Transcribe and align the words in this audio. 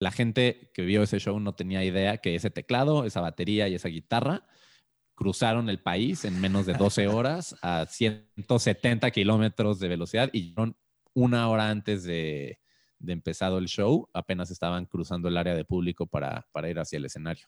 la 0.00 0.10
gente 0.10 0.70
que 0.74 0.82
vio 0.82 1.02
ese 1.02 1.20
show 1.20 1.38
no 1.38 1.54
tenía 1.54 1.84
idea 1.84 2.16
que 2.18 2.34
ese 2.34 2.50
teclado, 2.50 3.04
esa 3.04 3.20
batería 3.20 3.68
y 3.68 3.74
esa 3.74 3.88
guitarra 3.88 4.46
cruzaron 5.14 5.68
el 5.68 5.78
país 5.78 6.24
en 6.24 6.40
menos 6.40 6.64
de 6.64 6.72
12 6.72 7.06
horas 7.08 7.54
a 7.62 7.84
170 7.86 9.10
kilómetros 9.10 9.78
de 9.78 9.88
velocidad 9.88 10.30
y 10.32 10.54
una 11.12 11.48
hora 11.48 11.68
antes 11.68 12.02
de, 12.02 12.58
de, 12.98 13.12
empezado 13.12 13.58
el 13.58 13.66
show, 13.66 14.08
apenas 14.14 14.50
estaban 14.50 14.86
cruzando 14.86 15.28
el 15.28 15.36
área 15.36 15.54
de 15.54 15.66
público 15.66 16.06
para, 16.06 16.46
para 16.50 16.70
ir 16.70 16.78
hacia 16.78 16.96
el 16.96 17.04
escenario. 17.04 17.46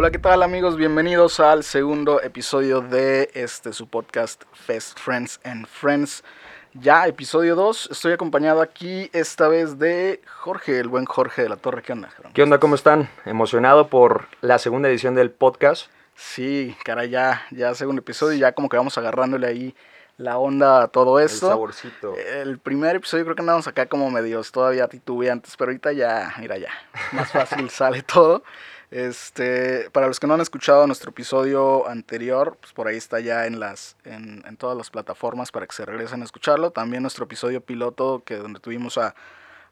Hola, 0.00 0.10
¿qué 0.10 0.18
tal 0.18 0.42
amigos? 0.42 0.78
Bienvenidos 0.78 1.40
al 1.40 1.62
segundo 1.62 2.22
episodio 2.22 2.80
de 2.80 3.30
este 3.34 3.74
su 3.74 3.86
podcast 3.86 4.44
Fest 4.54 4.98
Friends 4.98 5.38
and 5.44 5.66
Friends. 5.66 6.24
Ya, 6.72 7.06
episodio 7.06 7.54
2. 7.54 7.90
Estoy 7.90 8.12
acompañado 8.14 8.62
aquí 8.62 9.10
esta 9.12 9.46
vez 9.48 9.78
de 9.78 10.22
Jorge, 10.26 10.80
el 10.80 10.88
buen 10.88 11.04
Jorge 11.04 11.42
de 11.42 11.50
la 11.50 11.56
Torre. 11.56 11.82
¿Qué 11.82 11.92
onda? 11.92 12.08
¿Qué 12.32 12.42
onda? 12.42 12.58
¿Cómo 12.58 12.76
están? 12.76 13.10
Emocionado 13.26 13.88
por 13.88 14.28
la 14.40 14.58
segunda 14.58 14.88
edición 14.88 15.14
del 15.14 15.30
podcast. 15.30 15.90
Sí, 16.14 16.74
cara, 16.82 17.04
ya, 17.04 17.42
ya 17.50 17.74
segundo 17.74 18.00
episodio, 18.00 18.38
ya 18.38 18.52
como 18.52 18.70
que 18.70 18.78
vamos 18.78 18.96
agarrándole 18.96 19.48
ahí 19.48 19.74
la 20.16 20.38
onda 20.38 20.84
a 20.84 20.88
todo 20.88 21.20
esto. 21.20 21.48
El 21.48 21.52
saborcito. 21.52 22.14
El 22.16 22.58
primer 22.58 22.96
episodio 22.96 23.24
creo 23.24 23.36
que 23.36 23.42
andamos 23.42 23.66
acá 23.66 23.84
como 23.84 24.10
medios 24.10 24.50
todavía 24.50 24.88
titubeantes, 24.88 25.58
pero 25.58 25.72
ahorita 25.72 25.92
ya, 25.92 26.32
mira 26.38 26.56
ya, 26.56 26.70
más 27.12 27.30
fácil 27.30 27.68
sale 27.70 28.00
todo. 28.00 28.42
Este, 28.90 29.88
para 29.90 30.08
los 30.08 30.18
que 30.18 30.26
no 30.26 30.34
han 30.34 30.40
escuchado 30.40 30.84
nuestro 30.86 31.10
episodio 31.10 31.88
anterior, 31.88 32.56
pues 32.60 32.72
por 32.72 32.88
ahí 32.88 32.96
está 32.96 33.20
ya 33.20 33.46
en 33.46 33.60
las, 33.60 33.96
en, 34.04 34.42
en, 34.46 34.56
todas 34.56 34.76
las 34.76 34.90
plataformas 34.90 35.52
para 35.52 35.66
que 35.66 35.76
se 35.76 35.86
regresen 35.86 36.22
a 36.22 36.24
escucharlo. 36.24 36.72
También 36.72 37.02
nuestro 37.02 37.24
episodio 37.24 37.60
piloto, 37.60 38.22
que 38.24 38.36
donde 38.36 38.58
tuvimos 38.58 38.98
a, 38.98 39.14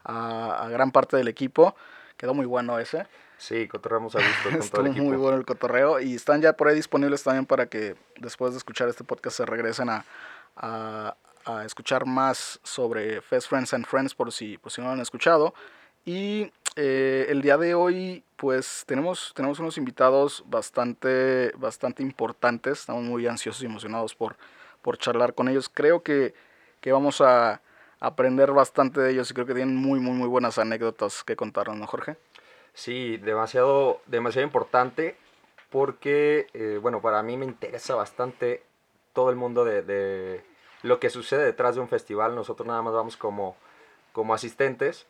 a, 0.04 0.68
gran 0.70 0.92
parte 0.92 1.16
del 1.16 1.26
equipo, 1.26 1.74
quedó 2.16 2.32
muy 2.32 2.46
bueno 2.46 2.78
ese. 2.78 3.06
Sí, 3.38 3.66
cotorreamos 3.66 4.14
a 4.14 4.18
gusto 4.18 4.58
con 4.58 4.68
todo 4.68 4.80
el 4.82 4.86
equipo. 4.88 5.04
muy 5.04 5.16
bueno 5.16 5.36
el 5.36 5.44
cotorreo 5.44 6.00
y 6.00 6.14
están 6.14 6.40
ya 6.40 6.52
por 6.54 6.68
ahí 6.68 6.76
disponibles 6.76 7.22
también 7.22 7.46
para 7.46 7.66
que 7.66 7.96
después 8.20 8.52
de 8.52 8.58
escuchar 8.58 8.88
este 8.88 9.04
podcast 9.04 9.36
se 9.36 9.46
regresen 9.46 9.90
a, 9.90 10.04
a, 10.56 11.16
a 11.44 11.64
escuchar 11.64 12.06
más 12.06 12.60
sobre 12.62 13.20
Fest 13.20 13.48
Friends 13.48 13.74
and 13.74 13.86
Friends 13.86 14.14
por 14.14 14.32
si, 14.32 14.58
por 14.58 14.70
si 14.70 14.80
no 14.80 14.88
lo 14.88 14.92
han 14.94 15.00
escuchado. 15.00 15.54
Y 16.04 16.52
eh, 16.80 17.26
el 17.30 17.42
día 17.42 17.56
de 17.56 17.74
hoy, 17.74 18.22
pues 18.36 18.84
tenemos, 18.86 19.32
tenemos 19.34 19.58
unos 19.58 19.76
invitados 19.78 20.44
bastante, 20.46 21.50
bastante 21.56 22.04
importantes. 22.04 22.78
Estamos 22.78 23.02
muy 23.02 23.26
ansiosos 23.26 23.64
y 23.64 23.66
emocionados 23.66 24.14
por, 24.14 24.36
por 24.80 24.96
charlar 24.96 25.34
con 25.34 25.48
ellos. 25.48 25.68
Creo 25.68 26.04
que, 26.04 26.34
que 26.80 26.92
vamos 26.92 27.20
a 27.20 27.60
aprender 27.98 28.52
bastante 28.52 29.00
de 29.00 29.10
ellos 29.10 29.28
y 29.28 29.34
creo 29.34 29.44
que 29.44 29.54
tienen 29.54 29.74
muy, 29.74 29.98
muy, 29.98 30.12
muy 30.12 30.28
buenas 30.28 30.56
anécdotas 30.56 31.24
que 31.24 31.34
contarnos, 31.34 31.76
¿no, 31.76 31.88
Jorge? 31.88 32.16
Sí, 32.74 33.16
demasiado, 33.16 34.00
demasiado 34.06 34.46
importante 34.46 35.16
porque, 35.70 36.46
eh, 36.54 36.78
bueno, 36.80 37.02
para 37.02 37.24
mí 37.24 37.36
me 37.36 37.44
interesa 37.44 37.96
bastante 37.96 38.62
todo 39.14 39.30
el 39.30 39.36
mundo 39.36 39.64
de, 39.64 39.82
de, 39.82 40.44
lo 40.82 41.00
que 41.00 41.10
sucede 41.10 41.44
detrás 41.44 41.74
de 41.74 41.80
un 41.80 41.88
festival. 41.88 42.36
Nosotros 42.36 42.68
nada 42.68 42.82
más 42.82 42.94
vamos 42.94 43.16
como, 43.16 43.56
como 44.12 44.32
asistentes 44.32 45.08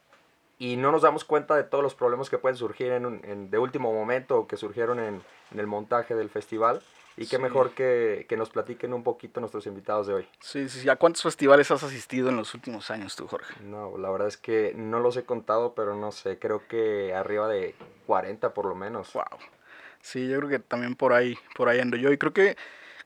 y 0.58 0.76
no 0.76 0.90
nos 0.90 1.02
damos 1.02 1.24
cuenta 1.24 1.54
de 1.56 1.64
todos 1.64 1.84
los 1.84 1.94
problemas 1.94 2.28
que 2.28 2.38
pueden 2.38 2.56
surgir 2.56 2.92
en, 2.92 3.50
de 3.50 3.58
último 3.58 3.92
momento 3.92 4.38
o 4.38 4.46
que 4.46 4.56
surgieron 4.56 4.98
en, 4.98 5.22
el 5.56 5.66
montaje 5.66 6.14
del 6.14 6.30
festival. 6.30 6.82
Y 7.16 7.26
qué 7.26 7.38
mejor 7.38 7.72
que, 7.72 8.26
que, 8.28 8.36
nos 8.36 8.48
platiquen 8.50 8.92
un 8.92 9.02
poquito 9.02 9.40
nuestros 9.40 9.66
invitados 9.66 10.06
de 10.06 10.14
hoy. 10.14 10.28
Sí, 10.38 10.68
sí, 10.68 10.88
¿A 10.88 10.94
cuántos 10.94 11.22
festivales 11.22 11.68
has 11.72 11.82
asistido 11.82 12.28
en 12.28 12.36
los 12.36 12.54
últimos 12.54 12.92
años 12.92 13.16
tú, 13.16 13.26
Jorge? 13.26 13.54
No, 13.64 13.98
la 13.98 14.08
verdad 14.08 14.28
es 14.28 14.36
que 14.36 14.72
no 14.76 15.00
los 15.00 15.16
he 15.16 15.24
contado, 15.24 15.74
pero 15.74 15.96
no 15.96 16.12
sé, 16.12 16.38
creo 16.38 16.68
que 16.68 17.12
arriba 17.14 17.48
de 17.48 17.74
40 18.06 18.54
por 18.54 18.66
lo 18.66 18.76
menos. 18.76 19.12
Wow. 19.14 19.24
Sí, 20.00 20.28
yo 20.28 20.38
creo 20.38 20.48
que 20.48 20.58
también 20.60 20.94
por 20.94 21.12
ahí, 21.12 21.36
por 21.56 21.68
ahí 21.68 21.80
ando 21.80 21.96
yo. 21.96 22.12
Y 22.12 22.18
creo 22.18 22.32
que 22.32 22.56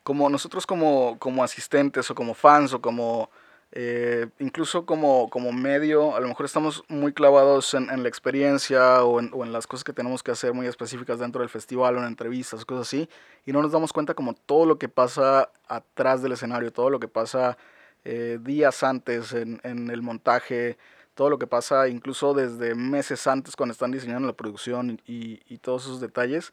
como 0.03 0.29
nosotros 0.29 0.67
como, 0.67 1.19
como 1.19 1.43
asistentes 1.43 2.11
o 2.11 2.15
como 2.15 2.35
fans 2.35 2.75
o 2.75 2.83
como 2.83 3.31
eh, 3.75 4.29
incluso 4.39 4.85
como, 4.85 5.31
como 5.31 5.51
medio, 5.51 6.15
a 6.15 6.21
lo 6.21 6.29
mejor 6.29 6.45
estamos 6.45 6.85
muy 6.89 7.15
clavados 7.15 7.73
en, 7.73 8.03
la 8.03 8.09
experiencia 8.09 9.03
o 9.03 9.19
en, 9.19 9.53
las 9.53 9.67
cosas 9.67 9.83
que 9.83 9.95
tenemos 9.95 10.23
que 10.23 10.31
hacer 10.31 10.53
muy 10.53 10.67
específicas 10.67 11.19
dentro 11.19 11.41
del 11.41 11.49
festival 11.49 11.97
o 11.97 12.01
en 12.01 12.05
entrevistas, 12.05 12.67
cosas 12.67 12.87
así, 12.87 13.09
y 13.47 13.53
no 13.53 13.63
nos 13.63 13.73
damos 13.73 13.95
cuenta 13.95 14.13
como 14.13 14.35
todo 14.35 14.67
lo 14.67 14.79
que 14.79 14.91
pasa 14.91 15.51
atrás 15.69 16.23
del 16.23 16.33
escenario, 16.33 16.71
todo 16.71 16.91
lo 16.91 17.01
que 17.01 17.09
pasa 17.09 17.57
eh, 18.05 18.39
días 18.43 18.83
antes 18.83 19.33
en, 19.33 19.61
el 19.65 20.03
montaje, 20.03 20.77
todo 21.15 21.31
lo 21.31 21.39
que 21.39 21.47
pasa 21.47 21.89
incluso 21.89 22.35
desde 22.35 22.75
meses 22.75 23.27
antes 23.27 23.57
cuando 23.57 23.73
están 23.73 23.91
diseñando 23.91 24.29
la 24.29 24.35
producción 24.35 25.01
y 25.07 25.59
todos 25.59 25.85
esos 25.85 26.01
detalles. 26.01 26.53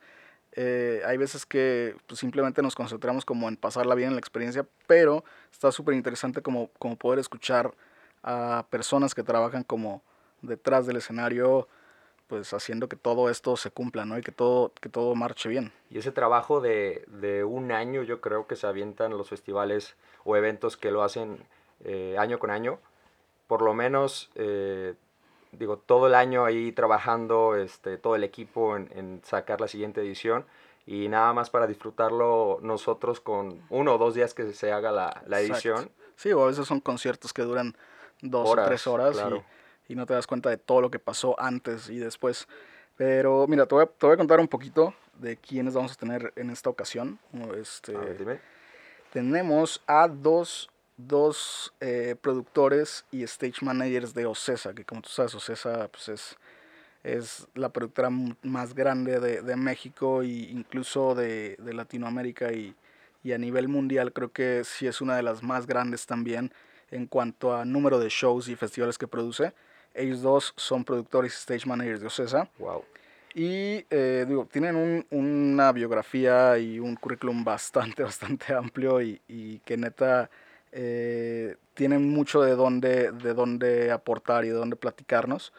Eh, 0.53 1.01
hay 1.05 1.17
veces 1.17 1.45
que 1.45 1.95
pues, 2.07 2.19
simplemente 2.19 2.61
nos 2.61 2.75
concentramos 2.75 3.25
como 3.25 3.47
en 3.47 3.55
pasarla 3.55 3.95
bien 3.95 4.09
en 4.09 4.15
la 4.15 4.19
experiencia, 4.19 4.65
pero 4.87 5.23
está 5.51 5.71
súper 5.71 5.95
interesante 5.95 6.41
como, 6.41 6.69
como 6.79 6.95
poder 6.95 7.19
escuchar 7.19 7.73
a 8.23 8.65
personas 8.69 9.15
que 9.15 9.23
trabajan 9.23 9.63
como 9.63 10.01
detrás 10.41 10.85
del 10.87 10.97
escenario, 10.97 11.67
pues 12.27 12.53
haciendo 12.53 12.89
que 12.89 12.95
todo 12.95 13.29
esto 13.29 13.57
se 13.57 13.71
cumpla, 13.71 14.05
¿no? 14.05 14.17
Y 14.17 14.21
que 14.21 14.31
todo, 14.31 14.71
que 14.81 14.89
todo 14.89 15.15
marche 15.15 15.49
bien. 15.49 15.71
Y 15.89 15.97
ese 15.99 16.11
trabajo 16.11 16.61
de, 16.61 17.05
de 17.07 17.43
un 17.43 17.71
año 17.71 18.03
yo 18.03 18.21
creo 18.21 18.47
que 18.47 18.55
se 18.55 18.67
avientan 18.67 19.17
los 19.17 19.29
festivales 19.29 19.95
o 20.23 20.35
eventos 20.35 20.77
que 20.77 20.91
lo 20.91 21.03
hacen 21.03 21.39
eh, 21.83 22.15
año 22.19 22.39
con 22.39 22.51
año, 22.51 22.79
por 23.47 23.61
lo 23.61 23.73
menos 23.73 24.29
eh, 24.35 24.95
digo, 25.51 25.77
todo 25.77 26.07
el 26.07 26.15
año 26.15 26.45
ahí 26.45 26.71
trabajando, 26.71 27.55
este, 27.55 27.97
todo 27.97 28.15
el 28.15 28.23
equipo 28.23 28.75
en, 28.75 29.21
sacar 29.23 29.61
la 29.61 29.67
siguiente 29.67 30.01
edición 30.01 30.45
y 30.85 31.07
nada 31.07 31.33
más 31.33 31.49
para 31.49 31.67
disfrutarlo 31.67 32.59
nosotros 32.61 33.19
con 33.19 33.61
uno 33.69 33.95
o 33.95 33.97
dos 33.97 34.15
días 34.15 34.33
que 34.33 34.53
se 34.53 34.71
haga 34.71 34.91
la, 34.91 35.23
la 35.27 35.39
edición. 35.39 35.91
Sí, 36.15 36.31
o 36.31 36.43
a 36.43 36.47
veces 36.47 36.67
son 36.67 36.79
conciertos 36.79 37.33
que 37.33 37.43
duran 37.43 37.75
dos 38.21 38.49
o 38.49 38.55
tres 38.65 38.87
horas 38.87 39.17
y, 39.87 39.93
y, 39.93 39.95
no 39.95 40.05
te 40.05 40.13
das 40.13 40.27
cuenta 40.27 40.49
de 40.49 40.57
todo 40.57 40.81
lo 40.81 40.91
que 40.91 40.99
pasó 40.99 41.39
antes 41.39 41.89
y 41.89 41.97
después. 41.97 42.47
Pero 42.97 43.47
mira, 43.47 43.65
te 43.65 43.75
voy, 43.75 43.85
a, 43.85 43.87
te 43.87 44.05
voy 44.05 44.15
a 44.15 44.17
contar 44.17 44.39
un 44.39 44.47
poquito 44.47 44.93
de 45.19 45.37
quiénes 45.37 45.73
vamos 45.73 45.93
a 45.93 45.95
tener 45.95 46.33
en 46.35 46.49
esta 46.49 46.69
ocasión. 46.69 47.19
Este, 47.55 47.93
Tenemos 49.11 49.81
a 49.87 50.07
dos 50.07 50.69
dos 51.07 51.73
eh, 51.79 52.15
productores 52.19 53.05
y 53.09 53.23
stage 53.23 53.63
managers 53.65 54.13
de 54.13 54.25
Ocesa, 54.25 54.73
que 54.73 54.83
como 54.83 55.01
tú 55.01 55.09
sabes, 55.09 55.33
Ocesa 55.33 55.87
pues 55.87 56.09
es, 56.09 56.37
es 57.03 57.47
la 57.55 57.69
productora 57.69 58.09
más 58.09 58.75
grande 58.75 59.19
de, 59.21 59.41
de 59.41 59.55
México 59.55 60.21
e 60.21 60.27
incluso 60.27 61.15
de, 61.15 61.55
de 61.57 61.73
Latinoamérica 61.73 62.51
y, 62.51 62.75
y, 63.23 63.31
a 63.31 63.37
nivel 63.37 63.69
mundial 63.69 64.11
creo 64.11 64.33
que 64.33 64.63
sí 64.65 64.87
es 64.87 64.99
una 64.99 65.15
de 65.15 65.23
las 65.23 65.41
más 65.41 65.67
grandes 65.67 66.05
también 66.05 66.51
en 66.91 67.07
cuanto 67.07 67.55
a 67.55 67.63
número 67.63 67.99
de 67.99 68.09
shows 68.09 68.49
y 68.49 68.55
festivales 68.57 68.97
que 68.97 69.07
produce. 69.07 69.53
Ellos 69.93 70.21
dos 70.21 70.53
son 70.57 70.83
productores 70.83 71.33
y 71.33 71.37
stage 71.37 71.65
managers 71.65 72.01
de 72.01 72.07
Ocesa. 72.07 72.49
Wow. 72.57 72.83
Y 73.33 73.85
eh, 73.89 74.25
digo, 74.27 74.47
tienen 74.51 74.75
un, 74.75 75.05
una 75.11 75.71
biografía 75.71 76.57
y 76.57 76.79
un 76.79 76.95
currículum 76.95 77.45
bastante, 77.45 78.03
bastante 78.03 78.53
amplio 78.53 79.01
y, 79.01 79.21
y 79.29 79.59
que 79.59 79.77
neta 79.77 80.29
eh, 80.71 81.55
tienen 81.73 82.09
mucho 82.09 82.41
de 82.41 82.55
dónde, 82.55 83.11
de 83.11 83.33
dónde 83.33 83.91
aportar 83.91 84.45
y 84.45 84.49
de 84.49 84.55
dónde 84.55 84.75
platicarnos. 84.75 85.53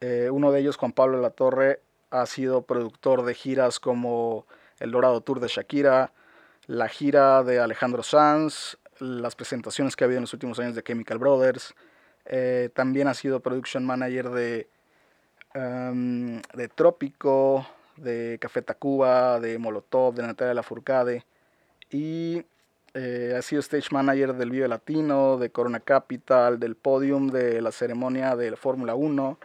Eh, 0.00 0.30
uno 0.30 0.52
de 0.52 0.60
ellos, 0.60 0.76
Juan 0.76 0.92
Pablo 0.92 1.20
La 1.20 1.30
Torre, 1.30 1.80
ha 2.10 2.26
sido 2.26 2.62
productor 2.62 3.24
de 3.24 3.34
giras 3.34 3.80
como 3.80 4.46
el 4.80 4.90
Dorado 4.90 5.20
Tour 5.20 5.40
de 5.40 5.48
Shakira, 5.48 6.12
la 6.66 6.88
gira 6.88 7.42
de 7.42 7.60
Alejandro 7.60 8.02
Sanz, 8.02 8.76
las 8.98 9.34
presentaciones 9.34 9.96
que 9.96 10.04
ha 10.04 10.06
habido 10.06 10.18
en 10.18 10.22
los 10.22 10.32
últimos 10.32 10.58
años 10.58 10.74
de 10.74 10.82
Chemical 10.82 11.18
Brothers. 11.18 11.74
Eh, 12.26 12.70
también 12.74 13.08
ha 13.08 13.14
sido 13.14 13.40
production 13.40 13.84
manager 13.84 14.30
de, 14.30 14.68
um, 15.54 16.40
de 16.54 16.68
Trópico, 16.68 17.66
de 17.96 18.38
Café 18.40 18.62
Tacuba, 18.62 19.40
de 19.40 19.58
Molotov, 19.58 20.14
de 20.14 20.22
Natalia 20.22 20.54
Lafourcade. 20.54 21.24
Y 21.90 22.44
eh, 22.94 23.34
ha 23.36 23.42
sido 23.42 23.60
stage 23.60 23.88
manager 23.90 24.34
del 24.34 24.50
Vive 24.50 24.68
Latino, 24.68 25.38
de 25.38 25.50
Corona 25.50 25.80
Capital, 25.80 26.58
del 26.58 26.76
podium 26.76 27.28
de 27.28 27.62
la 27.62 27.72
ceremonia 27.72 28.36
de 28.36 28.50
la 28.50 28.56
Fórmula 28.56 28.94
1, 28.94 29.38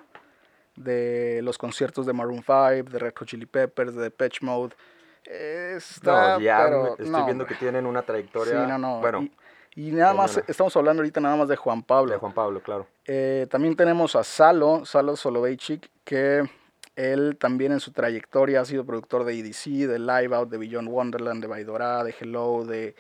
de 0.76 1.42
los 1.44 1.58
conciertos 1.58 2.06
de 2.06 2.14
Maroon 2.14 2.44
5, 2.44 2.92
de 2.92 3.00
Red 3.00 3.14
Hot 3.18 3.28
Chili 3.28 3.46
Peppers, 3.46 3.96
de 3.96 4.04
Depeche 4.04 4.46
Mode. 4.46 4.76
Está, 5.24 6.34
no, 6.36 6.40
ya 6.40 6.68
estoy 6.98 7.24
viendo 7.26 7.46
que 7.46 7.56
tienen 7.56 7.86
una 7.86 8.02
trayectoria. 8.02 8.64
Sí, 8.64 8.70
no, 8.70 8.78
no. 8.78 9.00
Bueno, 9.00 9.28
y, 9.76 9.92
nada 9.92 10.14
más, 10.14 10.42
estamos 10.48 10.76
hablando 10.76 11.02
ahorita 11.02 11.20
nada 11.20 11.36
más 11.36 11.48
de 11.48 11.56
Juan 11.56 11.84
Pablo. 11.84 12.12
De 12.12 12.18
Juan 12.18 12.34
Pablo, 12.34 12.62
claro. 12.62 12.88
Eh, 13.06 13.46
también 13.50 13.76
tenemos 13.76 14.16
a 14.16 14.24
Salo, 14.24 14.86
Salo 14.86 15.16
Soloveitchik, 15.16 15.90
que 16.04 16.50
él 16.96 17.38
también 17.40 17.72
en 17.74 17.80
su 17.80 17.92
trayectoria 17.92 18.62
ha 18.62 18.66
sido 18.66 18.86
productor 18.86 19.24
de 19.24 19.40
EDC, 19.40 19.88
de 19.88 20.00
Live 20.00 20.36
Out, 20.36 20.50
de 20.50 20.58
Beyond 20.58 20.90
Wonderland, 20.90 21.42
de 21.42 21.48
Baidora, 21.48 22.04
de 22.04 22.16
Hello, 22.20 22.66
de 22.66 22.96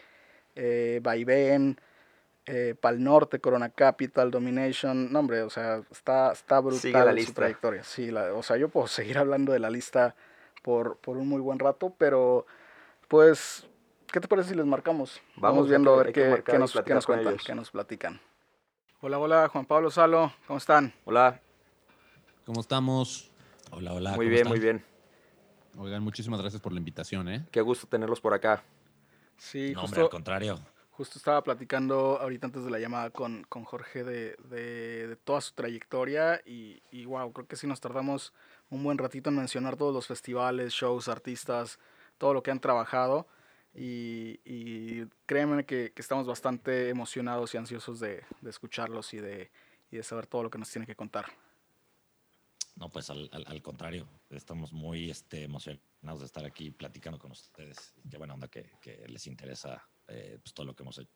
eh, 0.58 1.00
Vaivén, 1.04 1.80
eh, 2.46 2.76
Pal 2.80 3.04
Norte, 3.04 3.40
Corona 3.40 3.70
Capital, 3.70 4.32
Domination. 4.32 5.12
No, 5.12 5.20
hombre, 5.20 5.44
o 5.44 5.50
sea, 5.50 5.84
está, 5.92 6.32
está 6.32 6.60
brutal 6.60 7.16
la 7.16 7.22
su 7.22 7.34
trayectoria. 7.34 7.84
Sí, 7.84 8.10
o 8.12 8.44
sea, 8.44 8.58
yo 8.58 8.70
puedo 8.70 8.88
seguir 8.88 9.18
hablando 9.18 9.54
de 9.54 9.60
la 9.60 9.70
lista 9.70 10.16
por, 10.64 10.98
por 10.98 11.18
un 11.18 11.28
muy 11.28 11.40
buen 11.40 11.60
rato, 11.60 11.94
pero 11.98 12.46
pues, 13.08 13.68
¿qué 14.12 14.20
te 14.20 14.28
parece 14.28 14.50
si 14.50 14.56
les 14.56 14.66
marcamos? 14.66 15.22
Vamos, 15.36 15.70
viendo 15.70 15.94
a 15.94 16.04
ver 16.04 16.12
qué, 16.12 16.44
qué, 16.46 16.58
nos, 16.58 16.74
qué 16.74 16.94
nos 16.94 17.06
cuentan, 17.06 17.38
qué 17.38 17.56
nos 17.56 17.72
platican. 17.72 18.20
Hola, 19.00 19.20
hola, 19.20 19.48
Juan 19.50 19.66
Pablo 19.66 19.92
Salo, 19.92 20.34
¿cómo 20.48 20.58
están? 20.58 20.92
Hola. 21.06 21.40
¿Cómo 22.46 22.62
estamos? 22.62 23.30
Hola, 23.72 23.94
hola. 23.94 24.16
Muy 24.16 24.28
bien, 24.28 24.48
muy 24.48 24.60
bien. 24.60 24.84
Oigan, 25.78 26.02
muchísimas 26.02 26.42
gracias 26.42 26.62
por 26.62 26.72
la 26.72 26.80
invitación, 26.80 27.30
¿eh? 27.30 27.46
Qué 27.52 27.62
gusto 27.62 27.86
tenerlos 27.86 28.20
por 28.20 28.34
acá. 28.34 28.64
Sí, 29.38 29.74
no, 29.74 29.84
hombre, 29.84 30.02
al 30.02 30.10
contrario. 30.10 30.60
Justo 30.92 31.20
estaba 31.20 31.44
platicando 31.44 32.20
ahorita 32.20 32.48
antes 32.48 32.66
de 32.66 32.72
la 32.72 32.80
llamada 32.80 33.12
con, 33.12 33.44
con 33.44 33.64
Jorge 33.64 34.04
de, 34.04 34.36
de, 34.50 35.16
toda 35.24 35.42
su 35.42 35.54
trayectoria 35.54 36.42
y, 36.44 36.82
y, 36.92 37.06
wow, 37.06 37.32
creo 37.32 37.48
que 37.48 37.56
sí 37.56 37.68
nos 37.68 37.80
tardamos 37.80 38.34
un 38.72 38.84
buen 38.84 38.98
ratito 38.98 39.30
en 39.30 39.36
mencionar 39.36 39.78
todos 39.78 39.94
los 39.94 40.08
festivales, 40.08 40.74
shows, 40.74 41.08
artistas, 41.08 41.78
todo 42.18 42.34
lo 42.34 42.42
que 42.42 42.50
han 42.50 42.60
trabajado 42.60 43.28
y, 43.76 44.40
y 44.44 45.06
créanme 45.28 45.66
que, 45.66 45.92
que, 45.94 46.02
estamos 46.02 46.26
bastante 46.26 46.90
emocionados 46.90 47.54
y 47.54 47.58
ansiosos 47.58 48.00
de, 48.00 48.24
de 48.42 48.50
escucharlos 48.50 49.14
y 49.14 49.18
de, 49.18 49.52
y 49.92 49.98
de 49.98 50.04
saber 50.04 50.26
todo 50.26 50.44
lo 50.44 50.50
que 50.50 50.58
nos 50.58 50.72
tiene 50.72 50.88
que 50.88 50.96
contar. 50.96 51.28
No, 52.76 52.90
pues 52.90 53.10
al, 53.10 53.30
al, 53.32 53.62
contrario, 53.62 54.08
estamos 54.30 54.72
muy 54.72 55.10
este, 55.10 55.44
emocionados 55.44 55.84
de 56.02 56.26
estar 56.26 56.46
aquí 56.46 56.72
platicando 56.72 57.20
con 57.20 57.32
ustedes. 57.32 57.94
Qué 58.10 58.18
buena 58.18 58.34
onda 58.34 58.48
que, 58.48 58.72
que 58.82 59.06
les 59.08 59.28
interesa 59.28 59.86
eh, 60.08 60.40
pues, 60.42 60.54
todo 60.54 60.66
lo 60.66 60.76
que 60.76 60.84
hemos 60.84 60.98
hecho. 60.98 61.12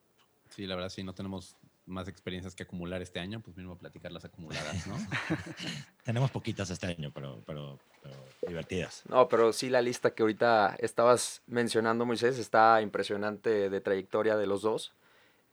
Sí, 0.50 0.66
la 0.66 0.75
verdad 0.75 0.89
sí, 0.89 1.01
no 1.01 1.13
tenemos 1.13 1.56
más 1.86 2.07
experiencias 2.10 2.56
que 2.56 2.63
acumular 2.63 3.01
este 3.01 3.19
año, 3.19 3.39
pues 3.39 3.56
mismo 3.56 3.78
platicar 3.78 4.12
las 4.12 4.25
acumuladas, 4.25 4.86
¿no? 4.86 4.95
tenemos 6.04 6.30
poquitas 6.30 6.69
este 6.69 6.88
año, 6.88 7.12
pero, 7.13 7.42
pero, 7.48 7.80
pero, 8.04 8.16
divertidas. 8.45 9.04
No, 9.07 9.30
pero 9.30 9.54
sí 9.54 9.69
la 9.69 9.81
lista 9.81 10.13
que 10.13 10.24
ahorita 10.24 10.75
estabas 10.80 11.42
mencionando, 11.48 12.06
Moisés, 12.06 12.38
está 12.38 12.81
impresionante 12.81 13.69
de 13.69 13.81
trayectoria 13.81 14.36
de 14.36 14.48
los 14.48 14.62
dos. 14.62 14.94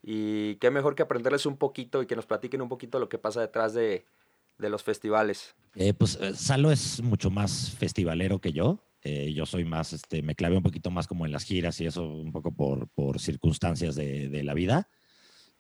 Y 0.03 0.57
qué 0.57 0.71
mejor 0.71 0.95
que 0.95 1.03
aprenderles 1.03 1.47
un 1.47 1.57
poquito 1.57 2.03
y 2.03 2.07
que 2.07 2.17
nos 2.17 2.27
platiquen 2.27 2.61
un 2.61 2.69
poquito 2.69 2.99
lo 2.99 3.09
que 3.09 3.19
pasa 3.19 3.41
detrás 3.41 3.75
de, 3.75 4.05
de 4.59 4.71
los 4.71 4.83
festivales. 4.83 5.55
Eh, 5.75 5.95
pues 5.95 6.19
eh, 6.21 6.35
Salo 6.35 6.73
es 6.73 7.01
mucho 7.03 7.31
más 7.31 7.71
festivalero 7.79 8.41
que 8.41 8.53
yo. 8.53 8.81
Eh, 9.03 9.33
yo 9.33 9.47
soy 9.47 9.65
más, 9.65 9.93
este, 9.93 10.23
me 10.23 10.35
clavé 10.35 10.57
un 10.57 10.63
poquito 10.63 10.91
más 10.91 11.07
como 11.07 11.25
en 11.25 11.33
las 11.33 11.45
giras 11.45 11.81
y 11.81 11.87
eso 11.87 12.09
un 12.09 12.33
poco 12.33 12.53
por, 12.53 12.89
por 12.91 13.21
circunstancias 13.21 13.95
de, 13.95 14.29
de, 14.29 14.43
la 14.43 14.55
vida. 14.55 14.89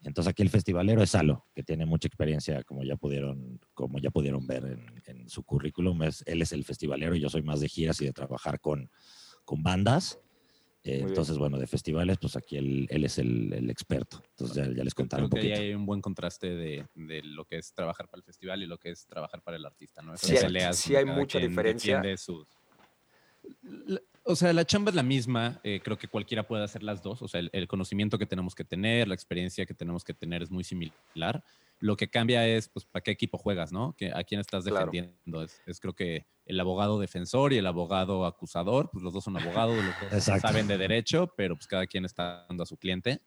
Entonces 0.02 0.30
aquí 0.30 0.42
el 0.42 0.50
festivalero 0.50 1.02
es 1.02 1.10
Salo, 1.10 1.46
que 1.54 1.62
tiene 1.62 1.86
mucha 1.86 2.08
experiencia, 2.08 2.64
como 2.64 2.82
ya 2.82 2.96
pudieron, 2.96 3.60
como 3.74 3.98
ya 3.98 4.10
pudieron 4.10 4.46
ver 4.46 4.64
en, 4.64 5.02
en 5.06 5.28
su 5.28 5.44
currículum. 5.44 6.02
Es, 6.02 6.24
él 6.26 6.42
es 6.42 6.52
el 6.52 6.64
festivalero 6.64 7.14
y 7.14 7.20
yo 7.20 7.28
soy 7.28 7.42
más 7.42 7.60
de 7.60 7.68
giras 7.68 8.00
y 8.00 8.06
de 8.06 8.12
trabajar 8.12 8.60
con, 8.60 8.90
con 9.44 9.62
bandas. 9.62 10.20
Eh, 10.84 11.00
entonces, 11.00 11.36
bueno, 11.36 11.58
de 11.58 11.66
festivales, 11.66 12.18
pues 12.18 12.36
aquí 12.36 12.56
él, 12.56 12.86
él 12.90 13.04
es 13.04 13.18
el, 13.18 13.52
el, 13.52 13.68
experto. 13.68 14.22
Entonces 14.30 14.56
ya, 14.56 14.72
ya 14.74 14.84
les 14.84 14.94
contaré 14.94 15.24
un 15.24 15.30
poquito. 15.30 15.54
Que 15.54 15.60
hay 15.60 15.74
un 15.74 15.84
buen 15.84 16.00
contraste 16.00 16.54
de, 16.54 16.86
de, 16.94 17.22
lo 17.22 17.44
que 17.44 17.58
es 17.58 17.74
trabajar 17.74 18.08
para 18.08 18.20
el 18.20 18.24
festival 18.24 18.62
y 18.62 18.66
lo 18.66 18.78
que 18.78 18.90
es 18.90 19.06
trabajar 19.06 19.42
para 19.42 19.56
el 19.56 19.66
artista, 19.66 20.02
¿no? 20.02 20.16
Sí, 20.16 20.34
sí 20.72 20.96
hay 20.96 21.04
mucha 21.04 21.38
diferencia. 21.38 22.02
Sus... 22.16 22.57
O 24.24 24.36
sea, 24.36 24.52
la 24.52 24.64
chamba 24.64 24.90
es 24.90 24.94
la 24.94 25.02
misma. 25.02 25.60
Eh, 25.64 25.80
creo 25.82 25.96
que 25.96 26.08
cualquiera 26.08 26.46
puede 26.46 26.64
hacer 26.64 26.82
las 26.82 27.02
dos. 27.02 27.22
O 27.22 27.28
sea, 27.28 27.40
el, 27.40 27.50
el, 27.52 27.66
conocimiento 27.66 28.18
que 28.18 28.26
tenemos 28.26 28.54
que 28.54 28.64
tener, 28.64 29.08
la 29.08 29.14
experiencia 29.14 29.64
que 29.64 29.74
tenemos 29.74 30.04
que 30.04 30.14
tener 30.14 30.42
es 30.42 30.50
muy 30.50 30.64
similar. 30.64 31.42
Lo 31.80 31.96
que 31.96 32.10
cambia 32.10 32.46
es, 32.46 32.68
pues, 32.68 32.84
para 32.84 33.02
qué 33.02 33.12
equipo 33.12 33.38
juegas, 33.38 33.72
¿no? 33.72 33.94
¿A 34.14 34.24
quién 34.24 34.40
estás 34.40 34.64
defendiendo? 34.64 35.42
Es, 35.42 35.80
creo 35.80 35.94
que 35.94 36.26
el 36.44 36.58
abogado 36.58 36.98
defensor 36.98 37.52
y 37.52 37.58
el 37.58 37.66
abogado 37.66 38.26
acusador, 38.26 38.90
pues 38.90 39.04
los 39.04 39.12
dos 39.12 39.24
son 39.24 39.36
abogados, 39.36 39.76
los 39.76 40.26
dos 40.26 40.40
saben 40.40 40.66
de 40.66 40.76
derecho, 40.76 41.32
pero 41.36 41.54
pues 41.54 41.68
cada 41.68 41.86
quien 41.86 42.04
está 42.04 42.46
dando 42.48 42.64
a 42.64 42.66
su 42.66 42.76
cliente. 42.76 43.20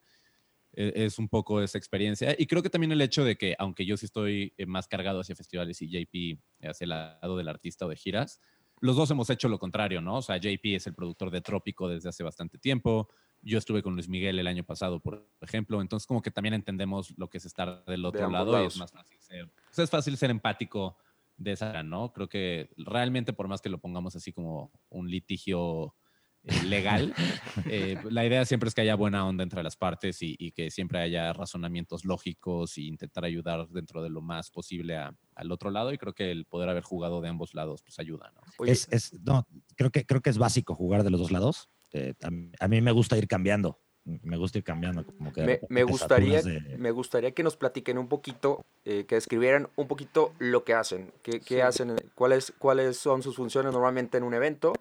E, 0.73 1.05
es, 1.05 1.17
un 1.17 1.29
poco 1.29 1.61
esa 1.61 1.77
experiencia. 1.77 2.35
Y 2.37 2.45
creo 2.45 2.61
que 2.61 2.69
también 2.69 2.91
el 2.91 3.01
hecho 3.01 3.23
de 3.23 3.37
que, 3.37 3.55
aunque 3.57 3.85
yo 3.85 3.95
sí 3.95 4.05
estoy 4.05 4.53
eh, 4.57 4.65
más 4.65 4.87
cargado 4.87 5.21
hacia 5.21 5.35
festivales 5.35 5.81
y 5.81 5.87
JP 5.87 6.41
hacia 6.69 6.85
el 6.85 6.89
lado 6.89 7.37
del 7.37 7.47
artista 7.47 7.85
o 7.85 7.89
de 7.89 7.95
giras, 7.95 8.41
los 8.81 8.95
dos 8.95 9.09
hemos 9.11 9.29
hecho 9.29 9.47
lo 9.47 9.59
contrario, 9.59 10.01
¿no? 10.01 10.17
O 10.17 10.21
sea, 10.21 10.37
JP 10.37 10.75
es 10.75 10.87
el 10.87 10.93
productor 10.93 11.29
de 11.29 11.41
Trópico 11.41 11.87
desde 11.87 12.09
hace 12.09 12.23
bastante 12.23 12.57
tiempo. 12.57 13.09
Yo 13.41 13.57
estuve 13.57 13.81
con 13.81 13.93
Luis 13.93 14.09
Miguel 14.09 14.39
el 14.39 14.47
año 14.47 14.63
pasado, 14.63 14.99
por 14.99 15.27
ejemplo, 15.41 15.81
entonces 15.81 16.05
como 16.07 16.21
que 16.21 16.31
también 16.31 16.53
entendemos 16.53 17.13
lo 17.17 17.29
que 17.29 17.37
es 17.37 17.45
estar 17.45 17.85
del 17.85 18.05
otro 18.05 18.29
lado 18.29 18.61
y 18.61 18.67
es 18.67 18.77
más 18.77 18.91
fácil 18.91 19.17
ser, 19.19 19.49
pues, 19.65 19.79
es 19.79 19.89
fácil 19.89 20.17
ser 20.17 20.31
empático 20.31 20.97
de 21.37 21.53
esa, 21.53 21.83
¿no? 21.83 22.11
Creo 22.11 22.27
que 22.27 22.69
realmente 22.77 23.33
por 23.33 23.47
más 23.47 23.61
que 23.61 23.69
lo 23.69 23.79
pongamos 23.79 24.15
así 24.15 24.31
como 24.31 24.71
un 24.89 25.09
litigio 25.09 25.95
eh, 26.43 26.63
legal, 26.63 27.13
eh, 27.67 27.97
la 28.09 28.25
idea 28.25 28.45
siempre 28.45 28.67
es 28.67 28.75
que 28.75 28.81
haya 28.81 28.95
buena 28.95 29.27
onda 29.27 29.43
entre 29.43 29.61
las 29.61 29.75
partes 29.75 30.23
y, 30.23 30.35
y, 30.39 30.51
que 30.51 30.71
siempre 30.71 30.99
haya 30.99 31.33
razonamientos 31.33 32.03
lógicos 32.03 32.79
y 32.79 32.87
intentar 32.87 33.25
ayudar 33.25 33.67
dentro 33.69 34.01
de 34.01 34.09
lo 34.09 34.21
más 34.21 34.49
posible 34.49 34.97
a, 34.97 35.15
al 35.41 35.51
otro 35.51 35.71
lado 35.71 35.91
y 35.91 35.97
creo 35.97 36.13
que 36.13 36.31
el 36.31 36.45
poder 36.45 36.69
haber 36.69 36.83
jugado 36.83 37.21
de 37.21 37.29
ambos 37.29 37.53
lados 37.53 37.81
pues 37.83 37.99
ayuda, 37.99 38.31
¿no? 38.35 38.65
Es, 38.65 38.87
es, 38.91 39.13
no 39.21 39.47
creo, 39.75 39.89
que, 39.91 40.05
creo 40.05 40.21
que 40.21 40.29
es 40.29 40.37
básico 40.37 40.75
jugar 40.75 41.03
de 41.03 41.09
los 41.09 41.19
dos 41.19 41.31
lados 41.31 41.69
este, 41.91 42.15
a, 42.59 42.67
mí 42.67 42.81
me 42.81 42.91
gusta 42.91 43.17
ir 43.17 43.27
cambiando. 43.27 43.79
Me 44.03 44.35
gusta 44.35 44.57
ir 44.57 44.63
cambiando. 44.63 45.05
Como 45.05 45.31
que 45.31 45.61
me, 45.69 45.83
gustaría, 45.83 46.41
me 46.77 46.91
gustaría 46.91 47.31
que 47.31 47.43
nos 47.43 47.55
platiquen 47.55 47.99
un 47.99 48.07
poquito, 48.07 48.65
eh, 48.83 49.05
que 49.05 49.15
describieran 49.15 49.69
un 49.75 49.87
poquito 49.87 50.33
lo 50.39 50.63
que 50.63 50.73
hacen, 50.73 51.13
qué, 51.21 51.39
qué 51.39 51.61
hacen, 51.61 51.95
cuáles, 52.15 52.51
cuáles 52.57 52.97
son 52.97 53.21
sus 53.21 53.35
funciones 53.35 53.71
normalmente 53.73 54.17
en 54.17 54.23
un 54.23 54.33
evento, 54.33 54.73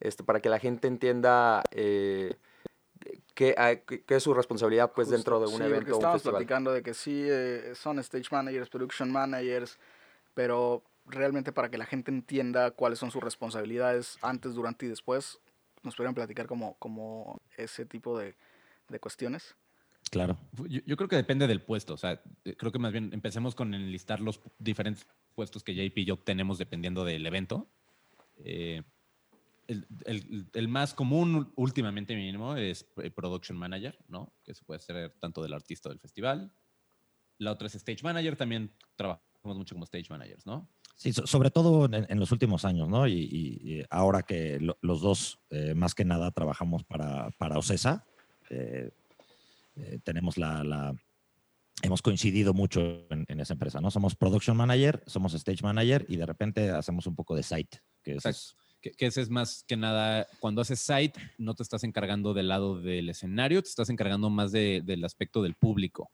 este, 0.00 0.24
para 0.24 0.40
que 0.40 0.48
la 0.48 0.58
gente 0.58 0.88
entienda 0.88 1.62
eh, 1.70 2.34
qué, 3.34 3.54
qué, 4.04 4.14
es 4.16 4.22
su 4.22 4.34
responsabilidad 4.34 4.90
pues, 4.92 5.10
dentro 5.10 5.38
de 5.38 5.46
un 5.46 5.62
evento. 5.62 5.92
estamos 5.92 6.22
platicando 6.22 6.72
de 6.72 6.82
que 6.82 6.92
sí, 6.92 7.24
eh, 7.24 7.72
son 7.76 8.00
stage 8.00 8.28
managers, 8.32 8.68
production 8.68 9.12
managers, 9.12 9.78
pero 10.36 10.84
realmente 11.06 11.50
para 11.50 11.70
que 11.70 11.78
la 11.78 11.86
gente 11.86 12.10
entienda 12.10 12.70
cuáles 12.72 12.98
son 12.98 13.10
sus 13.10 13.22
responsabilidades 13.22 14.18
antes, 14.20 14.52
durante 14.52 14.84
y 14.84 14.90
después, 14.90 15.40
nos 15.82 15.96
podrían 15.96 16.14
platicar 16.14 16.46
como, 16.46 16.74
como 16.74 17.40
ese 17.56 17.86
tipo 17.86 18.18
de, 18.18 18.34
de 18.88 19.00
cuestiones. 19.00 19.56
Claro. 20.10 20.36
Yo, 20.68 20.96
creo 20.96 21.08
que 21.08 21.16
depende 21.16 21.46
del 21.46 21.62
puesto. 21.62 21.94
O 21.94 21.96
sea, 21.96 22.20
eh, 22.44 22.54
creo 22.54 22.70
que 22.70 22.78
más 22.78 22.92
bien 22.92 23.14
empecemos 23.14 23.54
con 23.54 23.72
enlistar 23.72 24.20
los 24.20 24.42
diferentes 24.58 25.06
puestos 25.34 25.64
que 25.64 25.74
JP 25.74 25.96
y 26.00 26.04
yo 26.04 26.18
tenemos 26.18 26.58
dependiendo 26.58 27.02
del 27.02 27.24
evento. 27.24 27.66
Eh, 28.36 28.82
el, 29.68 29.86
el, 30.04 30.50
el, 30.52 30.68
más 30.68 30.92
común 30.92 31.50
últimamente 31.56 32.14
mínimo 32.14 32.56
es 32.56 32.86
eh, 32.98 33.10
Production 33.10 33.56
Manager, 33.56 33.98
¿no? 34.06 34.34
Que 34.44 34.52
se 34.52 34.66
puede 34.66 34.80
hacer 34.80 35.14
tanto 35.18 35.42
del 35.42 35.54
artista 35.54 35.88
o 35.88 35.92
del 35.92 35.98
festival. 35.98 36.52
La 37.38 37.52
otra 37.52 37.68
es 37.68 37.74
Stage 37.74 38.02
Manager, 38.02 38.36
también 38.36 38.70
trabajamos 39.46 39.58
mucho 39.58 39.74
como 39.74 39.84
Stage 39.84 40.06
Managers, 40.10 40.46
¿no? 40.46 40.68
Sí, 40.96 41.12
sobre 41.12 41.50
todo 41.50 41.88
en, 41.92 42.18
los 42.18 42.32
últimos 42.32 42.64
años, 42.64 42.88
¿no? 42.88 43.06
Y, 43.06 43.84
ahora 43.90 44.22
que 44.22 44.58
los 44.80 45.00
dos, 45.00 45.38
eh, 45.50 45.74
más 45.74 45.94
que 45.94 46.04
nada, 46.04 46.30
trabajamos 46.30 46.84
para, 46.84 47.30
para 47.38 47.58
OCESA, 47.58 48.04
eh, 48.50 48.90
eh, 49.76 49.98
tenemos 50.04 50.38
la, 50.38 50.64
la, 50.64 50.94
Hemos 51.82 52.00
coincidido 52.00 52.54
mucho 52.54 53.06
en, 53.10 53.38
esa 53.38 53.52
empresa, 53.52 53.80
¿no? 53.80 53.90
Somos 53.90 54.16
production 54.16 54.56
manager, 54.56 55.02
somos 55.06 55.34
stage 55.34 55.62
manager 55.62 56.06
y 56.08 56.16
de 56.16 56.24
repente 56.24 56.70
hacemos 56.70 57.06
un 57.06 57.14
poco 57.14 57.36
de 57.36 57.42
site. 57.42 57.80
Que, 58.02 58.16
es, 58.16 58.56
que, 58.80 58.92
que 58.92 59.06
ese 59.06 59.20
es 59.20 59.28
más 59.28 59.64
que 59.68 59.76
nada, 59.76 60.26
cuando 60.40 60.62
haces 60.62 60.80
site, 60.80 61.20
no 61.36 61.54
te 61.54 61.62
estás 61.62 61.84
encargando 61.84 62.32
del 62.32 62.48
lado 62.48 62.80
del 62.80 63.10
escenario, 63.10 63.62
te 63.62 63.68
estás 63.68 63.90
encargando 63.90 64.30
más 64.30 64.52
de, 64.52 64.80
del 64.82 65.04
aspecto 65.04 65.42
del 65.42 65.54
público. 65.54 66.10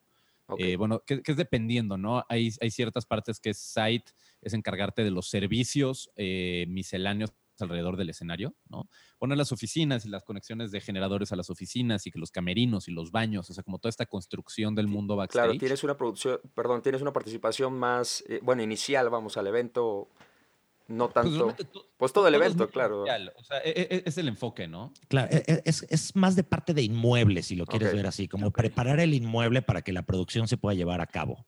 Eh, 0.58 0.76
bueno, 0.76 1.02
que, 1.06 1.22
es 1.24 1.36
dependiendo, 1.36 1.96
¿no? 1.96 2.24
Hay, 2.28 2.50
hay 2.60 2.70
ciertas 2.70 3.06
partes 3.06 3.40
que 3.40 3.50
es 3.50 3.58
site, 3.58 4.12
es 4.40 4.54
encargarte 4.54 5.04
de 5.04 5.10
los 5.10 5.28
servicios 5.28 6.10
eh, 6.16 6.66
misceláneos 6.68 7.32
alrededor 7.60 7.96
del 7.96 8.10
escenario, 8.10 8.54
¿no? 8.68 8.88
Poner 9.18 9.38
las 9.38 9.52
oficinas 9.52 10.04
y 10.04 10.08
las 10.08 10.24
conexiones 10.24 10.70
de 10.70 10.80
generadores 10.80 11.32
a 11.32 11.36
las 11.36 11.50
oficinas 11.50 12.06
y 12.06 12.10
que 12.10 12.18
los 12.18 12.30
camerinos 12.30 12.88
y 12.88 12.92
los 12.92 13.12
baños, 13.12 13.48
o 13.50 13.54
sea, 13.54 13.62
como 13.62 13.78
toda 13.78 13.90
esta 13.90 14.06
construcción 14.06 14.74
del 14.74 14.88
mundo 14.88 15.16
backstage. 15.16 15.44
Claro, 15.44 15.58
tienes 15.58 15.84
una 15.84 15.96
producción, 15.96 16.40
perdón, 16.54 16.82
tienes 16.82 17.02
una 17.02 17.12
participación 17.12 17.78
más, 17.78 18.24
eh, 18.28 18.40
bueno, 18.42 18.62
inicial, 18.62 19.08
vamos, 19.10 19.36
al 19.36 19.46
evento 19.46 20.08
no 20.88 21.10
pues, 21.10 21.24
tanto. 21.24 21.54
Pues, 21.96 22.12
todo 22.12 22.28
el 22.28 22.34
evento, 22.34 22.68
claro. 22.68 23.02
O 23.02 23.44
sea, 23.44 23.58
e, 23.64 23.70
e, 23.90 24.02
es, 24.04 24.18
el 24.18 24.28
enfoque, 24.28 24.68
¿no? 24.68 24.92
Claro, 25.08 25.28
e, 25.32 25.62
es, 25.64 25.86
es, 25.88 26.14
más 26.16 26.36
de 26.36 26.44
parte 26.44 26.74
de 26.74 26.82
inmuebles, 26.82 27.46
si 27.46 27.56
lo 27.56 27.66
quieres 27.66 27.94
ver 27.94 28.06
así, 28.06 28.28
como 28.28 28.50
preparar 28.50 29.00
el 29.00 29.14
inmueble 29.14 29.62
para 29.62 29.82
que 29.82 29.92
la 29.92 30.02
producción 30.02 30.48
se 30.48 30.56
pueda 30.56 30.74
llevar 30.74 31.00
a 31.00 31.06
cabo. 31.06 31.46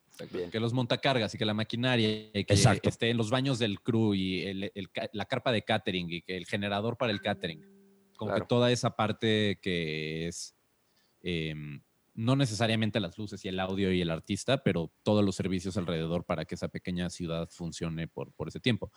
Que 0.51 0.61
los 0.61 0.73
montacargas 0.73 1.35
y 1.35 1.39
que 1.39 1.45
la 1.45 1.55
maquinaria 1.55 2.31
y 2.33 2.45
que 2.45 2.55
esté 2.55 3.11
en 3.11 3.17
los 3.17 3.31
baños 3.31 3.59
del 3.59 3.81
crew 3.81 4.15
y 4.15 4.43
el, 4.43 4.73
la 5.13 5.25
carpa 5.25 5.51
de 5.51 5.63
catering 5.63 6.11
y 6.11 6.23
que 6.23 6.37
el 6.37 6.47
generador 6.47 6.97
para 6.97 7.13
el 7.13 7.21
catering. 7.21 7.65
Como 8.17 8.33
que 8.35 8.43
toda 8.43 8.71
esa 8.71 8.91
parte 8.91 9.59
que 9.61 10.29
es. 10.29 10.55
Em, 11.23 11.83
no 12.15 12.37
necesariamente 12.37 13.01
las 13.01 13.19
luces 13.19 13.45
y 13.45 13.49
el 13.49 13.59
audio 13.59 13.93
y 13.93 14.01
el 14.01 14.11
artista, 14.11 14.63
pero 14.63 14.93
todos 15.03 15.25
los 15.25 15.35
servicios 15.35 15.77
alrededor 15.77 16.25
para 16.25 16.45
que 16.45 16.55
esa 16.55 16.69
pequeña 16.69 17.11
ciudad 17.11 17.49
funcione 17.51 18.07
por, 18.07 18.33
por 18.33 18.49
ese 18.49 18.61
tiempo. 18.61 18.93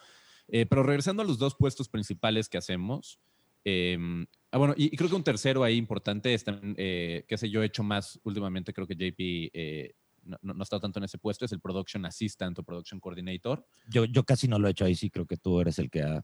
Eh, 0.50 0.66
pero 0.66 0.84
regresando 0.84 1.22
a 1.22 1.25
los 1.25 1.38
dos 1.38 1.56
puestos 1.56 1.89
principales 1.89 2.50
que 2.50 2.58
hacemos, 2.58 3.20
em, 3.63 4.25
ah, 4.51 4.58
bueno, 4.58 4.74
y, 4.77 4.96
creo 4.96 5.10
que 5.10 5.16
un 5.16 5.24
tercero 5.24 5.63
ahí 5.63 5.75
importante 5.75 6.34
es 6.34 6.44
también, 6.44 6.75
eh, 6.77 7.25
que 7.27 7.38
sé 7.38 7.50
yo 7.50 7.62
he 7.62 7.66
hecho 7.66 7.84
más 7.84 8.20
últimamente, 8.24 8.74
creo 8.74 8.88
que 8.88 8.96
JP 8.96 9.51
eh, 9.54 9.94
no, 10.24 10.38
no, 10.42 10.56
ha 10.60 10.63
estado 10.63 10.82
tanto 10.82 11.00
en 11.00 11.06
ese 11.06 11.18
puesto, 11.18 11.46
es 11.46 11.51
el 11.51 11.60
Production 11.60 12.06
Assistant 12.06 12.60
o 12.60 12.63
Production 12.63 13.00
Coordinator. 13.00 13.66
Yo, 13.89 14.06
yo 14.06 14.24
casi 14.24 14.48
no 14.48 14.60
lo 14.60 14.68
he 14.68 14.72
hecho 14.72 14.86
ahí, 14.86 14.96
sí 14.96 15.10
creo 15.10 15.25
que 15.25 15.38
tú 15.38 15.60
eres 15.60 15.80
el 15.80 15.89
que 15.89 16.01
ha 16.01 16.24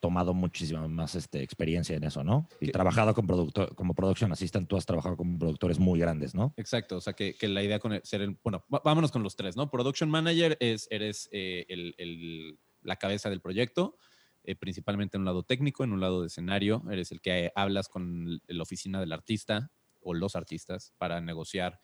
tomado 0.00 0.34
muchísima 0.34 0.88
más 0.88 1.14
este, 1.14 1.42
experiencia 1.42 1.94
en 1.94 2.04
eso, 2.04 2.24
¿no? 2.24 2.48
Y 2.60 2.72
trabajado 2.72 3.14
con 3.14 3.26
productor, 3.26 3.74
como 3.74 3.94
production 3.94 4.32
assistant, 4.32 4.68
tú 4.68 4.76
has 4.76 4.86
trabajado 4.86 5.16
con 5.16 5.38
productores 5.38 5.78
muy 5.78 6.00
grandes, 6.00 6.34
¿no? 6.34 6.54
Exacto, 6.56 6.96
o 6.96 7.00
sea 7.00 7.12
que, 7.12 7.34
que 7.34 7.48
la 7.48 7.62
idea 7.62 7.78
con 7.78 8.00
ser 8.02 8.22
el, 8.22 8.36
bueno, 8.42 8.64
vámonos 8.68 9.12
con 9.12 9.22
los 9.22 9.36
tres, 9.36 9.56
¿no? 9.56 9.70
Production 9.70 10.10
manager 10.10 10.56
es, 10.60 10.88
eres 10.90 11.28
eh, 11.32 11.66
el, 11.68 11.94
el, 11.98 12.58
la 12.82 12.96
cabeza 12.96 13.30
del 13.30 13.40
proyecto, 13.40 13.96
eh, 14.42 14.56
principalmente 14.56 15.16
en 15.16 15.22
un 15.22 15.26
lado 15.26 15.42
técnico, 15.42 15.84
en 15.84 15.92
un 15.92 16.00
lado 16.00 16.22
de 16.22 16.28
escenario, 16.28 16.82
eres 16.90 17.12
el 17.12 17.20
que 17.20 17.52
hablas 17.54 17.88
con 17.88 18.40
la 18.46 18.62
oficina 18.62 19.00
del 19.00 19.12
artista 19.12 19.70
o 20.00 20.14
los 20.14 20.34
artistas 20.34 20.94
para 20.96 21.20
negociar 21.20 21.78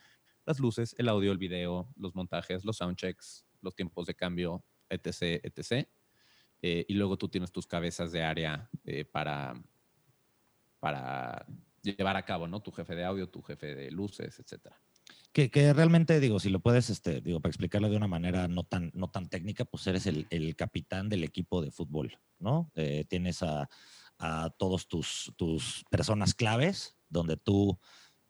las 0.46 0.58
luces, 0.58 0.94
el 0.98 1.08
audio, 1.08 1.32
el 1.32 1.38
video, 1.38 1.92
los 1.96 2.14
montajes, 2.14 2.64
los 2.64 2.78
soundchecks, 2.78 3.44
los 3.60 3.74
tiempos 3.74 4.06
de 4.06 4.14
cambio, 4.14 4.64
etc., 4.88 5.40
etc., 5.42 5.86
eh, 6.62 6.84
y 6.88 6.94
luego 6.94 7.16
tú 7.16 7.28
tienes 7.28 7.52
tus 7.52 7.66
cabezas 7.66 8.12
de 8.12 8.22
área 8.22 8.68
eh, 8.84 9.04
para, 9.04 9.54
para 10.80 11.46
llevar 11.82 12.16
a 12.16 12.24
cabo, 12.24 12.48
¿no? 12.48 12.60
Tu 12.60 12.72
jefe 12.72 12.94
de 12.94 13.04
audio, 13.04 13.28
tu 13.28 13.42
jefe 13.42 13.74
de 13.74 13.90
luces, 13.90 14.38
etcétera. 14.38 14.80
Que, 15.32 15.50
que, 15.50 15.72
realmente, 15.74 16.18
digo, 16.18 16.40
si 16.40 16.48
lo 16.48 16.60
puedes, 16.60 16.88
este, 16.88 17.20
digo, 17.20 17.40
para 17.40 17.50
explicarlo 17.50 17.90
de 17.90 17.96
una 17.96 18.08
manera 18.08 18.48
no 18.48 18.64
tan, 18.64 18.90
no 18.94 19.10
tan 19.10 19.28
técnica, 19.28 19.66
pues 19.66 19.86
eres 19.86 20.06
el, 20.06 20.26
el 20.30 20.56
capitán 20.56 21.10
del 21.10 21.24
equipo 21.24 21.60
de 21.60 21.70
fútbol, 21.70 22.18
¿no? 22.38 22.70
Eh, 22.74 23.04
tienes 23.06 23.42
a, 23.42 23.68
a, 24.18 24.50
todos 24.56 24.88
tus, 24.88 25.32
tus 25.36 25.84
personas 25.90 26.34
claves, 26.34 26.96
donde 27.10 27.36
tú... 27.36 27.78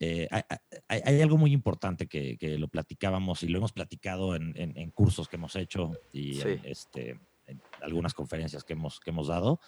hay, 0.00 0.42
hay, 0.88 1.00
hay, 1.04 1.20
algo 1.22 1.38
muy 1.38 1.52
importante 1.52 2.08
que, 2.08 2.36
que, 2.36 2.58
lo 2.58 2.68
platicábamos 2.68 3.44
y 3.44 3.48
lo 3.48 3.58
hemos 3.58 3.72
platicado 3.72 4.34
en, 4.34 4.52
en, 4.56 4.76
en 4.76 4.90
cursos 4.90 5.28
que 5.28 5.36
hemos 5.36 5.54
hecho 5.56 5.92
y 6.12 6.34
sí. 6.34 6.48
en, 6.48 6.60
este, 6.64 7.20
en 7.46 7.62
algunas 7.80 8.14
conferencias 8.14 8.64
que 8.64 8.74
hemos, 8.74 9.00
que 9.00 9.10
hemos 9.10 9.28
dado, 9.28 9.60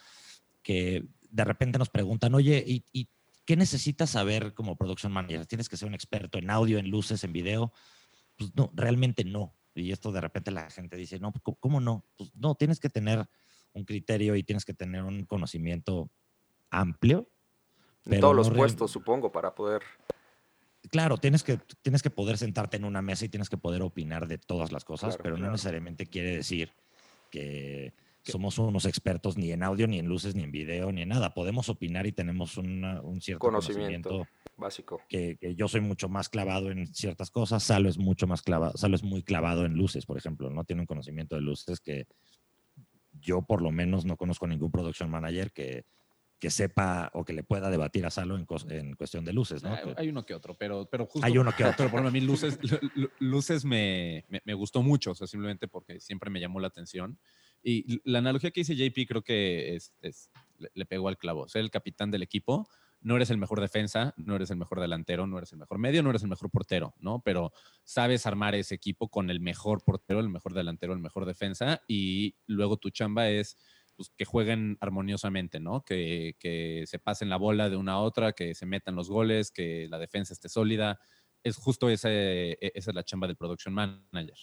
que 0.61 1.07
de 1.29 1.43
repente 1.43 1.79
nos 1.79 1.89
preguntan, 1.89 2.33
oye, 2.35 2.63
¿y, 2.65 2.85
y 2.91 3.09
qué 3.45 3.55
necesitas 3.55 4.11
saber 4.11 4.53
como 4.53 4.75
production 4.75 5.11
manager? 5.11 5.45
¿Tienes 5.45 5.69
que 5.69 5.77
ser 5.77 5.87
un 5.87 5.93
experto 5.93 6.37
en 6.37 6.49
audio, 6.49 6.77
en 6.77 6.89
luces, 6.89 7.23
en 7.23 7.33
video? 7.33 7.73
Pues 8.37 8.51
no, 8.55 8.71
realmente 8.73 9.23
no. 9.23 9.55
Y 9.73 9.91
esto 9.91 10.11
de 10.11 10.21
repente 10.21 10.51
la 10.51 10.69
gente 10.69 10.97
dice, 10.97 11.19
no, 11.19 11.33
¿cómo 11.59 11.79
no? 11.79 12.05
Pues 12.17 12.31
no, 12.35 12.55
tienes 12.55 12.79
que 12.79 12.89
tener 12.89 13.27
un 13.73 13.85
criterio 13.85 14.35
y 14.35 14.43
tienes 14.43 14.65
que 14.65 14.73
tener 14.73 15.03
un 15.03 15.25
conocimiento 15.25 16.11
amplio. 16.69 17.29
En 18.05 18.19
todos 18.19 18.35
no 18.35 18.37
los 18.37 18.49
puestos, 18.49 18.91
supongo, 18.91 19.31
para 19.31 19.53
poder 19.53 19.83
claro, 20.89 21.17
tienes 21.17 21.43
que, 21.43 21.59
tienes 21.81 22.01
que 22.01 22.09
poder 22.09 22.37
sentarte 22.37 22.77
en 22.77 22.85
una 22.85 23.01
mesa 23.01 23.25
y 23.25 23.29
tienes 23.29 23.49
que 23.49 23.57
poder 23.57 23.81
opinar 23.81 24.27
de 24.27 24.37
todas 24.37 24.71
las 24.71 24.83
cosas, 24.83 25.15
claro, 25.15 25.23
pero 25.23 25.35
claro. 25.35 25.47
no 25.47 25.51
necesariamente 25.53 26.05
quiere 26.07 26.35
decir 26.35 26.73
que 27.29 27.93
somos 28.23 28.57
unos 28.59 28.85
expertos 28.85 29.37
ni 29.37 29.51
en 29.51 29.63
audio, 29.63 29.87
ni 29.87 29.99
en 29.99 30.07
luces, 30.07 30.35
ni 30.35 30.43
en 30.43 30.51
video, 30.51 30.91
ni 30.91 31.01
en 31.01 31.09
nada. 31.09 31.33
Podemos 31.33 31.69
opinar 31.69 32.05
y 32.05 32.11
tenemos 32.11 32.57
una, 32.57 33.01
un 33.01 33.21
cierto 33.21 33.39
conocimiento, 33.39 34.09
conocimiento 34.09 34.39
básico. 34.57 35.01
Que, 35.07 35.37
que, 35.37 35.55
yo 35.55 35.67
soy 35.67 35.81
mucho 35.81 36.09
más 36.09 36.29
clavado 36.29 36.71
en 36.71 36.87
ciertas 36.87 37.31
cosas, 37.31 37.63
Salo 37.63 37.89
es 37.89 37.97
mucho 37.97 38.27
más 38.27 38.41
clavado, 38.41 38.77
Salo 38.77 38.95
es 38.95 39.03
muy 39.03 39.23
clavado 39.23 39.65
en 39.65 39.73
luces, 39.73 40.05
por 40.05 40.17
ejemplo, 40.17 40.49
no 40.49 40.63
tiene 40.63 40.81
un 40.81 40.87
conocimiento 40.87 41.35
de 41.35 41.41
luces 41.41 41.79
que 41.79 42.07
yo 43.13 43.41
por 43.41 43.61
lo 43.61 43.71
menos 43.71 44.05
no 44.05 44.17
conozco 44.17 44.47
ningún 44.47 44.71
production 44.71 45.09
manager 45.09 45.51
que, 45.51 45.85
que 46.39 46.49
sepa 46.49 47.11
o 47.13 47.25
que 47.25 47.33
le 47.33 47.43
pueda 47.43 47.69
debatir 47.69 48.05
a 48.05 48.09
Salo 48.09 48.35
en, 48.37 48.47
en 48.69 48.95
cuestión 48.95 49.25
de 49.25 49.33
luces, 49.33 49.61
¿no? 49.61 49.73
Hay, 49.73 49.93
hay, 49.97 50.09
uno 50.09 50.25
que 50.25 50.33
otro, 50.33 50.55
pero, 50.57 50.87
pero 50.89 51.05
justo... 51.05 51.25
Hay 51.25 51.37
uno 51.37 51.51
que 51.55 51.63
otro. 51.65 51.75
Pero 51.77 51.91
por 51.91 51.99
ejemplo, 51.99 52.09
a 52.09 52.11
mí 52.11 52.21
luces, 52.21 52.57
luces 53.19 53.65
me, 53.65 54.25
me, 54.29 54.41
me, 54.45 54.53
gustó 54.53 54.81
mucho, 54.81 55.11
o 55.11 55.15
sea, 55.15 55.27
simplemente 55.27 55.67
porque 55.67 55.99
siempre 55.99 56.29
me 56.29 56.39
llamó 56.39 56.59
la 56.59 56.67
atención. 56.67 57.19
Y 57.61 57.99
la 58.09 58.19
analogía 58.19 58.51
que 58.51 58.61
dice 58.61 58.75
JP 58.75 59.05
creo 59.07 59.21
que 59.21 59.75
es, 59.75 59.93
es, 60.01 60.31
le, 60.57 60.69
le, 60.73 60.85
pegó 60.85 61.09
al 61.09 61.17
clavo. 61.17 61.49
Ser 61.49 61.61
el 61.61 61.71
capitán 61.71 62.09
del 62.09 62.23
equipo, 62.23 62.69
no 63.01 63.15
eres 63.15 63.29
el 63.29 63.37
mejor 63.37 63.61
defensa, 63.61 64.13
no 64.17 64.35
eres 64.35 64.49
el 64.51 64.57
mejor 64.57 64.79
delantero, 64.79 65.25
no 65.27 65.37
eres 65.37 65.51
el 65.53 65.59
mejor 65.59 65.77
medio, 65.77 66.03
no 66.03 66.09
eres 66.09 66.23
el 66.23 66.29
mejor 66.29 66.49
portero, 66.49 66.93
¿no? 66.99 67.21
Pero 67.21 67.51
sabes 67.83 68.25
armar 68.25 68.55
ese 68.55 68.75
equipo 68.75 69.09
con 69.09 69.29
el 69.29 69.39
mejor 69.39 69.83
portero, 69.83 70.19
el 70.19 70.29
mejor 70.29 70.53
delantero, 70.53 70.93
el 70.93 70.99
mejor 70.99 71.25
defensa 71.25 71.81
y 71.87 72.35
luego 72.45 72.77
tu 72.77 72.89
chamba 72.89 73.29
es 73.29 73.57
pues, 73.99 74.13
que 74.15 74.23
jueguen 74.23 74.77
armoniosamente, 74.79 75.59
¿no? 75.59 75.83
Que, 75.83 76.37
que, 76.39 76.85
se 76.87 76.99
pasen 76.99 77.27
la 77.27 77.35
bola 77.35 77.69
de 77.69 77.75
una 77.75 77.95
a 77.95 77.99
otra, 77.99 78.31
que 78.31 78.55
se 78.55 78.65
metan 78.65 78.95
los 78.95 79.09
goles, 79.09 79.51
que 79.51 79.89
la 79.89 79.99
defensa 79.99 80.31
esté 80.31 80.47
sólida. 80.47 81.01
Es 81.43 81.57
justo 81.57 81.89
ese, 81.89 82.57
esa 82.61 82.91
es 82.91 82.95
la 82.95 83.03
chamba 83.03 83.27
del 83.27 83.35
production 83.35 83.73
manager. 83.73 84.37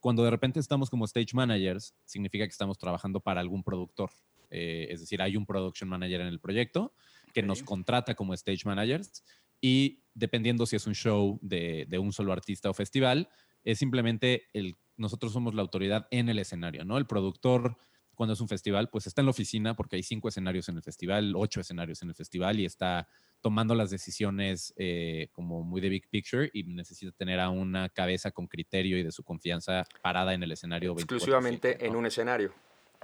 Cuando 0.00 0.24
de 0.24 0.32
repente 0.32 0.58
estamos 0.58 0.90
como 0.90 1.04
stage 1.04 1.32
managers, 1.32 1.94
significa 2.06 2.44
que 2.44 2.50
estamos 2.50 2.76
trabajando 2.76 3.20
para 3.20 3.40
algún 3.40 3.62
productor. 3.62 4.10
Eh, 4.50 4.88
es 4.90 4.98
decir, 4.98 5.22
hay 5.22 5.36
un 5.36 5.46
production 5.46 5.88
manager 5.88 6.22
en 6.22 6.26
el 6.26 6.40
proyecto 6.40 6.92
que 7.26 7.38
okay. 7.38 7.46
nos 7.46 7.62
contrata 7.62 8.16
como 8.16 8.34
stage 8.34 8.62
managers 8.64 9.22
y 9.60 10.02
dependiendo 10.12 10.66
si 10.66 10.74
es 10.74 10.88
un 10.88 10.96
show 10.96 11.38
de, 11.40 11.86
de 11.88 12.00
un 12.00 12.12
solo 12.12 12.32
artista 12.32 12.68
o 12.68 12.74
festival, 12.74 13.28
es 13.62 13.78
simplemente 13.78 14.48
el, 14.54 14.76
nosotros 14.96 15.32
somos 15.32 15.54
la 15.54 15.62
autoridad 15.62 16.08
en 16.10 16.28
el 16.28 16.40
escenario, 16.40 16.84
¿no? 16.84 16.98
El 16.98 17.06
productor 17.06 17.76
cuando 18.18 18.34
es 18.34 18.40
un 18.40 18.48
festival, 18.48 18.88
pues 18.90 19.06
está 19.06 19.20
en 19.20 19.26
la 19.26 19.30
oficina 19.30 19.76
porque 19.76 19.94
hay 19.94 20.02
cinco 20.02 20.26
escenarios 20.26 20.68
en 20.68 20.76
el 20.76 20.82
festival, 20.82 21.34
ocho 21.36 21.60
escenarios 21.60 22.02
en 22.02 22.08
el 22.08 22.16
festival 22.16 22.58
y 22.58 22.64
está 22.64 23.06
tomando 23.40 23.76
las 23.76 23.90
decisiones 23.90 24.74
eh, 24.76 25.28
como 25.30 25.62
muy 25.62 25.80
de 25.80 25.88
big 25.88 26.08
picture 26.10 26.50
y 26.52 26.64
necesita 26.64 27.12
tener 27.12 27.38
a 27.38 27.48
una 27.48 27.88
cabeza 27.90 28.32
con 28.32 28.48
criterio 28.48 28.98
y 28.98 29.04
de 29.04 29.12
su 29.12 29.22
confianza 29.22 29.84
parada 30.02 30.34
en 30.34 30.42
el 30.42 30.50
escenario. 30.50 30.94
Exclusivamente 30.94 31.86
en 31.86 31.94
un 31.94 32.06
escenario, 32.06 32.52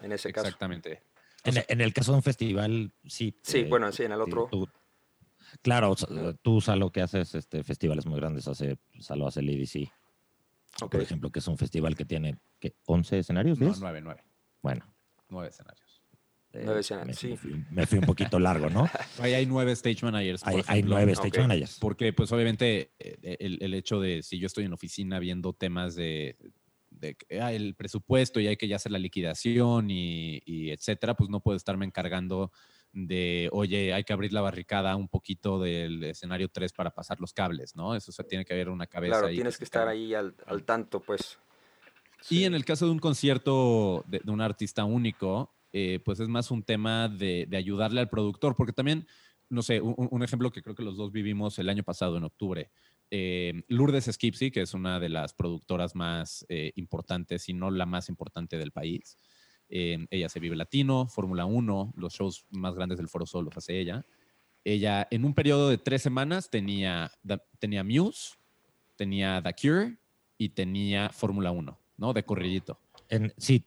en 0.03 0.11
ese 0.11 0.33
caso. 0.33 0.49
Exactamente. 0.49 1.05
En, 1.45 1.63
en, 1.69 1.81
el 1.81 1.95
caso 1.95 2.11
de 2.11 2.17
un 2.17 2.23
festival, 2.25 2.91
sí. 3.07 3.39
Sí, 3.41 3.59
eh, 3.59 3.67
bueno, 3.71 3.93
sí, 3.93 4.03
en 4.03 4.11
el 4.11 4.21
otro. 4.21 4.49
Tú, 4.51 4.69
claro, 5.63 5.95
tú, 6.43 6.61
Salo, 6.61 6.91
que 6.91 7.03
haces 7.03 7.37
este, 7.37 7.63
festivales 7.63 8.05
muy 8.05 8.19
grandes, 8.19 8.49
hace, 8.49 8.79
Salo 8.99 9.29
hace 9.29 9.39
el 9.39 9.49
EDC. 9.51 9.93
Okay. 10.83 10.89
Por 10.89 11.03
ejemplo, 11.03 11.31
que 11.31 11.39
es 11.39 11.47
un 11.47 11.57
festival 11.57 11.95
que 11.95 12.05
tiene 12.05 12.37
¿qué, 12.59 12.75
11 12.87 13.21
escenarios. 13.21 13.61
No, 13.61 13.73
9, 13.79 14.01
9. 14.01 14.25
Bueno, 14.61 14.94
nueve 15.29 15.49
escenarios. 15.49 16.03
Eh, 16.53 16.63
nueve 16.65 16.81
escenarios, 16.81 17.17
me, 17.17 17.21
sí. 17.21 17.29
Me 17.29 17.37
fui, 17.37 17.65
me 17.71 17.87
fui, 17.87 17.99
un 17.99 18.07
poquito 18.07 18.39
largo, 18.39 18.71
¿no? 18.71 18.89
Ahí 19.21 19.35
hay 19.35 19.47
nueve 19.47 19.73
stage 19.73 20.05
managers. 20.05 20.47
Hay, 20.47 20.63
hay, 20.67 20.83
nueve 20.83 21.13
stage 21.13 21.29
okay. 21.29 21.43
managers. 21.43 21.79
Porque, 21.81 22.13
pues, 22.13 22.31
obviamente, 22.33 22.93
eh, 22.99 23.37
el, 23.41 23.59
el, 23.61 23.75
hecho 23.75 24.01
de 24.01 24.23
si 24.23 24.39
yo 24.39 24.47
estoy 24.47 24.65
en 24.65 24.73
oficina 24.73 25.19
viendo 25.19 25.53
temas 25.53 25.97
de, 25.97 26.37
de 26.91 27.17
ah, 27.41 27.53
el 27.53 27.75
presupuesto 27.75 28.41
y 28.41 28.47
hay 28.47 28.57
que 28.57 28.69
ya 28.69 28.77
hacer 28.77 28.93
la 28.93 28.99
liquidación 28.99 29.91
y, 29.91 30.43
y, 30.45 30.71
etcétera, 30.71 31.15
pues 31.15 31.31
no 31.31 31.41
puedo 31.41 31.57
estarme 31.57 31.87
encargando 31.87 32.53
de, 32.93 33.49
oye, 33.53 33.93
hay 33.93 34.05
que 34.05 34.13
abrir 34.13 34.33
la 34.33 34.41
barricada 34.41 34.95
un 34.95 35.09
poquito 35.09 35.61
del 35.61 36.03
escenario 36.05 36.49
3 36.49 36.73
para 36.73 36.93
pasar 36.93 37.21
los 37.21 37.33
cables, 37.33 37.75
¿no? 37.75 37.97
Eso 37.97 38.11
o 38.11 38.15
sea, 38.15 38.25
tiene 38.25 38.45
que 38.45 38.55
haber 38.55 38.69
una 38.69 38.87
cabeza. 38.87 39.15
Claro, 39.15 39.27
ahí 39.27 39.35
tienes 39.35 39.59
que 39.59 39.65
estar 39.65 39.89
ahí 39.89 40.15
al, 40.15 40.35
al 40.47 40.63
tanto, 40.65 41.01
pues. 41.01 41.39
Y 42.31 42.45
en 42.45 42.55
el 42.55 42.65
caso 42.65 42.87
de 42.87 42.93
un 42.93 42.99
concierto 42.99 44.05
de, 44.07 44.21
de 44.25 44.31
un 44.31 44.41
artista 44.41 44.85
único, 44.85 45.55
eh, 45.73 46.01
pues 46.05 46.21
es 46.21 46.29
más 46.29 46.51
un 46.51 46.63
tema 46.63 47.09
de, 47.09 47.47
de, 47.49 47.57
ayudarle 47.57 48.01
al 48.01 48.09
productor, 48.09 48.55
porque 48.57 48.73
también, 48.73 49.07
no 49.49 49.63
sé, 49.63 49.81
un, 49.81 49.95
un, 49.97 50.23
ejemplo 50.23 50.51
que 50.51 50.63
creo 50.63 50.75
que 50.75 50.83
los 50.83 50.97
dos 50.97 51.13
vivimos 51.13 51.59
el 51.59 51.69
año 51.69 51.83
pasado, 51.83 52.17
en 52.17 52.25
octubre. 52.25 52.71
Eh, 53.11 53.63
Lourdes 53.69 54.07
Skipsy, 54.11 54.51
que 54.51 54.63
es 54.63 54.75
una 54.75 54.99
de 54.99 55.09
las 55.09 55.35
productoras 55.35 55.95
más 55.95 56.45
eh, 56.49 56.73
importantes, 56.77 57.43
si 57.43 57.53
no 57.53 57.71
la 57.71 57.87
más 57.87 58.09
importante 58.09 58.59
del 58.59 58.73
país. 58.73 59.17
Eh, 59.69 60.07
ella 60.11 60.29
se 60.29 60.41
vive 60.41 60.57
latino, 60.57 61.07
Fórmula 61.07 61.45
1, 61.45 61.95
los 61.97 62.15
shows 62.15 62.45
más 62.51 62.75
grandes 62.75 62.99
del 62.99 63.09
Foro 63.09 63.27
Sol 63.27 63.45
los 63.45 63.57
hace 63.57 63.79
ella. 63.79 64.05
Ella, 64.65 65.07
en 65.11 65.25
un 65.25 65.35
periodo 65.35 65.69
de 65.69 65.79
tres 65.79 66.03
semanas, 66.03 66.51
tenía, 66.51 67.13
tenía 67.59 67.85
Muse, 67.85 68.35
tenía 68.97 69.43
The 69.43 69.55
Cure 69.55 69.97
y 70.39 70.49
tenía 70.49 71.11
Fórmula 71.11 71.51
1, 71.51 71.79
¿no? 71.97 72.13
De 72.13 72.25
corridito. 72.25 72.79
En, 73.09 73.33
sí, 73.37 73.65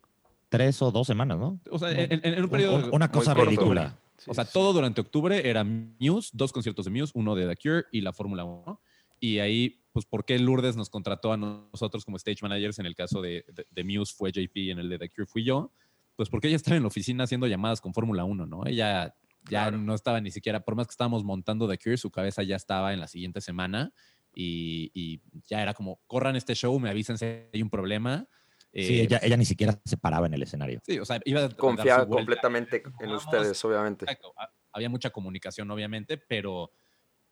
tres 0.50 0.82
o 0.82 0.92
dos 0.92 1.08
semanas, 1.08 1.38
¿no? 1.38 1.60
O 1.72 1.80
sea, 1.80 1.92
en, 1.92 2.20
en 2.24 2.44
un 2.44 2.50
periodo. 2.50 2.90
Una 2.92 3.10
cosa 3.12 3.34
ridícula. 3.34 3.98
Sí, 4.18 4.32
o 4.32 4.34
sea, 4.34 4.46
sí. 4.46 4.52
todo 4.54 4.74
durante 4.74 5.02
octubre 5.02 5.48
era 5.48 5.64
Muse, 5.64 6.32
dos 6.34 6.52
conciertos 6.52 6.86
de 6.86 6.92
Muse, 6.92 7.12
uno 7.16 7.36
de 7.36 7.48
The 7.48 7.56
Cure 7.56 7.84
y 7.92 8.02
la 8.02 8.14
Fórmula 8.14 8.44
1. 8.46 8.82
Y 9.20 9.40
ahí, 9.40 9.80
pues, 9.92 10.06
¿por 10.06 10.26
qué 10.26 10.38
Lourdes 10.40 10.76
nos 10.76 10.90
contrató 10.90 11.32
a 11.34 11.38
nosotros 11.38 12.04
como 12.06 12.18
stage 12.18 12.40
managers? 12.42 12.80
En 12.80 12.86
el 12.86 12.96
caso 12.96 13.22
de, 13.22 13.46
de, 13.54 13.66
de 13.70 13.84
Muse 13.84 14.14
fue 14.16 14.32
JP 14.32 14.56
y 14.58 14.72
en 14.72 14.80
el 14.80 14.90
de 14.90 14.98
The 15.00 15.10
Cure 15.10 15.28
fui 15.28 15.44
yo. 15.44 15.72
Pues 16.16 16.30
porque 16.30 16.48
ella 16.48 16.56
estaba 16.56 16.78
en 16.78 16.84
la 16.84 16.88
oficina 16.88 17.26
haciendo 17.26 17.46
llamadas 17.46 17.80
con 17.80 17.94
Fórmula 17.94 18.24
1, 18.24 18.46
¿no? 18.48 18.66
Ella 18.66 19.14
Ya 19.50 19.64
Claro. 19.66 19.78
no 19.78 19.94
estaba 19.94 20.20
ni 20.20 20.32
siquiera, 20.32 20.60
por 20.66 20.76
más 20.76 20.88
que 20.88 20.92
estábamos 20.92 21.24
montando 21.24 21.68
The 21.70 21.78
Cure, 21.78 21.98
su 21.98 22.10
cabeza 22.10 22.42
ya 22.44 22.56
estaba 22.56 22.92
en 22.94 23.00
la 23.00 23.08
siguiente 23.08 23.40
semana 23.40 23.94
y, 24.40 24.92
y 24.94 25.22
ya 25.48 25.62
era 25.64 25.74
como, 25.74 26.00
corran 26.06 26.36
este 26.36 26.54
show, 26.54 26.80
me 26.80 26.90
avisen 26.92 27.18
si 27.18 27.26
hay 27.26 27.62
un 27.64 27.70
problema. 27.72 28.28
Sí, 28.72 29.00
Eh, 29.00 29.02
ella, 29.04 29.20
ella 29.24 29.36
ni 29.38 29.46
siquiera 29.46 29.82
se 29.84 29.98
paraba 29.98 30.28
en 30.28 30.34
el 30.36 30.44
escenario. 30.44 30.80
Sí, 30.86 31.00
o 31.00 31.06
sea, 31.06 31.20
iba 31.26 31.44
a 31.46 31.50
Confiaba 31.50 32.04
vuelta. 32.04 32.16
completamente 32.18 32.84
en 33.00 33.08
Vamos, 33.10 33.26
ustedes, 33.26 33.66
obviamente. 33.66 34.06
Exacto. 34.06 34.34
Había 34.72 34.90
mucha 34.90 35.10
comunicación, 35.10 35.72
obviamente, 35.72 36.18
pero 36.20 36.72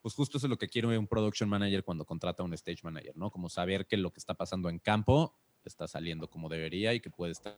pues 0.02 0.16
justo 0.16 0.38
eso 0.40 0.48
es 0.48 0.50
lo 0.50 0.58
que 0.58 0.68
quiere 0.68 0.98
un 0.98 1.08
production 1.08 1.48
manager 1.50 1.84
cuando 1.84 2.06
contrata 2.06 2.42
a 2.42 2.46
un 2.46 2.54
stage 2.54 2.80
manager, 2.84 3.16
¿no? 3.16 3.30
Como 3.30 3.50
saber 3.50 3.86
que 3.86 3.98
lo 3.98 4.12
que 4.12 4.20
está 4.20 4.34
pasando 4.34 4.70
en 4.70 4.80
campo 4.80 5.36
está 5.70 5.88
saliendo 5.88 6.30
como 6.30 6.50
debería 6.50 6.94
y 6.94 7.00
que 7.00 7.10
puede 7.10 7.32
estar 7.32 7.58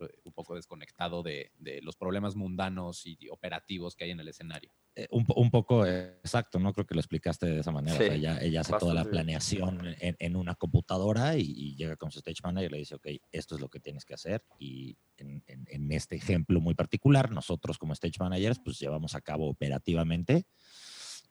eh, 0.00 0.08
un 0.24 0.32
poco 0.32 0.54
desconectado 0.54 1.22
de, 1.22 1.52
de 1.58 1.80
los 1.82 1.96
problemas 1.96 2.36
mundanos 2.36 3.06
y 3.06 3.28
operativos 3.30 3.94
que 3.96 4.04
hay 4.04 4.10
en 4.10 4.20
el 4.20 4.28
escenario. 4.28 4.70
Eh, 4.94 5.06
un, 5.10 5.24
un 5.36 5.50
poco 5.50 5.86
eh, 5.86 6.18
exacto, 6.24 6.58
¿no? 6.58 6.72
Creo 6.72 6.86
que 6.86 6.94
lo 6.94 7.00
explicaste 7.00 7.46
de 7.46 7.60
esa 7.60 7.70
manera. 7.70 7.94
O 7.94 7.98
sea, 7.98 8.08
Sí, 8.08 8.14
ella, 8.18 8.38
ella 8.40 8.60
hace 8.62 8.72
toda 8.78 8.94
la 8.94 9.04
planeación 9.04 9.94
en, 10.00 10.16
en 10.18 10.36
una 10.36 10.54
computadora 10.56 11.36
y, 11.36 11.42
y 11.56 11.76
llega 11.76 11.96
con 11.96 12.10
su 12.10 12.18
stage 12.18 12.40
manager 12.42 12.70
y 12.70 12.72
le 12.72 12.78
dice, 12.78 12.94
ok, 12.96 13.06
esto 13.30 13.54
es 13.54 13.60
lo 13.60 13.68
que 13.68 13.80
tienes 13.80 14.04
que 14.04 14.14
hacer. 14.14 14.42
Y 14.58 14.96
en, 15.16 15.42
en- 15.46 15.64
en 15.68 15.92
este 15.92 16.16
ejemplo 16.16 16.60
muy 16.60 16.74
particular, 16.74 17.30
nosotros 17.30 17.78
como 17.78 17.92
stage 17.92 18.18
managers, 18.18 18.58
pues 18.64 18.78
llevamos 18.78 19.14
a 19.14 19.20
cabo 19.20 19.48
operativamente 19.48 20.46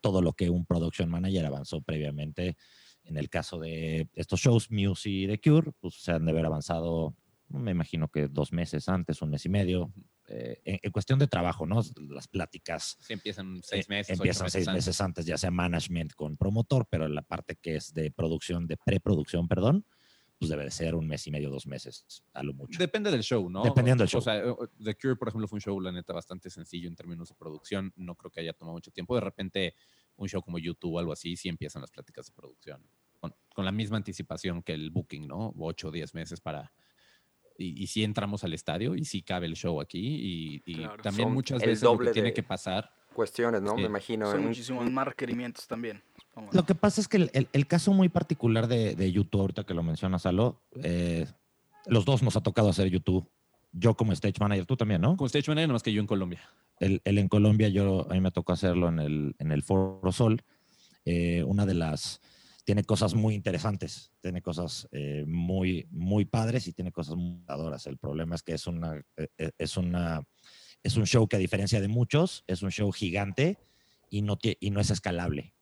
todo 0.00 0.22
lo 0.22 0.32
que 0.32 0.48
un 0.48 0.64
production 0.64 1.10
manager 1.10 1.44
avanzó 1.46 1.80
previamente. 1.80 2.56
En 3.08 3.16
el 3.16 3.30
caso 3.30 3.58
de 3.58 4.08
estos 4.14 4.38
shows, 4.40 4.70
Muse 4.70 5.08
y 5.08 5.26
The 5.26 5.40
Cure, 5.40 5.72
pues 5.80 5.94
se 5.94 6.12
han 6.12 6.24
de 6.26 6.30
haber 6.32 6.44
avanzado, 6.44 7.14
me 7.48 7.70
imagino 7.70 8.08
que 8.08 8.28
dos 8.28 8.52
meses 8.52 8.86
antes, 8.88 9.22
un 9.22 9.30
mes 9.30 9.46
y 9.46 9.48
medio, 9.48 9.92
eh, 10.28 10.60
en, 10.64 10.78
en 10.82 10.92
cuestión 10.92 11.18
de 11.18 11.26
trabajo, 11.26 11.64
¿no? 11.66 11.80
Las 12.10 12.28
pláticas 12.28 12.98
Sí, 13.00 13.14
empiezan 13.14 13.60
seis 13.64 13.86
eh, 13.86 13.88
meses. 13.88 14.10
ocho 14.12 14.22
empiezan 14.22 14.50
seis 14.50 14.68
antes. 14.68 14.86
meses 14.86 15.00
antes, 15.00 15.24
ya 15.24 15.38
sea 15.38 15.50
management 15.50 16.12
con 16.12 16.36
promotor, 16.36 16.86
pero 16.90 17.08
la 17.08 17.22
parte 17.22 17.56
que 17.56 17.76
es 17.76 17.94
de 17.94 18.10
producción, 18.10 18.66
de 18.66 18.76
preproducción, 18.76 19.48
perdón, 19.48 19.86
pues 20.38 20.50
debe 20.50 20.64
de 20.64 20.70
ser 20.70 20.94
un 20.94 21.08
mes 21.08 21.26
y 21.26 21.30
medio, 21.30 21.48
dos 21.50 21.66
meses, 21.66 22.22
a 22.34 22.42
lo 22.42 22.52
mucho. 22.52 22.78
Depende 22.78 23.10
del 23.10 23.22
show, 23.22 23.48
¿no? 23.48 23.64
Dependiendo 23.64 24.02
del 24.04 24.08
O 24.08 24.10
show. 24.10 24.20
sea, 24.20 24.36
eh, 24.36 24.54
The 24.84 24.94
Cure, 24.96 25.16
por 25.16 25.28
ejemplo, 25.28 25.48
fue 25.48 25.56
un 25.56 25.62
show, 25.62 25.80
la 25.80 25.90
neta, 25.90 26.12
bastante 26.12 26.50
sencillo 26.50 26.88
en 26.88 26.94
términos 26.94 27.30
de 27.30 27.34
producción. 27.34 27.90
No 27.96 28.14
creo 28.14 28.30
que 28.30 28.40
haya 28.42 28.52
tomado 28.52 28.74
mucho 28.74 28.90
tiempo. 28.92 29.14
De 29.16 29.22
repente, 29.22 29.74
un 30.16 30.28
show 30.28 30.40
como 30.42 30.58
YouTube 30.60 30.94
o 30.94 30.98
algo 31.00 31.12
así, 31.12 31.34
sí 31.36 31.48
empiezan 31.48 31.80
las 31.80 31.90
pláticas 31.90 32.26
de 32.26 32.32
producción. 32.34 32.84
Con, 33.20 33.34
con 33.54 33.64
la 33.64 33.72
misma 33.72 33.96
anticipación 33.96 34.62
que 34.62 34.72
el 34.74 34.90
booking, 34.90 35.26
¿no? 35.26 35.54
Ocho 35.58 35.88
o 35.88 35.90
diez 35.90 36.14
meses 36.14 36.40
para... 36.40 36.72
Y, 37.60 37.82
y 37.82 37.86
sí 37.88 38.04
entramos 38.04 38.44
al 38.44 38.54
estadio 38.54 38.94
y 38.94 39.04
sí 39.04 39.22
cabe 39.22 39.46
el 39.46 39.54
show 39.56 39.80
aquí. 39.80 39.98
Y, 39.98 40.62
y 40.64 40.74
Claro. 40.76 41.02
también 41.02 41.26
Son 41.26 41.34
muchas 41.34 41.60
veces 41.60 41.82
lo 41.82 41.90
doble 41.90 42.08
que 42.10 42.14
tiene 42.14 42.32
que 42.32 42.42
pasar... 42.42 42.90
Cuestiones, 43.14 43.60
¿no? 43.62 43.70
Sí. 43.74 43.80
Me 43.82 43.86
imagino. 43.88 44.30
Son 44.30 44.40
en 44.40 44.46
muchísimos 44.46 44.88
más 44.92 45.08
requerimientos 45.08 45.66
también. 45.66 46.00
Lo 46.52 46.64
que 46.64 46.76
pasa 46.76 47.00
es 47.00 47.08
que 47.08 47.16
el, 47.16 47.30
el- 47.32 47.48
el 47.52 47.66
caso 47.66 47.92
muy 47.92 48.08
particular 48.08 48.68
de, 48.68 48.94
de 48.94 49.10
YouTube, 49.10 49.40
ahorita 49.40 49.64
que 49.64 49.74
lo 49.74 49.82
mencionas, 49.82 50.24
Alo, 50.24 50.60
eh, 50.84 51.26
los 51.86 52.04
dos 52.04 52.22
nos 52.22 52.36
ha 52.36 52.42
tocado 52.42 52.68
hacer 52.68 52.88
YouTube. 52.88 53.28
Yo 53.72 53.94
como 53.96 54.12
stage 54.12 54.36
manager, 54.38 54.66
tú 54.66 54.76
también, 54.76 55.00
¿no? 55.00 55.16
Como 55.16 55.26
stage 55.26 55.50
manager, 55.50 55.66
nomás 55.68 55.82
que 55.82 55.92
yo 55.92 56.00
en 56.00 56.06
Colombia. 56.06 56.40
el, 56.78 57.00
el 57.04 57.18
en 57.18 57.26
Colombia, 57.26 57.68
yo, 57.68 58.06
a 58.08 58.14
mí 58.14 58.20
me 58.20 58.30
tocó 58.30 58.52
hacerlo 58.52 58.88
en 58.88 59.00
el, 59.00 59.34
en 59.40 59.50
el 59.50 59.64
Foro 59.64 60.12
Sol. 60.12 60.44
Eh, 61.04 61.42
una 61.42 61.66
de 61.66 61.74
las, 61.74 62.20
tiene 62.68 62.84
cosas 62.84 63.14
muy 63.14 63.34
interesantes, 63.34 64.12
tiene 64.20 64.42
cosas 64.42 64.86
eh, 64.92 65.24
muy, 65.26 65.88
muy 65.90 66.26
padres 66.26 66.66
y 66.66 66.74
tiene 66.74 66.92
cosas 66.92 67.16
muy 67.16 67.42
dadoras. 67.46 67.86
El 67.86 67.96
problema 67.96 68.34
es 68.34 68.42
que 68.42 68.52
es, 68.52 68.66
una, 68.66 68.94
eh, 69.16 69.28
eh, 69.38 69.52
es, 69.56 69.78
una, 69.78 70.22
es 70.82 70.98
un 70.98 71.06
show 71.06 71.26
que 71.26 71.36
a 71.36 71.38
diferencia 71.38 71.80
de 71.80 71.88
muchos, 71.88 72.44
es 72.46 72.60
un 72.62 72.70
show 72.70 72.92
gigante 72.92 73.56
y 74.10 74.20
no, 74.20 74.36
y 74.42 74.68
no 74.70 74.80
es 74.80 74.90
escalable. 74.90 75.54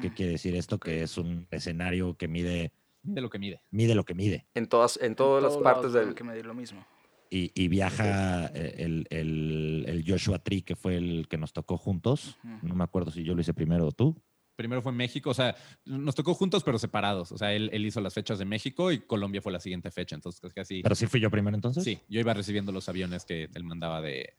¿Qué 0.00 0.10
Mm. 0.10 0.14
quiere 0.14 0.30
decir 0.32 0.54
esto? 0.54 0.78
Que 0.78 1.02
es 1.02 1.18
un 1.18 1.48
escenario 1.50 2.16
que 2.16 2.28
mide, 2.28 2.70
De 3.02 3.20
lo 3.20 3.28
que 3.28 3.40
mide. 3.40 3.60
mide 3.72 3.96
lo 3.96 4.04
que 4.04 4.14
mide. 4.14 4.46
En 4.54 4.68
todas, 4.68 5.00
en 5.02 5.16
todas 5.16 5.42
las 5.42 5.54
todos 5.54 5.64
partes 5.64 5.92
del... 5.94 6.14
que 6.14 6.22
medir 6.22 6.46
lo 6.46 6.54
mismo. 6.54 6.86
Y, 7.28 7.50
y 7.60 7.66
viaja 7.66 8.46
eh, 8.54 8.74
el, 8.78 9.08
el- 9.10 9.84
el 9.88 10.04
Joshua 10.06 10.38
Tree, 10.38 10.62
que 10.62 10.76
fue 10.76 10.96
el 10.96 11.26
que 11.28 11.38
nos 11.38 11.52
tocó 11.52 11.76
juntos. 11.76 12.38
No 12.62 12.76
me 12.76 12.84
acuerdo 12.84 13.10
si 13.10 13.24
yo 13.24 13.34
lo 13.34 13.40
hice 13.40 13.52
primero 13.52 13.88
o 13.88 13.90
tú. 13.90 14.14
Primero 14.56 14.80
fue 14.80 14.90
México, 14.92 15.30
o 15.30 15.34
sea, 15.34 15.54
nos 15.84 16.14
tocó 16.14 16.32
juntos 16.34 16.64
pero 16.64 16.78
separados. 16.78 17.30
O 17.30 17.36
sea, 17.38 17.52
él, 17.52 17.68
él 17.72 17.84
hizo 17.84 18.00
las 18.00 18.14
fechas 18.14 18.38
de 18.38 18.46
México 18.46 18.90
y 18.90 19.00
Colombia 19.00 19.42
fue 19.42 19.52
la 19.52 19.60
siguiente 19.60 19.90
fecha. 19.90 20.14
Entonces, 20.16 20.52
casi. 20.54 20.82
Pero 20.82 20.94
sí 20.94 21.06
fui 21.06 21.20
yo 21.20 21.30
primero 21.30 21.54
entonces. 21.54 21.84
Sí, 21.84 22.00
yo 22.08 22.20
iba 22.20 22.32
recibiendo 22.32 22.72
los 22.72 22.88
aviones 22.88 23.26
que 23.26 23.50
él 23.54 23.64
mandaba 23.64 24.00
de, 24.00 24.32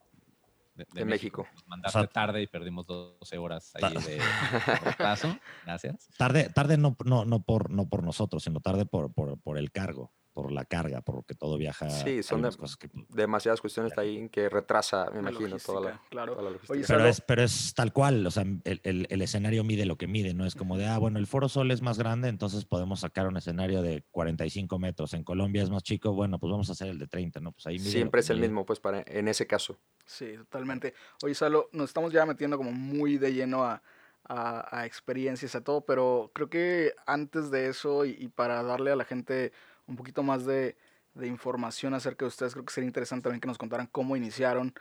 de, 0.74 0.86
De 0.92 1.06
México. 1.06 1.48
Nos 1.54 1.68
mandaste 1.68 2.00
O 2.00 2.02
sea- 2.02 2.10
tarde 2.10 2.42
y 2.42 2.48
perdimos 2.48 2.88
12 2.88 3.38
horas 3.38 3.72
ahí 3.76 3.94
de 3.94 4.20
retraso. 4.84 5.38
Gracias. 5.66 6.10
Tarde, 6.18 6.50
tarde 6.50 6.78
no, 6.78 6.98
no, 7.06 7.24
no, 7.26 7.44
por, 7.44 7.70
no 7.70 7.88
por 7.88 8.02
nosotros, 8.04 8.44
sino 8.44 8.60
tarde 8.60 8.86
por, 8.88 9.14
por, 9.14 9.40
por 9.40 9.58
el 9.60 9.72
cargo, 9.72 10.12
por 10.38 10.52
la 10.52 10.66
carga, 10.66 11.02
porque 11.02 11.34
todo 11.34 11.58
viaja. 11.58 11.90
Sí, 11.90 12.22
son 12.22 12.44
de- 12.44 12.50
cosas 12.56 12.78
que- 12.78 12.92
Demasiadas 13.10 13.60
cuestiones 13.60 13.98
ahí 13.98 14.18
en 14.20 14.30
que 14.30 14.50
retrasa, 14.50 15.10
me 15.10 15.24
La 15.24 15.32
imagino, 15.32 15.58
toda 15.58 15.82
la, 15.82 16.02
claro. 16.12 16.34
toda 16.34 16.44
la 16.44 16.50
logística. 16.52 16.74
Oye, 16.74 16.84
pero, 16.88 17.06
es, 17.08 17.22
pero 17.22 17.42
es 17.42 17.74
tal 17.74 17.92
cual, 17.92 18.28
o 18.28 18.30
sea, 18.30 18.44
el, 18.44 18.80
el- 18.84 19.08
el 19.10 19.22
escenario 19.24 19.64
mide 19.64 19.88
lo 19.88 19.98
que 19.98 20.06
mide, 20.06 20.36
no 20.36 20.46
es 20.46 20.54
como 20.54 20.78
de, 20.78 20.86
ah, 20.86 21.00
bueno, 21.00 21.18
el 21.18 21.26
Foro 21.26 21.50
Sol 21.50 21.72
es 21.72 21.82
más 21.82 21.98
grande, 21.98 22.30
entonces 22.30 22.66
podemos 22.66 23.00
sacar 23.00 23.26
un 23.28 23.36
escenario 23.38 23.82
de 23.82 24.04
45 24.12 24.78
metros. 24.78 25.16
En 25.16 25.24
Colombia 25.24 25.64
es 25.64 25.72
más 25.72 25.82
chico, 25.82 26.14
bueno, 26.14 26.38
pues 26.38 26.52
vamos 26.52 26.70
a 26.70 26.74
hacer 26.74 26.90
el 26.90 27.00
de 27.00 27.08
30, 27.08 27.40
¿no? 27.40 27.52
Pues 27.54 27.66
ahí 27.66 27.80
mide 27.80 27.90
Siempre 27.90 28.20
que 28.20 28.26
es 28.26 28.30
el 28.30 28.38
mide. 28.38 28.50
mismo, 28.50 28.64
pues, 28.64 28.80
para, 28.80 29.04
en 29.08 29.28
ese 29.28 29.48
caso. 29.48 29.80
Sí, 30.06 30.34
totalmente. 30.38 30.94
Oye, 31.24 31.34
Salo, 31.34 31.68
nos 31.72 31.90
estamos 31.90 32.14
ya 32.14 32.28
metiendo 32.28 32.58
como 32.58 32.72
muy 32.72 33.18
de 33.18 33.34
lleno 33.34 33.64
a, 33.64 33.82
a- 34.30 34.80
a 34.82 34.86
experiencias, 34.86 35.56
a 35.56 35.64
todo, 35.64 35.82
pero 35.86 36.30
creo 36.36 36.48
que 36.50 36.94
antes 37.08 37.50
de 37.50 37.70
eso 37.70 38.06
y, 38.06 38.12
y 38.20 38.28
para 38.28 38.62
darle 38.62 38.92
a 38.92 38.96
la 38.98 39.06
gente 39.06 39.52
un 39.88 39.96
poquito 39.96 40.24
más 40.24 40.46
de, 40.46 40.78
de 41.14 41.28
información 41.28 41.94
acerca 41.94 42.26
de 42.26 42.30
ustedes, 42.30 42.54
creo 42.54 42.66
que 42.66 42.74
sería 42.74 42.88
interesante 42.88 43.24
también 43.24 43.42
que 43.42 43.48
nos 43.48 43.58
contaran 43.58 43.88
cómo 43.88 44.16
iniciaron, 44.16 44.74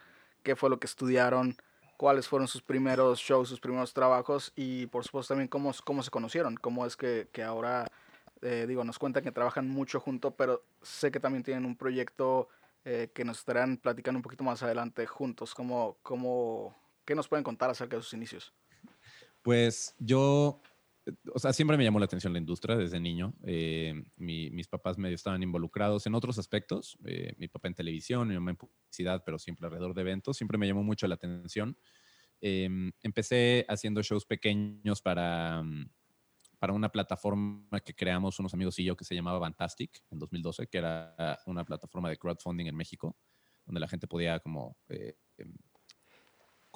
qué 0.42 0.57
fue 0.57 0.71
lo 0.71 0.79
que 0.79 0.87
estudiaron, 0.87 1.57
cuáles 1.97 2.29
fueron 2.29 2.49
sus 2.49 2.62
primeros 2.62 3.19
shows, 3.19 3.49
sus 3.49 3.61
primeros 3.61 3.92
trabajos 3.92 4.53
y 4.55 4.87
por 4.87 5.05
supuesto 5.05 5.35
también 5.35 5.49
cómo, 5.49 5.73
cómo 5.85 6.03
se 6.03 6.11
conocieron, 6.11 6.57
cómo 6.57 6.87
es 6.87 6.97
que, 6.97 7.29
que 7.33 7.42
ahora, 7.42 7.87
eh, 8.42 8.66
digo, 8.69 8.85
nos 8.85 8.99
cuentan 8.99 9.25
que 9.25 9.33
trabajan 9.33 9.69
mucho 9.69 10.01
juntos, 10.01 10.35
pero 10.37 10.62
sé 10.83 11.11
que 11.11 11.21
también 11.21 11.42
tienen 11.42 11.64
un 11.64 11.77
proyecto 11.77 12.49
eh, 12.85 13.11
que 13.12 13.25
nos 13.25 13.38
estarán 13.38 13.79
platicando 13.79 14.19
un 14.19 14.23
poquito 14.23 14.45
más 14.45 14.62
adelante 14.62 15.07
juntos. 15.07 15.55
¿Cómo, 15.55 15.97
cómo, 16.03 16.77
¿Qué 17.05 17.14
nos 17.14 17.29
pueden 17.29 17.42
contar 17.42 17.71
acerca 17.71 17.97
de 17.97 18.03
sus 18.03 18.12
inicios? 18.12 18.53
Pues 19.42 19.95
yo, 19.99 20.61
o 21.35 21.38
sea, 21.38 21.53
siempre 21.53 21.77
me 21.77 21.85
llamó 21.85 21.99
la 21.99 22.07
atención 22.07 22.33
la 22.33 22.38
industria 22.38 22.77
desde 22.77 22.99
niño. 23.01 23.35
Eh, 23.45 23.95
mi- 24.16 24.51
mis 24.51 24.69
papás 24.69 24.99
medio 24.99 25.14
estaban 25.14 25.42
involucrados 25.42 26.07
en 26.07 26.14
otros 26.14 26.38
aspectos. 26.38 26.99
Eh, 27.05 27.35
mi 27.38 27.49
papá 27.49 27.69
en 27.69 27.75
televisión, 27.75 28.29
mi 28.29 28.35
mamá 28.35 28.51
en 28.53 28.57
publicidad, 28.57 29.23
pero 29.25 29.38
siempre 29.38 29.66
alrededor 29.66 29.95
de 29.95 30.01
eventos. 30.03 30.37
Siempre 30.37 30.59
me 30.59 30.66
llamó 30.66 30.83
mucho 30.83 31.07
la 31.07 31.14
atención. 31.16 31.79
Em, 32.40 32.92
empecé 33.03 33.64
haciendo 33.69 34.03
shows 34.03 34.27
pequeños 34.27 35.03
para, 35.03 35.62
mm, 35.62 35.90
para 36.59 36.73
una 36.73 36.90
plataforma 36.90 37.81
que 37.85 37.95
creamos 37.95 38.38
unos 38.40 38.55
amigos 38.55 38.79
y 38.79 38.85
yo 38.85 38.97
que 38.97 39.05
se 39.05 39.14
llamaba 39.14 39.40
Fantastic 39.40 40.03
en 40.11 40.19
2012, 40.19 40.66
que 40.69 40.79
era 40.79 41.38
una 41.47 41.64
plataforma 41.64 42.09
de 42.11 42.16
crowdfunding 42.19 42.66
en 42.66 42.77
México, 42.77 43.16
donde 43.66 43.81
la 43.81 43.88
gente 43.88 44.07
podía 44.09 44.40
como 44.40 44.77
eh, 44.88 45.16
em, 45.38 45.55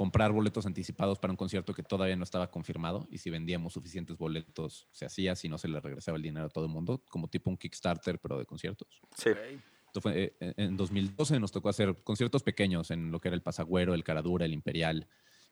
comprar 0.00 0.32
boletos 0.32 0.64
anticipados 0.64 1.18
para 1.18 1.30
un 1.30 1.36
concierto 1.36 1.74
que 1.74 1.82
todavía 1.82 2.16
no 2.16 2.24
estaba 2.24 2.50
confirmado 2.50 3.06
y 3.10 3.18
si 3.18 3.28
vendíamos 3.28 3.74
suficientes 3.74 4.16
boletos 4.16 4.88
se 4.92 5.04
hacía, 5.04 5.36
si 5.36 5.46
no 5.46 5.58
se 5.58 5.68
le 5.68 5.78
regresaba 5.78 6.16
el 6.16 6.22
dinero 6.22 6.46
a 6.46 6.48
todo 6.48 6.64
el 6.64 6.70
mundo, 6.70 7.04
como 7.10 7.28
tipo 7.28 7.50
un 7.50 7.58
Kickstarter 7.58 8.18
pero 8.18 8.38
de 8.38 8.46
conciertos. 8.46 8.88
Sí. 9.14 9.28
Esto 9.88 10.00
fue, 10.00 10.22
eh, 10.22 10.36
en- 10.40 10.54
en 10.56 10.76
2012 10.78 11.38
nos 11.38 11.52
tocó 11.52 11.68
hacer 11.68 11.94
conciertos 12.02 12.42
pequeños 12.42 12.90
en 12.90 13.10
lo 13.12 13.20
que 13.20 13.28
era 13.28 13.34
el 13.34 13.42
Pasagüero, 13.42 13.92
el 13.92 14.02
Caradura, 14.02 14.46
el 14.46 14.54
Imperial. 14.54 15.06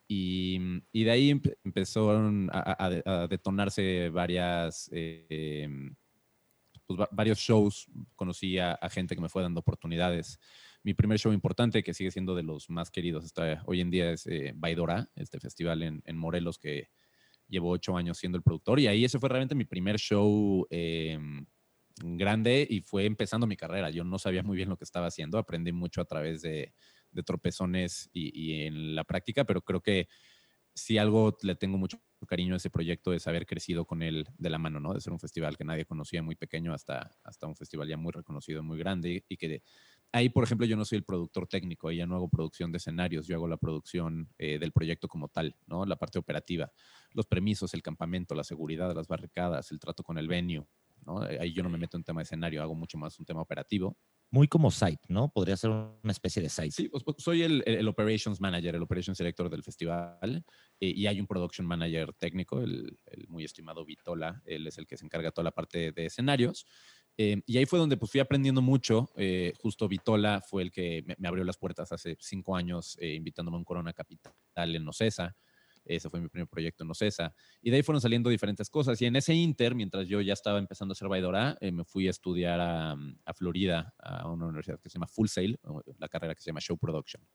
Y, 0.09 0.59
y 0.93 1.05
de 1.05 1.11
ahí 1.11 1.31
empe- 1.31 1.59
empezaron 1.63 2.49
a, 2.51 2.59
a- 2.73 2.87
a 2.87 2.89
de- 2.89 3.03
a 3.05 3.27
detonarse 3.27 4.09
varias, 4.09 4.89
eh, 4.95 5.69
pues, 6.87 6.99
va- 6.99 7.11
varios 7.13 7.37
shows. 7.39 7.87
Conocí 8.17 8.59
a, 8.59 8.73
a 8.73 8.89
gente 8.89 9.15
que 9.15 9.21
me 9.21 9.29
fue 9.29 9.43
dando 9.43 9.61
oportunidades. 9.61 10.41
Mi 10.89 10.95
primer 10.95 11.19
show 11.19 11.35
importante, 11.35 11.83
que 11.83 11.93
sigue 11.93 12.11
siendo 12.11 12.35
de 12.35 12.43
los 12.43 12.71
más 12.71 12.91
queridos 12.91 13.23
hasta 13.23 13.63
hoy 13.67 13.83
en 13.83 13.91
día, 13.91 14.11
es 14.11 14.27
eh, 14.27 14.55
Baidora, 14.57 15.11
este 15.17 15.39
festival 15.39 15.83
en, 15.83 16.17
Morelos 16.17 16.59
que 16.59 16.89
llevo 17.47 17.69
ocho 17.69 17.95
años 17.95 18.17
siendo 18.17 18.39
el 18.39 18.43
productor. 18.43 18.81
Y 18.81 18.87
ahí 18.87 19.05
ese 19.05 19.19
fue 19.19 19.29
realmente 19.29 19.55
mi 19.55 19.67
primer 19.67 19.99
show 19.99 20.67
em, 20.71 21.45
grande 21.99 22.67
y 22.71 22.81
fue 22.81 23.05
empezando 23.05 23.47
mi 23.47 23.55
carrera. 23.55 23.91
Yo 23.91 24.03
no 24.03 24.19
sabía 24.19 24.43
muy 24.43 24.57
bien 24.57 24.71
lo 24.71 24.79
que 24.79 24.85
estaba 24.85 25.09
haciendo, 25.09 25.37
aprendí 25.37 25.73
mucho 25.73 26.01
a 26.01 26.07
través 26.07 26.41
de, 26.41 26.73
de 27.11 27.23
tropezones 27.23 28.09
y, 28.15 28.33
y 28.33 28.63
en 28.63 28.95
la 28.95 29.05
práctica, 29.05 29.45
pero 29.45 29.61
creo 29.61 29.83
que 29.83 30.09
si 30.73 30.97
algo 30.97 31.37
le 31.43 31.55
tengo 31.57 31.77
mucho 31.77 32.01
cariño 32.27 32.55
a 32.55 32.57
ese 32.57 32.71
proyecto 32.71 33.13
es 33.13 33.27
haber 33.27 33.47
crecido 33.47 33.85
con 33.85 34.03
él 34.03 34.27
de 34.39 34.49
la 34.49 34.59
mano, 34.59 34.81
¿no? 34.81 34.95
De 34.95 35.01
ser 35.01 35.13
un 35.13 35.21
festival 35.21 35.57
que 35.57 35.65
nadie 35.65 35.85
conocía 35.85 36.23
muy 36.23 36.37
pequeño 36.37 36.73
hasta, 36.73 37.17
hasta 37.25 37.47
un 37.47 37.57
festival 37.57 37.89
ya 37.89 37.97
muy 37.97 38.13
reconocido, 38.13 38.63
muy 38.63 38.79
grande 38.79 39.25
y 39.29 39.37
que 39.37 39.63
ahí, 40.13 40.29
por 40.29 40.45
ejemplo, 40.45 40.67
yo 40.67 40.77
no 40.77 40.85
soy 40.85 40.99
el 40.99 41.05
productor 41.05 41.47
técnico, 41.47 41.89
ahí 41.89 41.99
ya 41.99 42.07
no 42.07 42.17
hago 42.17 42.29
producción 42.29 42.73
de 42.73 42.79
escenarios, 42.79 43.27
yo 43.27 43.37
hago 43.37 43.49
la 43.49 43.57
producción 43.57 44.29
eh, 44.39 44.59
del 44.59 44.73
proyecto 44.73 45.09
como 45.09 45.29
tal, 45.29 45.57
¿no? 45.67 45.85
La 45.85 45.97
parte 45.97 46.19
operativa, 46.19 46.71
los 47.13 47.27
permisos, 47.27 47.75
el 47.75 47.83
campamento, 47.83 48.35
la 48.35 48.45
seguridad, 48.45 48.95
las 48.95 49.07
barricadas, 49.07 49.71
el 49.71 49.79
trato 49.79 50.03
con 50.03 50.19
el 50.19 50.29
venue, 50.29 50.67
¿no? 51.07 51.21
Ahí 51.23 51.53
yo 51.53 51.63
no 51.63 51.69
me 51.69 51.79
meto 51.79 51.97
en 51.97 52.05
tema 52.05 52.21
de 52.21 52.25
escenario, 52.25 52.63
hago 52.63 52.75
mucho 52.75 52.99
más 52.99 53.19
un 53.19 53.25
tema 53.25 53.41
operativo. 53.41 53.97
Muy 54.31 54.47
como 54.47 54.71
site, 54.71 55.01
¿no? 55.09 55.33
Podría 55.33 55.57
ser 55.57 55.71
una 55.71 56.13
especie 56.13 56.43
de 56.43 56.51
site. 56.51 56.71
Sí, 56.71 56.89
pues, 56.91 57.03
pues, 57.03 57.17
soy 57.19 57.43
el, 57.43 57.63
el, 57.65 57.89
operations 57.89 58.43
manager, 58.43 58.75
el 58.75 58.83
operations 58.83 59.17
director 59.17 59.49
del 59.49 59.63
festival 59.63 60.45
eh, 60.81 60.93
y 60.95 61.07
hay 61.07 61.19
un 61.19 61.27
production 61.27 61.67
manager 61.67 62.13
técnico, 62.13 62.61
el, 62.61 62.99
el, 63.07 63.27
muy 63.29 63.45
estimado 63.45 63.87
Vitola, 63.87 64.43
él 64.45 64.67
es 64.67 64.77
el 64.77 64.87
que 64.87 64.99
se 64.99 65.07
encarga 65.07 65.29
de 65.29 65.33
toda 65.33 65.45
la 65.45 65.53
parte 65.53 65.93
de 65.93 66.07
escenarios 66.07 66.67
eh, 67.21 67.43
y 67.47 67.59
ahí 67.59 67.67
fue 67.67 67.81
donde 67.81 67.97
pues, 67.97 68.13
fui 68.13 68.21
aprendiendo 68.21 68.63
mucho. 68.63 69.11
Eh, 69.17 69.53
justo 69.61 69.89
Vitola 69.89 70.41
fue 70.41 70.63
el 70.63 70.71
que 70.71 71.05
me, 71.19 71.29
abrió 71.29 71.43
las 71.43 71.59
puertas 71.59 71.91
hace 71.91 72.17
cinco 72.21 72.55
años, 72.55 72.97
eh, 73.01 73.15
invitándome 73.15 73.57
a 73.57 73.59
un 73.59 73.65
Corona 73.65 73.93
Capital 73.93 74.33
en 74.57 74.85
Nocesa. 74.85 75.37
Ese 75.85 76.09
fue 76.11 76.21
mi 76.21 76.29
primer 76.29 76.47
proyecto 76.47 76.85
en 76.85 76.89
Nocesa. 76.89 77.35
Y 77.61 77.71
de 77.71 77.79
ahí 77.79 77.83
fueron 77.83 78.01
saliendo 78.01 78.31
diferentes 78.31 78.71
cosas. 78.71 79.03
Y 79.03 79.07
en 79.07 79.17
ese 79.17 79.35
inter, 79.35 79.75
mientras 79.75 80.07
yo 80.07 80.21
ya 80.21 80.33
estaba 80.33 80.61
empezando 80.61 80.93
a 80.93 80.95
ser 80.95 81.09
Baidora, 81.09 81.59
me 81.61 81.85
fui 81.85 82.07
a 82.07 82.11
estudiar 82.11 82.61
a, 82.61 82.93
a, 82.93 83.35
Florida, 83.35 83.93
a 83.99 84.31
una 84.31 84.47
universidad 84.47 84.79
que 84.79 84.89
se 84.89 84.95
llama 84.95 85.09
Full 85.09 85.27
Sail, 85.27 85.59
la 85.99 86.09
carrera 86.09 86.37
que 86.37 86.43
se 86.43 86.51
llama 86.51 86.61
Show 86.61 86.79
Production. 86.79 87.27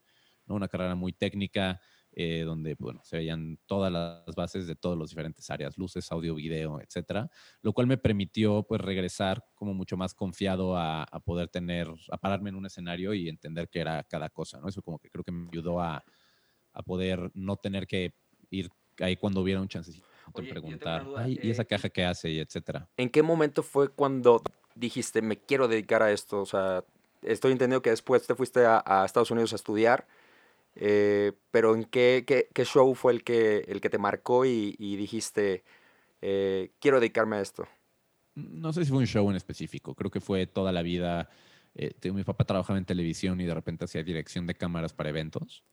¿no? 0.46 0.56
Una 0.56 0.70
carrera 0.70 0.96
muy 0.96 1.12
técnica, 1.14 1.82
eh, 2.16 2.44
donde 2.46 2.76
bueno, 2.78 3.02
se 3.04 3.18
veían 3.18 3.58
todas 3.66 3.92
las 3.92 4.36
bases 4.36 4.68
de 4.68 4.76
todas 4.76 4.98
las 4.98 5.10
diferentes 5.10 5.50
áreas, 5.50 5.78
luces, 5.78 6.12
audio, 6.12 6.36
video, 6.36 6.80
etcétera, 6.80 7.30
lo 7.62 7.74
cual 7.74 7.88
me 7.88 7.98
permitió 7.98 8.64
pues 8.64 8.82
regresar 8.82 9.44
como 9.56 9.74
mucho 9.74 9.98
más 9.98 10.14
confiado 10.14 10.78
a, 10.78 11.08
poder 11.26 11.48
tener, 11.48 11.88
a 12.12 12.18
pararme 12.18 12.50
en 12.50 12.56
un 12.56 12.68
escenario 12.68 13.14
y 13.16 13.30
entender 13.30 13.68
qué 13.70 13.80
era 13.80 14.04
cada 14.04 14.30
cosa, 14.30 14.60
¿no? 14.60 14.70
Eso 14.70 14.84
como 14.84 15.00
que 15.00 15.10
creo 15.10 15.24
que 15.24 15.32
me 15.32 15.48
ayudó 15.50 15.82
a, 15.82 16.04
a 16.74 16.84
poder 16.84 17.32
no 17.34 17.56
tener 17.56 17.88
que 17.88 18.14
ir 18.52 18.70
ahí 19.00 19.16
cuando 19.16 19.42
hubiera 19.42 19.60
un 19.60 19.68
chancecito 19.68 20.06
de 20.36 20.44
preguntar, 20.44 21.06
¿y 21.28 21.50
esa 21.50 21.64
eh, 21.64 21.66
caja 21.66 21.90
qué 21.90 22.06
hace? 22.06 22.30
y 22.30 22.40
etcétera. 22.40 22.88
¿En 22.96 23.10
qué 23.10 23.24
momento 23.24 23.64
fue 23.64 23.90
cuando 23.90 24.44
dijiste, 24.76 25.22
me 25.22 25.38
quiero 25.38 25.68
dedicar 25.68 26.04
a 26.04 26.12
esto? 26.12 26.42
O 26.42 26.46
sea, 26.46 26.84
estoy 27.24 27.54
entendiendo 27.54 27.82
que 27.82 27.90
después 27.90 28.26
te 28.28 28.36
fuiste 28.36 28.66
a, 28.66 28.84
a 28.86 29.04
Estados 29.04 29.32
Unidos 29.32 29.54
a 29.54 29.56
estudiar 29.56 30.08
eh, 30.76 31.34
pero 31.52 31.76
¿en 31.76 31.84
qué, 31.86 32.24
qué, 32.26 32.50
qué, 32.54 32.66
show 32.66 32.94
fue 32.96 33.14
el 33.14 33.24
que, 33.24 33.66
el 33.68 33.80
que 33.80 33.90
te 33.90 33.98
marcó 33.98 34.46
y, 34.46 34.76
y 34.80 34.96
dijiste, 34.96 35.64
eh, 36.22 36.72
quiero 36.80 37.00
dedicarme 37.00 37.36
a 37.36 37.42
esto? 37.42 37.68
No 38.36 38.74
sé 38.74 38.84
si 38.84 38.90
fue 38.90 39.00
un 39.00 39.08
show 39.08 39.30
en 39.30 39.36
específico, 39.36 39.94
creo 39.94 40.10
que 40.10 40.22
fue 40.22 40.48
toda 40.48 40.72
la 40.72 40.82
vida. 40.82 41.30
Eh, 41.76 41.94
mi 42.12 42.24
papá 42.24 42.46
trabajaba 42.46 42.80
en 42.80 42.86
televisión 42.86 43.40
y 43.42 43.46
de 43.46 43.54
repente 43.54 43.86
hacía 43.86 44.04
dirección 44.04 44.48
de 44.48 44.56
cámaras 44.56 44.94
para 44.94 45.10
eventos. 45.10 45.64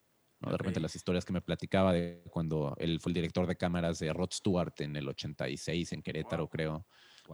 ¿no? 0.40 0.50
De 0.50 0.58
repente 0.58 0.80
las 0.80 0.94
historias 0.96 1.24
que 1.24 1.32
me 1.32 1.40
platicaba 1.40 1.92
de 1.92 2.22
cuando 2.30 2.74
él 2.78 3.00
fue 3.00 3.10
el 3.10 3.14
director 3.14 3.46
de 3.46 3.56
cámaras 3.56 3.98
de 3.98 4.12
Rod 4.12 4.30
Stewart 4.32 4.72
en 4.78 4.96
el 4.96 5.08
86 5.08 5.92
en 5.92 6.02
Querétaro, 6.02 6.48
creo. 6.48 6.86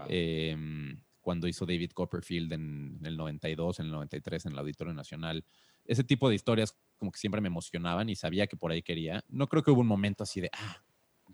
Em, 0.09 0.97
cuando 1.21 1.49
hizo 1.49 1.65
David 1.65 1.93
Copperfield 1.93 2.53
en, 2.53 2.97
en, 3.01 3.07
el 3.07 3.17
92, 3.17 3.81
en 3.81 3.87
el 3.87 3.93
93 3.93 4.47
en 4.47 4.53
el 4.53 4.59
Auditorio 4.59 4.93
Nacional. 4.93 5.45
Ese 5.85 6.05
tipo 6.05 6.29
de 6.29 6.35
historias 6.35 6.77
como 6.97 7.13
que 7.13 7.19
siempre 7.19 7.41
me 7.41 7.49
emocionaban 7.49 8.09
y 8.09 8.17
sabía 8.17 8.47
que 8.47 8.57
por 8.57 8.71
ahí 8.71 8.83
quería. 8.83 9.25
No 9.29 9.49
creo 9.49 9.63
que 9.63 9.71
hubo 9.71 9.81
un 9.81 9.87
momento 9.87 10.23
así 10.23 10.41
de, 10.41 10.51
ah, 10.53 10.83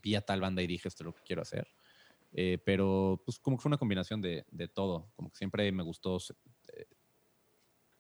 vi 0.03 0.15
a 0.15 0.21
tal 0.21 0.41
banda 0.41 0.63
y 0.63 0.67
dije, 0.67 0.89
esto 0.89 1.03
es 1.03 1.07
lo 1.07 1.15
que 1.15 1.23
quiero 1.23 1.43
hacer. 1.43 1.69
Eh, 2.33 2.59
pero 2.65 3.23
pues 3.25 3.39
como 3.39 3.57
que 3.57 3.63
fue 3.63 3.69
una 3.69 3.79
combinación 3.79 4.21
de, 4.21 4.47
de 4.51 4.69
todo, 4.69 5.13
como 5.15 5.31
que 5.31 5.37
siempre 5.37 5.71
me 5.71 5.83
gustó, 5.83 6.17
eh, 6.17 6.87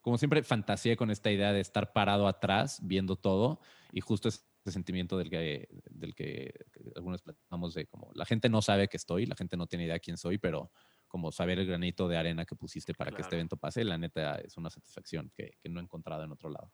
como 0.01 0.17
siempre 0.17 0.43
fantaseé 0.43 0.97
con 0.97 1.11
esta 1.11 1.31
idea 1.31 1.53
de 1.53 1.61
estar 1.61 1.93
parado 1.93 2.27
atrás 2.27 2.81
viendo 2.83 3.17
todo 3.17 3.61
y 3.93 4.01
justo 4.01 4.29
ese 4.29 4.41
sentimiento 4.65 5.19
del 5.19 5.29
que, 5.29 5.69
del 5.91 6.15
que, 6.15 6.55
algunos 6.97 7.21
platicamos 7.21 7.75
de 7.75 7.87
como 7.87 8.11
la 8.15 8.25
gente 8.25 8.49
no 8.49 8.63
sabe 8.63 8.89
que 8.89 8.97
estoy, 8.97 9.27
la 9.27 9.37
gente 9.37 9.57
no 9.57 9.67
tiene 9.67 9.85
idea 9.85 9.99
quién 9.99 10.17
soy, 10.17 10.39
pero 10.39 10.73
como 11.09 11.31
saber 11.31 11.59
el 11.59 11.67
granito 11.67 12.09
de 12.09 12.17
arena 12.17 12.47
que 12.47 12.57
pusiste 12.57 12.95
para 12.95 13.13
que 13.13 13.21
este 13.21 13.35
evento 13.37 13.59
pase, 13.59 13.85
la 13.85 13.99
neta 13.99 14.37
es 14.37 14.57
una 14.57 14.71
satisfacción 14.71 15.31
que, 15.35 15.59
que 15.61 15.69
no 15.69 15.79
he 15.79 15.83
encontrado 15.83 16.25
en 16.25 16.33
otro 16.33 16.49
lado. 16.49 16.73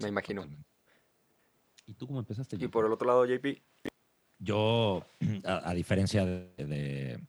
Me 0.00 0.08
imagino. 0.08 0.46
¿Y 1.86 1.94
tú 1.94 2.06
cómo 2.06 2.20
empezaste? 2.20 2.56
Y 2.58 2.68
por 2.68 2.86
el 2.86 2.92
otro 2.92 3.06
lado, 3.06 3.26
JP. 3.26 3.62
Yo, 4.38 5.06
a, 5.44 5.74
diferencia 5.74 6.24
de, 6.24 7.20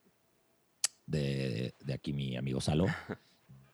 de, 1.06 1.74
de, 1.80 1.94
aquí 1.94 2.14
mi 2.14 2.36
amigo 2.36 2.60
Salo, 2.62 2.86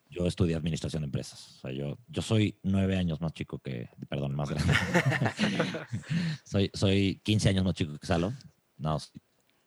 yo 0.10 0.27
estudié 0.27 0.56
administración 0.56 1.01
de 1.04 1.06
empresas. 1.06 1.58
O 1.58 1.60
sea, 1.62 1.71
yo, 1.71 1.97
yo 2.08 2.21
soy 2.21 2.58
nueve 2.63 2.97
años 2.97 3.21
más 3.21 3.34
chico 3.34 3.60
que, 3.60 3.89
perdón, 4.10 4.36
más 4.36 4.49
grande. 4.49 4.73
soy, 6.43 6.69
soy 6.73 7.21
15 7.23 7.49
años 7.49 7.63
más 7.63 7.73
chico 7.73 7.97
que 7.97 8.06
Salo. 8.06 8.34
No, 8.77 8.97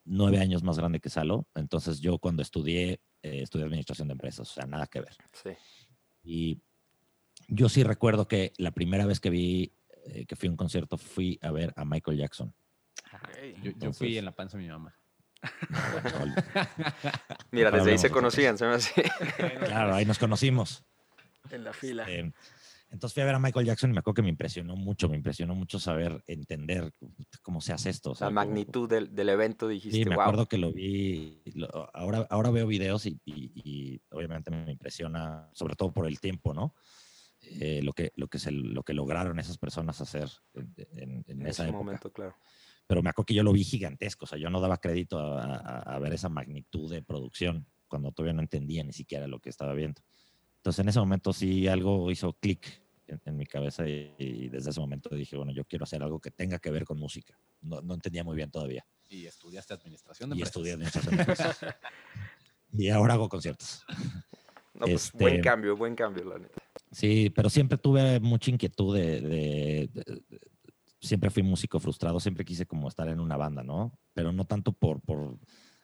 nueve 0.05 0.39
años 0.39 0.63
más 0.63 0.79
grande 0.79 1.01
que 1.01 1.09
Salo. 1.11 1.49
Entonces 1.55 2.01
yo 2.01 2.19
cuando 2.19 2.43
estudié, 2.43 3.01
eh, 3.23 3.43
estudié 3.43 3.65
administración 3.65 4.09
de 4.09 4.13
empresas. 4.13 4.51
O 4.51 4.53
sea, 4.53 4.67
nada 4.67 4.87
que 4.87 5.01
ver. 5.01 5.17
Sí. 5.33 5.51
Y 6.23 6.63
yo 7.49 7.69
sí 7.69 7.83
recuerdo 7.83 8.29
que 8.29 8.53
la 8.59 8.71
primera 8.71 9.07
vez 9.07 9.21
que 9.21 9.31
vi, 9.31 9.73
eh, 10.07 10.27
que 10.27 10.37
fui 10.37 10.49
a 10.49 10.51
un 10.51 10.57
concierto, 10.57 10.99
fui 10.99 11.39
a 11.43 11.51
ver 11.51 11.73
a 11.77 11.85
Michael 11.85 12.19
Jackson. 12.19 12.55
yo, 13.79 13.93
fui 13.93 14.19
en 14.19 14.25
la 14.25 14.33
panza 14.33 14.57
de 14.57 14.65
mi 14.65 14.71
mamá. 14.71 14.95
Mira, 17.51 17.71
desde 17.71 17.93
ahí 17.93 17.99
se 17.99 18.11
conocían, 18.11 18.57
se 18.57 18.67
me 18.67 18.75
hace. 18.75 19.03
claro, 19.67 19.95
ahí 19.95 20.05
nos 20.05 20.19
conocimos. 20.19 20.85
En 21.51 21.65
la 21.65 21.73
fila. 21.73 22.07
Eh, 22.09 22.33
entonces 22.95 23.15
fui 23.15 23.23
a 23.23 23.27
ver 23.27 23.35
a 23.35 23.41
Michael 23.41 23.67
Jackson 23.67 23.91
y 23.91 23.93
me 23.93 23.99
acuerdo 23.99 24.15
que 24.15 24.23
me 24.23 24.29
impresionó 24.29 24.77
mucho, 24.77 25.09
me 25.09 25.17
impresionó 25.17 25.57
mucho 25.57 25.81
saber, 25.81 26.23
entender 26.29 26.93
cómo 27.43 27.61
se 27.61 27.73
hace 27.73 27.91
esto. 27.91 28.15
la 28.21 28.31
magnitud 28.31 28.89
del, 28.89 29.13
del, 29.13 29.31
evento, 29.31 29.67
dijiste, 29.67 29.99
Sí, 29.99 30.05
me 30.05 30.15
acuerdo 30.15 30.47
que 30.47 30.59
lo 30.59 30.73
vi, 30.73 31.43
ahora, 31.93 32.25
ahora 32.31 32.53
veo 32.53 32.69
videos 32.69 33.05
y, 33.07 33.21
y, 33.25 34.01
obviamente 34.11 34.53
me 34.53 34.71
impresiona, 34.71 35.51
sobre 35.55 35.75
todo 35.75 35.93
por 35.93 36.07
el 36.07 36.21
tiempo, 36.21 36.55
¿no? 36.55 36.77
Eh, 37.61 37.81
lo, 37.83 37.93
que, 37.93 38.13
lo, 38.17 38.29
que 38.29 38.39
se, 38.39 38.51
lo 38.51 38.83
que 38.83 38.95
lograron 38.95 39.39
esas 39.39 39.59
personas 39.59 40.01
hacer 40.01 40.29
en, 40.55 41.25
en, 41.27 41.47
ese 41.47 41.71
momento, 41.71 42.13
claro. 42.13 42.37
Pero 42.87 43.03
me 43.03 43.11
acuerdo 43.11 43.27
que 43.27 43.35
yo 43.35 43.43
lo 43.43 43.53
vi 43.53 43.65
gigantesco, 43.65 44.25
o 44.25 44.29
sea, 44.29 44.39
yo 44.39 44.51
no 44.51 44.61
daba 44.61 44.79
crédito 44.79 45.19
a, 45.19 45.79
a, 45.81 45.99
ver 45.99 46.13
esa 46.13 46.29
magnitud 46.29 46.91
de 46.91 47.03
producción 47.03 47.67
cuando 47.89 48.13
todavía 48.13 48.35
no 48.35 48.43
entendía 48.43 48.85
ni 48.85 48.93
siquiera 48.93 49.27
lo 49.27 49.41
que 49.41 49.51
estaba 49.51 49.73
viendo. 49.73 50.03
Entonces 50.57 50.81
en 50.81 50.89
ese 50.89 51.01
momento 51.01 51.33
sí 51.33 51.69
algo 51.69 52.11
hizo 52.11 52.33
clic 52.35 52.85
en, 53.07 53.37
mi 53.37 53.47
cabeza 53.47 53.87
y, 53.87 54.49
desde 54.49 54.71
ese 54.71 54.81
momento 54.81 55.15
dije, 55.15 55.37
bueno, 55.37 55.53
yo 55.53 55.65
quiero 55.65 55.85
hacer 55.85 56.03
algo 56.03 56.21
que 56.21 56.31
tenga 56.31 56.59
que 56.59 56.71
ver 56.71 56.85
con 56.85 56.99
música. 56.99 57.39
No, 57.61 57.81
no 57.81 57.95
entendía 57.95 58.25
muy 58.25 58.37
bien 58.37 58.51
todavía. 58.51 58.87
Y 59.09 59.27
estudiaste 59.27 59.75
administración 59.75 60.31
de 60.31 60.37
Y 60.37 60.43
estudié 60.43 60.73
administración 60.73 61.17
de 61.17 61.25
y 62.85 62.89
ahora 62.89 63.15
hago 63.15 63.29
conciertos. 63.29 63.85
No, 64.75 64.87
pues, 64.87 65.13
buen 65.13 65.35
este 65.35 65.49
cambio, 65.49 65.77
buen 65.77 65.95
cambio, 65.95 66.25
la 66.25 66.39
neta. 66.39 66.61
Sí, 66.91 67.31
pero 67.31 67.49
siempre 67.49 67.79
tuve 67.79 68.21
mucha 68.21 68.51
inquietud 68.51 68.97
de, 68.97 69.89
Siempre 71.01 71.31
fui 71.31 71.43
músico 71.43 71.79
frustrado, 71.79 72.19
siempre 72.19 72.45
quise 72.45 72.67
como 72.67 72.89
estar 72.89 73.09
en 73.09 73.21
una 73.21 73.37
banda, 73.37 73.63
¿no? 73.63 73.93
Pero 74.15 74.33
no 74.33 74.47
tanto 74.47 74.73
por, 74.73 75.03
por, 75.03 75.39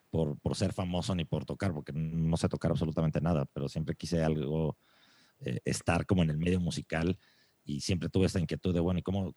por, 0.08 0.38
por 0.38 0.56
ser 0.56 0.72
famoso 0.72 1.14
ni 1.14 1.24
por 1.26 1.44
tocar, 1.44 1.74
porque 1.74 1.92
no 1.92 2.36
sé 2.38 2.48
tocar 2.48 2.70
absolutamente 2.70 3.20
nada, 3.20 3.44
pero 3.52 3.68
siempre 3.68 3.94
quise 3.96 4.24
algo, 4.24 4.78
eh, 5.40 5.60
estar 5.64 6.04
como 6.04 6.22
en 6.22 6.30
el 6.30 6.36
medio 6.36 6.60
musical 6.60 7.18
y 7.64 7.80
siempre 7.80 8.08
tuve 8.08 8.26
esta 8.26 8.40
inquietud 8.40 8.74
de, 8.74 8.80
bueno, 8.80 9.00
¿y 9.00 9.02
cómo, 9.02 9.32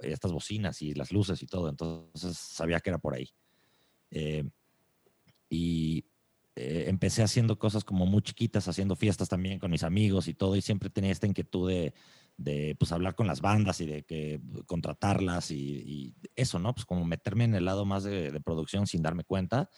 estas 0.00 0.32
bocinas 0.32 0.82
y 0.82 0.94
las 0.94 1.12
luces 1.12 1.42
y 1.42 1.46
todo? 1.46 1.68
Entonces 1.68 2.36
sabía 2.36 2.80
que 2.80 2.90
era 2.90 2.98
por 2.98 3.14
ahí. 3.14 3.28
Eh, 4.10 4.44
y 5.48 6.04
eh, 6.56 6.84
empecé 6.86 7.22
haciendo 7.22 7.58
cosas 7.58 7.82
como 7.82 8.06
muy 8.06 8.22
chiquitas, 8.22 8.68
haciendo 8.68 8.94
fiestas 8.94 9.28
también 9.28 9.58
con 9.58 9.70
mis 9.72 9.82
amigos 9.82 10.28
y 10.28 10.34
todo, 10.34 10.54
y 10.54 10.62
siempre 10.62 10.88
tenía 10.88 11.10
esta 11.10 11.26
inquietud 11.26 11.68
de, 11.68 11.94
de 12.36 12.76
pues 12.78 12.92
hablar 12.92 13.16
con 13.16 13.26
las 13.26 13.40
bandas 13.40 13.80
y 13.80 13.86
de 13.86 14.04
que 14.04 14.40
contratarlas 14.66 15.50
y, 15.50 16.14
eso, 16.36 16.58
¿no? 16.58 16.74
Pues 16.74 16.84
como 16.84 17.04
meterme 17.04 17.44
en 17.44 17.54
el 17.54 17.64
lado 17.64 17.84
más 17.84 18.04
de, 18.04 18.40
producción 18.40 18.86
sin 18.86 19.02
darme 19.02 19.24
cuenta. 19.24 19.68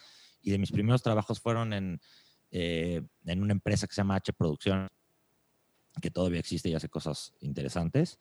Y 0.41 0.51
de 0.51 0.59
mis 0.59 0.71
primeros 0.71 1.01
trabajos 1.01 1.39
fueron 1.39 1.73
en, 1.73 1.99
eh, 2.51 3.01
en 3.25 3.41
una 3.41 3.53
empresa 3.53 3.87
que 3.87 3.93
se 3.93 4.01
llama 4.01 4.15
H 4.15 4.33
Producción, 4.33 4.87
que 6.01 6.11
todavía 6.11 6.39
existe 6.39 6.69
y 6.69 6.75
hace 6.75 6.89
cosas 6.89 7.33
interesantes. 7.39 8.19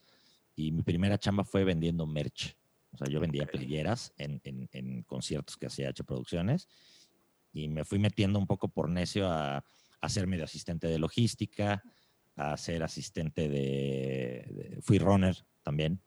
Y 0.55 0.73
mi 0.73 0.83
primera 0.83 1.19
chamba 1.19 1.45
fue 1.45 1.64
vendiendo 1.64 2.07
merch. 2.07 2.57
O 2.92 2.97
sea, 2.99 3.07
yo 3.09 3.21
vendía 3.21 3.47
playeras 3.47 4.14
en, 4.16 4.40
en, 4.45 4.69
en 4.73 5.03
conciertos 5.03 5.59
que 5.59 5.66
hacía 5.66 5.90
H 5.90 6.05
Producciones 6.05 6.69
y 7.57 7.69
me 7.69 7.85
fui 7.85 7.99
metiendo 7.99 8.38
un 8.38 8.47
poco 8.47 8.69
por 8.69 8.90
necio 8.90 9.29
a, 9.31 9.64
a 10.01 10.09
ser 10.09 10.27
medio 10.27 10.45
asistente 10.45 10.87
de 10.88 10.99
logística, 10.99 11.83
a 12.37 12.57
ser 12.59 12.83
asistente 12.83 13.49
de, 13.49 14.79
fui 14.83 14.99
runner 14.99 15.35
también, 15.62 16.03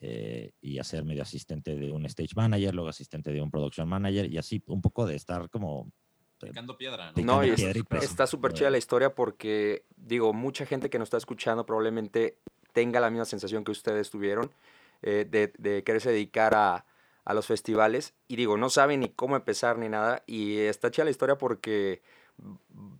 eh, 0.00 0.52
y 0.60 0.78
a 0.78 0.84
ser 0.84 1.04
medio 1.04 1.22
asistente 1.22 1.76
de 1.76 1.92
un 1.92 2.06
stage 2.06 2.34
manager, 2.34 2.74
luego 2.74 2.88
asistente 2.88 3.32
de 3.32 3.40
un 3.40 3.50
production 3.50 3.88
manager, 3.88 4.30
y 4.32 4.36
así 4.38 4.62
un 4.66 4.80
poco 4.80 5.06
de 5.06 5.14
estar 5.14 5.48
como 5.48 5.92
Picando 6.40 6.76
piedra, 6.76 7.08
¿no? 7.10 7.14
Picando 7.14 7.34
No, 7.34 7.44
y 7.44 7.54
piedra 7.54 7.72
y 7.76 7.80
es- 7.80 7.86
preso. 7.86 8.06
está 8.06 8.26
súper 8.26 8.52
chida 8.54 8.70
la 8.70 8.78
historia 8.78 9.14
porque, 9.14 9.84
digo, 9.96 10.32
mucha 10.32 10.64
gente 10.64 10.88
que 10.88 10.98
nos 10.98 11.06
está 11.06 11.18
escuchando 11.18 11.66
probablemente 11.66 12.38
tenga 12.72 12.98
la 12.98 13.10
misma 13.10 13.26
sensación 13.26 13.62
que 13.62 13.72
ustedes 13.72 14.10
tuvieron 14.10 14.50
eh, 15.02 15.26
de, 15.28 15.52
de 15.58 15.84
quererse 15.84 16.10
dedicar 16.10 16.54
a, 16.54 16.86
a 17.30 17.34
los 17.34 17.46
festivales 17.46 18.14
y 18.28 18.36
digo, 18.36 18.56
no 18.56 18.70
saben 18.70 19.00
ni 19.00 19.08
cómo 19.08 19.36
empezar 19.36 19.78
ni 19.78 19.88
nada 19.88 20.22
y 20.26 20.58
está 20.58 20.90
chida 20.90 21.04
la 21.04 21.10
historia 21.10 21.38
porque, 21.38 22.02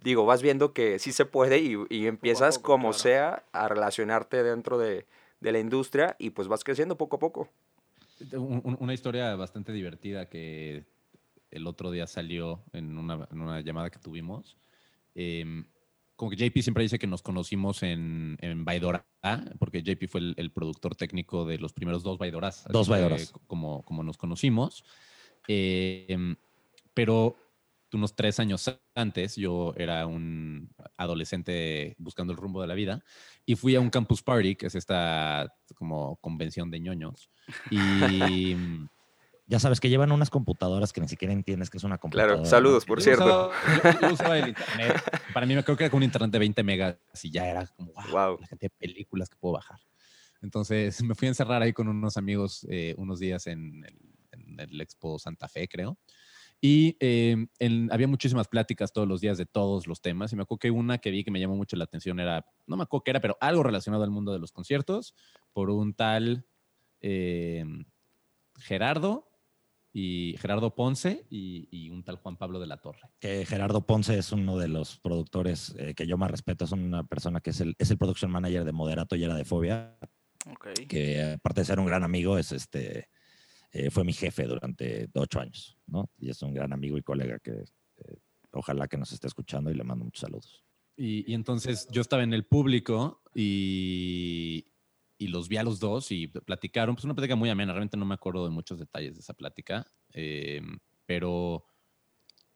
digo, 0.04 0.24
vas 0.24 0.40
viendo 0.40 0.72
que 0.72 0.98
sí 0.98 1.12
se 1.12 1.24
puede 1.26 1.58
y, 1.58 1.76
y 1.90 2.06
empiezas 2.06 2.58
poco, 2.58 2.72
como 2.72 2.90
claro. 2.90 2.98
sea 3.02 3.44
a 3.52 3.68
relacionarte 3.68 4.42
dentro 4.42 4.78
de, 4.78 5.06
de 5.40 5.52
la 5.52 5.58
industria 5.58 6.14
y 6.18 6.30
pues 6.30 6.46
vas 6.48 6.62
creciendo 6.64 6.96
poco 6.96 7.16
a 7.16 7.18
poco. 7.18 7.48
Un- 8.32 8.60
un- 8.64 8.76
una 8.80 8.94
historia 8.94 9.34
bastante 9.34 9.72
divertida 9.72 10.28
que 10.28 10.84
el 11.50 11.66
otro 11.66 11.90
día 11.90 12.06
salió 12.06 12.62
en 12.72 12.96
una, 12.98 13.26
en 13.32 13.40
una 13.40 13.60
llamada 13.62 13.90
que 13.90 13.98
tuvimos. 13.98 14.56
Em, 15.16 15.64
como 16.20 16.30
que 16.30 16.37
JP 16.37 16.61
siempre 16.61 16.83
dice 16.83 16.98
que 16.98 17.06
nos 17.06 17.22
conocimos 17.22 17.83
en, 17.83 18.37
en 18.42 18.62
Baidora, 18.66 19.06
porque 19.59 19.83
JP 19.83 20.06
fue 20.06 20.20
el, 20.20 20.35
el 20.37 20.52
productor 20.52 20.94
técnico 20.94 21.46
de 21.46 21.56
los 21.56 21.72
primeros 21.72 22.02
dos 22.02 22.18
Baidoras. 22.18 22.66
así 22.66 22.72
Dos 22.74 22.88
fue 22.88 23.00
Baidoras. 23.00 23.33
Como, 23.46 23.83
como 23.87 24.02
nos 24.02 24.18
conocimos. 24.18 24.85
Em, 25.48 26.37
pero 26.92 27.38
unos 27.94 28.14
tres 28.14 28.38
años 28.38 28.70
antes, 28.94 29.37
yo 29.37 29.72
era 29.78 30.06
un 30.06 30.68
adolescente 30.98 31.96
buscando 31.96 32.35
el 32.35 32.38
rumbo 32.38 32.61
de 32.61 32.68
la 32.68 32.74
vida 32.74 33.02
y 33.46 33.54
fui 33.56 33.74
a 33.74 33.80
un 33.80 33.88
campus 33.88 34.22
party, 34.22 34.56
que 34.56 34.66
es 34.66 34.74
esta 34.74 35.50
como 35.74 36.16
convención 36.16 36.70
de 36.70 36.80
ñoños. 36.80 37.30
Y 37.70 37.78
Ya 39.50 39.58
sabes 39.58 39.80
que 39.80 39.88
llevan 39.88 40.12
unas 40.12 40.30
computadoras 40.30 40.92
que 40.92 41.00
ni 41.00 41.08
siquiera 41.08 41.34
entiendes 41.34 41.70
que 41.70 41.78
es 41.78 41.82
una 41.84 41.98
computadora. 41.98 42.34
Claro, 42.36 42.48
saludos, 42.48 42.84
por 42.86 42.98
yo 43.00 43.04
cierto. 43.04 43.24
usaba- 43.24 43.52
yo- 44.00 44.00
yo 44.08 44.12
usaba 44.14 44.38
el 44.38 44.48
internet. 44.48 45.02
Para 45.34 45.44
mí 45.44 45.54
me 45.56 45.64
creo 45.64 45.76
que 45.76 45.84
era 45.84 45.90
con 45.90 45.98
un 45.98 46.04
internet 46.04 46.30
de 46.30 46.38
20 46.38 46.62
megas 46.62 46.96
y 47.24 47.30
ya 47.32 47.48
era 47.48 47.66
como, 47.66 47.92
wow, 47.92 48.04
Wow. 48.12 48.38
la 48.40 48.46
cantidad 48.46 48.70
de 48.70 48.76
películas 48.86 49.28
que 49.28 49.36
puedo 49.36 49.54
bajar. 49.54 49.80
Entonces 50.40 51.02
me 51.02 51.16
fui 51.16 51.26
a 51.26 51.30
encerrar 51.30 51.62
ahí 51.62 51.72
con 51.72 51.88
unos 51.88 52.16
amigos 52.16 52.64
eh, 52.70 52.94
unos 52.96 53.18
días 53.18 53.48
en 53.48 53.84
el, 53.84 53.98
en 54.30 54.60
el 54.60 54.80
Expo 54.80 55.18
Santa 55.18 55.48
Fe, 55.48 55.66
creo. 55.66 55.98
Y 56.60 56.96
eh, 57.00 57.36
en- 57.58 57.92
había 57.92 58.06
muchísimas 58.06 58.46
pláticas 58.46 58.92
todos 58.92 59.08
los 59.08 59.20
días 59.20 59.36
de 59.36 59.46
todos 59.46 59.88
los 59.88 60.00
temas. 60.00 60.32
Y 60.32 60.36
me 60.36 60.42
acuerdo 60.42 60.60
que 60.60 60.70
una 60.70 60.98
que 60.98 61.10
vi 61.10 61.24
que 61.24 61.32
me 61.32 61.40
llamó 61.40 61.56
mucho 61.56 61.74
la 61.76 61.84
atención 61.84 62.20
era, 62.20 62.46
no 62.68 62.76
me 62.76 62.84
acuerdo 62.84 63.02
qué 63.02 63.10
era, 63.10 63.20
pero 63.20 63.36
algo 63.40 63.64
relacionado 63.64 64.04
al 64.04 64.10
mundo 64.10 64.32
de 64.32 64.38
los 64.38 64.52
conciertos, 64.52 65.12
por 65.52 65.70
un 65.70 65.92
tal 65.94 66.46
eh, 67.00 67.64
Gerardo 68.58 69.26
y 69.92 70.37
Gerardo 70.38 70.74
Ponce 70.74 71.26
y, 71.31 71.68
y 71.70 71.90
un 71.90 72.05
tal 72.05 72.16
Juan 72.16 72.37
Pablo 72.37 72.61
de 72.61 72.66
la 72.66 72.76
Torre. 72.79 73.00
Que 73.18 73.44
Gerardo 73.44 73.87
Ponce 73.87 74.16
es 74.16 74.33
uno 74.33 74.59
de 74.59 74.68
los 74.68 74.98
productores 74.98 75.74
eh, 75.79 75.94
que 75.94 76.07
yo 76.07 76.16
más 76.16 76.31
respeto. 76.31 76.64
Es 76.64 76.72
una 76.72 77.05
persona 77.05 77.40
que 77.40 77.50
es 77.50 77.61
el, 77.61 77.74
es 77.79 77.90
el 77.90 77.98
production 77.98 78.31
manager 78.31 78.64
de 78.64 78.72
Moderato 78.72 79.16
y 79.16 79.24
era 79.24 79.35
de 79.35 79.44
Fobia. 79.44 79.98
Ok. 80.50 80.68
que 80.88 81.22
aparte 81.35 81.61
de 81.61 81.64
ser 81.66 81.79
un 81.79 81.85
gran 81.85 82.03
amigo, 82.03 82.38
es 82.38 82.50
este, 82.53 83.11
eh, 83.72 83.90
fue 83.90 84.05
mi 84.05 84.14
jefe 84.14 84.44
durante 84.44 85.11
ocho 85.14 85.38
años, 85.38 85.76
¿no? 85.87 86.09
Y 86.16 86.31
es 86.31 86.40
un 86.40 86.55
gran 86.55 86.72
amigo 86.72 86.96
y 86.96 87.03
colega 87.03 87.38
que 87.40 87.53
eh, 87.53 88.16
ojalá 88.53 88.88
que 88.88 88.96
nos 88.96 89.12
esté 89.12 89.26
escuchando 89.26 89.70
y 89.70 89.74
le 89.74 89.85
mando 89.85 90.07
muchos 90.07 90.22
saludos. 90.22 90.64
Y, 90.96 91.31
y 91.31 91.35
entonces 91.35 91.88
yo 91.90 92.00
estaba 92.00 92.22
en 92.22 92.33
el 92.33 92.46
público 92.46 93.22
y, 93.35 94.66
y 95.20 95.28
los 95.28 95.48
vi 95.48 95.59
a 95.59 95.62
los 95.62 95.78
dos 95.78 96.11
y 96.12 96.28
platicaron, 96.28 96.94
pues 96.94 97.04
una 97.04 97.14
plática 97.14 97.37
muy 97.37 97.50
amena, 97.50 97.72
realmente 97.72 97.96
no 97.98 98.06
me 98.06 98.14
acuerdo 98.14 98.44
de 98.44 98.50
muchos 98.50 98.78
detalles 98.78 99.14
de 99.14 99.20
esa 99.20 99.35
plática, 99.35 99.87
eh, 100.14 100.62
pero 101.04 101.64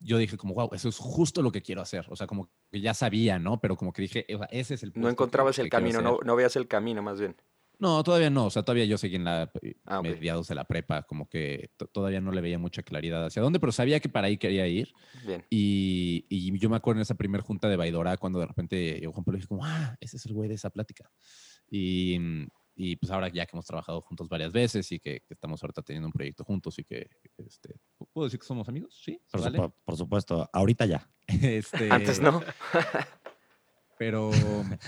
yo 0.01 0.17
dije 0.19 0.37
como, 0.39 0.55
wow, 0.55 0.71
eso 0.73 0.89
es 0.89 0.97
justo 0.97 1.43
lo 1.43 1.53
que 1.53 1.61
quiero 1.63 1.83
hacer, 1.83 2.07
o 2.09 2.17
sea, 2.17 2.27
como 2.27 2.51
que 2.73 2.81
ya 2.81 2.95
sabía, 2.95 3.39
¿no? 3.39 3.61
Pero 3.61 3.77
como 3.77 3.93
que 3.93 4.01
dije, 4.03 4.25
sea, 4.27 4.47
ese 4.51 4.75
es 4.75 4.83
el... 4.83 4.93
No 4.95 5.11
encontrabas 5.11 5.57
que- 5.57 5.63
el 5.63 5.67
que 5.67 5.71
camino, 5.71 6.01
no, 6.01 6.19
no 6.25 6.37
veías 6.37 6.57
el 6.57 6.67
camino 6.67 7.03
más 7.03 7.21
bien. 7.21 7.37
No, 7.77 8.03
todavía 8.05 8.31
no. 8.31 8.47
O 8.47 8.51
sea, 8.51 8.63
todavía 8.63 8.85
yo 8.85 8.97
seguí 8.97 9.17
en 9.17 9.25
la 9.25 9.51
Ah, 9.85 9.99
ok. 9.99 10.05
mediados 10.05 10.47
de 10.47 10.55
la 10.55 10.65
prepa, 10.65 11.03
como 11.03 11.29
que 11.29 11.73
to- 11.77 11.89
todavía 11.89 12.21
no 12.21 12.31
le 12.31 12.41
veía 12.41 12.57
mucha 12.59 12.85
claridad 12.85 13.27
hacia 13.27 13.43
dónde, 13.43 13.59
pero 13.59 13.73
sabía 13.73 13.99
que 13.99 14.09
para 14.09 14.29
ahí 14.29 14.39
quería 14.39 14.67
ir. 14.69 14.93
Bien. 15.27 15.45
Y, 15.51 16.25
y 16.29 16.57
yo 16.59 16.71
me 16.71 16.77
acuerdo 16.77 17.01
en 17.01 17.03
esa 17.03 17.17
primera 17.17 17.43
junta 17.43 17.69
de 17.69 17.77
Baidora 17.77 18.17
cuando 18.17 18.39
de 18.39 18.47
repente 18.47 19.01
yo 19.03 19.11
Juan 19.13 19.25
Pablo 19.25 19.39
dije 19.39 19.49
como, 19.49 19.65
ah, 19.67 19.97
ese 20.01 20.17
es 20.19 20.25
el 20.27 20.35
güey 20.35 20.49
de 20.49 20.55
esa 20.55 20.71
plática. 20.71 21.11
Y, 21.71 22.19
y 22.77 22.97
pues 22.97 23.11
ahora 23.13 23.29
ya 23.29 23.47
que 23.47 23.57
hemos 23.57 23.67
trabajado 23.67 24.01
juntos 24.01 24.29
varias 24.29 24.53
veces 24.53 24.91
y 24.93 24.99
que, 24.99 25.21
que 25.21 25.35
estamos 25.35 25.63
ahorita 25.63 25.83
teniendo 25.83 26.09
un 26.09 26.13
proyecto 26.13 26.45
juntos 26.45 26.79
y 26.79 26.85
que, 26.85 27.09
este, 27.39 27.75
¿puedo 28.13 28.27
decir 28.27 28.39
que 28.41 28.47
somos 28.47 28.69
amigos? 28.69 28.99
Sí. 29.03 29.21
Por, 29.31 29.41
¿Vale? 29.41 29.59
por 29.85 29.97
supuesto, 29.97 30.49
ahorita 30.53 30.87
ya. 30.87 31.11
Este, 31.43 31.91
Antes 31.91 32.21
no. 32.21 32.43
Pero, 33.97 34.33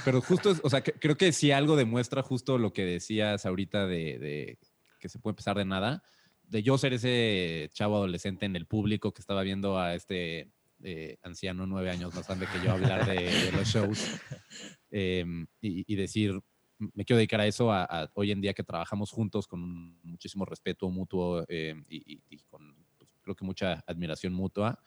pero 0.04 0.20
justo, 0.20 0.50
es- 0.50 0.60
o 0.64 0.68
sea, 0.70 0.80
que- 0.82 0.92
creo 0.92 1.16
que 1.16 1.32
si 1.32 1.52
algo 1.52 1.76
demuestra 1.76 2.22
justo 2.22 2.58
lo 2.58 2.72
que 2.72 2.84
decías 2.84 3.46
ahorita 3.46 3.86
de, 3.86 4.18
de 4.18 4.58
que 4.98 5.08
se 5.08 5.18
puede 5.20 5.32
empezar 5.32 5.56
de 5.56 5.64
nada, 5.64 6.02
de 6.42 6.62
yo 6.62 6.76
ser 6.76 6.92
ese 6.92 7.70
chavo 7.72 7.96
adolescente 7.96 8.46
en 8.46 8.56
el 8.56 8.66
público 8.66 9.12
que 9.14 9.20
estaba 9.20 9.42
viendo 9.42 9.78
a 9.78 9.94
este 9.94 10.50
eh, 10.82 11.18
anciano 11.22 11.66
nueve 11.66 11.90
años 11.90 12.14
más 12.14 12.26
grande 12.26 12.46
que 12.52 12.64
yo 12.64 12.72
hablar 12.72 13.06
de, 13.06 13.14
de 13.30 13.52
los 13.52 13.68
shows 13.68 13.98
em, 14.90 15.46
y, 15.60 15.90
y 15.92 15.96
decir, 15.96 16.40
me 16.78 17.04
quiero 17.04 17.18
dedicar 17.18 17.40
a 17.40 17.46
eso, 17.46 17.72
a, 17.72 17.84
a 17.84 18.10
hoy 18.14 18.30
en 18.32 18.40
día 18.40 18.52
que 18.54 18.62
trabajamos 18.62 19.10
juntos 19.10 19.46
con 19.46 19.98
muchísimo 20.02 20.44
respeto 20.44 20.90
mutuo 20.90 21.44
em, 21.48 21.84
y, 21.88 22.14
y- 22.14 22.22
y 22.30 22.38
con 22.44 22.74
pues, 22.98 23.10
creo 23.22 23.34
que 23.34 23.44
mucha 23.44 23.82
admiración 23.86 24.32
mutua. 24.32 24.78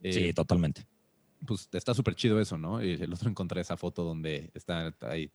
eh, 0.00 0.12
Sí, 0.12 0.32
totalmente. 0.34 0.86
pues 1.46 1.68
está 1.72 1.94
súper 1.94 2.14
chido 2.14 2.40
eso, 2.40 2.58
¿no? 2.58 2.82
Y 2.84 2.92
el 2.92 3.12
otro 3.12 3.28
encontré 3.30 3.60
esa 3.60 3.76
foto 3.76 4.04
donde 4.04 4.50
está 4.54 4.94
ahí, 5.02 5.30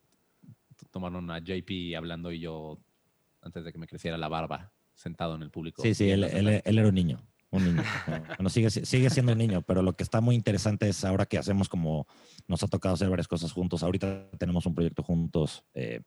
tomaron 0.92 1.30
a 1.32 1.40
JP 1.40 1.96
hablando 1.96 2.32
y 2.32 2.40
yo, 2.40 2.80
antes 3.42 3.64
de 3.64 3.72
que 3.72 3.78
me 3.78 3.88
creciera 3.88 4.18
la 4.18 4.28
barba, 4.28 4.72
sentado 4.94 5.36
en 5.36 5.42
el 5.44 5.52
público. 5.52 5.82
Sí, 5.82 5.94
sí, 5.94 6.10
él, 6.10 6.24
él- 6.24 6.62
él 6.64 6.78
era 6.80 6.88
un 6.88 6.96
niño. 6.96 7.22
Un 7.56 7.64
niño. 7.64 7.84
Bueno, 8.38 8.50
sigue, 8.50 8.70
sigue 8.70 9.10
siendo 9.10 9.32
un 9.32 9.38
niño, 9.38 9.62
pero 9.62 9.82
lo 9.82 9.94
que 9.96 10.04
está 10.04 10.20
muy 10.22 10.36
interesante 10.36 10.90
es 10.90 11.04
ahora 11.06 11.26
que 11.26 11.38
hacemos 11.38 11.70
como 11.70 12.08
nos 12.48 12.62
ha 12.64 12.68
tocado 12.68 12.96
hacer 12.96 13.10
varias 13.10 13.28
cosas 13.28 13.52
juntos. 13.52 13.82
Ahorita 13.84 14.30
tenemos 14.38 14.66
un 14.66 14.76
proyecto 14.76 15.04
juntos. 15.04 15.64
eh, 15.74 16.02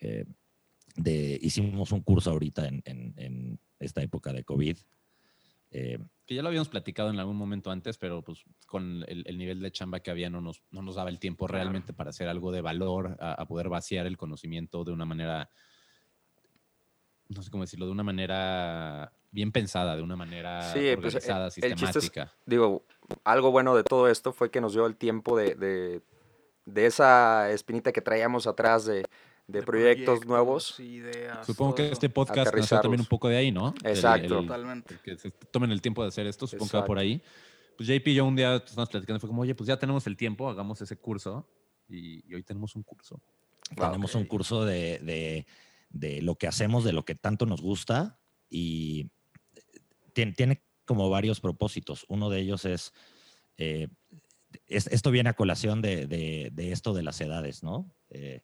eh, 0.00 0.24
de, 0.96 1.38
hicimos 1.42 1.92
un 1.92 2.00
curso 2.00 2.30
ahorita 2.30 2.66
en, 2.68 2.82
en- 2.86 3.14
en 3.16 3.60
esta 3.78 4.00
época 4.02 4.32
de 4.32 4.44
COVID. 4.44 4.76
eh, 5.72 5.98
Que 6.26 6.34
ya 6.34 6.42
lo 6.42 6.48
habíamos 6.48 6.68
platicado 6.70 7.10
en 7.10 7.18
algún 7.18 7.36
momento 7.36 7.70
antes, 7.70 7.98
pero 7.98 8.22
pues 8.22 8.44
con 8.66 9.04
el, 9.06 9.24
el 9.26 9.36
nivel 9.38 9.60
de 9.60 9.70
chamba 9.72 10.00
que 10.00 10.10
había 10.10 10.30
no 10.30 10.40
nos, 10.40 10.62
no 10.70 10.80
nos 10.82 10.94
daba 10.94 11.10
el 11.10 11.18
tiempo 11.18 11.46
realmente 11.46 11.92
para 11.92 12.10
hacer 12.10 12.28
algo 12.28 12.50
de 12.52 12.62
valor, 12.62 13.16
a, 13.20 13.32
a 13.34 13.46
poder 13.46 13.68
vaciar 13.68 14.06
el 14.06 14.16
conocimiento 14.16 14.84
de 14.84 14.92
una 14.92 15.04
manera, 15.04 15.50
no 17.28 17.42
sé 17.42 17.50
cómo 17.50 17.64
decirlo, 17.64 17.86
de 17.86 17.92
una 17.92 18.02
manera 18.04 19.12
bien 19.30 19.52
pensada, 19.52 19.96
de 19.96 20.02
una 20.02 20.16
manera 20.16 20.62
Sí, 20.72 20.78
pues, 20.78 20.84
el- 20.84 20.98
organizada, 20.98 21.46
el 21.46 21.52
chiste 21.52 21.68
es- 21.72 21.78
sistemática. 21.80 22.32
Digo, 22.46 22.84
algo 23.24 23.50
bueno 23.50 23.74
de 23.76 23.84
todo 23.84 24.08
esto 24.08 24.32
fue 24.32 24.50
que 24.50 24.60
nos 24.60 24.72
dio 24.72 24.86
el 24.86 24.96
tiempo 24.96 25.36
de, 25.36 25.54
de, 25.54 26.02
de 26.64 26.86
esa 26.86 27.50
espinita 27.50 27.92
que 27.92 28.00
traíamos 28.00 28.46
atrás 28.46 28.86
de, 28.86 29.04
de 29.46 29.62
proyectos, 29.62 30.24
nuevos. 30.26 30.80
ideas, 30.80 31.46
Supongo 31.46 31.74
que 31.74 31.82
todo 31.84 31.92
este 31.92 32.06
eso. 32.06 32.14
podcast 32.14 32.54
nació 32.54 32.80
también 32.80 33.00
un 33.00 33.06
poco 33.06 33.28
de 33.28 33.36
ahí, 33.36 33.52
¿no? 33.52 33.74
Exacto. 33.84 34.38
el- 34.40 34.46
Totalmente. 34.46 34.94
el 34.94 35.00
que 35.00 35.16
se 35.18 35.30
tomen 35.30 35.70
el 35.70 35.80
tiempo 35.82 36.02
de 36.02 36.08
hacer 36.08 36.26
esto, 36.26 36.46
supongo 36.46 36.70
que 36.70 36.76
va 36.78 36.84
por 36.84 36.98
Exacto. 36.98 37.24
ahí. 37.24 37.76
Pues 37.76 37.88
JP 37.88 38.08
y 38.10 38.14
yo 38.14 38.24
un 38.24 38.34
día 38.36 38.56
estábamos 38.56 38.88
platicando, 38.88 39.20
fue 39.20 39.28
como, 39.28 39.42
oye, 39.42 39.54
pues 39.54 39.68
ya 39.68 39.78
tenemos 39.78 40.06
el 40.06 40.16
tiempo, 40.16 40.48
hagamos 40.48 40.80
ese 40.80 40.96
curso. 40.96 41.46
Y, 41.88 42.28
y 42.28 42.34
hoy 42.34 42.42
tenemos 42.42 42.74
un 42.74 42.82
curso. 42.82 43.20
Tenemos 43.76 44.14
un 44.14 44.22
Ok. 44.22 44.28
curso 44.28 44.64
de, 44.64 44.98
de- 45.00 45.46
de 45.90 46.22
lo 46.22 46.34
que 46.36 46.46
hacemos, 46.48 46.82
de 46.84 46.92
lo 46.92 47.04
que 47.04 47.14
tanto 47.14 47.46
nos 47.46 47.60
gusta 47.62 48.18
y 48.50 49.10
tiene, 50.16 50.32
tiene 50.32 50.62
como 50.86 51.10
varios 51.10 51.40
propósitos. 51.40 52.06
Uno 52.08 52.30
de 52.30 52.40
ellos 52.40 52.64
es, 52.64 52.94
eh, 53.58 53.88
es- 54.66 54.86
esto 54.86 55.10
viene 55.10 55.28
a 55.28 55.34
colación 55.34 55.82
de, 55.82 56.06
de- 56.06 56.48
de 56.54 56.72
esto 56.72 56.94
de 56.94 57.02
las 57.02 57.20
edades, 57.20 57.62
¿no? 57.62 57.94
Eh, 58.08 58.40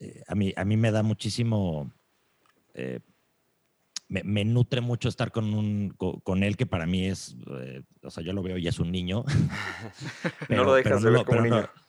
eh, 0.00 0.22
a, 0.26 0.34
mí, 0.34 0.54
a 0.56 0.64
mí 0.64 0.76
me 0.78 0.90
da 0.90 1.02
muchísimo, 1.02 1.92
eh, 2.72 3.00
me, 4.08 4.22
me 4.24 4.44
nutre 4.46 4.80
mucho 4.80 5.10
estar 5.10 5.32
con, 5.32 5.52
un, 5.52 5.90
co- 5.90 6.20
con, 6.22 6.42
él 6.42 6.56
que 6.56 6.64
para 6.64 6.86
mí 6.86 7.04
es, 7.06 7.36
eh, 7.60 7.82
o 8.02 8.10
sea, 8.10 8.24
yo 8.24 8.32
lo 8.32 8.42
veo 8.42 8.56
y 8.56 8.66
es 8.68 8.78
un 8.78 8.90
niño. 8.90 9.22
no 10.48 10.64
lo 10.64 10.72
dejas 10.74 11.02
de 11.02 11.10
ver 11.10 11.24
como 11.26 11.42
pero 11.42 11.50
niño. 11.50 11.60
no- 11.62 11.86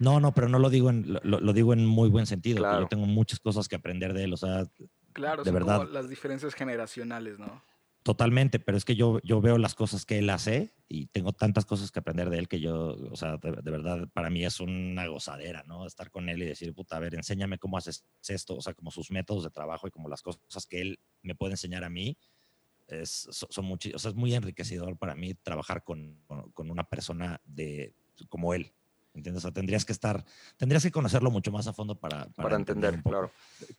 no, 0.00 0.20
no, 0.20 0.32
pero 0.32 0.48
no 0.48 0.58
lo 0.58 0.70
digo 0.70 0.88
en, 0.90 1.12
lo, 1.24 1.40
lo 1.40 1.52
digo 1.52 1.72
en 1.74 1.84
muy 1.84 2.08
buen 2.08 2.24
sentido. 2.24 2.58
que 2.58 2.68
Claro. 2.68 2.82
yo 2.82 2.88
tengo 2.88 3.04
muchas 3.04 3.40
cosas 3.40 3.68
que 3.68 3.76
aprender 3.76 4.14
de 4.14 4.24
él, 4.24 4.32
o 4.32 4.36
sea, 4.38 4.64
Claro, 5.12 5.42
de 5.42 5.50
son 5.50 5.60
como 5.60 5.74
verdad. 5.74 5.88
las 5.92 6.08
diferencias 6.08 6.54
generacionales, 6.54 7.38
¿no? 7.38 7.60
Totalmente, 8.08 8.58
pero 8.58 8.78
es 8.78 8.86
que 8.86 8.96
yo, 8.96 9.20
yo 9.22 9.42
veo 9.42 9.58
las 9.58 9.74
cosas 9.74 10.06
que 10.06 10.16
él 10.16 10.30
hace 10.30 10.72
y 10.88 11.08
tengo 11.08 11.34
tantas 11.34 11.66
cosas 11.66 11.90
que 11.90 11.98
aprender 11.98 12.30
de 12.30 12.38
él 12.38 12.48
que 12.48 12.58
yo, 12.58 12.96
o 13.10 13.16
sea, 13.16 13.36
de, 13.36 13.52
de 13.52 13.70
verdad, 13.70 14.08
para 14.14 14.30
mí 14.30 14.46
es 14.46 14.60
una 14.60 15.06
gozadera, 15.08 15.62
¿no? 15.66 15.86
Estar 15.86 16.10
con 16.10 16.30
él 16.30 16.42
y 16.42 16.46
decir, 16.46 16.72
puta, 16.72 16.96
a 16.96 17.00
ver, 17.00 17.14
enséñame 17.14 17.58
cómo 17.58 17.76
haces 17.76 18.06
esto, 18.26 18.56
o 18.56 18.62
sea, 18.62 18.72
como 18.72 18.90
sus 18.90 19.10
métodos 19.10 19.44
de 19.44 19.50
trabajo 19.50 19.86
y 19.86 19.90
como 19.90 20.08
las 20.08 20.22
cosas 20.22 20.64
que 20.66 20.80
él 20.80 21.00
me 21.20 21.34
puede 21.34 21.52
enseñar 21.52 21.84
a 21.84 21.90
mí. 21.90 22.16
es, 22.86 23.28
son 23.30 23.66
mucho, 23.66 23.90
o 23.94 23.98
sea, 23.98 24.12
es 24.12 24.16
muy 24.16 24.32
enriquecedor 24.32 24.96
para 24.96 25.14
mí 25.14 25.34
trabajar 25.34 25.84
con, 25.84 26.18
con, 26.54 26.70
una 26.70 26.84
persona 26.84 27.42
de, 27.44 27.92
como 28.30 28.54
él. 28.54 28.72
¿Entiendes? 29.12 29.42
O 29.42 29.48
sea, 29.48 29.52
tendrías 29.52 29.84
que 29.84 29.92
estar, 29.92 30.24
tendrías 30.56 30.82
que 30.82 30.92
conocerlo 30.92 31.30
mucho 31.30 31.50
más 31.50 31.66
a 31.66 31.74
fondo 31.74 31.98
para, 31.98 32.26
para, 32.30 32.56
entender, 32.56 33.02
claro. 33.02 33.32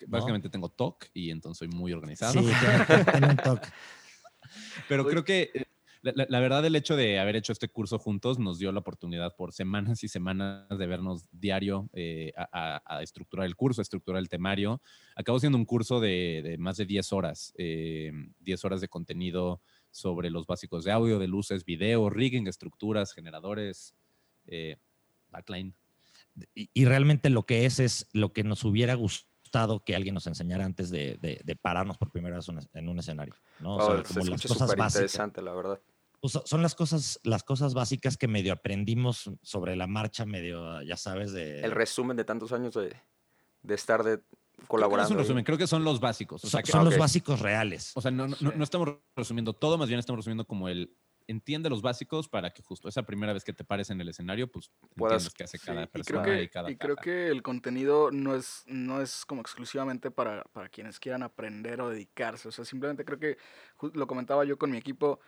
Básicamente 0.07 0.49
tengo 0.49 0.69
TOC 0.69 1.05
y 1.13 1.31
entonces 1.31 1.57
soy 1.57 1.67
muy 1.69 1.93
organizado. 1.93 2.33
Sí, 2.33 2.39
tengo, 3.13 3.29
un 3.29 3.37
TOC. 3.37 3.61
Pero 4.87 5.05
creo 5.05 5.23
que 5.23 5.51
eh, 5.53 5.65
la, 6.01 6.39
verdad, 6.39 6.65
el 6.65 6.75
hecho 6.77 6.95
de 6.95 7.19
haber 7.19 7.35
hecho 7.35 7.51
este 7.51 7.67
curso 7.67 7.99
juntos 7.99 8.39
nos 8.39 8.57
dio 8.57 8.71
la 8.71 8.79
oportunidad 8.79 9.35
por 9.35 9.51
semanas 9.51 10.01
y 10.03 10.07
semanas 10.07 10.69
de 10.69 10.87
vernos 10.87 11.25
diario 11.31 11.89
eh, 11.93 12.31
a, 12.35 13.01
estructurar 13.01 13.45
el 13.45 13.57
curso, 13.57 13.81
a 13.81 13.83
estructurar 13.83 14.19
el 14.19 14.29
temario. 14.29 14.81
Acabó 15.15 15.39
siendo 15.39 15.57
un 15.57 15.65
curso 15.65 15.99
de, 15.99 16.55
más 16.57 16.77
de 16.77 16.85
10 16.85 17.11
horas, 17.11 17.53
10 17.57 17.63
eh, 17.67 18.13
horas 18.63 18.79
de 18.79 18.87
contenido 18.87 19.61
sobre 19.91 20.29
los 20.29 20.45
básicos 20.45 20.85
de 20.85 20.91
audio, 20.91 21.19
de 21.19 21.27
luces, 21.27 21.65
video, 21.65 22.09
rigging, 22.09 22.47
estructuras, 22.47 23.13
generadores, 23.13 23.93
eh, 24.47 24.77
backline. 25.29 25.75
Y, 26.53 26.85
realmente 26.85 27.29
lo 27.29 27.43
que 27.43 27.65
es 27.65 27.79
es 27.79 28.07
lo 28.13 28.31
que 28.31 28.43
nos 28.43 28.63
hubiera 28.63 28.93
gustado 28.93 29.28
que 29.85 29.95
alguien 29.95 30.13
nos 30.13 30.27
enseñara 30.27 30.65
antes 30.65 30.89
de, 30.89 31.57
pararnos 31.61 31.97
por 31.97 32.11
primera 32.11 32.37
vez 32.37 32.47
en 32.73 32.89
un 32.89 32.99
escenario, 32.99 33.33
¿no? 33.59 33.77
O 33.77 33.81
sea, 33.81 34.03
como 34.03 34.25
las 34.25 34.41
cosas 34.41 34.75
básicas. 34.75 34.95
interesante, 34.95 35.41
la 35.41 35.53
verdad. 35.53 35.79
Pues, 36.21 36.37
son 36.43 36.61
las 36.61 36.75
cosas, 36.75 37.19
las 37.23 37.43
cosas 37.43 37.73
básicas 37.73 38.17
que 38.17 38.27
medio 38.27 38.51
aprendimos 38.51 39.31
sobre 39.41 39.75
la 39.75 39.87
marcha, 39.87 40.25
medio, 40.25 40.81
ya 40.81 40.97
sabes, 40.97 41.31
de... 41.31 41.61
El 41.61 41.71
resumen 41.71 42.17
de 42.17 42.25
tantos 42.25 42.51
años 42.51 42.73
de, 42.73 42.95
de 43.61 43.75
estar 43.75 44.03
de, 44.03 44.21
colaborando. 44.67 45.07
Creo 45.07 45.17
que, 45.17 45.23
resumen, 45.23 45.43
creo 45.43 45.57
que 45.57 45.67
son 45.67 45.83
los 45.83 45.99
básicos. 45.99 46.41
son, 46.41 46.85
los 46.85 46.97
básicos 46.97 47.39
reales. 47.39 47.91
O 47.95 48.01
sea, 48.01 48.11
no, 48.11 48.27
no, 48.27 48.63
estamos 48.63 48.97
resumiendo 49.15 49.53
todo, 49.53 49.77
más 49.77 49.87
bien 49.87 49.99
estamos 49.99 50.19
resumiendo 50.19 50.45
como 50.45 50.67
el 50.67 50.93
entiende 51.29 51.69
los 51.69 51.81
básicos 51.81 52.27
para 52.27 52.49
que 52.51 52.63
justo 52.63 52.89
esa 52.89 53.03
primera 53.03 53.33
vez 53.33 53.43
que 53.43 53.53
te 53.53 53.63
pares 53.63 53.91
en 53.91 54.01
el 54.01 54.09
escenario, 54.09 54.51
pues 54.51 54.71
entiendas 54.95 55.33
qué 55.33 55.43
hace 55.43 55.59
cada 55.59 55.85
persona 55.85 56.21
y, 56.21 56.23
creo 56.23 56.35
que, 56.35 56.43
y 56.43 56.47
cada 56.47 56.71
Y 56.71 56.75
creo 56.75 56.95
que 56.95 57.27
el 57.27 57.43
contenido 57.43 58.09
no 58.11 58.35
es, 58.35 58.63
no 58.65 58.99
es 58.99 59.25
como 59.25 59.41
exclusivamente 59.41 60.09
para, 60.09 60.43
para 60.45 60.69
quienes 60.69 60.99
quieran 60.99 61.21
aprender 61.21 61.81
o 61.81 61.89
dedicarse. 61.89 62.47
O 62.47 62.51
sea, 62.51 62.65
simplemente 62.65 63.05
creo 63.05 63.19
que, 63.19 63.37
lo 63.93 64.07
comentaba 64.07 64.43
yo 64.43 64.57
con 64.57 64.71
mi 64.71 64.77
equipo, 64.77 65.19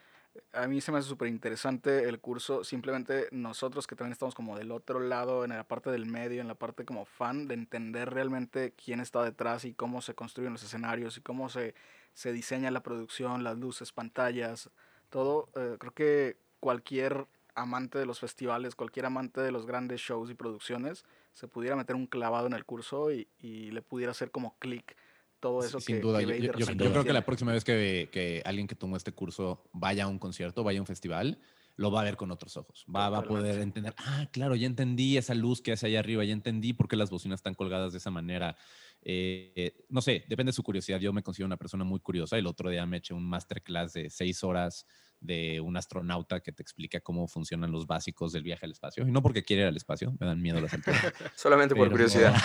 a 0.54 0.66
mí 0.68 0.82
se 0.82 0.92
me 0.92 0.98
hace 0.98 1.08
súper 1.08 1.28
interesante 1.28 2.10
el 2.10 2.20
curso. 2.20 2.64
Simplemente 2.64 3.28
nosotros 3.32 3.86
que 3.86 3.96
también 3.96 4.14
estamos 4.14 4.34
como 4.34 4.58
del 4.58 4.72
otro 4.72 5.00
lado, 5.00 5.44
en 5.44 5.52
la 5.52 5.68
parte 5.68 5.92
del 5.92 6.08
medio, 6.08 6.42
en 6.42 6.48
la 6.48 6.56
parte 6.56 6.84
como 6.84 7.06
fan, 7.06 7.48
de 7.48 7.54
entender 7.54 8.10
realmente 8.10 8.74
quién 8.74 9.02
está 9.02 9.24
detrás 9.24 9.66
y 9.66 9.76
cómo 9.76 10.02
se 10.02 10.16
construyen 10.16 10.54
los 10.54 10.64
escenarios 10.64 11.18
y 11.18 11.22
cómo 11.22 11.48
se, 11.50 11.76
se 12.14 12.34
diseña 12.34 12.72
la 12.72 12.82
producción, 12.82 13.44
las 13.44 13.60
luces, 13.60 13.92
pantallas, 13.92 14.72
todo. 15.12 15.50
Eh, 15.56 15.76
creo 15.80 15.94
que 15.94 16.38
cualquier 16.60 17.28
amante 17.54 18.00
de 18.00 18.08
los 18.08 18.20
festivales, 18.20 18.76
cualquier 18.76 19.06
amante 19.06 19.42
de 19.42 19.52
los 19.52 19.68
grandes 19.68 20.02
shows 20.02 20.32
y 20.32 20.34
producciones, 20.34 21.06
se 21.34 21.48
pudiera 21.48 21.76
meter 21.76 21.96
un 21.96 22.08
clavado 22.08 22.48
en 22.48 22.54
el 22.54 22.66
curso 22.66 23.12
y, 23.12 23.28
y 23.40 23.70
le 23.70 23.84
pudiera 23.84 24.12
hacer 24.12 24.32
como 24.32 24.58
clic 24.58 24.96
todo 25.42 25.64
eso 25.64 25.80
sin 25.80 26.00
duda. 26.00 26.22
yo, 26.22 26.66
creo 26.66 27.04
que 27.04 27.14
la 27.14 27.26
próxima 27.26 27.52
vez 27.52 27.64
que, 27.64 28.10
que, 28.12 28.42
alguien 28.46 28.68
que 28.68 28.76
tomó 28.76 28.96
este 28.96 29.12
curso 29.12 29.64
vaya 29.74 30.06
a 30.06 30.08
un 30.08 30.20
concierto, 30.20 30.64
vaya 30.64 30.80
a 30.80 30.84
un 30.84 30.88
festival, 30.88 31.40
lo 31.76 31.92
va 31.92 32.02
a 32.02 32.04
ver 32.04 32.16
con 32.16 32.32
otros 32.32 32.56
ojos. 32.58 32.86
Va, 32.94 33.10
va, 33.10 33.20
a 33.20 33.24
poder 33.24 33.60
entender, 33.60 33.94
ah, 33.98 34.28
claro, 34.32 34.56
ya 34.56 34.68
entendí 34.68 35.18
esa 35.18 35.34
luz 35.34 35.62
que 35.62 35.72
hace 35.72 35.88
allá 35.88 36.00
arriba, 36.00 36.24
ya 36.24 36.34
entendí 36.34 36.74
por 36.74 36.88
qué 36.88 36.96
las 36.96 37.10
bocinas 37.10 37.40
están 37.40 37.56
colgadas 37.56 37.92
de 37.92 37.98
esa 37.98 38.12
manera. 38.12 38.56
Eh, 39.04 39.86
no 39.90 40.02
sé, 40.02 40.26
depende 40.28 40.50
de 40.50 40.56
su 40.56 40.64
curiosidad. 40.64 41.00
Yo 41.00 41.12
me 41.14 41.24
considero 41.24 41.48
una 41.48 41.58
persona 41.58 41.84
muy 41.84 42.00
curiosa. 42.00 42.38
El 42.38 42.48
otro 42.48 42.70
día 42.70 42.86
me 42.86 42.98
eché 42.98 43.14
un 43.14 43.28
masterclass 43.28 43.94
de 43.94 44.10
seis 44.10 44.44
horas 44.44 44.86
de 45.20 45.60
un 45.62 45.78
astronauta 45.78 46.40
que 46.40 46.52
te 46.52 46.64
explica 46.64 47.00
cómo 47.00 47.28
funcionan 47.28 47.72
los 47.72 47.86
básicos 47.86 48.32
del 48.32 48.44
viaje 48.44 48.66
al 48.66 48.72
espacio. 48.72 49.08
Y 49.08 49.12
no 49.12 49.22
porque 49.22 49.44
quiere 49.44 49.64
ir 49.64 49.68
al 49.68 49.78
espacio, 49.78 50.16
me 50.20 50.28
dan 50.28 50.42
miedo 50.42 50.60
las 50.60 50.74
alturas. 50.74 51.02
Solamente 51.36 51.76
por 51.76 51.90
curiosidad. 51.90 52.36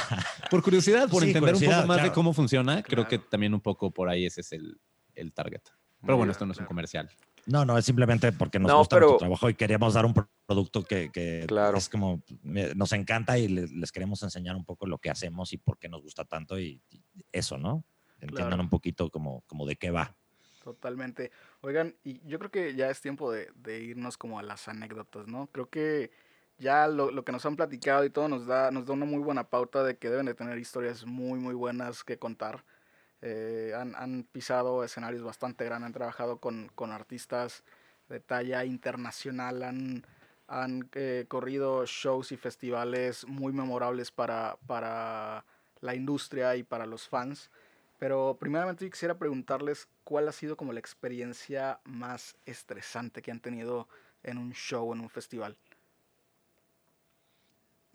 por 0.50 0.62
curiosidad, 0.62 1.08
por 1.08 1.24
entender 1.24 1.54
un 1.54 1.60
poco 1.60 1.86
más 1.86 2.02
de 2.02 2.12
cómo 2.12 2.32
funciona. 2.32 2.82
Creo 2.82 3.06
que 3.06 3.18
también 3.18 3.54
un 3.54 3.60
poco 3.60 3.90
por 3.92 4.08
ahí 4.08 4.26
ese 4.26 4.40
es 4.40 4.52
el, 4.52 4.80
el 5.14 5.32
target. 5.32 5.62
Pero 6.06 6.16
bueno, 6.16 6.32
esto 6.32 6.46
no 6.46 6.52
es 6.52 6.58
un 6.58 6.66
comercial. 6.66 7.10
No, 7.46 7.64
no, 7.64 7.78
es 7.78 7.84
simplemente 7.84 8.32
porque 8.32 8.58
nos 8.58 8.72
gusta 8.72 8.98
nuestro 8.98 9.18
trabajo 9.18 9.48
y 9.48 9.54
queríamos 9.54 9.94
dar 9.94 10.04
un 10.04 10.14
producto 10.46 10.82
que, 10.82 11.10
que 11.12 11.46
es 11.76 11.88
como, 11.88 12.22
nos 12.42 12.92
encanta 12.92 13.38
y 13.38 13.48
les, 13.48 13.92
queremos 13.92 14.22
enseñar 14.22 14.56
un 14.56 14.64
poco 14.64 14.86
lo 14.86 14.98
que 14.98 15.10
hacemos 15.10 15.52
y 15.52 15.58
por 15.58 15.78
qué 15.78 15.88
nos 15.88 16.02
gusta 16.02 16.24
tanto 16.24 16.58
y, 16.58 16.82
eso, 17.30 17.56
¿no? 17.56 17.84
Entiendan 18.20 18.60
un 18.60 18.68
poquito 18.68 19.10
como, 19.10 19.42
como 19.46 19.66
de 19.66 19.76
qué 19.76 19.90
va. 19.90 20.16
Totalmente. 20.64 21.30
Oigan, 21.60 21.94
y 22.02 22.20
yo 22.26 22.40
creo 22.40 22.50
que 22.50 22.74
ya 22.74 22.90
es 22.90 23.00
tiempo 23.00 23.30
de, 23.30 23.52
de 23.54 23.80
irnos 23.80 24.16
como 24.16 24.40
a 24.40 24.42
las 24.42 24.66
anécdotas, 24.66 25.28
¿no? 25.28 25.46
Creo 25.52 25.70
que 25.70 26.10
ya 26.58 26.88
lo, 26.88 27.12
lo, 27.12 27.24
que 27.24 27.30
nos 27.30 27.46
han 27.46 27.54
platicado 27.54 28.04
y 28.04 28.10
todo 28.10 28.28
nos 28.28 28.46
da, 28.46 28.72
nos 28.72 28.86
da 28.86 28.94
una 28.94 29.04
muy 29.04 29.20
buena 29.20 29.48
pauta 29.48 29.84
de 29.84 29.96
que 29.96 30.10
deben 30.10 30.26
de 30.26 30.34
tener 30.34 30.58
historias 30.58 31.04
muy, 31.04 31.38
muy 31.38 31.54
buenas 31.54 32.02
que 32.02 32.18
contar. 32.18 32.64
Eh, 33.28 33.74
han, 33.74 33.96
han, 33.96 34.22
pisado 34.22 34.84
escenarios 34.84 35.24
bastante 35.24 35.64
grandes, 35.64 35.86
han 35.86 35.92
trabajado 35.92 36.38
con, 36.38 36.70
con 36.76 36.92
artistas 36.92 37.64
de 38.08 38.20
talla 38.20 38.64
internacional, 38.64 39.64
han, 39.64 40.06
han 40.46 40.88
eh, 40.92 41.24
corrido 41.26 41.84
shows 41.86 42.30
y 42.30 42.36
festivales 42.36 43.26
muy 43.26 43.52
memorables 43.52 44.12
para, 44.12 44.58
para 44.68 45.44
la 45.80 45.96
industria 45.96 46.54
y 46.54 46.62
para 46.62 46.86
los 46.86 47.08
fans. 47.08 47.50
Pero 47.98 48.36
primeramente 48.38 48.88
quisiera 48.88 49.18
preguntarles 49.18 49.88
cuál 50.04 50.28
ha 50.28 50.32
sido 50.32 50.56
como 50.56 50.72
la 50.72 50.78
experiencia 50.78 51.80
más 51.82 52.36
estresante 52.44 53.22
que 53.22 53.32
han 53.32 53.40
tenido 53.40 53.88
en 54.22 54.38
un 54.38 54.52
show, 54.52 54.92
en 54.92 55.00
un 55.00 55.10
festival. 55.10 55.56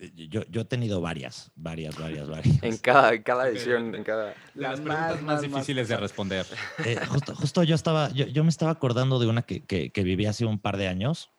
Eh, 0.01 0.11
yo, 0.29 0.41
yo 0.49 0.61
he 0.61 0.65
tenido 0.65 0.99
varias, 0.99 1.51
varias, 1.55 1.95
varias, 1.97 2.27
varias. 2.27 2.63
En 2.63 2.77
cada, 2.77 3.21
cada 3.21 3.47
edición, 3.47 3.93
en 3.93 4.03
cada... 4.03 4.33
Las 4.55 4.79
preguntas 4.79 5.21
más, 5.21 5.41
difíciles 5.41 5.87
de 5.87 5.97
responder. 5.97 6.45
Eh, 6.85 6.99
justo, 7.05 7.35
justo, 7.35 7.63
yo 7.63 7.75
estaba, 7.75 8.09
yo, 8.11 8.25
yo, 8.25 8.43
me 8.43 8.49
estaba 8.49 8.71
acordando 8.71 9.19
de 9.19 9.27
una 9.27 9.43
que, 9.43 9.63
que, 9.63 9.91
que 9.91 10.03
viví 10.03 10.25
hace 10.25 10.45
un 10.45 10.57
par 10.57 10.77
de 10.77 10.87
años. 10.87 11.29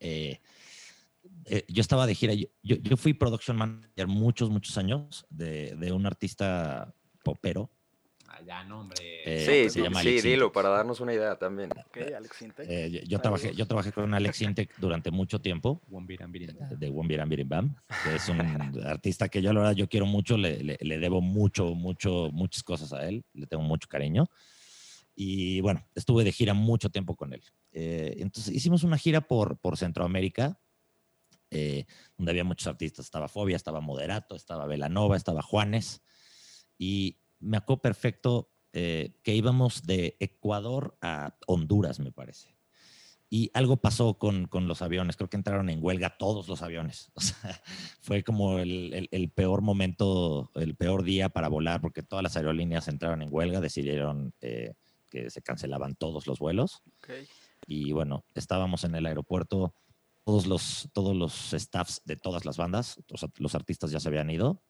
Eh, 0.00 0.40
yo 1.68 1.80
estaba 1.80 2.06
de 2.06 2.14
gira, 2.14 2.34
yo, 2.34 2.48
yo, 2.62 2.96
fui 2.96 3.14
production 3.14 3.56
manager 3.56 4.08
muchos, 4.08 4.50
muchos 4.50 4.76
años 4.76 5.24
de, 5.30 5.76
de 5.76 5.92
un 5.92 6.06
artista 6.06 6.92
popero. 7.22 7.70
Ya, 8.46 8.64
no, 8.64 8.80
hombre. 8.80 8.98
Eh, 9.24 9.68
sí, 9.70 9.82
sí, 9.82 10.20
dilo, 10.20 10.52
para 10.52 10.68
darnos 10.68 11.00
una 11.00 11.12
idea 11.12 11.36
también. 11.36 11.70
Alex 12.16 12.44
eh, 12.58 13.04
yo, 13.06 13.20
trabajé, 13.20 13.54
yo 13.54 13.66
trabajé 13.66 13.92
con 13.92 14.12
Alex 14.14 14.42
Intec 14.42 14.76
durante 14.78 15.10
mucho 15.10 15.40
tiempo. 15.40 15.80
De 16.78 16.90
Wombiran 16.90 17.28
Bam, 17.46 17.76
que 18.04 18.16
es 18.16 18.28
un 18.28 18.40
artista 18.84 19.28
que 19.28 19.42
yo, 19.42 19.52
la 19.52 19.60
verdad, 19.60 19.74
yo 19.74 19.88
quiero 19.88 20.06
mucho, 20.06 20.36
le, 20.36 20.62
le, 20.62 20.98
debo 20.98 21.20
mucho, 21.20 21.74
mucho, 21.74 22.30
muchas 22.32 22.62
cosas 22.62 22.92
a 22.92 23.08
él, 23.08 23.24
le 23.34 23.46
tengo 23.46 23.62
mucho 23.62 23.88
cariño. 23.88 24.26
Y 25.14 25.60
bueno, 25.60 25.84
estuve 25.94 26.22
de 26.22 26.32
gira 26.32 26.54
mucho 26.54 26.90
tiempo 26.90 27.16
con 27.16 27.32
él. 27.32 27.42
Eh, 27.72 28.16
entonces 28.18 28.54
hicimos 28.54 28.84
una 28.84 28.98
gira 28.98 29.20
por, 29.20 29.58
por 29.58 29.76
Centroamérica, 29.76 30.60
donde 31.50 32.30
había 32.30 32.44
muchos 32.44 32.66
artistas. 32.68 33.06
Estaba 33.06 33.26
Fobia, 33.28 33.56
estaba 33.56 33.80
Moderato, 33.80 34.36
estaba 34.36 34.66
Velanova, 34.66 35.16
estaba 35.16 35.42
Juanes. 35.42 36.02
Y 36.78 37.18
me 37.40 37.56
acuerdo 37.56 37.82
perfecto 37.82 38.50
eh, 38.72 39.14
que 39.22 39.34
íbamos 39.34 39.82
de 39.84 40.16
Ecuador 40.20 40.96
a 41.00 41.36
Honduras, 41.46 42.00
me 42.00 42.12
parece. 42.12 42.56
Y 43.30 43.50
algo 43.52 43.76
pasó 43.76 44.14
con, 44.18 44.46
con, 44.46 44.68
los 44.68 44.80
aviones, 44.80 45.16
creo 45.16 45.28
que 45.28 45.36
entraron 45.36 45.68
en 45.68 45.82
huelga 45.82 46.16
todos 46.16 46.48
los 46.48 46.62
aviones. 46.62 47.10
O 47.14 47.20
sea, 47.20 47.60
fue 48.00 48.22
como 48.22 48.58
el, 48.58 49.08
el, 49.10 49.30
peor 49.30 49.60
momento, 49.60 50.50
el 50.54 50.76
peor 50.76 51.02
día 51.02 51.28
para 51.28 51.48
volar, 51.48 51.80
porque 51.80 52.02
todas 52.02 52.22
las 52.22 52.36
aerolíneas 52.36 52.88
entraron 52.88 53.20
en 53.22 53.28
huelga, 53.32 53.60
decidieron 53.60 54.32
eh, 54.40 54.74
que 55.10 55.30
se 55.30 55.42
cancelaban 55.42 55.94
todos 55.94 56.26
los 56.26 56.38
vuelos. 56.38 56.82
Y 57.66 57.92
bueno, 57.92 58.24
estábamos 58.34 58.84
en 58.84 58.94
el 58.94 59.06
aeropuerto, 59.06 59.74
todos 60.24 60.46
los, 60.46 60.88
todos 60.92 61.16
los 61.16 61.52
staffs 61.52 62.02
de 62.04 62.16
todas 62.16 62.44
las 62.44 62.56
bandas, 62.56 63.02
los 63.36 63.54
artistas 63.54 63.90
ya 63.90 64.00
se 64.00 64.08
habían 64.08 64.30
ido, 64.30 64.62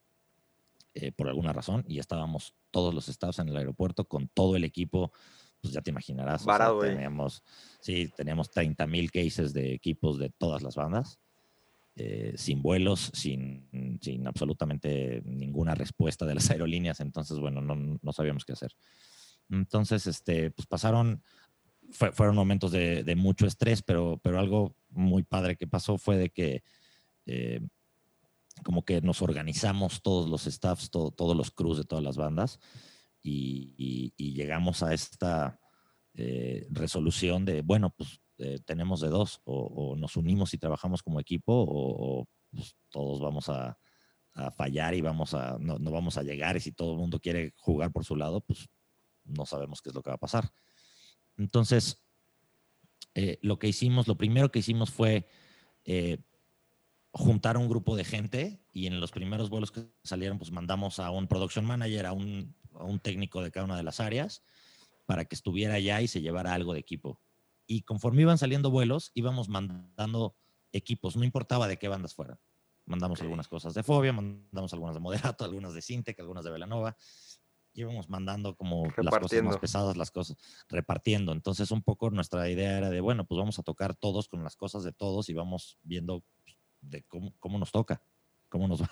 eh, 1.00 1.12
por 1.12 1.28
alguna 1.28 1.52
razón 1.52 1.84
y 1.86 2.00
estábamos 2.00 2.54
todos 2.72 2.92
los 2.92 3.06
staffs 3.06 3.38
en 3.38 3.48
el 3.48 3.56
aeropuerto 3.56 4.06
con 4.06 4.26
todo 4.26 4.56
el 4.56 4.64
equipo, 4.64 5.12
pues 5.60 5.72
ya 5.72 5.80
te 5.80 5.90
imaginarás. 5.90 6.44
teníamos, 6.80 7.44
sí, 7.80 8.12
teníamos 8.16 8.50
30 8.50 8.84
mil 8.88 9.12
cases 9.12 9.52
de 9.52 9.74
equipos 9.74 10.18
de 10.18 10.30
todas 10.30 10.62
las 10.62 10.74
bandas, 10.74 11.20
eh, 11.94 12.32
sin 12.36 12.62
vuelos, 12.62 13.12
sin, 13.14 13.98
sin 14.02 14.26
absolutamente 14.26 15.22
ninguna 15.24 15.76
respuesta 15.76 16.26
de 16.26 16.34
las 16.34 16.50
aerolíneas, 16.50 16.98
entonces, 16.98 17.38
bueno, 17.38 17.60
no, 17.60 17.76
no 17.76 18.12
sabíamos 18.12 18.44
qué 18.44 18.54
hacer. 18.54 18.72
Entonces, 19.48 20.08
este, 20.08 20.50
pues 20.50 20.66
pasaron, 20.66 21.22
fueron 21.90 22.34
momentos 22.34 22.72
de, 22.72 23.04
de, 23.04 23.14
mucho 23.14 23.46
estrés, 23.46 23.82
pero, 23.82 24.18
pero 24.20 24.40
algo 24.40 24.74
muy 24.90 25.22
padre 25.22 25.54
que 25.54 25.68
pasó 25.68 25.96
fue 25.96 26.16
de 26.16 26.30
que 26.30 26.64
eh, 27.26 27.60
como 28.64 28.84
que 28.84 29.00
nos 29.00 29.22
organizamos 29.22 30.02
todos 30.02 30.28
los 30.28 30.44
staffs, 30.44 30.90
todos 30.90 31.36
los 31.36 31.50
crews 31.50 31.78
de 31.78 31.84
todas 31.84 32.04
las 32.04 32.16
bandas 32.16 32.60
y, 33.22 34.12
llegamos 34.16 34.82
a 34.82 34.94
esta, 34.94 35.60
eh, 36.14 36.66
resolución 36.70 37.44
de, 37.44 37.62
bueno, 37.62 37.94
pues 37.96 38.20
eh, 38.38 38.58
tenemos 38.64 39.00
de 39.00 39.08
dos, 39.08 39.40
o, 39.44 39.96
nos 39.96 40.16
unimos 40.16 40.54
y 40.54 40.58
trabajamos 40.58 41.02
como 41.02 41.20
equipo, 41.20 41.52
o, 41.52 42.26
pues, 42.50 42.76
todos 42.90 43.20
vamos 43.20 43.48
a, 43.48 43.78
fallar 44.56 44.94
y 44.94 45.00
vamos 45.00 45.34
a, 45.34 45.58
no, 45.58 45.80
no, 45.80 45.90
vamos 45.90 46.16
a 46.16 46.22
llegar, 46.22 46.56
y 46.56 46.60
si 46.60 46.70
todo 46.70 46.92
el 46.92 46.98
mundo 46.98 47.18
quiere 47.18 47.52
jugar 47.56 47.90
por 47.90 48.04
su 48.04 48.14
lado, 48.14 48.40
pues 48.40 48.68
no 49.24 49.44
sabemos 49.44 49.82
qué 49.82 49.88
es 49.88 49.96
lo 49.96 50.00
que 50.00 50.10
va 50.10 50.14
a 50.14 50.20
pasar. 50.20 50.52
Entonces, 51.36 52.04
eh, 53.16 53.40
lo 53.42 53.58
que 53.58 53.66
hicimos, 53.66 54.06
lo 54.06 54.16
primero 54.16 54.52
que 54.52 54.60
hicimos 54.60 54.90
fue 54.90 55.26
juntar 57.12 57.56
un 57.56 57.68
grupo 57.68 57.96
de 57.96 58.04
gente 58.04 58.60
y 58.72 58.86
en 58.86 59.00
los 59.00 59.10
primeros 59.10 59.50
vuelos 59.50 59.70
que 59.70 59.86
salieron, 60.04 60.38
pues 60.38 60.50
mandamos 60.50 60.98
a 60.98 61.10
un 61.10 61.26
production 61.26 61.64
manager, 61.64 62.06
a 62.06 62.12
un, 62.12 62.54
a 62.74 62.84
un 62.84 63.00
técnico 63.00 63.42
de 63.42 63.50
cada 63.50 63.64
una 63.64 63.76
de 63.76 63.82
las 63.82 64.00
áreas, 64.00 64.42
para 65.06 65.24
que 65.24 65.34
estuviera 65.34 65.74
allá 65.74 66.00
y 66.00 66.08
se 66.08 66.20
llevara 66.20 66.52
algo 66.52 66.74
de 66.74 66.80
equipo. 66.80 67.20
Y 67.66 67.82
conforme 67.82 68.22
iban 68.22 68.38
saliendo 68.38 68.70
vuelos, 68.70 69.10
íbamos 69.14 69.48
mandando 69.48 70.36
equipos, 70.72 71.16
no 71.16 71.24
importaba 71.24 71.66
de 71.66 71.78
qué 71.78 71.88
bandas 71.88 72.14
fueran. 72.14 72.38
Mandamos 72.86 73.20
algunas 73.20 73.48
cosas 73.48 73.74
de 73.74 73.82
Fobia, 73.82 74.12
mandamos 74.12 74.72
algunas 74.72 74.94
de 74.94 75.00
Moderato, 75.00 75.44
algunas 75.44 75.74
de 75.74 75.82
Sintec, 75.82 76.18
algunas 76.20 76.44
de 76.44 76.50
Velanova. 76.50 76.96
Íbamos 77.74 78.08
mandando 78.08 78.56
como 78.56 78.84
las 78.96 79.18
cosas 79.18 79.42
más 79.42 79.58
pesadas, 79.58 79.96
las 79.96 80.10
cosas, 80.10 80.36
repartiendo. 80.68 81.32
Entonces, 81.32 81.70
un 81.70 81.82
poco 81.82 82.10
nuestra 82.10 82.48
idea 82.48 82.78
era 82.78 82.90
de, 82.90 83.00
bueno, 83.00 83.24
pues 83.26 83.38
vamos 83.38 83.58
a 83.58 83.62
tocar 83.62 83.94
todos 83.94 84.28
con 84.28 84.42
las 84.42 84.56
cosas 84.56 84.82
de 84.84 84.92
todos 84.92 85.28
y 85.28 85.34
vamos 85.34 85.78
viendo 85.82 86.24
de 86.80 87.02
cómo, 87.04 87.34
cómo 87.38 87.58
nos 87.58 87.72
toca 87.72 88.02
cómo 88.48 88.68
nos 88.68 88.82
va. 88.82 88.88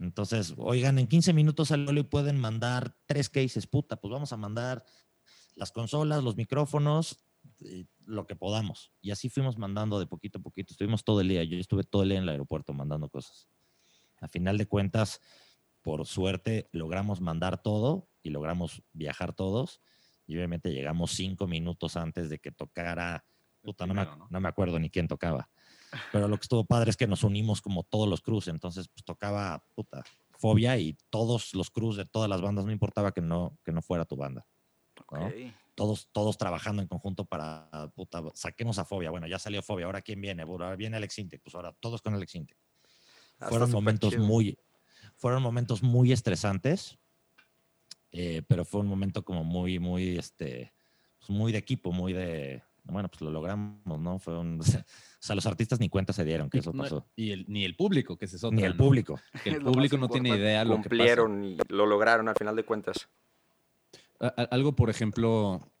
Entonces, 0.00 0.54
oigan, 0.56 0.98
en 0.98 1.06
15 1.06 1.32
minutos 1.32 1.72
al 1.72 1.96
y 1.96 2.02
pueden 2.02 2.38
mandar 2.38 2.96
tres 3.06 3.28
cases, 3.28 3.66
puta, 3.66 3.96
pues 3.96 4.12
vamos 4.12 4.32
a 4.32 4.36
mandar 4.36 4.84
las 5.54 5.72
consolas, 5.72 6.22
los 6.22 6.36
micrófonos, 6.36 7.18
lo 8.06 8.26
que 8.26 8.36
podamos. 8.36 8.92
Y 9.00 9.10
así 9.10 9.28
fuimos 9.28 9.58
mandando 9.58 9.98
de 9.98 10.06
poquito 10.06 10.38
a 10.38 10.42
poquito. 10.42 10.72
Estuvimos 10.72 11.04
todo 11.04 11.20
el 11.20 11.28
día. 11.28 11.44
Yo 11.44 11.56
estuve 11.58 11.84
todo 11.84 12.02
el 12.02 12.10
día 12.10 12.18
en 12.18 12.24
el 12.24 12.30
aeropuerto 12.30 12.72
mandando 12.72 13.08
cosas. 13.08 13.48
A 14.20 14.28
final 14.28 14.58
de 14.58 14.66
cuentas, 14.66 15.20
por 15.82 16.06
suerte, 16.06 16.68
logramos 16.72 17.20
mandar 17.20 17.62
todo 17.62 18.08
y 18.22 18.30
logramos 18.30 18.82
viajar 18.92 19.34
todos. 19.34 19.80
Y 20.26 20.36
obviamente 20.36 20.72
llegamos 20.72 21.12
cinco 21.12 21.46
minutos 21.46 21.96
antes 21.96 22.28
de 22.28 22.38
que 22.38 22.52
tocara. 22.52 23.24
Puta, 23.62 23.86
no, 23.86 23.94
me, 23.94 24.06
no 24.30 24.40
me 24.40 24.48
acuerdo 24.48 24.78
ni 24.78 24.88
quién 24.88 25.08
tocaba 25.08 25.50
pero 26.12 26.28
lo 26.28 26.36
que 26.36 26.42
estuvo 26.42 26.64
padre 26.64 26.90
es 26.90 26.96
que 26.96 27.06
nos 27.06 27.24
unimos 27.24 27.60
como 27.60 27.82
todos 27.82 28.08
los 28.08 28.20
crews, 28.20 28.48
entonces 28.48 28.88
pues 28.88 29.04
tocaba 29.04 29.64
puta 29.74 30.04
fobia 30.40 30.78
y 30.78 30.96
todos 31.10 31.54
los 31.54 31.70
crews 31.70 31.96
de 31.96 32.06
todas 32.06 32.28
las 32.28 32.40
bandas, 32.40 32.64
no 32.64 32.72
importaba 32.72 33.12
que 33.12 33.20
no, 33.20 33.58
que 33.62 33.72
no 33.72 33.82
fuera 33.82 34.06
tu 34.06 34.16
banda. 34.16 34.46
Todos, 35.74 36.08
todos 36.12 36.38
trabajando 36.38 36.82
en 36.82 36.88
conjunto 36.88 37.24
para, 37.24 37.90
puta, 37.94 38.22
saquemos 38.34 38.78
a 38.78 38.84
Fobia. 38.84 39.10
Bueno, 39.10 39.26
ya 39.26 39.38
salió 39.38 39.62
Fobia, 39.62 39.86
ahora 39.86 40.02
quién 40.02 40.20
viene, 40.20 40.42
ahora 40.42 40.76
viene 40.76 40.96
Alex 40.96 41.18
Intec, 41.18 41.42
pues 41.42 41.54
ahora 41.54 41.72
todos 41.80 42.02
con 42.02 42.14
Alex 42.14 42.34
Intec. 42.34 42.58
fueron 43.38 43.70
momentos 43.70 44.16
muy, 44.18 44.58
fueron 45.16 45.42
momentos 45.42 45.82
muy 45.82 46.12
estresantes, 46.12 46.98
eh, 48.10 48.42
pero 48.46 48.64
fue 48.64 48.80
un 48.80 48.88
momento 48.88 49.24
como 49.24 49.44
muy, 49.44 49.78
muy, 49.78 50.18
este, 50.18 50.72
pues, 51.18 51.30
muy 51.30 51.52
de 51.52 51.58
equipo, 51.58 51.92
muy 51.92 52.12
de, 52.12 52.62
bueno, 52.84 53.08
pues 53.08 53.20
lo 53.22 53.30
logramos, 53.30 54.00
¿no? 54.00 54.18
Fue 54.18 54.38
un, 54.38 54.60
o 54.60 54.62
sea, 54.62 55.34
los 55.34 55.46
artistas 55.46 55.80
ni 55.80 55.88
cuenta 55.88 56.12
se 56.12 56.24
dieron 56.24 56.50
que 56.50 56.58
eso 56.58 56.72
pasó. 56.72 57.06
y 57.16 57.32
el, 57.32 57.44
ni 57.48 57.64
el 57.64 57.76
público, 57.76 58.16
que 58.16 58.26
se 58.26 58.36
es 58.36 58.52
Ni 58.52 58.62
el 58.62 58.76
público. 58.76 59.18
Que 59.42 59.50
el 59.50 59.62
público 59.62 59.96
no 59.96 60.08
tiene 60.08 60.30
idea 60.30 60.64
lo 60.64 60.74
Cumplieron 60.74 61.44
y 61.44 61.58
lo 61.68 61.86
lograron 61.86 62.28
al 62.28 62.36
final 62.36 62.56
de 62.56 62.64
cuentas. 62.64 63.08
Algo, 64.18 64.76
por 64.76 64.90
ejemplo, 64.90 65.72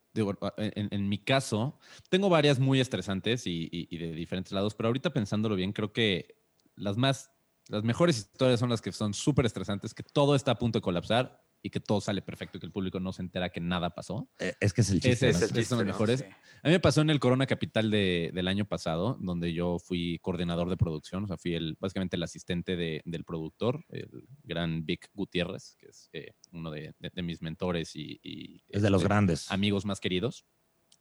en, 0.56 1.08
mi 1.08 1.18
caso, 1.18 1.78
tengo 2.08 2.30
varias 2.30 2.58
muy 2.58 2.80
estresantes 2.80 3.46
y, 3.46 3.68
y, 3.70 3.98
de 3.98 4.12
diferentes 4.12 4.52
lados, 4.52 4.74
pero 4.74 4.88
ahorita 4.88 5.10
pensándolo 5.10 5.56
bien, 5.56 5.72
creo 5.72 5.92
que 5.92 6.36
las 6.74 6.96
más, 6.96 7.30
las 7.68 7.84
mejores 7.84 8.18
historias 8.18 8.58
son 8.58 8.70
las 8.70 8.80
que 8.80 8.92
son 8.92 9.12
súper 9.12 9.44
estresantes, 9.44 9.92
que 9.92 10.02
todo 10.02 10.34
está 10.34 10.52
a 10.52 10.58
punto 10.58 10.78
de 10.78 10.82
colapsar 10.82 11.49
y 11.62 11.70
que 11.70 11.80
todo 11.80 12.00
sale 12.00 12.22
perfecto 12.22 12.56
y 12.56 12.60
que 12.60 12.66
el 12.66 12.72
público 12.72 13.00
no 13.00 13.12
se 13.12 13.22
entera 13.22 13.50
que 13.50 13.60
nada 13.60 13.90
pasó. 13.90 14.28
Eh, 14.38 14.54
es 14.60 14.72
que 14.72 14.80
es 14.80 14.90
el 14.90 15.00
chiste. 15.00 15.28
Es, 15.28 15.42
es, 15.42 15.68
son 15.68 15.84
mejores. 15.84 16.22
A 16.62 16.68
mí 16.68 16.72
me 16.72 16.80
pasó 16.80 17.02
en 17.02 17.10
el 17.10 17.20
Corona 17.20 17.46
Capital 17.46 17.90
de, 17.90 18.30
del 18.32 18.48
año 18.48 18.64
pasado, 18.64 19.18
donde 19.20 19.52
yo 19.52 19.78
fui 19.78 20.18
coordinador 20.22 20.70
de 20.70 20.76
producción, 20.76 21.24
o 21.24 21.26
sea, 21.26 21.36
fui 21.36 21.54
el, 21.54 21.76
básicamente 21.78 22.16
el 22.16 22.22
asistente 22.22 22.76
de, 22.76 23.02
del 23.04 23.24
productor, 23.24 23.84
el 23.90 24.08
gran 24.42 24.86
Vic 24.86 25.10
Gutiérrez, 25.12 25.76
que 25.78 25.88
es 25.88 26.08
eh, 26.12 26.32
uno 26.52 26.70
de, 26.70 26.94
de, 26.98 27.22
mis 27.22 27.42
mentores 27.42 27.94
y, 27.94 28.62
es 28.68 28.82
de 28.82 28.90
los 28.90 29.02
este, 29.02 29.08
grandes 29.08 29.50
amigos 29.50 29.84
más 29.84 30.00
queridos. 30.00 30.46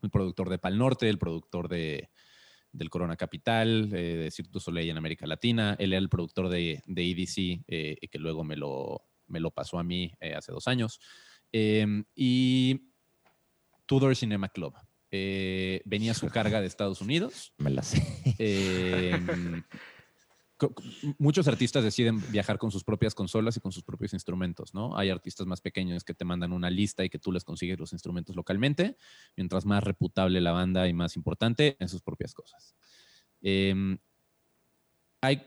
El 0.02 0.10
productor 0.10 0.50
de 0.50 0.60
Pal 0.60 0.78
Norte, 0.78 1.10
el 1.10 1.18
productor 1.18 1.68
de, 1.68 2.10
del 2.72 2.90
Corona 2.90 3.16
Capital, 3.16 3.90
eh, 3.94 4.18
de 4.18 4.32
Cirque 4.32 4.60
Soleil 4.60 4.90
en 4.90 4.98
América 4.98 5.26
Latina. 5.26 5.76
Él 5.80 5.94
era 5.94 6.00
el 6.00 6.10
productor 6.10 6.50
de, 6.50 6.84
de 6.86 7.12
EDC, 7.12 7.66
que 7.66 8.20
luego 8.20 8.44
me 8.44 8.56
lo, 8.56 9.09
me 9.30 9.40
lo 9.40 9.52
pasó 9.52 9.80
a 9.80 9.84
mí 9.84 10.12
eh, 10.20 10.34
hace 10.36 10.52
dos 10.52 10.68
años. 10.68 11.00
Em, 11.52 12.04
y 12.16 12.92
Tudor 13.86 14.16
Cinema 14.16 14.50
Club. 14.50 14.76
Eh, 15.12 15.82
venía 15.86 16.14
su 16.14 16.28
carga 16.30 16.62
de 16.62 16.68
Estados 16.68 17.02
Unidos. 17.02 17.54
Me 17.58 17.72
la 17.72 17.82
sé. 17.82 18.06
Em, 18.38 19.64
muchos 21.18 21.48
artistas 21.48 21.84
deciden 21.84 22.22
viajar 22.32 22.60
con 22.60 22.70
sus 22.70 22.84
propias 22.84 23.16
consolas 23.16 23.58
y 23.58 23.60
con 23.60 23.72
sus 23.72 23.84
propios 23.84 24.14
instrumentos, 24.14 24.74
¿no? 24.74 24.96
Hay 24.98 25.10
artistas 25.10 25.48
más 25.48 25.62
pequeños 25.62 26.04
que 26.04 26.14
te 26.14 26.26
mandan 26.26 26.54
una 26.54 26.70
lista 26.70 27.04
y 27.04 27.10
que 27.10 27.18
tú 27.18 27.32
les 27.32 27.44
consigues 27.44 27.80
los 27.80 27.94
instrumentos 27.94 28.36
localmente, 28.36 28.98
mientras 29.36 29.66
más 29.66 29.84
reputable 29.84 30.42
la 30.42 30.52
banda 30.52 30.88
y 30.88 30.94
más 30.94 31.16
importante 31.16 31.76
en 31.80 31.90
sus 31.90 32.02
propias 32.02 32.34
cosas. 32.34 32.76
Em, 33.42 33.98
hay 35.22 35.42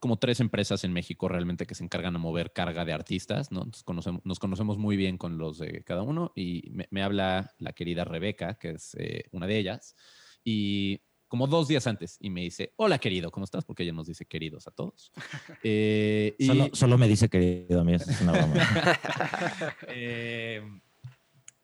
como 0.00 0.18
tres 0.18 0.40
empresas 0.40 0.84
en 0.84 0.92
México 0.92 1.28
realmente 1.28 1.66
que 1.66 1.74
se 1.74 1.84
encargan 1.84 2.14
a 2.16 2.18
mover 2.18 2.52
carga 2.52 2.84
de 2.84 2.92
artistas, 2.92 3.50
¿no? 3.50 3.64
Nos 3.64 3.82
conocemos, 3.82 4.20
nos 4.24 4.38
conocemos 4.38 4.76
muy 4.78 4.96
bien 4.96 5.16
con 5.16 5.38
los 5.38 5.58
de 5.58 5.82
cada 5.84 6.02
uno 6.02 6.32
y 6.36 6.70
me, 6.90 7.02
habla 7.02 7.54
la 7.58 7.72
querida 7.72 8.04
Rebeca, 8.04 8.58
que 8.58 8.70
es 8.70 8.94
eh, 8.98 9.24
una 9.32 9.46
de 9.46 9.58
ellas, 9.58 9.96
y 10.44 11.00
como 11.28 11.46
dos 11.46 11.66
días 11.66 11.86
antes 11.86 12.18
y 12.20 12.30
me 12.30 12.42
dice, 12.42 12.72
hola 12.76 12.98
querido, 12.98 13.30
¿cómo 13.30 13.44
estás? 13.44 13.64
Porque 13.64 13.82
ella 13.82 13.92
nos 13.92 14.06
dice 14.06 14.26
queridos 14.26 14.66
a 14.68 14.70
todos. 14.70 15.12
Eh, 15.62 16.36
y... 16.38 16.70
solo, 16.72 16.98
me 16.98 17.08
dice 17.08 17.28
querido 17.28 17.80
a 17.80 17.84
mí, 17.84 17.94
es 17.94 18.20
una 18.20 18.32
broma. 18.32 18.54
Eh, 19.88 20.62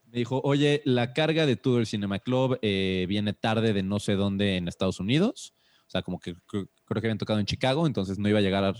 me 0.06 0.18
dijo, 0.18 0.40
oye, 0.42 0.82
la 0.84 1.12
carga 1.12 1.46
de 1.46 1.56
Tudor 1.56 1.86
Cinema 1.86 2.18
Club 2.18 2.58
viene 2.60 3.32
tarde 3.32 3.72
de 3.72 3.82
no 3.82 4.00
sé 4.00 4.14
dónde 4.14 4.56
en 4.56 4.68
Estados 4.68 5.00
Unidos 5.00 5.54
sea, 5.92 6.02
como 6.02 6.18
que 6.18 6.34
creo 6.46 6.66
que 6.86 6.98
habían 6.98 7.18
tocado 7.18 7.38
en 7.38 7.46
Chicago, 7.46 7.86
entonces 7.86 8.18
no 8.18 8.28
iba 8.28 8.38
a 8.38 8.42
llegar 8.42 8.74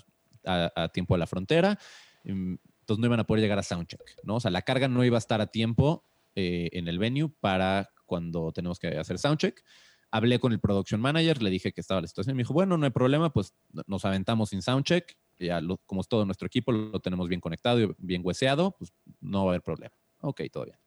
a, 0.45 0.89
tiempo 0.89 1.15
a 1.15 1.19
la 1.19 1.27
frontera, 1.27 1.79
mm, 2.25 2.55
entonces 2.81 3.01
no 3.01 3.07
iban 3.07 3.21
a 3.21 3.25
poder 3.25 3.43
llegar 3.43 3.59
a 3.59 3.63
Soundcheck, 3.63 4.17
¿no? 4.25 4.37
O 4.37 4.41
sea, 4.41 4.51
la 4.51 4.63
carga 4.63 4.89
no 4.89 5.05
iba 5.05 5.17
a 5.17 5.19
estar 5.19 5.41
a 5.41 5.47
tiempo 5.47 6.05
eh, 6.35 6.71
en 6.73 6.89
el 6.89 6.99
venue 6.99 7.31
para 7.41 7.91
cuando 8.07 8.53
tenemos 8.53 8.79
que 8.79 8.89
hacer 8.89 9.19
Soundcheck. 9.19 9.63
Hablé 10.11 10.39
con 10.39 10.53
el 10.53 10.61
production 10.61 11.01
manager, 11.01 11.43
le 11.43 11.51
dije 11.51 11.73
que 11.73 11.81
estaba 11.81 12.01
la 12.01 12.07
situación, 12.07 12.37
me 12.37 12.43
dijo, 12.43 12.53
bueno, 12.53 12.77
no 12.77 12.85
hay 12.85 12.91
problema, 12.91 13.33
pues 13.33 13.55
nos 13.87 14.05
aventamos 14.05 14.51
sin 14.51 14.61
Soundcheck, 14.61 15.17
ya 15.39 15.61
como 15.87 16.01
es 16.01 16.09
todo 16.09 16.25
nuestro 16.25 16.47
equipo, 16.47 16.73
lo 16.73 17.01
tenemos 17.01 17.29
bien 17.29 17.41
conectado 17.41 17.81
y 17.81 17.95
bien 17.99 18.23
hueseado, 18.25 18.77
pues 18.79 18.93
no 19.21 19.45
va 19.45 19.53
a 19.53 19.55
haber 19.55 19.63
problema. 19.63 19.95
Ok, 20.21 20.43
todo 20.53 20.65
bien. 20.65 20.79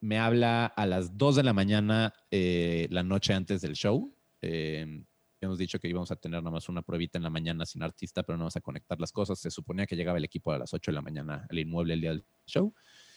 Me 0.00 0.18
habla 0.18 0.66
a 0.66 0.86
las 0.86 1.16
2 1.16 1.36
de 1.36 1.42
la 1.42 1.52
mañana 1.52 2.14
eh, 2.30 2.86
la 2.90 3.02
noche 3.02 3.34
antes 3.34 3.60
del 3.60 3.74
show. 3.74 4.14
Eh, 4.42 5.04
Hemos 5.40 5.58
dicho 5.58 5.78
que 5.78 5.88
íbamos 5.88 6.10
a 6.10 6.16
tener 6.16 6.42
nada 6.42 6.52
más 6.52 6.68
una 6.68 6.82
pruebita 6.82 7.18
en 7.18 7.24
la 7.24 7.30
mañana 7.30 7.64
sin 7.64 7.82
artista, 7.82 8.22
pero 8.22 8.36
no 8.36 8.44
vamos 8.44 8.56
a 8.56 8.60
conectar 8.60 8.98
las 9.00 9.12
cosas. 9.12 9.38
Se 9.38 9.50
suponía 9.50 9.86
que 9.86 9.96
llegaba 9.96 10.18
el 10.18 10.24
equipo 10.24 10.52
a 10.52 10.58
las 10.58 10.74
8 10.74 10.90
de 10.90 10.94
la 10.94 11.02
mañana 11.02 11.46
al 11.48 11.58
inmueble 11.58 11.94
el 11.94 12.00
día 12.00 12.10
del 12.10 12.24
show. 12.46 12.74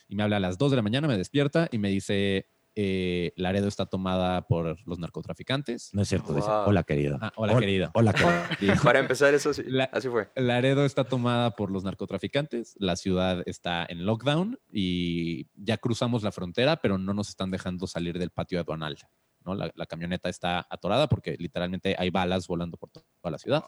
Y 0.07 0.15
me 0.15 0.23
habla 0.23 0.37
a 0.37 0.39
las 0.39 0.57
2 0.57 0.71
de 0.71 0.75
la 0.77 0.83
mañana, 0.83 1.07
me 1.07 1.17
despierta 1.17 1.67
y 1.71 1.77
me 1.77 1.89
dice, 1.89 2.47
eh, 2.75 3.33
Laredo 3.35 3.67
está 3.67 3.85
tomada 3.85 4.47
por 4.47 4.77
los 4.87 4.99
narcotraficantes. 4.99 5.93
No 5.93 6.01
es 6.01 6.09
cierto, 6.09 6.33
dice, 6.33 6.49
hola 6.49 6.83
querido. 6.83 7.17
Ah, 7.21 7.31
hola, 7.35 7.59
querido. 7.59 7.91
Hola 7.93 8.13
querido. 8.13 8.75
Para 8.83 8.99
empezar, 8.99 9.33
eso 9.33 9.53
sí, 9.53 9.63
así 9.91 10.07
fue. 10.09 10.29
Laredo 10.35 10.85
está 10.85 11.03
tomada 11.03 11.51
por 11.51 11.71
los 11.71 11.83
narcotraficantes, 11.83 12.75
la 12.79 12.95
ciudad 12.95 13.43
está 13.45 13.85
en 13.87 14.05
lockdown 14.05 14.59
y 14.71 15.47
ya 15.55 15.77
cruzamos 15.77 16.23
la 16.23 16.31
frontera, 16.31 16.77
pero 16.77 16.97
no 16.97 17.13
nos 17.13 17.29
están 17.29 17.51
dejando 17.51 17.87
salir 17.87 18.17
del 18.19 18.29
patio 18.29 18.59
aduanal. 18.59 18.97
La, 19.45 19.85
camioneta 19.85 20.29
está 20.29 20.65
atorada 20.69 21.07
porque 21.07 21.35
literalmente 21.37 21.95
hay 21.97 22.09
balas 22.09 22.47
volando 22.47 22.77
por 22.77 22.89
toda 22.89 23.05
la 23.31 23.37
ciudad. 23.37 23.63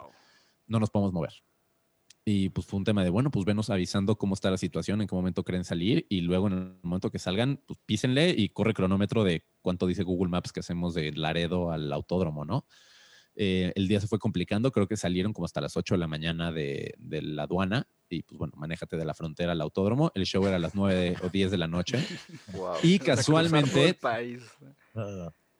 No 0.66 0.80
nos 0.80 0.90
podemos 0.90 1.12
mover. 1.12 1.32
Y 2.24 2.48
pues 2.48 2.66
fue 2.66 2.78
un 2.78 2.84
tema 2.84 3.04
de, 3.04 3.10
bueno, 3.10 3.30
pues 3.30 3.44
venos 3.44 3.68
avisando 3.68 4.16
cómo 4.16 4.34
está 4.34 4.50
la 4.50 4.56
situación, 4.56 5.02
en 5.02 5.06
qué 5.06 5.14
momento 5.14 5.44
creen 5.44 5.64
salir 5.64 6.06
y 6.08 6.22
luego 6.22 6.46
en 6.46 6.52
el 6.54 6.78
momento 6.82 7.10
que 7.10 7.18
salgan, 7.18 7.60
pues 7.66 7.78
písenle 7.84 8.30
y 8.30 8.48
corre 8.48 8.72
cronómetro 8.72 9.24
de 9.24 9.44
cuánto 9.60 9.86
dice 9.86 10.04
Google 10.04 10.30
Maps 10.30 10.50
que 10.50 10.60
hacemos 10.60 10.94
de 10.94 11.12
Laredo 11.12 11.70
al 11.70 11.92
autódromo, 11.92 12.46
¿no? 12.46 12.66
Eh, 13.36 13.72
el 13.74 13.88
día 13.88 14.00
se 14.00 14.06
fue 14.06 14.18
complicando, 14.18 14.70
creo 14.70 14.86
que 14.86 14.96
salieron 14.96 15.32
como 15.32 15.44
hasta 15.44 15.60
las 15.60 15.76
8 15.76 15.94
de 15.94 15.98
la 15.98 16.06
mañana 16.06 16.52
de, 16.52 16.94
de 16.98 17.20
la 17.20 17.42
aduana 17.42 17.88
y 18.08 18.22
pues 18.22 18.38
bueno, 18.38 18.54
manéjate 18.56 18.96
de 18.96 19.04
la 19.04 19.14
frontera 19.14 19.52
al 19.52 19.60
autódromo. 19.60 20.10
El 20.14 20.24
show 20.24 20.46
era 20.46 20.56
a 20.56 20.60
las 20.60 20.74
9 20.74 21.16
o 21.22 21.28
10 21.28 21.50
de 21.50 21.58
la 21.58 21.66
noche. 21.66 21.98
Wow. 22.52 22.76
Y 22.82 22.98
casualmente. 22.98 23.98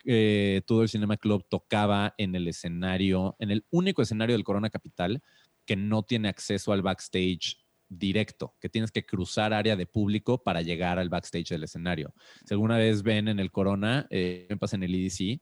Eh, 0.04 0.62
todo 0.66 0.82
el 0.82 0.88
Cinema 0.88 1.16
Club 1.16 1.46
tocaba 1.48 2.14
en 2.18 2.34
el 2.34 2.48
escenario, 2.48 3.36
en 3.38 3.50
el 3.50 3.64
único 3.70 4.02
escenario 4.02 4.34
del 4.34 4.44
Corona 4.44 4.70
Capital 4.70 5.22
que 5.66 5.76
no 5.76 6.02
tiene 6.02 6.28
acceso 6.28 6.72
al 6.72 6.82
backstage 6.82 7.58
directo, 7.88 8.54
que 8.60 8.68
tienes 8.68 8.90
que 8.90 9.04
cruzar 9.06 9.52
área 9.52 9.76
de 9.76 9.86
público 9.86 10.42
para 10.42 10.62
llegar 10.62 10.98
al 10.98 11.08
backstage 11.08 11.48
del 11.50 11.64
escenario. 11.64 12.14
Si 12.44 12.54
alguna 12.54 12.76
vez 12.76 13.02
ven 13.02 13.28
en 13.28 13.38
el 13.38 13.50
Corona, 13.50 14.06
eh, 14.10 14.46
me 14.50 14.56
pasa 14.56 14.76
en 14.76 14.82
el 14.82 14.94
EDC, 14.94 15.40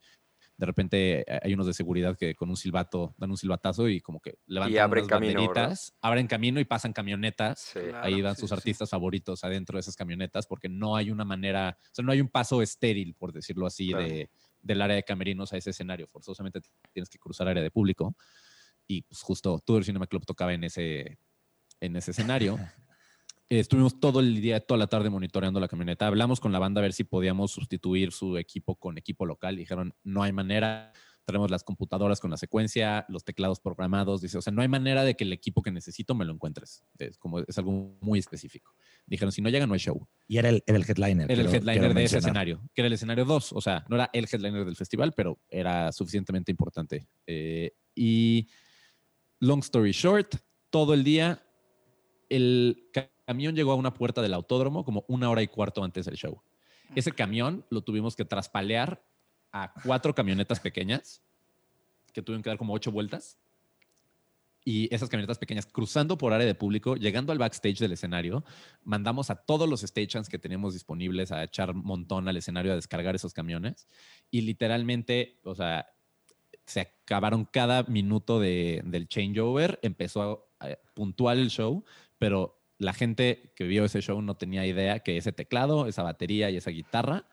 de 0.57 0.67
repente 0.67 1.21
eh, 1.27 1.41
hay 1.43 1.55
unos 1.55 1.67
de 1.67 1.73
seguridad 1.73 2.17
que 2.17 2.35
con 2.35 2.51
un 2.51 2.57
silbato 2.57 3.15
dan 3.19 3.31
un 3.31 3.37
silbatazo 3.37 3.89
y 3.89 4.01
como 4.01 4.21
que 4.21 4.35
levantan 4.47 4.81
abren 4.83 5.05
unas 5.05 5.11
camino, 5.11 5.41
¿verdad? 5.41 5.55
banderitas, 5.63 5.95
abren 6.01 6.27
camino 6.27 6.61
y 6.61 6.65
pasan 6.65 6.93
camionetas 6.93 7.61
Sí. 7.73 7.81
Claro, 7.81 8.07
ahí 8.07 8.23
van 8.23 8.35
sí, 8.37 8.43
sus 8.43 8.51
sí. 8.51 8.55
artistas 8.55 8.91
favoritos 8.91 9.43
adentro 9.45 9.77
de 9.77 9.81
esas 9.81 9.97
camionetas 9.97 10.47
porque 10.47 10.69
no 10.69 10.95
hay 10.95 11.11
una 11.11 11.25
manera, 11.25 11.79
o 11.81 11.89
sea, 11.95 12.05
no 12.05 12.13
hay 12.13 12.21
un 12.21 12.29
paso 12.29 12.63
estéril, 12.63 13.15
por 13.15 13.33
decirlo 13.33 13.67
así, 13.67 13.89
Claro. 13.89 14.05
de, 14.05 14.31
del 14.63 14.81
área 14.81 14.97
de 14.97 15.03
camerinos 15.03 15.53
a 15.53 15.57
ese 15.57 15.71
escenario. 15.71 16.07
Forzosamente 16.09 16.61
tienes 16.93 17.09
que 17.09 17.19
cruzar 17.19 17.49
área 17.49 17.63
de 17.63 17.71
público 17.71 18.17
y 18.87 19.03
pues 19.03 19.23
justo 19.23 19.61
todo 19.65 19.79
el 19.79 19.85
Cinema 19.85 20.07
Club 20.07 20.25
tocaba 20.25 20.53
en 20.55 20.65
ese, 20.65 21.19
en 21.81 21.97
ese 21.97 22.13
escenario. 22.13 22.59
Estuvimos 23.49 24.01
todo 24.01 24.21
el 24.21 24.41
día, 24.41 24.61
toda 24.61 24.79
la 24.79 24.87
tarde 24.87 25.11
monitoreando 25.11 25.61
la 25.61 25.69
camioneta. 25.69 26.07
Hablamos 26.07 26.41
con 26.41 26.53
la 26.53 26.59
banda 26.59 26.81
a 26.81 26.83
ver 26.83 26.95
si 26.95 27.05
podíamos 27.05 27.51
sustituir 27.51 28.11
su 28.11 28.39
equipo 28.39 28.77
con 28.77 28.97
equipo 28.97 29.27
local. 29.27 29.57
Dijeron, 29.57 29.95
no 30.03 30.23
hay 30.23 30.33
manera. 30.33 30.93
Traemos 31.25 31.51
las 31.51 31.62
computadoras 31.62 32.18
con 32.20 32.31
la 32.31 32.37
secuencia, 32.37 33.05
los 33.09 33.23
teclados 33.25 33.61
programados. 33.61 34.20
Dice, 34.20 34.39
o 34.39 34.43
sea, 34.43 34.53
no 34.53 34.61
hay 34.62 34.68
manera 34.68 35.05
de 35.05 35.14
que 35.14 35.23
el 35.25 35.33
equipo 35.33 35.62
que 35.62 35.70
necesito 35.70 36.14
me 36.14 36.25
lo 36.25 36.33
encuentres. 36.33 36.83
Es, 36.99 37.16
como, 37.18 37.39
es 37.41 37.57
algo 37.59 37.97
muy 38.01 38.18
específico. 38.18 38.75
Dijeron, 39.07 39.31
si 39.31 39.41
no 39.41 39.49
llega, 39.49 39.66
no 39.66 39.75
hay 39.75 39.81
show. 39.81 40.09
Y 40.27 40.39
era 40.39 40.49
el, 40.49 40.64
era 40.66 40.79
el 40.79 40.85
headliner. 40.85 41.31
Era 41.31 41.41
el 41.43 41.49
quiero- 41.49 41.53
headliner 41.53 41.79
quiero 41.81 41.95
de 41.95 42.05
ese 42.05 42.18
escenario, 42.18 42.61
que 42.75 42.81
era 42.83 42.87
el 42.89 42.93
escenario 42.95 43.25
2. 43.25 43.53
O 43.53 43.61
sea, 43.61 43.85
no 43.89 43.97
era 43.97 44.11
el 44.12 44.27
headliner 44.31 44.64
del 44.64 44.77
festival, 44.77 45.12
pero 45.16 45.39
era 45.49 45.93
suficientemente 45.93 46.51
importante. 46.51 47.07
Eh, 47.27 47.73
y 47.95 48.49
long 49.39 49.61
story 49.61 49.93
short, 49.93 50.35
todo 50.70 50.93
el 50.95 51.05
día 51.05 51.43
el 52.29 52.89
ca- 52.93 53.11
camión 53.27 53.55
llegó 53.55 53.73
a 53.73 53.77
una 53.77 53.95
puerta 53.95 54.23
del 54.23 54.35
autódromo 54.35 54.85
como 54.85 55.05
una 55.09 55.31
hora 55.31 55.43
y 55.43 55.49
cuarto 55.49 55.85
antes 55.85 56.07
del 56.07 56.16
show. 56.16 56.43
Ese 56.95 57.12
camión 57.12 57.64
lo 57.70 57.83
tuvimos 57.83 58.16
que 58.16 58.25
traspalear 58.25 59.03
a 59.53 59.72
cuatro 59.84 60.14
camionetas 60.14 60.61
pequeñas 60.61 61.22
que 62.12 62.22
tuvieron 62.22 62.42
que 62.42 62.50
dar 62.50 62.59
como 62.59 62.74
ocho 62.74 62.90
vueltas. 62.90 63.38
Y 64.64 64.94
esas 64.94 65.09
camionetas 65.09 65.38
pequeñas 65.38 65.66
cruzando 65.66 66.16
por 66.16 66.32
área 66.32 66.46
de 66.46 66.55
público, 66.55 66.94
llegando 66.94 67.32
al 67.32 67.38
backstage 67.38 67.80
del 67.80 67.92
escenario, 67.92 68.44
mandamos 68.84 69.28
a 69.28 69.34
todos 69.34 69.68
los 69.68 69.80
stagehands 69.80 70.28
que 70.28 70.38
teníamos 70.38 70.72
disponibles 70.72 71.32
a 71.32 71.42
echar 71.42 71.74
montón 71.74 72.28
al 72.28 72.36
escenario 72.36 72.72
a 72.72 72.76
descargar 72.76 73.16
esos 73.16 73.34
camiones. 73.34 73.88
Y 74.30 74.42
literalmente, 74.42 75.40
o 75.42 75.57
sea, 75.57 75.88
se 76.64 76.80
acabaron 76.80 77.44
cada 77.44 77.82
minuto 77.84 78.38
de- 78.38 78.82
del 78.84 79.09
changeover, 79.09 79.80
empezó 79.82 80.48
a- 80.61 80.68
puntual 80.94 81.40
el 81.40 81.50
show, 81.50 81.84
pero 82.18 82.62
la 82.78 82.92
gente 82.92 83.53
que 83.57 83.64
vio 83.64 83.84
ese 83.84 84.00
show 84.00 84.22
no 84.22 84.36
tenía 84.36 84.64
idea 84.64 85.00
que 85.00 85.16
ese 85.16 85.32
teclado, 85.32 85.88
esa 85.88 86.05
batería 86.05 86.50
y 86.50 86.57
esa 86.57 86.70
guitarra 86.70 87.26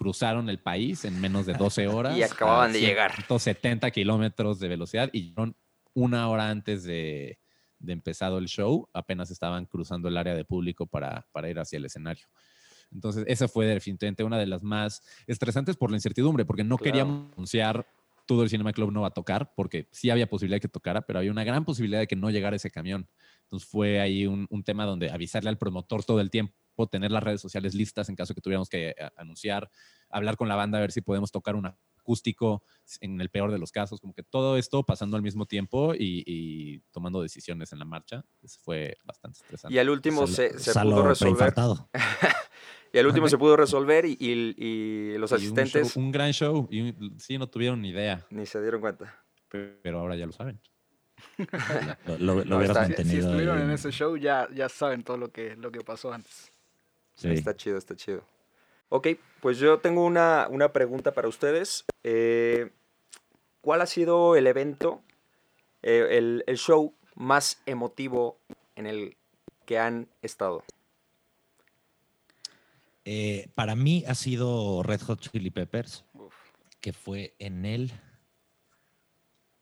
cruzaron 0.00 0.48
el 0.48 0.58
país 0.58 1.04
en 1.04 1.20
menos 1.20 1.44
de 1.44 1.52
12 1.52 1.86
horas. 1.88 2.16
Y 2.16 2.22
acababan 2.22 2.72
de 2.72 2.80
llegar. 2.80 3.12
170 3.16 3.90
kilómetros 3.90 4.58
de 4.58 4.68
velocidad 4.68 5.10
y 5.12 5.24
llegaron 5.28 5.54
una 5.92 6.26
hora 6.30 6.48
antes 6.48 6.84
de, 6.84 7.38
de 7.78 7.92
empezado 7.92 8.38
el 8.38 8.46
show, 8.46 8.88
apenas 8.94 9.30
estaban 9.30 9.66
cruzando 9.66 10.08
el 10.08 10.16
área 10.16 10.34
de 10.34 10.46
público 10.46 10.86
para, 10.86 11.26
para 11.32 11.50
ir 11.50 11.58
hacia 11.58 11.76
el 11.76 11.84
escenario. 11.84 12.24
Entonces, 12.90 13.24
esa 13.28 13.46
fue 13.46 13.66
definitivamente 13.66 14.24
una 14.24 14.38
de 14.38 14.46
las 14.46 14.62
más 14.62 15.02
estresantes 15.26 15.76
por 15.76 15.90
la 15.90 15.98
incertidumbre, 15.98 16.46
porque 16.46 16.64
no 16.64 16.78
Claro. 16.78 16.84
queríamos 16.84 17.32
anunciar 17.34 17.86
todo 18.26 18.42
el 18.44 18.48
Cinema 18.48 18.72
Club 18.72 18.92
no 18.92 19.00
va 19.02 19.08
a 19.08 19.10
tocar, 19.12 19.52
porque 19.54 19.88
sí 19.90 20.08
había 20.08 20.28
posibilidad 20.28 20.56
de 20.56 20.60
que 20.60 20.68
tocara, 20.68 21.02
pero 21.02 21.18
había 21.18 21.32
una 21.32 21.44
gran 21.44 21.64
posibilidad 21.64 21.98
de 22.00 22.06
que 22.06 22.16
no 22.16 22.30
llegara 22.30 22.56
ese 22.56 22.70
camión. 22.70 23.08
Entonces 23.42 23.68
fue 23.68 24.00
ahí 24.00 24.26
un, 24.26 24.46
un 24.50 24.62
tema 24.62 24.84
donde 24.86 25.10
avisarle 25.10 25.50
al 25.50 25.58
promotor 25.58 26.04
todo 26.04 26.20
el 26.20 26.30
tiempo, 26.30 26.54
tener 26.90 27.10
las 27.10 27.22
redes 27.22 27.40
sociales 27.40 27.74
listas 27.74 28.08
en 28.08 28.16
caso 28.16 28.34
que 28.34 28.40
tuviéramos 28.40 28.68
que 28.68 28.90
eh, 28.90 28.94
anunciar, 29.16 29.70
hablar 30.08 30.36
con 30.36 30.48
la 30.48 30.56
banda 30.56 30.78
a 30.78 30.80
ver 30.80 30.92
si 30.92 31.00
podemos 31.02 31.30
tocar 31.30 31.54
un 31.56 31.66
acústico 31.66 32.62
en 33.00 33.20
el 33.20 33.28
peor 33.28 33.52
de 33.52 33.58
los 33.58 33.70
casos, 33.70 34.00
como 34.00 34.14
que 34.14 34.22
todo 34.22 34.56
esto 34.56 34.82
pasando 34.84 35.16
al 35.16 35.22
mismo 35.22 35.44
tiempo 35.46 35.94
y, 35.94 36.24
y 36.26 36.80
tomando 36.90 37.20
decisiones 37.22 37.72
en 37.72 37.78
la 37.78 37.84
marcha. 37.84 38.24
Eso 38.42 38.58
fue 38.62 38.96
bastante 39.04 39.38
estresante. 39.42 39.74
Y 39.74 39.78
al 39.78 39.90
último 39.90 40.26
se, 40.26 40.50
pudo 40.82 41.06
resolver. 41.08 41.52
Y 42.92 42.98
al 42.98 43.06
último 43.06 43.28
se 43.28 43.38
pudo 43.38 43.56
resolver 43.56 44.04
y, 44.04 44.16
y- 44.18 44.54
y 44.56 45.18
los 45.18 45.30
Y 45.30 45.34
un 45.34 45.36
asistentes 45.40 45.94
show- 45.94 46.02
un, 46.02 46.10
gran 46.10 46.32
show. 46.32 46.66
Y 46.72 46.80
un- 46.80 47.20
sí, 47.20 47.38
no 47.38 47.46
tuvieron 47.48 47.80
ni 47.80 47.90
idea, 47.90 48.26
ni 48.30 48.46
se 48.46 48.60
dieron 48.60 48.80
cuenta. 48.80 49.22
pero 49.48 50.00
ahora 50.00 50.16
ya 50.16 50.26
lo 50.26 50.32
saben. 50.32 50.60
Lo, 52.06 52.18
lo- 52.18 52.34
lo 52.36 52.44
No, 52.46 52.56
hubieras 52.56 52.88
está- 52.90 53.04
Si, 53.04 53.18
estuvieron 53.18 53.60
en- 53.60 53.70
ese 53.70 53.92
show, 53.92 54.16
ya, 54.16 54.48
ya 54.52 54.68
saben 54.68 55.04
todo 55.04 55.18
lo 55.18 55.30
que, 55.30 55.54
lo 55.54 55.70
que 55.70 55.80
pasó 55.82 56.12
antes. 56.12 56.50
Sí. 57.28 57.28
Está 57.30 57.54
chido, 57.56 57.76
está 57.78 57.94
chido. 57.96 58.22
Ok, 58.88 59.08
pues 59.40 59.58
yo 59.58 59.78
tengo 59.78 60.04
una, 60.04 60.48
una 60.50 60.72
pregunta 60.72 61.12
para 61.12 61.28
ustedes. 61.28 61.84
Eh, 62.02 62.70
¿Cuál 63.60 63.82
ha 63.82 63.86
sido 63.86 64.36
el 64.36 64.46
evento, 64.46 65.02
eh, 65.82 66.06
el, 66.18 66.42
el 66.46 66.56
show 66.56 66.94
más 67.14 67.60
emotivo 67.66 68.38
en 68.74 68.86
el 68.86 69.16
que 69.66 69.78
han 69.78 70.08
estado? 70.22 70.64
Eh, 73.04 73.48
para 73.54 73.74
mí 73.76 74.04
ha 74.06 74.14
sido 74.14 74.82
Red 74.82 75.00
Hot 75.02 75.20
Chili 75.20 75.50
Peppers, 75.50 76.04
Uf. 76.14 76.34
que 76.80 76.92
fue 76.92 77.34
en 77.38 77.64
el 77.64 77.88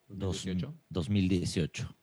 dos- 0.09 0.45
2018. 0.45 0.75
2018. 0.91 1.97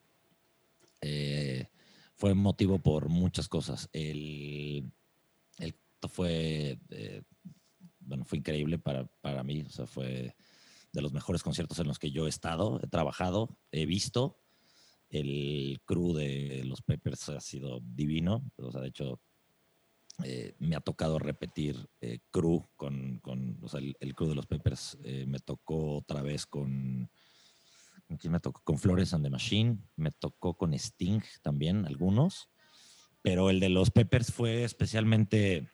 Eh, 1.01 1.69
fue 2.15 2.33
motivo 2.33 2.79
por 2.79 3.09
muchas 3.09 3.47
cosas. 3.49 3.89
El 3.93 4.91
fue, 6.07 6.79
eh, 6.89 7.21
bueno, 7.99 8.25
fue 8.25 8.39
increíble 8.39 8.77
para, 8.77 9.05
para 9.21 9.43
mí. 9.43 9.61
O 9.61 9.69
sea, 9.69 9.85
fue 9.85 10.35
de 10.91 11.01
los 11.01 11.13
mejores 11.13 11.43
conciertos 11.43 11.79
en 11.79 11.87
los 11.87 11.99
que 11.99 12.11
yo 12.11 12.25
he 12.25 12.29
estado, 12.29 12.79
he 12.81 12.87
trabajado, 12.87 13.57
he 13.71 13.85
visto. 13.85 14.39
El 15.09 15.79
crew 15.85 16.13
de 16.13 16.63
los 16.65 16.81
Peppers 16.81 17.29
ha 17.29 17.39
sido 17.39 17.79
divino. 17.81 18.43
O 18.57 18.71
sea, 18.71 18.81
de 18.81 18.87
hecho, 18.87 19.21
eh, 20.23 20.55
me 20.59 20.75
ha 20.75 20.79
tocado 20.79 21.19
repetir 21.19 21.89
eh, 21.99 22.19
crew 22.31 22.67
con, 22.75 23.19
con 23.19 23.59
o 23.61 23.67
sea, 23.67 23.81
el, 23.81 23.95
el 23.99 24.15
crew 24.15 24.29
de 24.29 24.35
los 24.35 24.47
Peppers. 24.47 24.97
eh, 25.03 25.25
me 25.27 25.39
tocó 25.39 25.97
otra 25.97 26.21
vez 26.21 26.45
con, 26.45 27.09
¿con 28.07 28.17
quién 28.17 28.31
me 28.31 28.39
tocó? 28.39 28.61
Con 28.63 28.77
Flores 28.77 29.13
and 29.13 29.23
the 29.23 29.29
Machine. 29.29 29.77
Me 29.95 30.11
tocó 30.11 30.55
con 30.55 30.73
Sting 30.73 31.21
también, 31.41 31.85
algunos. 31.85 32.49
Pero 33.21 33.49
el 33.49 33.59
de 33.59 33.69
los 33.69 33.91
Peppers 33.91 34.31
fue 34.31 34.63
especialmente 34.63 35.69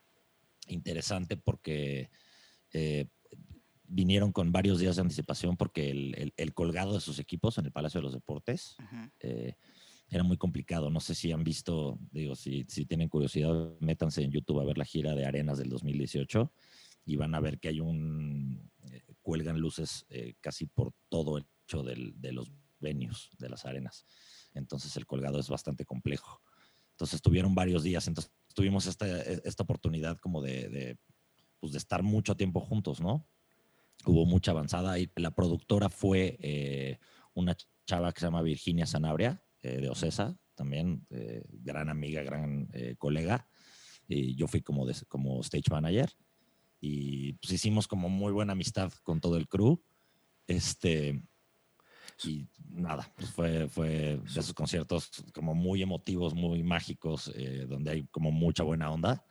interesante 0.68 1.38
porque 1.38 2.10
eh, 2.74 3.08
vinieron 3.84 4.32
con 4.32 4.52
varios 4.52 4.80
días 4.80 4.96
de 4.96 5.02
anticipación 5.02 5.58
porque 5.58 5.90
el, 5.90 6.16
el- 6.18 6.34
el 6.38 6.54
colgado 6.54 6.94
de 6.94 7.02
sus 7.02 7.20
equipos 7.20 7.58
en 7.58 7.66
el 7.66 7.72
Palacio 7.72 8.00
de 8.00 8.04
los 8.04 8.14
Deportes 8.14 8.76
eh, 9.20 9.56
era 10.08 10.24
muy 10.24 10.38
complicado. 10.38 10.90
No 10.90 11.00
sé 11.00 11.16
si 11.16 11.32
han 11.32 11.44
visto, 11.44 11.98
digo, 12.12 12.36
si, 12.36 12.66
si 12.68 12.86
tienen 12.86 13.10
curiosidad, 13.10 13.74
métanse 13.80 14.24
en 14.24 14.32
YouTube 14.32 14.60
a 14.60 14.66
ver 14.66 14.78
la 14.78 14.86
gira 14.86 15.16
de 15.16 15.26
Arenas 15.26 15.58
del 15.58 15.70
2018 15.70 16.52
y 17.06 17.16
van 17.16 17.34
a 17.36 17.40
ver 17.40 17.60
que 17.60 17.70
hay 17.70 17.80
un, 17.80 18.70
eh, 18.92 19.02
cuelgan 19.22 19.60
luces 19.60 20.06
casi 20.42 20.66
por 20.68 20.94
todo 21.10 21.38
el 21.38 21.46
hecho 21.66 21.84
del- 21.84 22.14
de 22.20 22.32
los 22.34 22.52
venues, 22.80 23.30
de 23.38 23.50
las 23.50 23.66
arenas. 23.66 24.06
Entonces 24.54 24.96
el 24.98 25.06
colgado 25.06 25.40
es 25.40 25.50
bastante 25.50 25.86
complejo. 25.86 26.42
Entonces 26.92 27.22
tuvieron 27.22 27.56
varios 27.56 27.84
días, 27.84 28.08
entonces 28.08 28.32
tuvimos 28.54 28.86
esta, 28.88 29.22
esta 29.22 29.64
oportunidad 29.64 30.18
como 30.18 30.42
de, 30.42 30.70
de, 30.70 30.98
pues, 31.60 31.72
de 31.74 31.78
estar 31.78 32.04
mucho 32.04 32.36
tiempo 32.36 32.60
juntos, 32.60 33.02
¿no? 33.02 33.28
Hubo 34.06 34.26
mucha 34.26 34.52
avanzada 34.52 34.98
y 35.00 35.12
la 35.16 35.32
productora 35.32 35.90
fue 35.90 36.38
eh, 36.42 37.00
una 37.34 37.56
chava 37.86 38.12
que 38.12 38.20
se 38.20 38.26
llama 38.26 38.42
Virginia 38.42 38.86
Sanabria, 38.86 39.44
eh, 39.62 39.80
de 39.80 39.90
Ocesa, 39.90 40.38
también 40.56 41.06
eh, 41.12 41.44
gran 41.52 41.90
amiga, 41.90 42.24
gran 42.24 42.68
eh, 42.74 42.96
colega. 42.98 43.48
Y 44.08 44.36
yo 44.36 44.48
fui 44.48 44.62
como, 44.62 44.86
de- 44.86 44.96
como 45.08 45.40
stage 45.42 45.70
manager 45.70 46.12
y 46.80 47.34
pues 47.34 47.54
hicimos 47.54 47.88
como 47.88 48.10
muy 48.10 48.34
buena 48.34 48.54
amistad 48.54 48.92
con 49.04 49.22
todo 49.22 49.38
el 49.38 49.48
crew. 49.48 49.84
Este, 50.48 51.22
y 52.26 52.48
nada, 52.70 53.12
pues 53.16 53.30
fue, 53.30 53.68
fue 53.68 53.88
de 53.90 54.40
esos 54.40 54.54
conciertos 54.54 55.10
como 55.34 55.54
muy 55.54 55.82
emotivos, 55.82 56.34
muy 56.34 56.64
mágicos, 56.64 57.32
eh, 57.36 57.66
donde 57.68 57.92
hay 57.92 58.08
como 58.08 58.32
mucha 58.32 58.64
buena 58.64 58.92
onda. 58.92 59.26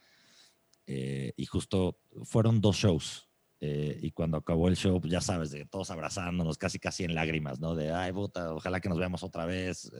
Eh, 0.86 1.32
y 1.36 1.46
justo 1.46 2.00
fueron 2.24 2.60
dos 2.60 2.76
shows 2.76 3.26
Eh, 3.62 3.98
y 4.00 4.10
cuando 4.12 4.38
acabó 4.38 4.68
el 4.68 4.76
show, 4.76 4.98
pues 4.98 5.12
ya 5.12 5.20
sabes, 5.20 5.50
de 5.50 5.66
todos 5.66 5.90
abrazándonos, 5.90 6.56
casi 6.56 6.78
casi 6.78 7.04
en 7.04 7.14
lágrimas, 7.14 7.60
¿no? 7.60 7.74
De, 7.74 7.92
ay, 7.92 8.10
puta, 8.10 8.54
ojalá 8.54 8.80
que 8.80 8.88
nos 8.88 8.98
veamos 8.98 9.22
otra 9.22 9.44
vez. 9.44 9.92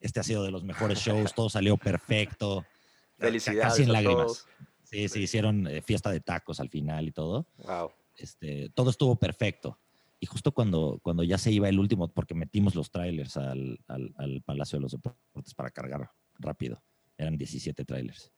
Este 0.00 0.20
ha 0.20 0.22
sido 0.22 0.44
de 0.44 0.50
los 0.50 0.64
mejores 0.64 0.98
shows, 0.98 1.34
todo 1.34 1.48
salió 1.48 1.78
perfecto. 1.78 2.66
Felicidades. 3.18 3.72
Casi 3.72 3.82
en 3.84 3.92
lágrimas. 3.92 4.46
Sí, 4.84 5.08
sí, 5.08 5.22
hicieron 5.22 5.66
fiesta 5.82 6.10
de 6.10 6.20
tacos 6.20 6.60
al 6.60 6.68
final 6.68 7.08
y 7.08 7.12
todo. 7.12 7.48
Wow. 7.56 7.90
Este, 8.16 8.68
todo 8.74 8.90
estuvo 8.90 9.16
perfecto. 9.16 9.80
Y 10.18 10.26
justo 10.26 10.52
cuando, 10.52 10.98
cuando 11.02 11.22
ya 11.22 11.38
se 11.38 11.52
iba 11.52 11.68
el 11.68 11.78
último, 11.78 12.08
porque 12.08 12.34
metimos 12.34 12.74
los 12.74 12.90
trailers 12.90 13.36
al, 13.36 13.78
al, 13.86 14.14
al 14.16 14.42
Palacio 14.42 14.78
de 14.78 14.82
los 14.82 14.92
Deportes 14.92 15.54
para 15.54 15.70
cargar 15.70 16.10
rápido, 16.38 16.82
eran 17.18 17.36
17 17.36 17.84
trailers. 17.84 18.32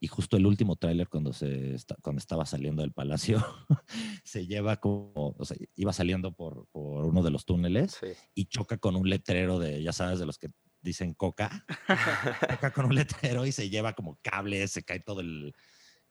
Y 0.00 0.06
justo 0.06 0.36
el 0.36 0.46
último 0.46 0.76
tráiler 0.76 1.08
cuando, 1.08 1.32
se 1.32 1.74
cuando 2.02 2.20
estaba 2.20 2.46
saliendo 2.46 2.82
del 2.82 2.92
palacio, 2.92 3.44
se 4.24 4.46
lleva 4.46 4.76
como, 4.76 5.34
o 5.36 5.44
sea, 5.44 5.56
iba 5.74 5.92
saliendo 5.92 6.32
por, 6.32 6.68
por 6.70 7.04
uno 7.04 7.22
de 7.24 7.30
los 7.32 7.44
túneles 7.44 7.98
Sí. 8.00 8.06
y 8.34 8.44
choca 8.44 8.78
con 8.78 8.94
un 8.94 9.10
letrero 9.10 9.58
de, 9.58 9.82
ya 9.82 9.92
sabes, 9.92 10.20
de 10.20 10.26
los 10.26 10.38
que 10.38 10.50
dicen 10.82 11.14
coca. 11.14 11.66
choca 12.48 12.70
con 12.72 12.86
un 12.86 12.94
letrero 12.94 13.44
y 13.44 13.50
se 13.50 13.70
lleva 13.70 13.94
como 13.94 14.20
cables, 14.22 14.70
se 14.70 14.84
cae 14.84 15.00
todo 15.00 15.20
el, 15.20 15.52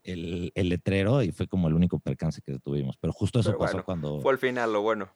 el, 0.07 0.51
el 0.55 0.69
letrero 0.69 1.21
y 1.21 1.31
fue 1.31 1.47
como 1.47 1.67
el 1.67 1.73
único 1.73 1.99
percance 1.99 2.41
que 2.41 2.57
tuvimos. 2.59 2.97
Pero 2.99 3.13
justo 3.13 3.39
eso 3.39 3.49
Pero 3.49 3.59
pasó 3.59 3.73
bueno, 3.73 3.85
cuando, 3.85 4.21
Fue 4.21 4.31
al 4.31 4.37
final 4.39 4.73
lo 4.73 4.81
bueno. 4.81 5.09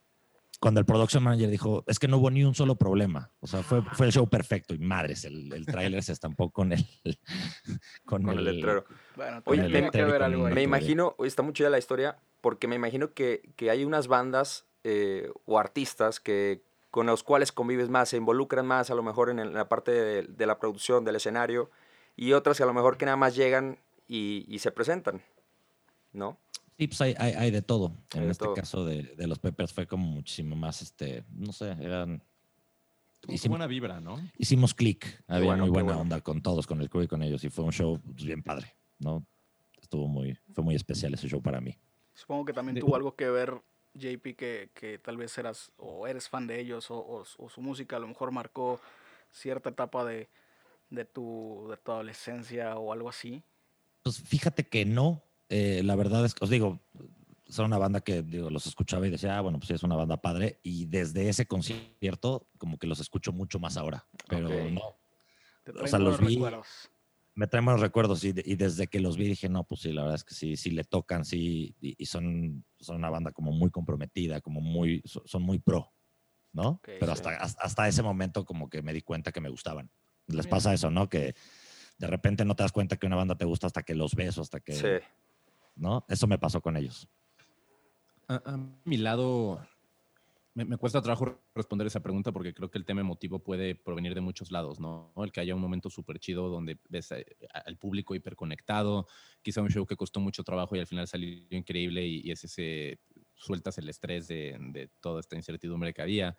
cuando 0.60 0.80
el 0.80 0.86
production 0.86 1.24
manager 1.24 1.50
dijo, 1.50 1.84
es 1.88 1.98
que 1.98 2.08
no 2.08 2.18
hubo 2.18 2.30
ni 2.30 2.44
un 2.44 2.54
solo 2.54 2.76
problema. 2.76 3.32
O 3.40 3.48
sea, 3.48 3.64
fue, 3.64 3.82
fue 3.94 4.06
el 4.06 4.12
show 4.12 4.28
perfecto 4.30 4.76
y 4.76 4.80
madres, 4.80 5.26
el, 5.26 5.52
el 5.54 5.66
tráiler 5.66 6.04
se 6.04 6.12
estampó 6.12 6.52
con 6.52 6.72
el, 6.74 6.86
con, 8.06 8.24
Con 8.24 8.38
el 8.38 8.44
letrero. 8.46 8.86
Bueno, 9.16 9.42
Oye, 9.46 9.64
me- 9.64 9.70
tiene 9.70 9.92
que 9.92 10.04
ver 10.04 10.22
algo 10.24 10.46
ahí. 10.46 10.54
Me 10.54 10.62
imagino, 10.62 11.16
está 11.24 11.42
muy 11.42 11.54
chida 11.54 11.70
la 11.70 11.80
historia, 11.80 12.18
porque 12.42 12.68
me 12.68 12.76
imagino 12.76 13.14
que, 13.14 13.42
que 13.56 13.70
hay 13.72 13.84
unas 13.86 14.08
bandas 14.08 14.66
eh, 14.84 15.32
o 15.46 15.58
artistas 15.60 16.20
que 16.20 16.62
con 16.90 17.06
los 17.06 17.24
cuales 17.24 17.52
convives 17.54 17.88
más, 17.90 18.10
se 18.10 18.18
involucran 18.18 18.68
más 18.68 18.90
a 18.92 18.96
lo 18.96 19.02
mejor 19.04 19.30
en, 19.30 19.40
el- 19.40 19.48
en 19.50 19.54
la 19.54 19.70
parte 19.70 19.92
de, 19.92 20.24
de 20.24 20.46
la 20.46 20.60
producción, 20.60 21.06
del 21.06 21.16
escenario, 21.16 21.72
y 22.18 22.34
otras 22.34 22.58
que 22.58 22.64
a 22.64 22.66
lo 22.66 22.74
mejor 22.74 22.98
que 22.98 23.06
nada 23.06 23.16
más 23.18 23.36
llegan 23.36 23.80
y, 24.12 24.46
y 24.54 24.60
se 24.60 24.72
presentan, 24.72 25.22
¿no? 26.12 26.38
Sí, 26.78 26.88
pues 26.88 27.00
hay, 27.00 27.16
hay, 27.18 27.32
hay 27.34 27.52
de 27.52 27.62
todo. 27.62 27.96
Hay 28.14 28.20
En 28.20 28.26
de 28.26 28.32
este 28.32 28.44
todo. 28.46 28.54
caso 28.54 28.84
de, 28.84 29.04
de 29.04 29.28
los 29.28 29.40
Peppers 29.40 29.72
fue 29.72 29.88
como 29.88 30.06
muchísimo 30.06 30.54
más, 30.56 30.82
este, 30.82 31.24
no 31.30 31.54
sé, 31.54 31.72
eran... 31.80 32.22
Hicimos, 33.28 33.58
buena 33.58 33.68
vibra, 33.68 34.02
¿no? 34.02 34.20
hicimos 34.38 34.74
click, 34.74 35.24
había 35.28 35.46
bueno, 35.50 35.64
muy 35.64 35.70
buena 35.70 35.86
bueno. 35.90 36.02
onda 36.02 36.22
con 36.22 36.42
todos, 36.42 36.66
con 36.68 36.82
el 36.82 36.90
crew 36.90 37.04
y 37.04 37.08
con 37.08 37.22
ellos, 37.22 37.44
y 37.46 37.50
fue 37.50 37.64
un 37.64 37.72
show 37.72 38.00
pues, 38.02 38.26
bien 38.26 38.42
padre, 38.44 38.76
¿no? 39.00 39.26
Estuvo 39.80 40.08
muy, 40.08 40.38
fue 40.54 40.64
muy 40.64 40.76
especial 40.76 41.14
ese 41.14 41.30
show 41.30 41.42
para 41.42 41.62
mí. 41.62 41.78
Supongo 42.16 42.44
que 42.46 42.54
también 42.54 42.76
De- 42.76 42.82
tuvo 42.82 42.96
algo 42.96 43.16
que 43.16 43.30
ver, 43.30 43.62
JP, 43.94 44.36
que, 44.36 44.72
que 44.74 44.98
tal 44.98 45.18
vez 45.18 45.38
eras 45.38 45.72
o 45.78 46.08
eres 46.08 46.28
fan 46.28 46.48
de 46.48 46.60
ellos 46.60 46.90
o, 46.92 46.98
o- 46.98 47.24
o 47.38 47.50
su 47.50 47.62
música 47.62 47.96
a 47.98 48.00
lo 48.00 48.08
mejor 48.08 48.32
marcó 48.32 48.82
cierta 49.32 49.70
etapa 49.70 50.04
de, 50.04 50.28
de, 50.90 51.06
tu, 51.06 51.68
de 51.70 51.78
tu 51.78 51.92
adolescencia 51.92 52.76
o 52.78 52.92
algo 52.92 53.08
así. 53.08 53.44
Pues 54.04 54.20
fíjate 54.20 54.68
que 54.68 54.86
no. 54.86 55.24
eh, 55.50 55.82
la 55.84 55.96
verdad 55.96 56.24
es 56.26 56.34
que 56.34 56.44
os 56.44 56.50
digo, 56.50 56.80
son 57.50 57.66
una 57.66 57.78
banda 57.78 58.02
que 58.02 58.22
digo, 58.24 58.50
los 58.50 58.66
escuchaba 58.68 59.06
y 59.08 59.10
decía, 59.12 59.38
ah, 59.38 59.42
bueno, 59.42 59.60
pues 59.60 59.68
sí, 59.68 59.74
es 59.74 59.84
una 59.84 59.96
banda 59.96 60.18
padre. 60.22 60.60
Y 60.64 60.86
desde 60.86 61.28
ese 61.30 61.46
concierto, 61.46 62.48
como 62.58 62.78
que 62.78 62.88
los 62.88 63.00
escucho 63.00 63.34
mucho 63.34 63.60
más 63.60 63.76
ahora. 63.78 64.08
Pero 64.30 64.50
no, 64.70 64.96
Te 65.64 65.72
O 65.72 65.88
sea, 65.88 66.00
los 66.00 66.20
vi- 66.20 66.36
recuerdos. 66.36 66.68
me 67.36 67.48
traen 67.48 67.66
buenos 67.66 67.82
recuerdos. 67.82 68.24
Y, 68.24 68.32
de- 68.32 68.44
y 68.46 68.56
desde 68.56 68.88
que 68.88 69.00
los 69.02 69.18
vi 69.18 69.28
dije, 69.28 69.50
no, 69.50 69.64
pues 69.66 69.82
sí, 69.82 69.92
la 69.92 70.02
verdad 70.04 70.16
es 70.16 70.24
que 70.24 70.34
sí, 70.34 70.56
sí 70.56 70.72
le 70.72 70.84
tocan, 70.86 71.26
sí. 71.26 71.76
Y, 71.82 71.96
y 72.02 72.06
son, 72.06 72.64
son 72.80 72.96
una 72.96 73.10
banda 73.10 73.32
como 73.32 73.52
muy 73.52 73.70
comprometida, 73.70 74.40
como 74.42 74.62
muy, 74.62 75.02
so- 75.06 75.24
son 75.26 75.44
muy 75.44 75.60
pro, 75.60 75.92
¿no? 76.54 76.80
Pero 77.00 77.08
sí. 77.08 77.12
hasta, 77.20 77.30
hasta, 77.36 77.62
hasta 77.62 77.88
ese 77.90 78.02
momento 78.02 78.46
como 78.46 78.70
que 78.70 78.82
me 78.82 78.94
di 78.94 79.02
cuenta 79.02 79.32
que 79.34 79.42
me 79.42 79.50
gustaban. 79.50 79.92
Les 80.28 80.46
Bien. 80.46 80.50
pasa 80.50 80.74
eso, 80.74 80.90
¿no? 80.90 81.10
Que 81.10 81.36
de 82.02 82.08
repente 82.08 82.44
no 82.46 82.56
te 82.56 82.64
das 82.64 82.72
cuenta 82.72 82.98
que 82.98 83.06
una 83.06 83.16
banda 83.16 83.36
te 83.36 83.46
gusta 83.46 83.68
hasta 83.68 83.84
que 83.84 83.94
los 83.94 84.16
ves 84.16 84.36
o 84.38 84.42
hasta 84.42 84.60
que... 84.60 84.74
Sí. 84.74 84.88
¿no? 85.76 86.04
Eso 86.10 86.26
me 86.28 86.40
pasó 86.40 86.60
con 86.60 86.76
ellos. 86.76 87.08
A, 88.28 88.36
a 88.44 88.60
mi 88.86 88.98
lado, 88.98 89.64
me, 90.56 90.66
me 90.66 90.78
cuesta 90.78 91.00
trabajo 91.02 91.40
responder 91.54 91.86
esa 91.88 92.00
pregunta 92.00 92.32
porque 92.32 92.54
creo 92.56 92.70
que 92.72 92.80
el 92.80 92.86
tema 92.86 93.02
emotivo 93.02 93.38
puede 93.40 93.76
provenir 93.76 94.16
de 94.16 94.22
muchos 94.22 94.52
lados, 94.52 94.80
¿no? 94.80 95.14
El 95.18 95.32
que 95.32 95.42
haya 95.42 95.54
un 95.56 95.62
momento 95.62 95.90
súper 95.92 96.18
chido 96.20 96.50
donde 96.50 96.80
ves 96.90 97.12
a- 97.12 97.18
a- 97.54 97.60
al 97.60 97.78
público 97.78 98.16
hiperconectado, 98.16 99.08
quizá 99.44 99.62
un 99.62 99.70
show 99.70 99.86
que 99.86 99.96
costó 99.96 100.20
mucho 100.20 100.44
trabajo 100.44 100.76
y 100.76 100.80
al 100.80 100.88
final 100.88 101.08
salió 101.08 101.30
increíble 101.52 102.06
y, 102.06 102.22
y 102.28 102.32
es 102.32 102.44
ese, 102.44 103.00
sueltas 103.36 103.78
el 103.78 103.90
estrés 103.90 104.28
de, 104.28 104.58
de 104.60 104.90
toda 105.00 105.20
esta 105.20 105.36
incertidumbre 105.36 105.94
que 105.94 106.02
había, 106.02 106.36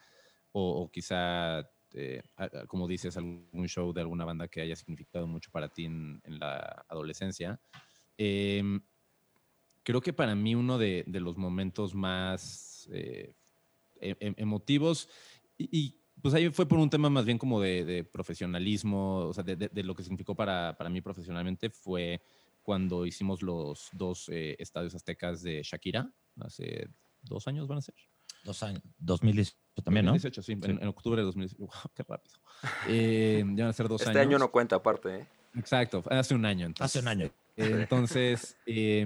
o, 0.51 0.83
o 0.83 0.91
quizá, 0.91 1.61
eh, 1.95 2.23
a- 2.37 2.67
como 2.67 2.87
dices, 2.89 3.17
algún 3.17 3.69
show 3.69 3.93
de 3.93 4.01
alguna 4.01 4.25
banda 4.25 4.49
que 4.49 4.61
haya 4.61 4.77
significado 4.77 5.27
mucho 5.27 5.51
para 5.51 5.69
ti 5.69 5.85
en, 5.87 6.21
en 6.25 6.39
la 6.39 6.85
adolescencia. 6.89 7.61
Em, 8.17 8.81
creo 9.83 10.01
que 10.01 10.13
para 10.13 10.35
mí 10.35 10.55
uno 10.55 10.79
de, 10.79 11.05
de 11.07 11.21
los 11.21 11.37
momentos 11.37 11.95
más 11.95 12.89
eh, 12.93 13.35
e- 14.01 14.17
e- 14.21 14.35
emotivos 14.37 15.09
y, 15.57 15.69
y, 15.79 15.99
pues 16.21 16.35
ahí 16.35 16.51
fue 16.51 16.67
por 16.69 16.79
un 16.79 16.91
tema 16.91 17.11
más 17.11 17.25
bien 17.25 17.39
como 17.39 17.61
de, 17.61 17.85
de 17.85 18.05
profesionalismo, 18.05 19.19
o 19.27 19.33
sea, 19.33 19.43
de- 19.45 19.57
de 19.57 19.83
lo 19.83 19.95
que 19.95 20.03
significó 20.03 20.35
para, 20.37 20.77
para 20.77 20.91
mí 20.91 21.01
profesionalmente 21.01 21.71
fue 21.71 22.23
cuando 22.63 23.07
hicimos 23.07 23.43
los 23.43 23.89
dos 23.93 24.29
eh, 24.29 24.55
estadios 24.59 24.95
aztecas 24.95 25.43
de 25.43 25.63
Shakira, 25.65 26.13
hace 26.41 26.87
dos 27.23 27.49
años 27.49 27.67
van 27.67 27.79
a 27.79 27.83
ser. 27.83 27.97
Dos 28.45 28.63
años. 28.63 28.83
2018 28.99 29.57
también, 29.85 30.05
¿no? 30.07 30.13
2018, 30.13 30.43
sí, 30.43 30.53
En, 30.53 30.83
en 30.83 30.89
octubre 30.89 31.21
de 31.21 31.25
2018. 31.27 31.59
¡Wow! 31.61 31.71
¡Qué 31.95 32.03
rápido! 32.03 32.37
Eh, 32.89 33.45
ya 33.55 33.65
van 33.65 33.71
a 33.71 33.73
ser 33.73 33.89
dos 33.89 34.01
Este 34.03 34.11
años. 34.11 34.21
año 34.29 34.39
no 34.39 34.51
cuenta 34.51 34.77
aparte, 34.77 35.17
¿eh? 35.21 35.27
Exacto, 35.55 36.03
hace 36.11 36.35
un 36.35 36.45
año. 36.45 36.67
Entonces, 36.67 36.97
Hace 36.97 37.03
un 37.05 37.09
año. 37.09 37.31
entonces, 37.57 38.57
eh, 38.67 39.05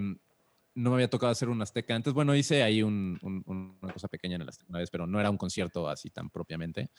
no 0.74 0.90
me 0.90 0.96
había 0.96 1.08
tocado 1.10 1.32
hacer 1.32 1.48
un 1.48 1.60
Azteca 1.62 1.94
antes. 1.94 2.12
Bueno, 2.12 2.34
hice 2.36 2.62
ahí 2.62 2.82
un- 2.82 3.18
un- 3.22 3.42
un- 3.46 3.78
una 3.82 3.92
cosa 3.92 4.08
pequeña 4.08 4.36
en 4.36 4.42
el 4.42 4.48
Azteca 4.48 4.68
una 4.70 4.78
vez, 4.80 4.90
pero 4.90 5.06
no 5.06 5.18
era 5.18 5.30
un 5.30 5.38
concierto 5.38 5.88
así 5.88 6.10
tan 6.10 6.28
propiamente. 6.30 6.90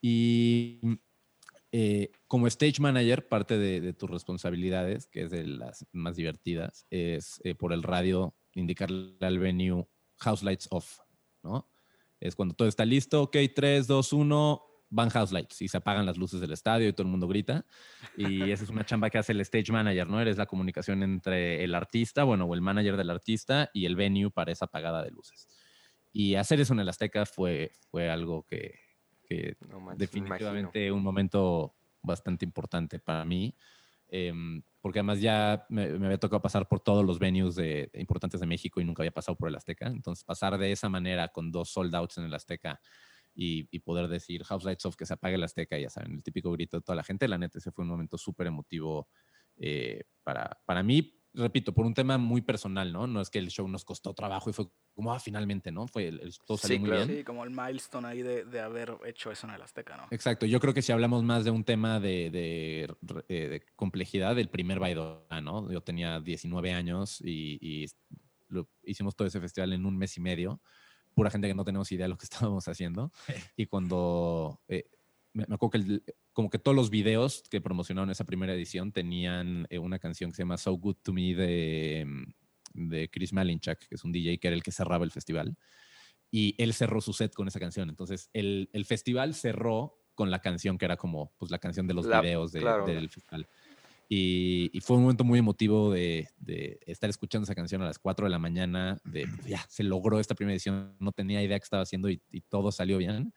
Y 0.00 0.80
eh, 1.72 2.12
como 2.28 2.46
stage 2.46 2.80
manager, 2.80 3.26
parte 3.26 3.58
de, 3.58 3.80
de 3.80 3.92
tus 3.94 4.08
responsabilidades, 4.10 5.06
que 5.08 5.22
es 5.22 5.30
de 5.30 5.44
las 5.46 5.86
más 5.92 6.14
divertidas, 6.16 6.86
es 6.90 7.40
eh, 7.44 7.54
por 7.54 7.72
el 7.72 7.82
radio 7.82 8.34
indicarle 8.54 9.16
al 9.20 9.38
venue 9.38 9.88
house 10.18 10.42
lights 10.44 10.68
off, 10.70 11.00
¿no? 11.42 11.68
Es 12.24 12.34
cuando 12.34 12.54
todo 12.54 12.68
está 12.68 12.86
listo, 12.86 13.24
ok, 13.24 13.36
3, 13.54 13.86
2, 13.86 14.12
1, 14.14 14.62
van 14.88 15.10
house 15.10 15.30
lights 15.30 15.60
y 15.60 15.68
se 15.68 15.76
apagan 15.76 16.06
las 16.06 16.16
luces 16.16 16.40
del 16.40 16.52
estadio 16.52 16.88
y 16.88 16.92
todo 16.94 17.02
el 17.02 17.10
mundo 17.10 17.28
grita. 17.28 17.66
Y 18.16 18.50
esa 18.50 18.64
es 18.64 18.70
una 18.70 18.86
chamba 18.86 19.10
que 19.10 19.18
hace 19.18 19.32
el 19.32 19.40
stage 19.42 19.70
manager, 19.70 20.08
¿no? 20.08 20.20
Eres 20.20 20.38
la 20.38 20.46
comunicación 20.46 21.02
entre 21.02 21.62
el 21.62 21.74
artista, 21.74 22.24
bueno, 22.24 22.46
o 22.46 22.54
el 22.54 22.62
manager 22.62 22.96
del 22.96 23.10
artista 23.10 23.70
y 23.74 23.84
el 23.84 23.94
venue 23.94 24.30
para 24.30 24.52
esa 24.52 24.64
apagada 24.64 25.04
de 25.04 25.10
luces. 25.10 25.48
Y 26.14 26.36
hacer 26.36 26.60
eso 26.60 26.72
en 26.72 26.80
el 26.80 26.88
Azteca 26.88 27.26
fue, 27.26 27.72
fue 27.90 28.08
algo 28.08 28.44
que, 28.44 28.78
que 29.26 29.56
No 29.68 29.80
manches, 29.80 29.98
definitivamente 29.98 30.90
un 30.90 31.02
momento 31.02 31.74
bastante 32.02 32.46
importante 32.46 33.00
para 33.00 33.26
mí, 33.26 33.54
em, 34.08 34.62
porque 34.84 34.98
además 34.98 35.22
ya 35.22 35.64
me, 35.70 35.98
me 35.98 36.04
había 36.04 36.18
tocado 36.18 36.42
pasar 36.42 36.68
por 36.68 36.78
todos 36.78 37.06
los 37.06 37.18
venues 37.18 37.54
de, 37.54 37.90
importantes 37.94 38.38
de 38.38 38.46
México 38.46 38.82
y 38.82 38.84
nunca 38.84 39.02
había 39.02 39.12
pasado 39.12 39.34
por 39.34 39.48
el 39.48 39.54
Azteca. 39.54 39.86
Entonces, 39.86 40.24
pasar 40.24 40.58
de 40.58 40.72
esa 40.72 40.90
manera 40.90 41.28
con 41.28 41.50
dos 41.50 41.70
sold 41.70 41.94
outs 41.94 42.18
en 42.18 42.24
el 42.24 42.34
Azteca 42.34 42.78
y, 43.34 43.66
y 43.74 43.78
poder 43.78 44.08
decir 44.08 44.44
House 44.44 44.62
Lights 44.62 44.84
Off, 44.84 44.96
que 44.96 45.06
se 45.06 45.14
apague 45.14 45.36
el 45.36 45.42
Azteca, 45.42 45.78
ya 45.78 45.88
saben, 45.88 46.12
el 46.12 46.22
típico 46.22 46.52
grito 46.52 46.76
de 46.76 46.82
toda 46.82 46.96
la 46.96 47.02
gente, 47.02 47.26
la 47.28 47.38
neta, 47.38 47.56
ese 47.56 47.72
fue 47.72 47.82
un 47.82 47.92
momento 47.92 48.18
súper 48.18 48.48
emotivo 48.48 49.08
eh, 49.56 50.02
para, 50.22 50.60
para 50.66 50.82
mí. 50.82 51.18
Repito, 51.34 51.74
por 51.74 51.84
un 51.84 51.94
tema 51.94 52.16
muy 52.16 52.42
personal, 52.42 52.92
¿no? 52.92 53.06
No 53.08 53.20
es 53.20 53.28
que 53.28 53.40
el 53.40 53.48
show 53.48 53.66
nos 53.66 53.84
costó 53.84 54.14
trabajo 54.14 54.50
y 54.50 54.52
fue 54.52 54.66
como, 54.94 55.12
ah, 55.12 55.18
finalmente, 55.18 55.72
¿no? 55.72 55.88
Fue 55.88 56.06
el, 56.06 56.20
el- 56.20 56.32
todo 56.46 56.56
salió 56.56 56.76
Sí, 56.76 56.80
muy 56.80 56.90
claro. 56.90 57.06
bien. 57.06 57.18
Sí, 57.18 57.24
como 57.24 57.42
el 57.42 57.50
milestone 57.50 58.06
ahí 58.06 58.22
de, 58.22 58.44
de 58.44 58.60
haber 58.60 58.96
hecho 59.04 59.32
eso 59.32 59.48
en 59.48 59.54
el 59.54 59.62
Azteca, 59.62 59.96
¿no? 59.96 60.06
Exacto, 60.12 60.46
yo 60.46 60.60
creo 60.60 60.72
que 60.74 60.82
si 60.82 60.92
hablamos 60.92 61.24
más 61.24 61.44
de 61.44 61.50
un 61.50 61.64
tema 61.64 61.98
de, 61.98 62.30
de, 62.30 62.94
eh, 63.28 63.48
de 63.48 63.66
complejidad, 63.74 64.38
el 64.38 64.48
primer 64.48 64.78
Baidora, 64.78 65.40
¿no? 65.40 65.70
Yo 65.72 65.80
tenía 65.82 66.20
19 66.20 66.72
años 66.72 67.20
y, 67.20 67.58
y 67.60 67.86
lo- 68.48 68.70
hicimos 68.84 69.16
todo 69.16 69.26
ese 69.26 69.40
festival 69.40 69.72
en 69.72 69.86
un 69.86 69.96
mes 69.98 70.16
y 70.16 70.20
medio, 70.20 70.62
pura 71.14 71.30
gente 71.30 71.48
que 71.48 71.54
no 71.54 71.64
tenemos 71.64 71.90
idea 71.90 72.04
de 72.04 72.10
lo 72.10 72.16
que 72.18 72.26
estábamos 72.30 72.68
haciendo. 72.68 73.10
Y 73.56 73.66
cuando, 73.66 74.60
eh, 74.68 74.88
me, 75.34 75.42
acuerdo 75.42 75.70
que 75.70 75.78
el- 75.78 76.04
como 76.32 76.48
que 76.48 76.58
todos 76.58 76.74
los 76.74 76.90
videos 76.90 77.42
que 77.50 77.60
promocionaron 77.60 78.10
esa 78.10 78.24
primera 78.24 78.54
edición 78.54 78.92
tenían 78.92 79.66
eh, 79.68 79.78
una 79.78 79.98
canción 79.98 80.30
que 80.30 80.36
se 80.36 80.42
llama 80.42 80.56
So 80.56 80.72
Good 80.72 80.96
To 81.02 81.12
Me 81.12 81.34
de, 81.34 82.04
mm, 82.06 82.88
de 82.90 83.08
Chris 83.10 83.32
Malinchak, 83.32 83.86
que 83.88 83.94
es 83.94 84.04
un 84.04 84.12
DJ 84.12 84.38
que 84.38 84.48
era 84.48 84.56
el 84.56 84.62
que 84.62 84.72
cerraba 84.72 85.04
el 85.04 85.10
festival 85.10 85.56
y 86.30 86.56
él 86.58 86.72
cerró 86.74 87.00
su 87.00 87.12
set 87.12 87.32
con 87.32 87.46
esa 87.46 87.60
canción. 87.60 87.88
Entonces, 87.88 88.28
el, 88.32 88.68
el 88.72 88.84
festival 88.86 89.34
cerró 89.34 90.00
con 90.14 90.32
la 90.32 90.40
canción 90.40 90.78
que 90.78 90.84
era 90.84 90.96
como 90.96 91.32
pues, 91.38 91.52
la 91.52 91.58
canción 91.60 91.86
de 91.86 91.94
los 91.94 92.06
La- 92.06 92.20
videos 92.20 92.50
de- 92.50 92.60
claro. 92.60 92.84
del 92.86 93.08
festival. 93.08 93.46
Y, 94.08 94.68
y 94.72 94.80
fue 94.80 94.96
un 94.96 95.02
momento 95.04 95.22
muy 95.24 95.38
emotivo 95.38 95.92
de, 95.92 96.28
de 96.38 96.78
estar 96.86 97.08
escuchando 97.08 97.44
esa 97.44 97.54
canción 97.54 97.82
a 97.82 97.86
las 97.86 97.98
4 98.00 98.26
de 98.26 98.30
la 98.30 98.38
mañana, 98.40 98.98
de 99.04 99.26
pues, 99.28 99.46
ya, 99.46 99.64
se 99.68 99.84
logró 99.84 100.18
esta 100.20 100.34
primera 100.34 100.54
edición, 100.54 100.96
no 100.98 101.12
tenía 101.12 101.40
idea 101.42 101.58
qué 101.58 101.64
estaba 101.64 101.84
haciendo 101.84 102.10
y, 102.10 102.20
y 102.30 102.40
todo 102.42 102.70
salió 102.72 102.98
bien. 102.98 103.32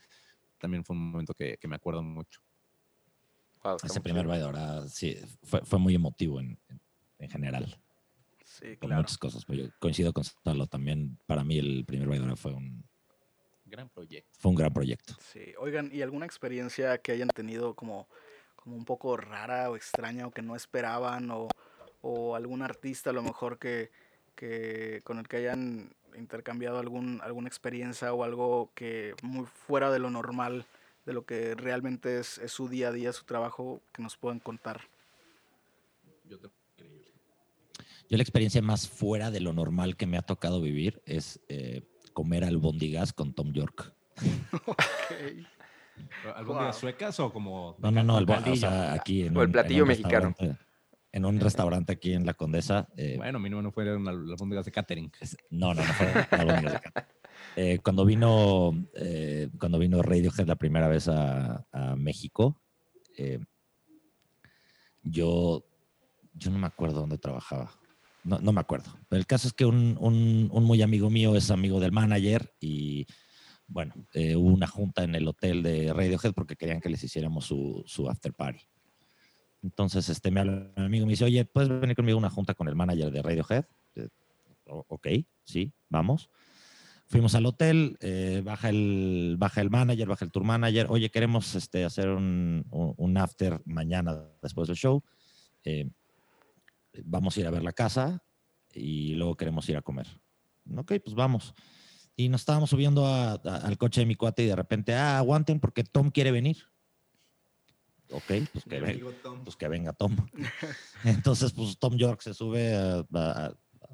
También 0.58 0.84
fue 0.84 0.96
un 0.96 1.12
momento 1.12 1.34
que, 1.34 1.58
que 1.58 1.68
me 1.68 1.76
acuerdo 1.76 2.02
mucho. 2.04 2.42
Wow, 3.64 3.78
Ese 3.84 4.02
primer 4.02 4.28
baile 4.28 4.46
ahora 4.46 4.88
sí, 4.88 5.18
fue, 5.44 5.62
fue 5.62 5.80
muy 5.80 5.96
emotivo 5.96 6.40
en, 6.40 6.60
en- 6.70 6.82
en 7.20 7.30
general, 7.30 7.82
Sí, 8.44 8.78
con 8.78 8.90
claro. 8.90 9.02
muchas 9.02 9.18
cosas. 9.18 9.44
Pero 9.46 9.64
yo 9.66 9.70
coincido 9.80 10.14
con 10.14 10.24
Salo 10.24 10.68
también. 10.68 11.18
Para 11.26 11.44
mí, 11.44 11.58
el 11.58 11.84
primer 11.86 12.08
baile 12.08 12.36
fue 12.36 12.54
un, 12.54 12.84
Gran 13.66 13.90
proyecto. 13.90 14.30
fue 14.40 14.50
un 14.52 14.56
gran 14.56 14.72
proyecto. 14.72 15.16
Sí, 15.20 15.54
oigan, 15.60 15.90
¿y 15.92 16.02
alguna 16.02 16.26
experiencia 16.26 17.00
que 17.00 17.12
hayan 17.12 17.28
tenido 17.30 17.76
como, 17.76 18.08
como 18.56 18.76
un 18.78 18.86
poco 18.86 19.18
rara 19.18 19.70
o 19.70 19.76
extraña 19.76 20.28
o 20.28 20.32
que 20.32 20.42
no 20.42 20.56
esperaban 20.56 21.30
o, 21.32 21.50
o 22.02 22.36
algún 22.36 22.62
artista 22.62 23.10
a 23.10 23.14
lo 23.14 23.24
mejor 23.24 23.58
que, 23.60 23.92
que 24.36 25.02
con 25.04 25.18
el 25.18 25.28
que 25.28 25.38
hayan 25.38 25.94
intercambiado 26.18 26.80
algún, 26.80 27.22
alguna 27.24 27.48
experiencia 27.48 28.14
o 28.14 28.24
algo 28.24 28.72
que 28.76 29.14
muy 29.22 29.46
fuera 29.46 29.92
de 29.92 30.00
lo 30.00 30.10
normal, 30.10 30.66
de 31.06 31.14
lo 31.14 31.26
que 31.26 31.56
realmente 31.56 32.20
es, 32.20 32.38
es 32.40 32.52
su 32.52 32.68
día 32.68 32.90
a 32.90 32.92
día, 32.92 33.14
su 33.14 33.24
trabajo, 33.26 33.82
que 33.94 34.02
nos 34.04 34.18
puedan 34.18 34.40
contar? 34.40 34.82
Yo 36.30 36.38
te- 36.40 36.50
Yo 38.10 38.18
la 38.18 38.24
experiencia 38.24 38.62
más 38.62 38.88
fuera 38.88 39.32
de 39.32 39.40
lo 39.40 39.54
normal 39.54 39.96
que 39.98 40.06
me 40.08 40.18
ha 40.18 40.22
tocado 40.22 40.62
vivir 40.62 41.02
es 41.06 41.40
eh, 41.50 41.84
comer 42.14 42.44
albóndigas 42.44 43.14
con 43.14 43.34
Tom 43.34 43.52
York. 43.54 43.94
Ok. 44.66 44.78
¿Albóndigas 46.36 46.76
Wow. 46.76 46.80
suecas 46.80 47.20
o 47.20 47.32
como.? 47.34 47.76
No, 47.80 47.90
no, 47.92 48.04
no, 48.04 48.18
o 48.18 48.56
sea, 48.56 48.94
aquí 48.94 49.24
en 49.24 49.36
O 49.36 49.42
el 49.42 49.48
un- 49.48 49.52
platillo 49.52 49.82
en 49.84 49.88
mexicano. 49.88 50.30
restaurante- 50.30 50.67
En 51.12 51.26
un 51.26 51.40
restaurante 51.40 51.94
aquí 51.94 52.14
en 52.14 52.26
La 52.26 52.34
Condesa. 52.34 52.88
eh, 52.98 53.16
Bueno, 53.18 53.40
mínimo 53.40 53.62
no 53.62 53.72
fueron 53.72 54.08
al- 54.08 54.30
albóndigas 54.30 54.66
de 54.66 54.72
catering. 54.72 55.12
no, 55.50 55.74
no, 55.74 55.82
no 55.86 55.94
fueron 55.94 56.26
albóndigas 56.32 56.74
de 56.74 56.80
carne. 56.80 57.10
Eh, 57.56 57.80
cuando 57.84 58.04
vino 58.06 58.72
eh, 58.96 59.50
cuando 59.60 59.80
vino 59.80 60.02
Radiohead 60.02 60.48
la 60.48 60.56
primera 60.56 60.88
vez 60.88 61.08
a, 61.08 61.66
a 61.72 61.96
México, 61.96 62.60
eh, 63.18 63.40
yo, 65.04 65.64
yo 66.34 66.52
no 66.52 66.58
me 66.60 66.68
acuerdo 66.68 67.00
dónde 67.02 67.18
trabajaba. 67.18 67.72
No, 68.24 68.40
no 68.40 68.52
me 68.52 68.60
acuerdo. 68.62 68.92
Pero 69.08 69.20
el 69.20 69.26
caso 69.26 69.48
es 69.48 69.54
que 69.54 69.66
un, 69.66 69.98
un- 70.00 70.50
un 70.52 70.64
muy 70.66 70.82
amigo 70.82 71.10
mío 71.10 71.36
es 71.36 71.50
amigo 71.52 71.80
del 71.80 71.92
manager 71.92 72.54
y 72.60 73.06
bueno, 73.68 73.94
eh, 74.14 74.36
hubo 74.36 74.50
una 74.50 74.68
junta 74.68 75.04
en 75.04 75.16
el 75.16 75.28
hotel 75.28 75.64
de 75.64 75.94
Radiohead 75.94 76.34
porque 76.34 76.56
querían 76.56 76.80
que 76.82 76.90
les 76.90 77.04
hiciéramos 77.04 77.46
su, 77.46 77.84
su 77.86 78.10
after 78.10 78.34
party. 78.34 78.62
Entonces 79.68 80.08
este, 80.08 80.32
me 80.32 80.40
habla 80.40 80.72
mi 80.78 80.86
amigo 80.86 81.06
me 81.06 81.12
dice, 81.12 81.26
oye, 81.26 81.44
¿puedes 81.44 81.68
venir 81.70 81.96
conmigo 81.96 82.16
a 82.18 82.20
una 82.20 82.30
junta 82.30 82.54
con 82.54 82.70
el 82.70 82.76
manager 82.76 83.12
de 83.12 83.22
Radiohead? 83.22 83.66
Eh, 83.96 84.08
"O- 84.66 84.86
ok, 84.88 85.08
sí, 85.44 85.74
vamos. 85.90 86.30
Fuimos 87.06 87.36
al 87.36 87.46
hotel, 87.46 87.98
eh, 88.00 88.42
baja, 88.46 88.70
el, 88.70 89.36
baja 89.38 89.60
el 89.62 89.70
manager, 89.70 90.08
baja 90.08 90.24
el 90.26 90.32
tour 90.32 90.44
manager. 90.46 90.88
Oye, 90.90 91.10
queremos 91.10 91.54
este, 91.56 91.84
hacer 91.86 92.08
un- 92.10 92.66
un 92.72 93.18
after 93.18 93.62
mañana 93.66 94.26
después 94.42 94.68
del 94.68 94.78
show. 94.78 95.04
Eh, 95.64 95.90
vamos 97.04 97.36
a 97.36 97.40
ir 97.42 97.48
a 97.48 97.52
ver 97.52 97.64
la 97.64 97.74
casa 97.74 98.24
y 98.74 99.16
luego 99.16 99.36
queremos 99.36 99.68
ir 99.70 99.76
a 99.78 99.82
comer. 99.82 100.08
Ok, 100.78 100.94
pues 101.04 101.14
vamos. 101.16 101.54
Y 102.16 102.30
nos 102.30 102.42
estábamos 102.42 102.70
subiendo 102.70 103.06
a- 103.06 103.34
a- 103.34 103.58
al 103.68 103.78
coche 103.78 104.02
de 104.02 104.08
mi 104.08 104.16
cuate 104.16 104.44
y 104.44 104.48
de 104.48 104.56
repente, 104.56 104.94
ah, 104.94 105.18
aguanten 105.18 105.60
porque 105.60 105.84
Tom 105.84 106.10
quiere 106.10 106.32
venir. 106.32 106.58
Ok, 108.10 108.24
pues 108.54 108.64
que, 108.66 108.80
ven- 108.80 109.00
pues 109.44 109.56
que 109.56 109.68
venga 109.68 109.94
Tom. 109.94 110.16
Entonces, 111.04 111.52
pues 111.54 111.78
Tom 111.78 111.96
York 111.98 112.22
se 112.22 112.34
sube 112.34 112.74
a- 112.76 113.06
a- 113.14 113.54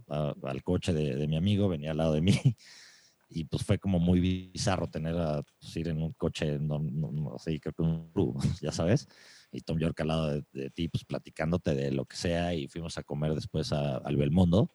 a- 0.10 0.34
al 0.44 0.64
coche 0.64 0.94
de, 0.94 1.16
de 1.16 1.28
mi 1.28 1.36
amigo, 1.38 1.68
venía 1.68 1.92
al 1.92 1.98
lado 1.98 2.14
de 2.14 2.22
mí. 2.22 2.40
Y 3.36 3.46
pues 3.46 3.64
fue 3.64 3.80
como 3.80 3.98
muy 4.00 4.20
bizarro 4.20 4.88
tener 4.88 5.18
a 5.18 5.42
pues, 5.42 5.76
ir 5.78 5.88
en 5.88 6.02
un 6.04 6.14
coche, 6.14 6.60
no, 6.60 6.78
no, 6.78 7.12
no 7.12 7.40
sé, 7.40 7.60
creo 7.60 7.74
que 7.74 7.82
un 7.82 8.12
Ru, 8.14 8.36
ya 8.62 8.72
sabes. 8.72 9.08
Y 9.52 9.62
Tom 9.62 9.80
York 9.80 10.00
al 10.02 10.08
lado 10.08 10.28
de, 10.30 10.46
de 10.54 10.70
ti, 10.70 10.88
pues 10.88 11.04
platicándote 11.06 11.74
de 11.74 11.92
lo 11.92 12.06
que 12.06 12.16
sea. 12.16 12.54
Y 12.54 12.68
fuimos 12.68 12.98
a 13.00 13.04
comer 13.04 13.34
después 13.34 13.74
a- 13.74 13.98
al 13.98 14.16
Belmondo. 14.18 14.70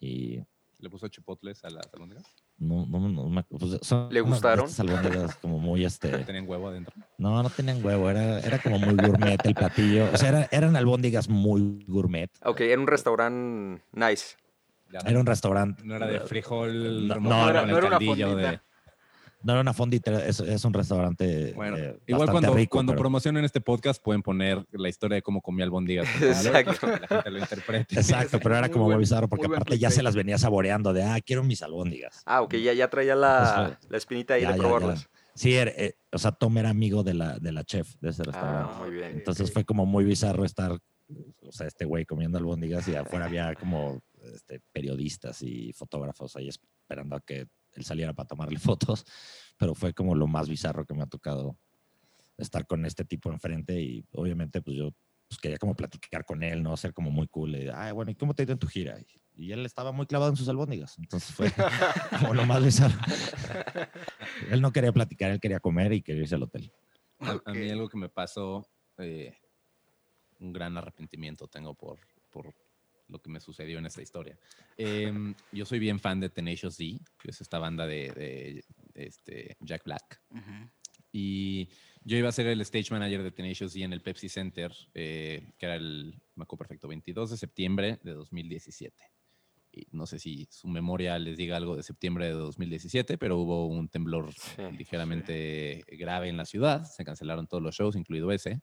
Y 0.00 0.40
¿Le 0.78 0.90
puso 0.90 1.08
chipotles 1.08 1.64
a 1.64 1.70
las 1.70 1.86
albóndigas? 1.94 2.24
No, 2.62 2.86
no, 2.86 3.08
no 3.08 3.28
me- 3.28 3.42
pues, 3.44 3.78
son 3.82 4.08
¿Le 4.10 4.20
gustaron? 4.20 4.66
albóndigas 4.78 5.36
como 5.36 5.58
muy 5.58 5.84
este. 5.84 6.08
¿Tenían 6.24 6.48
huevo 6.48 6.68
adentro? 6.68 6.94
No, 7.18 7.42
no 7.42 7.50
tenían 7.50 7.84
huevo, 7.84 8.08
era, 8.08 8.38
era 8.40 8.58
como 8.60 8.78
muy 8.78 8.94
gourmet 8.94 9.38
el 9.44 9.54
platillo. 9.54 10.08
O 10.12 10.16
sea, 10.16 10.28
era- 10.30 10.48
eran 10.50 10.76
albóndigas 10.76 11.28
muy 11.28 11.84
gourmet. 11.86 12.30
Ok, 12.44 12.60
en 12.62 12.80
un 12.80 12.86
restaurante 12.86 13.82
nice. 13.92 14.36
Ya, 14.92 14.98
Era 15.06 15.18
un 15.20 15.26
restaurante. 15.26 15.82
No 15.84 15.96
era 15.96 16.06
de 16.06 16.20
frijol 16.20 17.08
No, 17.08 17.14
no 17.20 17.48
era- 17.50 17.62
era 17.62 17.86
una 17.86 17.98
fondita. 17.98 18.34
de... 18.36 18.60
No 19.44 19.52
era 19.52 19.60
una 19.62 19.72
fondita, 19.72 20.24
es, 20.26 20.40
es 20.40 20.64
un 20.64 20.72
restaurante. 20.72 21.52
Bueno, 21.54 21.76
eh, 21.76 21.98
igual 22.06 22.30
cuando, 22.30 22.54
rico, 22.54 22.70
cuando 22.76 22.92
pero- 22.92 23.00
promocionen 23.02 23.44
este 23.44 23.60
podcast 23.60 24.02
pueden 24.02 24.22
poner 24.22 24.64
la 24.72 24.88
historia 24.88 25.16
de 25.16 25.22
cómo 25.22 25.40
comía 25.40 25.64
albóndigas. 25.64 26.06
Exacto. 26.22 26.72
para 26.80 26.98
que 26.98 27.00
la 27.00 27.08
gente 27.08 27.30
lo 27.30 27.38
interprete. 27.38 27.94
Exacto, 27.96 28.38
pero 28.42 28.56
era 28.56 28.68
como 28.68 28.84
muy 28.84 28.94
buen- 28.94 29.00
bizarro 29.00 29.28
porque 29.28 29.46
aparte 29.46 29.78
ya 29.78 29.90
se 29.90 30.02
las 30.02 30.14
venía 30.14 30.38
saboreando 30.38 30.92
de, 30.92 31.02
ah, 31.04 31.18
quiero 31.24 31.42
mis 31.44 31.62
albóndigas. 31.62 32.22
Ah, 32.26 32.42
ok, 32.42 32.54
ya, 32.56 32.72
ya 32.72 32.88
traía 32.88 33.16
la, 33.16 33.76
Pues, 33.80 33.90
la 33.90 33.96
espinita 33.98 34.34
ahí 34.34 34.42
ya, 34.42 34.52
de 34.52 34.58
ya, 34.58 34.62
ya. 34.62 34.68
probarlas. 34.68 35.08
Sí, 35.34 35.54
era, 35.54 35.70
eh, 35.70 35.96
o 36.12 36.18
sea, 36.18 36.32
Tom 36.32 36.58
era 36.58 36.68
amigo 36.68 37.02
de 37.02 37.14
la, 37.14 37.38
de 37.38 37.52
la 37.52 37.64
chef 37.64 37.94
de 38.00 38.10
ese 38.10 38.22
Ah, 38.22 38.26
restaurante. 38.26 38.74
muy 38.84 38.90
bien. 38.90 39.10
Entonces 39.12 39.50
fue 39.52 39.64
como 39.64 39.86
muy 39.86 40.04
bizarro 40.04 40.44
estar, 40.44 40.72
o 40.72 41.52
sea, 41.52 41.66
este 41.66 41.84
güey 41.86 42.04
comiendo 42.04 42.36
albóndigas 42.38 42.86
y 42.88 42.94
afuera 42.96 43.24
había 43.24 43.54
como 43.54 44.02
este, 44.34 44.60
periodistas 44.72 45.42
y 45.42 45.72
fotógrafos 45.72 46.36
ahí 46.36 46.48
esperando 46.48 47.16
a 47.16 47.20
que 47.20 47.46
él 47.74 47.84
saliera 47.84 48.12
para 48.12 48.28
tomarle 48.28 48.58
fotos, 48.58 49.04
pero 49.56 49.74
fue 49.74 49.92
como 49.92 50.14
lo 50.14 50.26
más 50.26 50.48
bizarro 50.48 50.84
que 50.86 50.94
me 50.94 51.02
ha 51.02 51.06
tocado 51.06 51.56
estar 52.36 52.66
con 52.66 52.84
este 52.86 53.04
tipo 53.04 53.30
enfrente 53.30 53.80
y 53.80 54.04
obviamente 54.12 54.62
pues 54.62 54.76
yo 54.76 54.92
pues, 55.28 55.38
quería 55.40 55.58
como 55.58 55.74
platicar 55.74 56.24
con 56.24 56.42
él, 56.42 56.62
¿no? 56.62 56.76
Ser 56.76 56.92
como 56.92 57.10
muy 57.10 57.26
cool. 57.28 57.56
Y, 57.56 57.68
Ay, 57.72 57.92
bueno, 57.92 58.10
¿y 58.10 58.14
cómo 58.14 58.34
te 58.34 58.42
ha 58.42 58.44
ido 58.44 58.52
en 58.52 58.58
tu 58.58 58.66
gira? 58.66 58.98
Y, 59.00 59.46
y 59.46 59.52
él 59.52 59.64
estaba 59.64 59.92
muy 59.92 60.06
clavado 60.06 60.30
en 60.30 60.36
sus 60.36 60.48
albóndigas, 60.48 60.98
entonces 60.98 61.34
fue 61.34 61.50
como 62.20 62.34
lo 62.34 62.44
más 62.44 62.62
bizarro. 62.62 62.98
él 64.50 64.60
no 64.60 64.72
quería 64.72 64.92
platicar, 64.92 65.30
él 65.30 65.40
quería 65.40 65.60
comer 65.60 65.92
y 65.92 66.02
quería 66.02 66.22
irse 66.22 66.34
al 66.34 66.42
hotel. 66.42 66.72
A, 67.20 67.40
a 67.44 67.54
mí 67.54 67.70
algo 67.70 67.88
que 67.88 67.96
me 67.96 68.08
pasó, 68.08 68.66
eh, 68.98 69.34
un 70.40 70.52
gran 70.52 70.76
arrepentimiento 70.76 71.48
tengo 71.48 71.74
por, 71.74 71.98
por 72.30 72.52
lo 73.12 73.20
que 73.20 73.30
me 73.30 73.40
sucedió 73.40 73.78
en 73.78 73.86
esta 73.86 74.02
historia. 74.02 74.36
Em, 74.76 75.34
yo 75.52 75.64
soy 75.64 75.78
bien 75.78 76.00
fan 76.00 76.18
de 76.18 76.30
Tenacious 76.30 76.76
D, 76.76 76.98
que 77.20 77.30
es 77.30 77.40
esta 77.40 77.58
banda 77.58 77.86
de, 77.86 78.10
de, 78.12 78.64
este, 78.94 79.56
Jack 79.60 79.84
Black. 79.84 80.20
Ujú. 80.30 80.70
Y 81.12 81.68
yo 82.04 82.16
iba 82.16 82.30
a 82.30 82.32
ser 82.32 82.46
el 82.46 82.60
stage 82.62 82.90
manager 82.90 83.22
de 83.22 83.30
Tenacious 83.30 83.74
D 83.74 83.82
en 83.82 83.92
el 83.92 84.00
Pepsi 84.00 84.28
Center, 84.28 84.72
eh, 84.94 85.52
que 85.58 85.66
era 85.66 85.76
el, 85.76 86.18
me 86.34 86.44
acuerdo 86.44 86.60
perfecto, 86.60 86.88
22 86.88 87.30
de 87.30 87.36
septiembre 87.36 88.00
de 88.02 88.12
2017. 88.14 89.12
Y 89.74 89.86
no 89.92 90.06
sé 90.06 90.18
si 90.18 90.46
su 90.50 90.68
memoria 90.68 91.18
les 91.18 91.36
diga 91.36 91.56
algo 91.56 91.76
de 91.76 91.82
septiembre 91.82 92.26
de 92.26 92.32
2017, 92.32 93.16
pero 93.16 93.38
hubo 93.38 93.66
un 93.66 93.88
temblor 93.88 94.32
Sí, 94.32 94.62
ligeramente 94.76 95.84
grave 95.88 96.28
en 96.28 96.36
la 96.36 96.44
ciudad. 96.44 96.84
Se 96.84 97.04
cancelaron 97.04 97.46
todos 97.46 97.62
los 97.62 97.74
shows, 97.74 97.96
incluido 97.96 98.32
ese. 98.32 98.60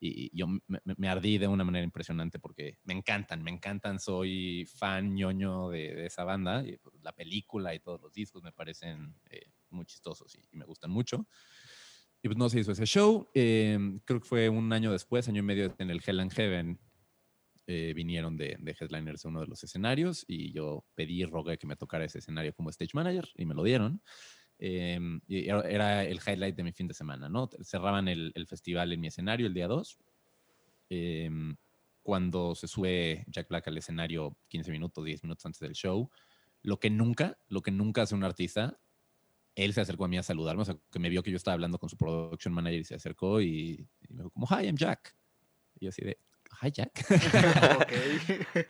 Y 0.00 0.36
yo 0.36 0.46
me, 0.48 0.60
me- 0.96 1.08
ardí 1.08 1.38
de 1.38 1.46
una 1.48 1.64
manera 1.64 1.84
impresionante 1.84 2.38
porque 2.38 2.78
me 2.84 2.94
encantan, 2.94 3.42
me 3.42 3.50
encantan. 3.50 4.00
Soy 4.00 4.66
fan 4.66 5.14
ñoño 5.14 5.68
de, 5.70 5.94
de 5.94 6.06
esa 6.06 6.24
banda. 6.24 6.64
Y 6.66 6.78
pues, 6.78 6.96
la 7.02 7.12
película 7.12 7.74
y 7.74 7.80
todos 7.80 8.00
los 8.00 8.12
discos 8.12 8.42
me 8.42 8.52
parecen 8.52 9.14
eh, 9.30 9.52
muy 9.70 9.84
chistosos 9.86 10.34
y, 10.36 10.40
y 10.50 10.56
me 10.56 10.64
gustan 10.64 10.90
mucho. 10.90 11.28
Y 12.22 12.28
pues 12.28 12.36
no 12.38 12.48
se 12.48 12.60
hizo 12.60 12.72
ese 12.72 12.86
show. 12.86 13.30
Eh, 13.34 13.78
creo 14.04 14.20
que 14.20 14.28
fue 14.28 14.48
un 14.48 14.72
año 14.72 14.92
después, 14.92 15.28
año 15.28 15.40
y 15.40 15.42
medio 15.42 15.74
en 15.78 15.90
el 15.90 16.02
Hell 16.04 16.20
and 16.20 16.32
Heaven. 16.32 16.80
eh, 17.66 17.92
vinieron 17.94 18.36
de, 18.36 18.56
de 18.60 18.76
headliners 18.80 19.24
a 19.24 19.28
uno 19.28 19.40
de 19.42 19.46
los 19.46 19.62
escenarios 19.64 20.24
y 20.26 20.52
yo 20.52 20.86
pedí 20.96 21.24
rogué 21.24 21.58
que 21.58 21.66
me 21.68 21.76
tocara 21.76 22.04
ese 22.04 22.18
escenario 22.18 22.52
como 22.54 22.70
stage 22.70 22.90
manager 22.94 23.28
y 23.36 23.46
me 23.46 23.54
lo 23.54 23.62
dieron. 23.62 24.02
Eh, 24.62 25.00
era, 25.28 26.04
el 26.04 26.20
highlight 26.24 26.54
de 26.54 26.62
mi 26.62 26.72
fin 26.72 26.86
de 26.86 26.92
semana, 26.92 27.30
¿no? 27.30 27.48
Cerraban 27.62 28.08
el, 28.08 28.30
el 28.34 28.46
festival 28.46 28.92
en 28.92 29.00
mi 29.00 29.06
escenario 29.06 29.46
el 29.46 29.54
día 29.54 29.66
2. 29.66 29.98
Eh, 30.90 31.30
cuando 32.02 32.54
se 32.54 32.68
sube 32.68 33.24
Jack 33.28 33.48
Black 33.48 33.68
al 33.68 33.78
escenario 33.78 34.36
15 34.48 34.70
minutos, 34.70 35.04
10 35.04 35.22
minutos 35.22 35.46
antes 35.46 35.60
del 35.60 35.72
show, 35.72 36.10
lo 36.62 36.78
que 36.78 36.90
nunca, 36.90 37.38
lo 37.48 37.62
que 37.62 37.70
nunca 37.70 38.02
hace 38.02 38.14
un 38.14 38.24
artista, 38.24 38.78
él 39.54 39.72
se 39.72 39.80
acercó 39.80 40.04
a 40.04 40.08
mí 40.08 40.18
a 40.18 40.22
saludarme, 40.22 40.62
o 40.62 40.64
sea, 40.64 40.76
que 40.90 40.98
me 40.98 41.08
vio 41.08 41.22
que 41.22 41.30
yo 41.30 41.36
estaba 41.36 41.54
hablando 41.54 41.78
con 41.78 41.88
su 41.88 41.96
production 41.96 42.52
manager 42.52 42.80
y 42.80 42.84
se 42.84 42.94
acercó 42.94 43.40
y, 43.40 43.88
y 44.08 44.12
me 44.12 44.18
dijo 44.18 44.30
como, 44.30 44.46
hi, 44.46 44.66
I'm 44.66 44.76
Jack. 44.76 45.14
Y 45.78 45.86
yo 45.86 45.88
así 45.88 46.02
de, 46.02 46.18
hi, 46.62 46.70
Jack. 46.70 47.06
Ok. 47.80 47.92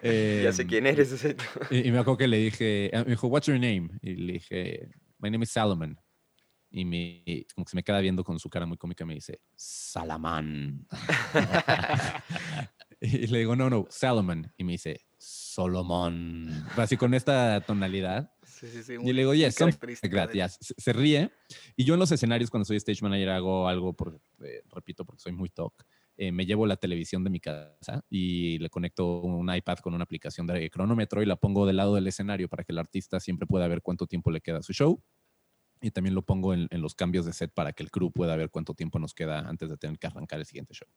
ya 0.42 0.52
sé 0.52 0.62
Em, 0.62 0.68
quién 0.68 0.86
eres. 0.86 1.24
y, 1.70 1.88
y 1.88 1.92
me 1.92 1.98
acuerdo 1.98 2.18
que 2.18 2.28
le 2.28 2.38
dije, 2.38 2.90
ah, 2.94 3.02
me 3.04 3.10
dijo, 3.10 3.26
what's 3.26 3.46
your 3.46 3.58
name? 3.58 3.90
Y 4.02 4.14
le 4.14 4.32
dije, 4.34 4.90
my 5.20 5.30
name 5.30 5.42
is 5.42 5.50
Salomon. 5.50 5.98
Y 6.72 6.84
me, 6.84 7.46
como 7.54 7.64
que 7.64 7.70
se 7.70 7.76
me 7.76 7.82
queda 7.82 8.00
viendo 8.00 8.22
con 8.22 8.38
su 8.38 8.48
cara 8.48 8.64
muy 8.64 8.76
cómica 8.76 9.04
me 9.04 9.14
dice, 9.14 9.40
Salamán. 9.56 10.86
Y 13.02 13.28
le 13.28 13.38
digo, 13.38 13.56
no, 13.56 13.70
no, 13.70 13.86
Salomon. 13.88 14.52
Y 14.58 14.64
me 14.64 14.72
dice, 14.72 15.06
Solomon. 15.16 16.66
Así 16.76 16.98
con 16.98 17.14
esta 17.14 17.62
tonalidad. 17.62 18.30
Sí, 18.44 18.68
sí, 18.68 18.82
sí. 18.82 18.96
Y 19.02 19.12
le 19.14 19.22
digo, 19.22 19.32
yes, 19.32 19.56
yes. 19.56 20.58
Se, 20.60 20.74
se 20.76 20.92
ríe. 20.92 21.32
Y 21.76 21.84
yo 21.84 21.94
en 21.94 22.00
los 22.00 22.12
escenarios, 22.12 22.50
cuando 22.50 22.66
soy 22.66 22.76
stage 22.76 23.00
manager, 23.00 23.30
hago 23.30 23.68
algo, 23.68 23.94
por, 23.94 24.20
eh, 24.44 24.62
repito, 24.74 25.06
porque 25.06 25.22
soy 25.22 25.32
muy 25.32 25.48
talk. 25.48 25.72
Eh, 26.22 26.32
me 26.32 26.44
llevo 26.44 26.66
la 26.66 26.76
televisión 26.76 27.24
de 27.24 27.30
mi 27.30 27.40
casa 27.40 28.04
y 28.10 28.58
le 28.58 28.68
conecto 28.68 29.22
un 29.22 29.54
iPad 29.54 29.78
con 29.78 29.94
una 29.94 30.04
aplicación 30.04 30.46
de 30.46 30.68
cronómetro 30.68 31.22
y 31.22 31.24
la 31.24 31.36
pongo 31.36 31.66
del 31.66 31.78
lado 31.78 31.94
del 31.94 32.06
escenario 32.06 32.46
para 32.46 32.62
que 32.62 32.72
el 32.72 32.78
artista 32.78 33.20
siempre 33.20 33.46
pueda 33.46 33.66
ver 33.68 33.80
cuánto 33.80 34.06
tiempo 34.06 34.30
le 34.30 34.42
queda 34.42 34.58
a 34.58 34.62
su 34.62 34.74
show. 34.74 35.02
Y 35.80 35.92
también 35.92 36.14
lo 36.14 36.20
pongo 36.20 36.52
en, 36.52 36.68
en 36.70 36.82
los 36.82 36.94
cambios 36.94 37.24
de 37.24 37.32
set 37.32 37.54
para 37.54 37.72
que 37.72 37.82
el 37.82 37.90
crew 37.90 38.12
pueda 38.12 38.36
ver 38.36 38.50
cuánto 38.50 38.74
tiempo 38.74 38.98
nos 38.98 39.14
queda 39.14 39.38
antes 39.48 39.70
de 39.70 39.78
tener 39.78 39.98
que 39.98 40.08
arrancar 40.08 40.38
el 40.40 40.44
siguiente 40.44 40.74
show. 40.74 40.88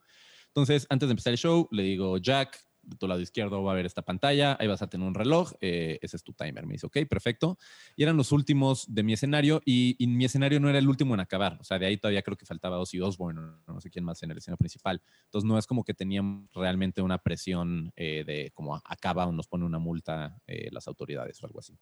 Entonces, 0.47 0.85
antes 0.89 1.07
de 1.07 1.13
empezar 1.13 1.31
el 1.31 1.39
show, 1.39 1.69
le 1.71 1.83
digo, 1.83 2.17
Jack, 2.17 2.59
de 2.83 2.97
tu 2.97 3.07
lado 3.07 3.21
izquierdo 3.21 3.63
va 3.63 3.71
a 3.71 3.73
haber 3.73 3.85
esta 3.85 4.01
pantalla, 4.01 4.57
ahí 4.59 4.67
vas 4.67 4.81
a 4.81 4.87
tener 4.87 5.07
un 5.07 5.13
reloj, 5.13 5.53
eh, 5.61 5.99
ese 6.01 6.17
es 6.17 6.23
tu 6.23 6.33
timer. 6.33 6.65
Me 6.65 6.73
dice, 6.73 6.87
ok, 6.87 6.97
perfecto. 7.09 7.57
Y 7.95 8.03
eran 8.03 8.17
los 8.17 8.31
últimos 8.31 8.93
de 8.93 9.03
mi 9.03 9.13
escenario 9.13 9.61
y, 9.65 9.95
y 9.97 10.07
mi 10.07 10.25
escenario 10.25 10.59
no 10.59 10.69
era 10.69 10.79
el 10.79 10.87
último 10.87 11.13
en 11.13 11.21
acabar. 11.21 11.57
O 11.59 11.63
sea, 11.63 11.79
de 11.79 11.85
ahí 11.85 11.97
todavía 11.97 12.21
creo 12.21 12.37
que 12.37 12.45
faltaba 12.45 12.79
Ozzy 12.79 12.99
Osbourne, 12.99 13.39
o 13.65 13.73
no 13.73 13.81
sé 13.81 13.89
quién 13.89 14.05
más 14.05 14.21
en 14.23 14.31
el 14.31 14.37
escenario 14.37 14.57
principal. 14.57 15.01
Entonces, 15.25 15.47
no 15.47 15.57
es 15.57 15.65
como 15.65 15.83
que 15.83 15.93
tenían 15.93 16.49
realmente 16.53 17.01
una 17.01 17.17
presión 17.17 17.91
eh, 17.95 18.23
de 18.25 18.51
como 18.53 18.75
acaba 18.75 19.25
o 19.25 19.31
nos 19.31 19.47
pone 19.47 19.65
una 19.65 19.79
multa 19.79 20.37
eh, 20.47 20.69
las 20.71 20.87
autoridades 20.87 21.41
o 21.41 21.45
algo 21.45 21.59
así. 21.59 21.77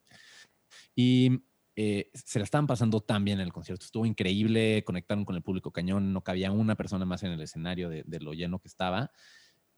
Y 0.95 1.43
eh, 1.75 2.11
se 2.13 2.39
la 2.39 2.43
estaban 2.43 2.67
pasando 2.67 3.01
tan 3.01 3.23
bien 3.23 3.39
en 3.39 3.45
el 3.45 3.53
concierto. 3.53 3.85
Estuvo 3.85 4.05
increíble, 4.05 4.83
conectaron 4.85 5.25
con 5.25 5.35
el 5.35 5.41
público 5.41 5.71
cañón, 5.71 6.13
no 6.13 6.23
cabía 6.23 6.51
una 6.51 6.75
persona 6.75 7.05
más 7.05 7.23
en 7.23 7.31
el 7.31 7.41
escenario 7.41 7.89
de, 7.89 8.03
de 8.05 8.19
lo 8.19 8.33
lleno 8.33 8.59
que 8.59 8.67
estaba. 8.67 9.11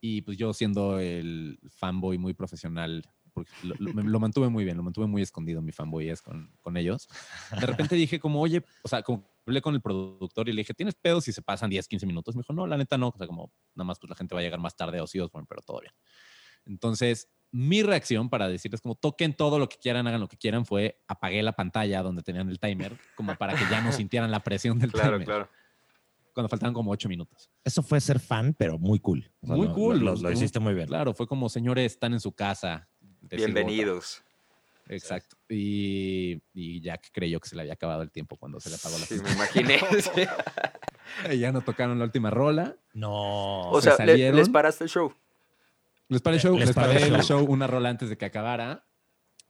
Y 0.06 0.20
pues 0.20 0.36
yo 0.36 0.52
siendo 0.52 0.98
el 0.98 1.58
fanboy 1.70 2.18
muy 2.18 2.34
profesional, 2.34 3.02
porque 3.32 3.54
lo, 3.62 3.74
lo- 3.78 4.02
lo 4.02 4.20
mantuve 4.20 4.50
muy 4.50 4.62
bien, 4.62 4.76
lo 4.76 4.82
mantuve 4.82 5.06
muy 5.06 5.22
escondido 5.22 5.62
mi 5.62 5.72
fanboy 5.72 6.10
es 6.10 6.20
con, 6.20 6.52
con 6.60 6.76
ellos. 6.76 7.08
De 7.56 7.66
repente 7.66 7.94
dije 7.94 8.20
como, 8.20 8.42
oye, 8.42 8.62
o 8.82 8.88
sea, 8.88 9.02
como 9.02 9.26
hablé 9.46 9.62
con 9.62 9.74
el 9.74 9.80
productor 9.80 10.50
y 10.50 10.52
le 10.52 10.60
dije, 10.60 10.74
¿tienes 10.74 10.94
pedos 10.94 11.24
si 11.24 11.32
se 11.32 11.40
pasan 11.40 11.70
10, 11.70 11.88
15 11.88 12.04
minutos? 12.04 12.36
Me 12.36 12.40
dijo, 12.40 12.52
no, 12.52 12.66
la 12.66 12.76
neta 12.76 12.98
no, 12.98 13.08
o 13.08 13.16
sea, 13.16 13.26
como 13.26 13.50
nada 13.74 13.86
más 13.86 13.98
pues 13.98 14.10
la 14.10 14.16
gente 14.16 14.34
va 14.34 14.42
a 14.42 14.44
llegar 14.44 14.60
más 14.60 14.76
tarde 14.76 15.00
o 15.00 15.06
sí, 15.06 15.20
bueno, 15.32 15.46
pero 15.48 15.62
todo 15.62 15.80
bien. 15.80 15.92
Entonces, 16.66 17.28
mi 17.50 17.82
reacción 17.82 18.28
para 18.28 18.48
decirles 18.48 18.80
como 18.82 18.96
toquen 18.96 19.34
todo 19.34 19.58
lo 19.58 19.68
que 19.68 19.76
quieran, 19.78 20.06
hagan 20.06 20.20
lo 20.20 20.28
que 20.28 20.36
quieran, 20.36 20.66
fue 20.66 21.02
apagué 21.08 21.42
la 21.42 21.52
pantalla 21.52 22.02
donde 22.02 22.22
tenían 22.22 22.48
el 22.50 22.58
timer, 22.58 22.98
como 23.14 23.36
para 23.36 23.54
que 23.54 23.66
ya 23.70 23.80
no 23.80 23.92
sintieran 23.92 24.30
la 24.30 24.40
presión 24.40 24.78
del 24.78 24.92
Claro, 24.92 25.12
timer. 25.12 25.26
claro. 25.26 25.50
Cuando 26.34 26.48
faltaban 26.48 26.74
como 26.74 26.90
ocho 26.90 27.08
minutos. 27.08 27.48
Eso 27.62 27.82
fue 27.82 28.00
ser 28.00 28.18
fan, 28.18 28.54
pero 28.58 28.78
muy 28.78 28.98
cool. 28.98 29.30
O 29.40 29.46
sea, 29.46 29.56
Muy 29.56 29.68
lo- 29.68 29.74
cool, 29.74 29.98
Lo, 30.00 30.04
los- 30.10 30.20
lo 30.22 30.30
hiciste 30.32 30.58
muy 30.58 30.74
bien. 30.74 30.88
Claro, 30.88 31.14
fue 31.14 31.26
como, 31.28 31.48
señores, 31.48 31.92
están 31.92 32.12
en 32.12 32.20
su 32.20 32.32
casa. 32.32 32.88
decir 33.22 33.48
otra". 33.50 33.62
Bienvenidos. 33.62 34.22
Exacto. 34.88 35.36
Y, 35.48 36.42
y 36.52 36.80
Jack 36.82 37.08
creyó 37.12 37.40
que 37.40 37.48
se 37.48 37.54
le 37.56 37.62
había 37.62 37.72
acabado 37.74 38.02
el 38.02 38.10
tiempo 38.10 38.36
cuando 38.36 38.60
se 38.60 38.68
le 38.68 38.76
apagó 38.76 38.98
la 38.98 39.06
Sí, 39.06 39.14
me 39.22 39.32
imaginé. 39.32 39.78
ya 41.38 41.52
no 41.52 41.62
tocaron 41.62 41.98
la 41.98 42.04
última 42.04 42.30
rola. 42.30 42.76
No. 42.92 43.70
O 43.70 43.80
se 43.80 43.88
sea, 43.90 43.96
salieron. 43.96 44.36
les 44.36 44.48
paraste 44.48 44.84
el 44.84 44.90
show. 44.90 45.12
Les 46.08 46.20
paré 46.20 46.36
el 46.36 46.42
show, 46.42 46.56
Les 46.58 46.66
les 46.66 46.74
paró 46.74 46.88
paré 46.92 47.06
el 47.06 47.14
el 47.14 47.22
show. 47.22 47.40
show 47.40 47.50
una 47.52 47.66
rola 47.66 47.88
antes 47.88 48.08
de 48.10 48.18
que 48.18 48.24
acabara. 48.26 48.84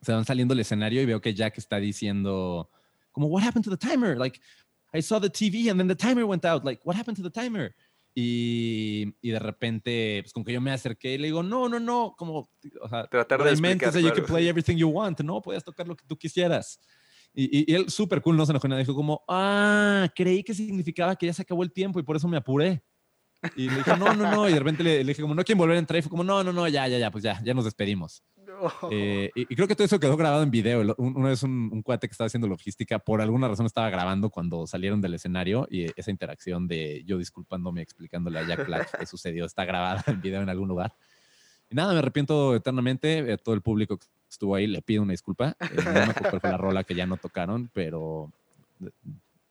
Se 0.03 0.13
van 0.13 0.25
saliendo 0.25 0.53
del 0.55 0.61
escenario 0.61 1.01
y 1.03 1.07
veo 1.07 1.21
que 1.21 1.35
Jack 1.35 1.59
está 1.59 1.79
diciendo 1.79 2.71
como, 3.11 3.27
what 3.29 3.43
happened 3.45 3.65
to 3.65 3.77
the 3.77 3.89
timer? 3.89 4.17
Like, 4.19 4.41
I 4.97 5.03
saw 5.03 5.19
the 5.21 5.29
TV 5.29 5.69
and 5.71 5.79
then 5.79 5.89
the 5.89 5.97
timer 5.97 6.25
went 6.25 6.45
out. 6.45 6.65
Like, 6.65 6.81
what 6.85 6.97
happened 6.97 7.17
to 7.17 7.23
the 7.23 7.31
timer? 7.31 7.75
Y, 8.17 9.13
y 9.21 9.31
de 9.31 9.39
repente, 9.41 10.23
pues 10.23 10.33
como 10.33 10.45
que 10.45 10.53
yo 10.53 10.61
me 10.61 10.71
acerqué 10.71 11.15
y 11.15 11.19
le 11.19 11.27
digo, 11.27 11.43
no, 11.43 11.69
no, 11.69 11.81
no, 11.81 12.15
como, 12.17 12.49
o 12.81 12.89
sea, 12.89 13.09
Tratar 13.09 13.43
de 13.43 13.51
explicar, 13.51 13.93
that 13.93 13.99
you 14.01 14.07
claro, 14.07 14.15
could 14.15 14.29
play 14.29 14.47
everything 14.49 14.77
you 14.77 14.89
want, 14.89 15.21
¿no? 15.23 15.43
Podías 15.43 15.65
tocar 15.65 15.89
lo 15.89 15.97
que 15.97 16.05
tú 16.07 16.17
quisieras. 16.17 16.79
Y, 17.35 17.45
y- 17.59 17.65
y 17.67 17.75
él, 17.75 17.91
súper 17.91 18.23
cool, 18.23 18.37
no 18.37 18.47
se 18.47 18.53
enojó 18.53 18.69
nada. 18.69 18.79
Dijo 18.79 18.95
como, 18.95 19.25
ah, 19.29 20.09
creí 20.15 20.45
que 20.45 20.55
significaba 20.55 21.17
que 21.17 21.27
ya 21.27 21.33
se 21.33 21.43
acabó 21.43 21.65
el 21.65 21.73
tiempo 21.73 21.99
y 21.99 22.05
por 22.05 22.15
eso 22.15 22.29
me 22.29 22.37
apuré. 22.37 22.85
Y 23.57 23.69
le 23.69 23.79
dije, 23.79 23.97
no, 23.99 24.15
no, 24.15 24.31
no. 24.31 24.49
Y 24.49 24.53
de 24.53 24.59
repente 24.61 24.85
le, 24.85 24.99
le 24.99 25.09
dije 25.09 25.21
como, 25.21 25.35
no 25.35 25.43
quieren 25.43 25.59
volver 25.59 25.77
a 25.77 25.81
entrar. 25.81 25.99
Y 25.99 26.03
fue 26.03 26.11
como, 26.11 26.23
no, 26.23 26.45
no, 26.45 26.53
no, 26.53 26.69
ya, 26.69 26.87
ya, 26.87 26.99
ya, 26.99 27.11
pues 27.11 27.25
ya, 27.25 27.43
ya 27.43 27.53
nos 27.53 27.65
despedimos. 27.65 28.23
No. 28.61 28.89
Eh, 28.91 29.31
y, 29.35 29.43
y 29.43 29.57
creo 29.57 29.67
que 29.69 29.75
todo 29.75 29.85
eso 29.85 29.99
quedó 30.01 30.17
grabado 30.17 30.43
en 30.43 30.51
video. 30.51 30.95
Una 30.99 31.29
vez 31.31 31.43
un, 31.43 31.71
un 31.73 31.83
cuate 31.83 32.09
que 32.09 32.13
estaba 32.13 32.27
haciendo 32.27 32.47
logística, 32.49 32.99
por 32.99 33.21
alguna 33.21 33.49
razón 33.49 33.67
estaba 33.67 33.91
grabando 33.91 34.31
cuando 34.31 34.67
salieron 34.67 35.01
del 35.01 35.15
escenario 35.15 35.67
y 35.71 35.87
esa 35.99 36.11
interacción 36.11 36.67
de 36.69 37.03
yo 37.05 37.19
disculpándome, 37.19 37.83
explicándole 37.83 38.39
a 38.39 38.47
Jack 38.47 38.67
Black 38.67 38.99
qué 38.99 39.07
sucedió, 39.07 39.45
está 39.47 39.65
grabada 39.65 40.05
en 40.07 40.21
video 40.21 40.43
en 40.43 40.49
algún 40.49 40.69
lugar. 40.69 40.95
Y 41.71 41.75
nada, 41.75 41.93
me 41.93 41.99
arrepiento 41.99 42.55
eternamente. 42.55 43.33
A 43.33 43.37
todo 43.39 43.55
el 43.55 43.63
público 43.63 43.97
que 43.99 44.07
estuvo 44.31 44.55
ahí 44.55 44.67
le 44.67 44.83
pido 44.83 45.03
una 45.03 45.13
disculpa. 45.13 45.57
Eh, 45.61 45.67
no 45.77 45.93
me 45.93 46.01
acuerdo 46.01 46.31
cuál 46.31 46.41
fue 46.41 46.51
la 46.51 46.57
rola 46.59 46.85
que 46.85 46.95
ya 46.95 47.07
no 47.07 47.17
tocaron, 47.17 47.71
pero 47.73 48.31
eh, 48.85 48.91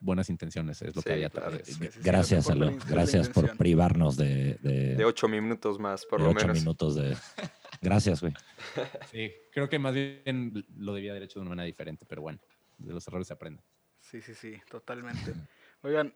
buenas 0.00 0.30
intenciones 0.30 0.80
es 0.82 0.94
lo 0.94 1.02
Sí, 1.02 1.06
que 1.08 1.12
había 1.14 1.30
claro. 1.30 1.48
atrás. 1.48 1.62
Sí, 1.66 1.72
sí, 1.74 1.88
Gracias, 2.02 2.46
por 2.46 2.86
Gracias 2.86 3.28
por 3.30 3.56
privarnos 3.56 4.16
de, 4.16 4.54
de, 4.62 4.94
De 4.94 5.04
ocho 5.04 5.28
minutos 5.28 5.78
más, 5.80 6.04
por 6.06 6.20
de 6.20 6.26
lo 6.26 6.30
ocho 6.32 6.46
menos. 6.46 6.58
minutos 6.62 6.94
de. 6.94 7.16
Gracias, 7.84 8.22
güey. 8.22 8.32
Sí, 9.10 9.30
creo 9.52 9.68
que 9.68 9.78
más 9.78 9.92
bien 9.92 10.64
lo 10.78 10.94
debía 10.94 11.10
haber 11.10 11.24
hecho 11.24 11.38
de 11.38 11.42
una 11.42 11.50
manera 11.50 11.66
diferente, 11.66 12.06
pero 12.08 12.22
bueno, 12.22 12.38
de 12.78 12.94
los 12.94 13.06
errores 13.06 13.28
se 13.28 13.34
aprende. 13.34 13.62
Sí, 14.00 14.22
sí, 14.22 14.34
sí, 14.34 14.58
totalmente. 14.70 15.34
Oigan, 15.82 16.14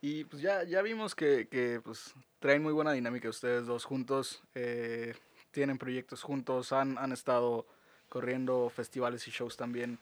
y 0.00 0.22
pues 0.24 0.40
ya, 0.40 0.62
ya 0.62 0.80
vimos 0.80 1.16
que, 1.16 1.48
que, 1.48 1.80
pues, 1.82 2.14
traen 2.38 2.62
muy 2.62 2.72
buena 2.72 2.92
dinámica 2.92 3.28
ustedes 3.28 3.66
dos 3.66 3.84
juntos, 3.84 4.44
eh, 4.54 5.12
tienen 5.50 5.76
proyectos 5.76 6.22
juntos, 6.22 6.72
han, 6.72 6.96
han 6.98 7.10
estado 7.10 7.66
corriendo 8.08 8.70
festivales 8.70 9.26
y 9.26 9.32
shows 9.32 9.56
también, 9.56 9.98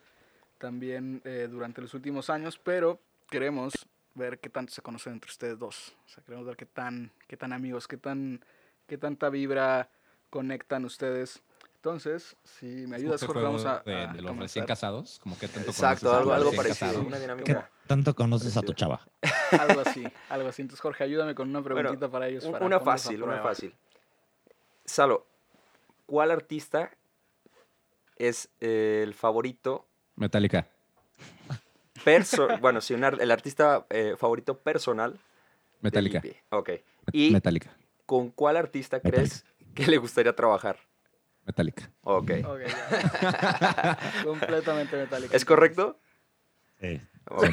también 0.58 1.22
eh, 1.24 1.48
durante 1.50 1.80
los 1.80 1.94
últimos 1.94 2.28
años, 2.28 2.58
pero 2.58 3.00
queremos 3.30 3.72
ver 4.14 4.38
qué 4.38 4.50
tanto 4.50 4.70
se 4.74 4.82
conocen 4.82 5.14
entre 5.14 5.30
ustedes 5.30 5.58
dos. 5.58 5.96
O 6.04 6.08
sea, 6.10 6.22
queremos 6.22 6.46
ver 6.46 6.58
qué 6.58 6.66
tan, 6.66 7.10
qué 7.26 7.38
tan 7.38 7.54
amigos, 7.54 7.88
qué 7.88 7.96
tan, 7.96 8.44
qué 8.86 8.98
tanta 8.98 9.30
vibra 9.30 9.90
conectan 10.36 10.84
ustedes. 10.84 11.40
Entonces, 11.76 12.36
si 12.44 12.66
me 12.66 12.96
ayudas, 12.96 13.24
Jorge, 13.24 13.42
vamos 13.42 13.64
a, 13.64 13.80
de, 13.86 13.94
a 13.94 14.12
de 14.12 14.20
los 14.20 14.36
recién 14.36 14.66
casados, 14.66 15.18
como 15.22 15.38
que 15.38 15.48
tanto 15.48 15.70
Exacto, 15.70 16.10
conoces 16.10 16.12
a 16.12 16.18
algo, 16.18 16.32
algo 16.34 16.52
parecido. 16.52 17.00
Una 17.00 17.16
¿Qué 17.16 17.22
dinámica. 17.22 17.70
tanto 17.86 18.14
conoces 18.14 18.54
a 18.58 18.60
tu 18.62 18.74
chava? 18.74 19.00
Algo 19.52 19.80
así, 19.80 20.04
algo 20.28 20.48
así. 20.48 20.60
Entonces, 20.60 20.82
Jorge, 20.82 21.04
ayúdame 21.04 21.34
con 21.34 21.48
una 21.48 21.60
Bueno, 21.60 21.74
preguntita 21.76 22.10
para 22.10 22.28
ellos. 22.28 22.44
Un- 22.44 22.52
para 22.52 22.66
una 22.66 22.80
fácil, 22.80 23.22
una 23.22 23.38
fácil. 23.40 23.74
Salo, 24.84 25.26
¿cuál 26.04 26.30
artista 26.32 26.90
es 28.16 28.50
eh, 28.60 29.00
el 29.02 29.14
favorito 29.14 29.86
Metallica. 30.16 30.66
perso 32.04 32.48
bueno, 32.60 32.80
sí, 32.82 32.92
el 32.94 33.30
artista 33.30 33.86
eh, 33.90 34.16
favorito 34.18 34.58
personal 34.58 35.18
Metallica. 35.80 36.20
Limpie? 36.20 36.42
Ok. 36.50 36.70
¿Y 37.12 37.30
Metallica. 37.30 37.74
con 38.04 38.30
cuál 38.30 38.56
artista 38.56 38.96
Metallica. 38.98 39.16
crees 39.18 39.44
que 39.84 39.90
le 39.90 39.98
gustaría 39.98 40.34
trabajar? 40.34 40.78
Metallica. 41.44 41.90
Ok. 42.02 42.30
Ok, 42.44 42.60
ya. 42.66 43.98
Completamente 44.24 44.96
metálico. 44.96 45.34
¿Es 45.34 45.44
correcto? 45.44 46.00
Sí. 46.80 47.00
Ok. 47.30 47.44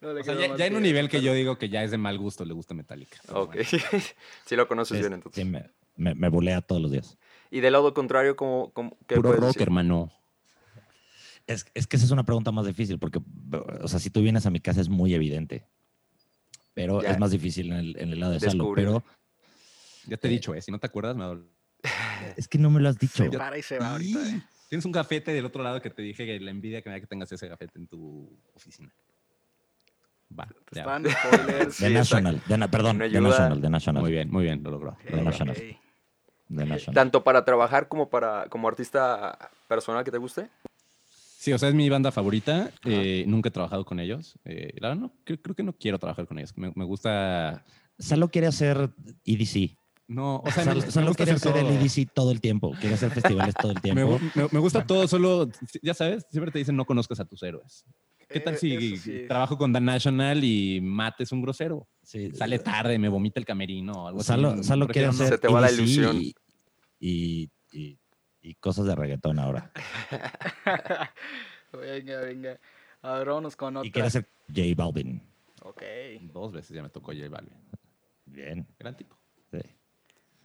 No 0.00 0.10
O 0.10 0.22
sea, 0.22 0.56
ya, 0.56 0.66
en 0.66 0.76
un 0.76 0.82
nivel 0.82 1.08
que 1.08 1.22
yo 1.22 1.32
digo 1.32 1.56
que 1.56 1.70
ya 1.70 1.82
es 1.82 1.90
de 1.90 1.96
mal 1.96 2.18
gusto, 2.18 2.44
le 2.44 2.52
gusta 2.52 2.74
Metallica. 2.74 3.16
ok. 3.32 3.54
bueno. 3.54 3.68
sí 4.44 4.54
lo 4.56 4.68
conoces 4.68 4.96
Es- 4.98 5.02
bien 5.02 5.14
entonces. 5.14 5.42
sí, 5.42 5.48
me, 5.48 5.70
me, 5.96 6.14
me 6.14 6.28
bulea 6.28 6.60
todos 6.60 6.82
los 6.82 6.90
días. 6.90 7.16
Y 7.50 7.60
del 7.60 7.72
lado 7.72 7.94
contrario, 7.94 8.36
¿cómo, 8.36 8.70
cómo, 8.72 8.98
qué 9.06 9.14
Puro 9.16 9.32
rock, 9.32 9.44
decir? 9.46 9.62
hermano. 9.62 10.12
Es, 11.46 11.64
es 11.74 11.86
que 11.86 11.96
esa 11.96 12.04
es 12.04 12.10
una 12.10 12.24
pregunta 12.24 12.52
más 12.52 12.66
difícil 12.66 12.98
porque, 12.98 13.20
o 13.80 13.88
sea, 13.88 13.98
si 13.98 14.10
tú 14.10 14.20
vienes 14.20 14.44
a 14.46 14.50
mi 14.50 14.60
casa 14.60 14.80
es 14.82 14.88
muy 14.90 15.14
evidente. 15.14 15.64
Pero 16.74 17.00
Ya. 17.00 17.12
es 17.12 17.18
más 17.18 17.30
difícil 17.30 17.68
en 17.72 17.78
el, 17.78 17.96
en 17.98 18.12
el 18.12 18.20
lado 18.20 18.32
de 18.32 18.40
Salo. 18.40 18.72
Pero 18.74 19.02
Ya 20.06 20.16
te 20.16 20.26
he 20.28 20.30
dicho, 20.30 20.54
¿eh? 20.54 20.60
Si 20.62 20.70
no 20.70 20.78
te 20.78 20.86
acuerdas, 20.86 21.16
me 21.16 21.24
dol- 21.24 21.46
es 22.36 22.48
que 22.48 22.58
no 22.58 22.70
me 22.70 22.80
lo 22.80 22.88
has 22.88 22.98
dicho. 22.98 23.24
Se 23.24 23.30
para 23.38 23.58
y 23.58 23.62
se 23.62 23.78
va 23.78 23.92
ahorita. 23.92 24.28
eh. 24.30 24.42
Tienes 24.68 24.84
un 24.86 24.92
gafete 24.92 25.32
del 25.32 25.44
otro 25.44 25.62
lado 25.62 25.80
que 25.80 25.90
te 25.90 26.02
dije 26.02 26.26
que 26.26 26.40
la 26.40 26.50
envidia 26.50 26.82
que 26.82 26.88
me 26.88 26.96
da 26.96 27.00
que 27.00 27.06
tengas 27.06 27.30
ese 27.30 27.46
gafete 27.48 27.78
en 27.78 27.86
tu 27.86 28.28
oficina. 28.54 28.92
Va. 30.36 30.48
Te 30.70 30.80
están 30.80 31.04
spoilers. 31.08 31.74
Sí, 31.76 31.84
De 31.84 31.90
National. 31.90 32.42
De 32.46 32.58
na- 32.58 32.70
perdón, 32.70 33.00
ayuda. 33.02 33.20
National. 33.20 33.60
De 33.60 33.70
National. 33.70 34.02
Muy 34.02 34.10
bien, 34.12 34.30
muy 34.30 34.42
bien, 34.44 34.62
lo 34.62 34.70
logró. 34.70 34.90
Ok, 34.92 35.04
de 35.04 35.22
National. 35.22 35.56
ok. 35.56 35.62
De 36.48 36.66
National. 36.66 36.94
Tanto 36.94 37.22
para 37.24 37.44
trabajar 37.44 37.88
como 37.88 38.08
para 38.10 38.46
como 38.48 38.66
artista 38.68 39.50
personal 39.68 40.04
que 40.04 40.10
te 40.10 40.18
guste. 40.18 40.48
Sí, 41.06 41.52
o 41.52 41.58
sea, 41.58 41.68
es 41.68 41.74
mi 41.74 41.88
banda 41.90 42.10
favorita. 42.10 42.70
eh, 42.84 43.24
nunca 43.28 43.48
he 43.50 43.52
trabajado 43.52 43.84
con 43.84 44.00
ellos. 44.00 44.38
Eh, 44.44 44.72
la 44.78 44.88
verdad, 44.88 45.02
no, 45.02 45.12
creo, 45.24 45.40
creo 45.40 45.54
que 45.54 45.62
no 45.62 45.72
quiero 45.74 45.98
trabajar 45.98 46.26
con 46.26 46.38
ellos. 46.38 46.56
Me, 46.56 46.72
me 46.74 46.84
gusta. 46.84 47.62
Salo 47.98 48.28
quiere 48.28 48.46
hacer 48.48 48.90
EDC. 49.24 49.76
No, 50.06 50.36
o 50.36 50.50
sea, 50.50 50.64
me, 50.64 50.64
Salo, 50.64 50.74
gusta- 50.74 50.86
me 50.86 50.92
Salo 50.92 51.06
gusta 51.08 51.24
quiere 51.24 51.36
hacer 51.36 51.56
el. 51.56 51.66
EDC 51.82 52.10
todo 52.12 52.30
el 52.30 52.40
tiempo. 52.40 52.72
Quiere 52.78 52.94
hacer 52.94 53.10
festivales 53.10 53.54
todo 53.54 53.72
el 53.72 53.80
tiempo. 53.82 54.18
me- 54.34 54.48
me 54.50 54.58
gusta 54.60 54.86
todo, 54.86 55.08
solo, 55.08 55.48
ya 55.82 55.94
sabes, 55.94 56.26
siempre 56.30 56.50
te 56.52 56.58
dicen 56.58 56.76
no 56.76 56.84
conozcas 56.84 57.20
a 57.20 57.24
tus 57.24 57.42
héroes. 57.42 57.84
¿Qué 58.28 58.40
tal 58.40 58.54
Eh, 58.54 58.58
si 58.58 58.96
sí. 58.98 59.24
trabajo 59.28 59.56
con 59.56 59.72
The 59.72 59.80
National 59.80 60.42
y 60.42 60.80
Matt 60.82 61.20
es 61.20 61.30
un 61.32 61.40
grosero? 61.42 61.86
Sí, 62.02 62.30
Sale 62.32 62.58
tarde, 62.58 62.98
me 62.98 63.08
vomita 63.08 63.38
el 63.38 63.46
camerino 63.46 63.92
o 63.92 64.08
algo 64.08 64.20
así. 64.20 64.28
Salo, 64.28 64.62
Salo 64.62 64.88
quiere 64.88 65.08
hacer 65.08 65.28
Se 65.28 65.38
te 65.38 65.48
va 65.48 65.60
la 65.60 65.70
ilusión. 65.70 66.16
Y, 66.20 66.34
y, 67.00 67.50
y- 67.72 67.98
y 68.42 68.54
cosas 68.56 68.84
de 68.86 68.94
reggaetón 68.94 69.38
ahora. 69.38 69.70
venga, 71.72 72.20
venga. 72.20 72.60
A 73.02 73.18
ver, 73.18 73.28
vámonos 73.28 73.56
con 73.56 73.76
otra. 73.76 73.86
Y 73.86 73.90
quiere 73.90 74.08
hacer 74.08 74.28
J 74.48 74.62
Balvin. 74.76 75.22
Ok, 75.62 75.82
Dos 76.32 76.52
veces 76.52 76.74
ya 76.76 76.82
me 76.82 76.90
tocó 76.90 77.12
J 77.12 77.28
Balvin. 77.28 77.54
Bien. 78.26 78.66
Gran 78.78 78.96
tipo. 78.96 79.16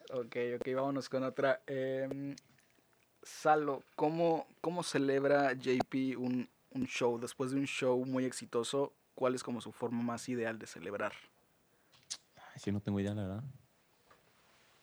Ok, 0.10 0.36
ok, 0.60 0.68
vámonos 0.76 1.10
con 1.10 1.24
otra. 1.24 1.62
Em, 1.68 2.36
Salo, 3.24 3.84
¿cómo, 3.96 4.48
¿cómo 4.62 4.84
celebra 4.84 5.54
JP 5.54 6.18
un, 6.18 6.50
un 6.72 6.86
show? 6.86 7.20
Después 7.20 7.52
de 7.52 7.58
un 7.58 7.66
show 7.66 8.06
muy 8.06 8.26
exitoso, 8.26 8.94
¿cuál 9.16 9.36
es 9.36 9.44
como 9.44 9.62
su 9.62 9.72
forma 9.72 10.02
más 10.02 10.28
ideal 10.30 10.58
de 10.58 10.68
celebrar? 10.68 11.14
Ay, 12.36 12.60
sí, 12.60 12.72
no 12.72 12.80
tengo 12.80 13.00
idea, 13.00 13.14
la 13.14 13.22
verdad. 13.24 13.44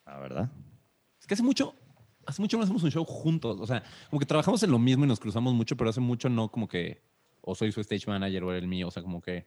La 0.04 0.18
verdad. 0.18 0.50
Es 1.18 1.26
que 1.26 1.34
hace 1.34 1.42
mucho, 1.42 1.74
hace 2.26 2.40
mucho 2.40 2.56
no 2.56 2.64
hacemos 2.64 2.82
un 2.82 2.90
show 2.90 3.04
juntos. 3.04 3.58
O 3.60 3.66
sea, 3.66 3.82
como 4.10 4.20
que 4.20 4.26
trabajamos 4.26 4.62
en 4.62 4.70
lo 4.70 4.78
mismo 4.78 5.04
y 5.04 5.08
nos 5.08 5.20
cruzamos 5.20 5.54
mucho, 5.54 5.76
pero 5.76 5.90
hace 5.90 6.00
mucho 6.00 6.28
no 6.28 6.50
como 6.50 6.68
que 6.68 7.02
o 7.40 7.54
soy 7.54 7.72
su 7.72 7.80
stage 7.80 8.06
manager 8.06 8.44
o 8.44 8.52
él 8.52 8.58
el 8.58 8.68
mío. 8.68 8.88
O 8.88 8.90
sea, 8.90 9.02
como 9.02 9.20
que, 9.20 9.46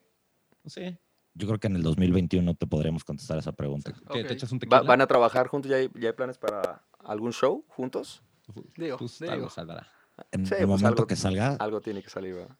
no 0.63 0.69
sé, 0.69 0.99
Yo 1.33 1.47
creo 1.47 1.59
que 1.59 1.67
en 1.67 1.75
el 1.75 1.83
2021 1.83 2.53
te 2.55 2.67
podremos 2.67 3.03
contestar 3.03 3.37
esa 3.37 3.51
pregunta. 3.51 3.93
que 3.93 4.21
Ok. 4.21 4.27
te 4.27 4.33
echas 4.33 4.51
un 4.51 4.57
Va- 4.57 4.59
tequila. 4.61 4.81
¿Van 4.81 5.01
a 5.01 5.07
trabajar 5.07 5.47
juntos? 5.47 5.69
¿Ya 5.71 5.77
hay, 5.77 5.89
ya 5.95 6.09
hay 6.09 6.13
planes 6.15 6.37
para 6.37 6.83
algún 6.99 7.31
show 7.33 7.63
juntos? 7.69 8.21
Digo, 8.75 8.97
Pues, 8.97 9.19
digo. 9.19 9.31
algo 9.31 9.49
saldrá. 9.49 9.87
En 10.31 10.45
Sí, 10.45 10.53
el 10.55 10.59
pues 10.67 10.67
momento 10.81 10.87
algo- 11.03 11.07
que 11.07 11.15
salga, 11.15 11.55
Algo 11.59 11.79
tiene 11.81 12.01
que 12.03 12.09
salir, 12.09 12.33
¿verdad? 12.35 12.57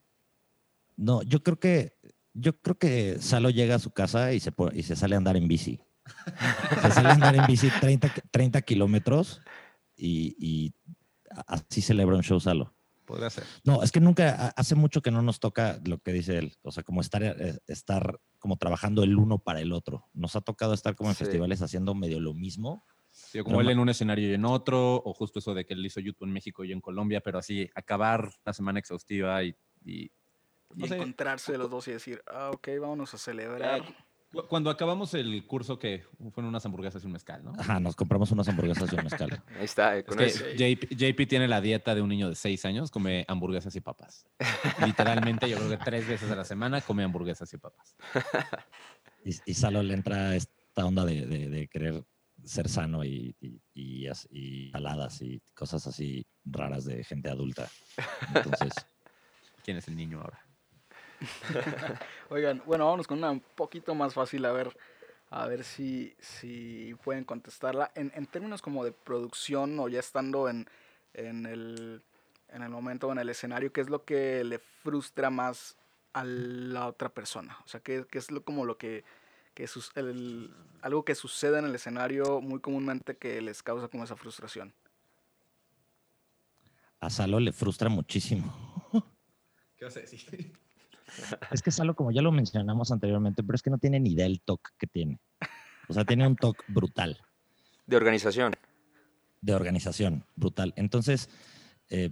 no, 0.95 1.21
yo 1.23 1.41
creo 1.43 1.59
que 1.59 1.97
yo 2.33 2.57
creo 2.61 2.77
que 2.77 3.17
Salo 3.19 3.49
llega 3.49 3.75
a 3.75 3.79
su 3.79 3.91
casa 3.91 4.31
y 4.33 4.39
se, 4.39 4.53
y 4.73 4.83
se 4.83 4.95
sale 4.95 5.15
a 5.15 5.17
andar 5.17 5.35
en 5.35 5.47
bici. 5.47 5.81
Se 6.81 6.91
sale 6.91 7.09
a 7.09 7.13
andar 7.13 7.35
en 7.35 7.45
bici 7.47 7.69
30, 7.81 8.13
ki- 8.13 8.21
30 8.31 8.61
kilómetros 8.61 9.41
y, 9.95 10.35
y 10.39 10.73
así 11.47 11.81
celebra 11.81 12.15
un 12.15 12.23
show 12.23 12.39
Salo. 12.39 12.73
Podría 13.09 13.31
ser. 13.31 13.43
No, 13.63 13.81
es 13.81 13.91
que 13.91 13.99
nunca, 13.99 14.29
ha- 14.35 14.47
hace 14.55 14.75
mucho 14.75 15.01
que 15.01 15.09
no 15.09 15.23
nos 15.23 15.39
toca 15.39 15.79
lo 15.83 15.97
que 15.97 16.13
dice 16.13 16.37
él, 16.37 16.53
o 16.61 16.71
sea, 16.71 16.83
como 16.83 17.01
estar, 17.01 17.23
eh, 17.23 17.57
estar 17.65 18.19
como 18.37 18.55
trabajando 18.57 19.03
el 19.03 19.17
uno 19.17 19.39
para 19.39 19.61
el 19.61 19.73
otro. 19.73 20.05
Nos 20.13 20.35
ha 20.35 20.41
tocado 20.41 20.75
estar 20.75 20.95
como 20.95 21.09
en 21.09 21.15
Sí. 21.15 21.25
festivales 21.25 21.63
haciendo 21.63 21.95
medio 21.95 22.19
lo 22.19 22.35
mismo. 22.35 22.85
Sí, 23.09 23.39
como 23.39 23.57
Pero 23.57 23.61
él 23.61 23.69
en 23.71 23.79
un 23.79 23.89
escenario 23.89 24.29
y 24.29 24.33
en 24.35 24.45
otro, 24.45 24.97
o 25.03 25.11
justo 25.15 25.39
eso 25.39 25.55
de 25.55 25.65
que 25.65 25.73
él 25.73 25.83
hizo 25.83 25.99
YouTube 25.99 26.27
en 26.27 26.33
México 26.33 26.63
y 26.63 26.71
en 26.71 26.81
Colombia, 26.81 27.19
pero 27.21 27.39
así 27.39 27.67
acabar 27.73 28.29
la 28.45 28.53
semana 28.53 28.77
exhaustiva 28.77 29.43
y... 29.43 29.55
y- 29.83 30.11
Y 30.75 30.81
no 30.81 30.85
sé, 30.87 30.95
encontrarse 30.97 31.57
los 31.57 31.71
dos 31.71 31.87
y 31.87 31.93
decir, 31.93 32.21
ah, 32.27 32.51
ok, 32.53 32.67
vámonos 32.79 33.11
a 33.15 33.17
celebrar. 33.17 33.81
Cu- 34.31 34.47
cuando 34.47 34.69
acabamos 34.69 35.13
el 35.13 35.45
curso 35.45 35.77
que 35.79 36.03
fueron 36.31 36.45
unas 36.49 36.65
hamburguesas 36.65 37.03
y 37.03 37.05
un 37.05 37.13
mezcal, 37.13 37.43
¿no? 37.43 37.53
Ajá, 37.57 37.79
nos 37.79 37.95
compramos 37.95 38.31
unas 38.31 38.47
hamburguesas 38.47 38.91
y 38.91 38.95
un 38.95 39.03
mezcal. 39.03 39.29
Ahí 39.57 39.65
está. 39.65 39.95
eh, 39.97 39.99
Es 39.99 40.05
con 40.05 40.17
que 40.17 40.25
eso. 40.25 40.43
JP, 40.55 40.95
JP 40.95 41.25
tiene 41.27 41.47
la 41.47 41.61
dieta 41.61 41.95
de 41.95 42.01
un 42.01 42.09
niño 42.09 42.29
de 42.29 42.35
6 42.35 42.63
años, 42.65 42.91
come 42.91 43.25
hamburguesas 43.27 43.75
y 43.75 43.81
papas. 43.81 44.25
Literalmente, 44.85 45.49
yo 45.49 45.57
creo 45.57 45.69
que 45.69 45.77
tres 45.77 46.07
veces 46.07 46.29
a 46.31 46.35
la 46.35 46.45
semana 46.45 46.81
come 46.81 47.03
hamburguesas 47.03 47.51
y 47.53 47.57
papas. 47.57 47.95
Y, 49.25 49.31
y 49.51 49.53
Salo 49.53 49.83
le 49.83 49.93
entra 49.93 50.33
esta 50.33 50.85
onda 50.85 51.03
de, 51.03 51.25
de- 51.25 51.49
de 51.49 51.67
querer 51.67 52.05
ser 52.45 52.69
sano 52.69 53.03
y, 53.03 53.35
y, 53.41 53.59
y 54.31 54.71
saladas 54.71 55.21
y 55.21 55.41
cosas 55.53 55.85
así 55.87 56.25
raras 56.45 56.85
de 56.85 57.03
gente 57.03 57.29
adulta. 57.29 57.69
Entonces, 58.33 58.73
¿Quién 59.61 59.75
es 59.75 59.89
el 59.89 59.97
niño 59.97 60.21
ahora? 60.21 60.39
Oigan, 62.29 62.61
bueno, 62.65 62.85
vámonos 62.85 63.07
con 63.07 63.17
una 63.17 63.31
un 63.31 63.39
poquito 63.41 63.93
más 63.95 64.13
fácil, 64.13 64.45
a 64.45 64.51
ver, 64.51 64.75
a 65.29 65.47
ver 65.47 65.63
si, 65.63 66.15
si 66.19 66.95
pueden 67.03 67.23
contestarla. 67.25 67.91
En, 67.95 68.11
en 68.15 68.25
términos 68.27 68.61
como 68.61 68.83
de 68.83 68.91
producción 68.91 69.79
o 69.79 69.87
ya 69.89 69.99
estando 69.99 70.49
en, 70.49 70.67
en, 71.13 71.45
el, 71.45 72.01
en 72.49 72.61
el 72.63 72.69
momento 72.69 73.07
o 73.07 73.11
en 73.11 73.19
el 73.19 73.29
escenario, 73.29 73.73
¿qué 73.73 73.81
es 73.81 73.89
lo 73.89 74.05
que 74.05 74.43
le 74.43 74.59
frustra 74.59 75.29
más 75.29 75.77
a 76.13 76.23
la 76.23 76.87
otra 76.87 77.09
persona? 77.09 77.57
O 77.65 77.67
sea, 77.67 77.79
¿qué, 77.81 78.05
qué 78.09 78.17
es 78.17 78.31
lo, 78.31 78.43
como 78.43 78.65
lo 78.65 78.77
que, 78.77 79.03
que 79.53 79.67
sus- 79.67 79.91
el- 79.95 80.53
algo 80.81 81.03
que 81.03 81.15
sucede 81.15 81.59
en 81.59 81.65
el 81.65 81.75
escenario 81.75 82.39
muy 82.41 82.59
comúnmente 82.59 83.17
que 83.17 83.41
les 83.41 83.61
causa 83.63 83.87
como 83.87 84.03
esa 84.03 84.15
frustración? 84.15 84.73
a 87.01 87.09
Salo 87.09 87.39
le 87.39 87.53
frustra 87.53 87.87
muchísimo. 87.89 88.53
¿Qué 89.77 89.85
vas 89.85 89.95
a 89.95 90.01
decir? 90.01 90.51
Es 91.51 91.61
que 91.61 91.71
Salo, 91.71 91.95
como 91.95 92.11
ya 92.11 92.21
lo 92.21 92.31
mencionamos 92.31 92.91
anteriormente, 92.91 93.43
pero 93.43 93.55
es 93.55 93.61
que 93.61 93.69
no 93.69 93.77
tiene 93.77 93.99
ni 93.99 94.11
idea 94.11 94.25
del 94.25 94.41
toque 94.41 94.71
que 94.77 94.87
tiene. 94.87 95.19
O 95.87 95.93
sea, 95.93 96.05
tiene 96.05 96.27
un 96.27 96.35
toque 96.35 96.63
brutal. 96.67 97.17
De 97.85 97.95
organización. 97.95 98.53
de 99.41 99.53
organización, 99.53 100.25
brutal. 100.35 100.73
Entonces, 100.75 101.29
eh, 101.89 102.11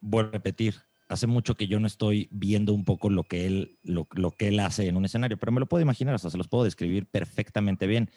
voy 0.00 0.24
a 0.24 0.30
repetir, 0.30 0.74
hace 1.08 1.26
mucho 1.26 1.54
que 1.56 1.66
yo 1.66 1.78
no 1.78 1.86
estoy 1.86 2.28
viendo 2.30 2.72
un 2.72 2.84
poco 2.84 3.10
lo 3.10 3.24
que 3.24 3.46
él, 3.46 3.78
lo, 3.82 4.08
lo 4.12 4.30
que 4.30 4.48
él 4.48 4.60
hace 4.60 4.88
en 4.88 4.96
un 4.96 5.04
escenario, 5.04 5.38
pero 5.38 5.52
me 5.52 5.60
lo 5.60 5.66
puedo 5.66 5.82
imaginar, 5.82 6.14
o 6.14 6.18
sea, 6.18 6.30
se 6.30 6.38
los 6.38 6.48
puedo 6.48 6.64
describir 6.64 7.06
perfectamente 7.06 7.86
bien. 7.86 8.10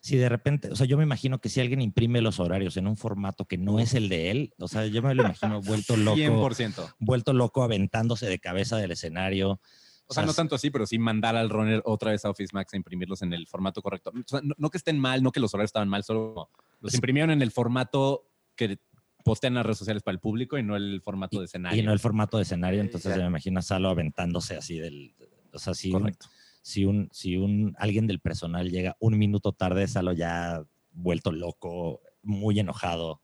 Si 0.00 0.16
de 0.16 0.28
repente, 0.28 0.70
o 0.70 0.76
sea, 0.76 0.86
yo 0.86 0.96
me 0.96 1.02
imagino 1.02 1.40
que 1.40 1.48
si 1.48 1.60
alguien 1.60 1.80
imprime 1.80 2.20
los 2.20 2.40
horarios 2.40 2.76
en 2.76 2.86
un 2.86 2.96
formato 2.96 3.44
que 3.44 3.58
no 3.58 3.78
es 3.80 3.94
el 3.94 4.08
de 4.08 4.30
él, 4.30 4.54
o 4.58 4.68
sea, 4.68 4.86
yo 4.86 5.02
me 5.02 5.14
lo 5.14 5.24
imagino 5.24 5.60
vuelto 5.60 5.96
loco, 5.96 6.18
100%. 6.18 6.94
vuelto 6.98 7.32
loco 7.32 7.62
aventándose 7.62 8.26
de 8.26 8.38
cabeza 8.38 8.76
del 8.76 8.92
escenario. 8.92 9.60
O 10.06 10.14
sea, 10.14 10.26
no 10.26 10.34
tanto 10.34 10.56
así, 10.56 10.70
pero 10.70 10.86
sí 10.86 10.98
mandar 10.98 11.36
al 11.36 11.50
runner 11.50 11.82
otra 11.84 12.10
vez 12.10 12.24
a 12.24 12.30
Office 12.30 12.50
Max 12.52 12.74
a 12.74 12.76
imprimirlos 12.76 13.22
en 13.22 13.32
el 13.32 13.46
formato 13.46 13.80
correcto. 13.80 14.10
O 14.10 14.22
sea, 14.26 14.40
no, 14.42 14.54
no 14.58 14.70
que 14.70 14.78
estén 14.78 14.98
mal, 14.98 15.22
no 15.22 15.30
que 15.30 15.38
los 15.38 15.54
horarios 15.54 15.68
estaban 15.68 15.88
mal, 15.88 16.02
solo 16.02 16.50
los 16.80 16.92
Sí. 16.92 16.96
imprimieron 16.96 17.30
en 17.30 17.42
el 17.42 17.52
formato 17.52 18.26
que 18.56 18.78
postean 19.24 19.54
las 19.54 19.64
redes 19.64 19.78
sociales 19.78 20.02
para 20.02 20.14
el 20.14 20.18
público 20.18 20.58
y 20.58 20.62
no 20.62 20.76
el 20.76 21.00
formato 21.02 21.38
de 21.38 21.44
escenario. 21.44 21.80
Y 21.80 21.84
no 21.84 21.92
el 21.92 22.00
formato 22.00 22.38
de 22.38 22.42
escenario, 22.42 22.80
Sí, 22.80 22.86
entonces 22.86 23.16
me 23.16 23.26
imagino 23.26 23.58
a 23.60 23.62
Salo 23.62 23.90
aventándose 23.90 24.56
así 24.56 24.78
del... 24.78 25.14
O 25.52 25.58
sea, 25.58 25.72
un, 25.84 25.92
Correcto. 25.92 26.26
Si 26.62 26.84
un, 26.84 27.08
si 27.12 27.36
un 27.36 27.74
alguien 27.78 28.06
del 28.06 28.20
personal 28.20 28.70
llega 28.70 28.96
un 29.00 29.18
minuto 29.18 29.52
tarde, 29.52 29.86
Salo 29.88 30.12
ya 30.12 30.64
vuelto 30.92 31.32
loco, 31.32 32.00
muy 32.22 32.58
enojado. 32.60 33.20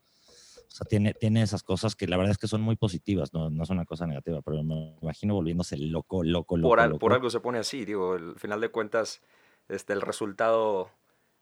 O 0.69 0.71
sea, 0.77 0.87
tiene, 0.89 1.15
tiene 1.15 1.43
esas 1.43 1.63
cosas 1.63 1.95
que 1.97 2.07
la 2.07 2.17
verdad 2.17 2.33
es 2.33 2.39
que 2.39 2.49
son 2.49 2.61
muy 2.61 2.77
positivas, 2.77 3.33
no, 3.33 3.49
no 3.51 3.63
es 3.63 3.71
una 3.71 3.85
cosa 3.87 4.07
negativa, 4.07 4.43
pero 4.43 4.63
me 4.63 4.97
imagino 5.01 5.35
volviéndose 5.35 5.77
loco, 5.79 6.23
loco, 6.23 6.57
loco. 6.57 6.69
Por, 6.71 6.81
al- 6.81 6.91
loco. 6.91 6.99
por 6.99 7.13
algo 7.13 7.31
se 7.31 7.41
pone 7.41 7.59
así, 7.59 7.85
digo, 7.85 8.15
al 8.15 8.39
final 8.39 8.61
de 8.61 8.69
cuentas, 8.71 9.23
este, 9.69 9.93
el 9.95 10.01
resultado 10.03 10.91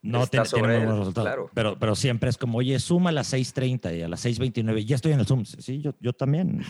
no 0.05 0.27
tiene, 0.27 0.45
tiene 0.47 0.67
muy 0.67 0.77
buenos 0.77 0.99
resultados. 0.99 1.27
claro. 1.27 1.51
Pero, 1.53 1.79
pero 1.79 1.95
siempre 1.95 2.29
es 2.29 2.37
como, 2.37 2.59
oye, 2.59 2.79
suma 2.79 3.09
a 3.09 3.13
las 3.13 3.33
6.30 3.33 3.97
y 3.97 4.01
a 4.03 4.07
las 4.07 4.25
6.29, 4.25 4.85
ya 4.85 4.95
estoy 4.95 5.11
en 5.13 5.19
el 5.19 5.25
Zoom. 5.25 5.45
Sí, 5.45 5.81
yo, 5.81 5.93
yo 5.99 6.13
también. 6.13 6.61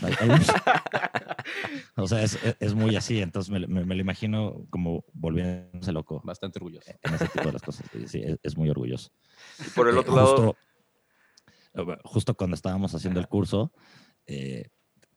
O 1.96 2.06
sea, 2.08 2.22
es, 2.22 2.38
es- 2.60 2.74
muy 2.74 2.96
así, 2.96 3.20
entonces 3.22 3.50
me, 3.50 3.66
me- 3.66 3.84
me 3.84 3.94
lo 3.94 4.00
imagino 4.00 4.66
como 4.70 5.04
volviéndose 5.12 5.92
loco 5.92 6.20
Bastante 6.24 6.58
orgulloso. 6.58 6.90
en 7.02 7.14
ese 7.14 7.28
tipo 7.28 7.46
de 7.46 7.52
las 7.52 7.62
cosas. 7.62 7.86
Sí, 8.06 8.20
es, 8.22 8.36
es 8.42 8.56
muy 8.56 8.68
orgulloso. 8.68 9.10
Y 9.64 9.70
por 9.70 9.88
el 9.88 9.96
Eh, 9.96 9.98
otro 10.00 10.16
lado, 10.16 10.26
justo, 10.36 10.56
eh, 11.92 11.98
justo 12.04 12.34
cuando 12.36 12.54
estábamos 12.54 12.94
haciendo 12.94 13.20
el 13.20 13.28
curso, 13.28 13.72
eh, 14.26 14.68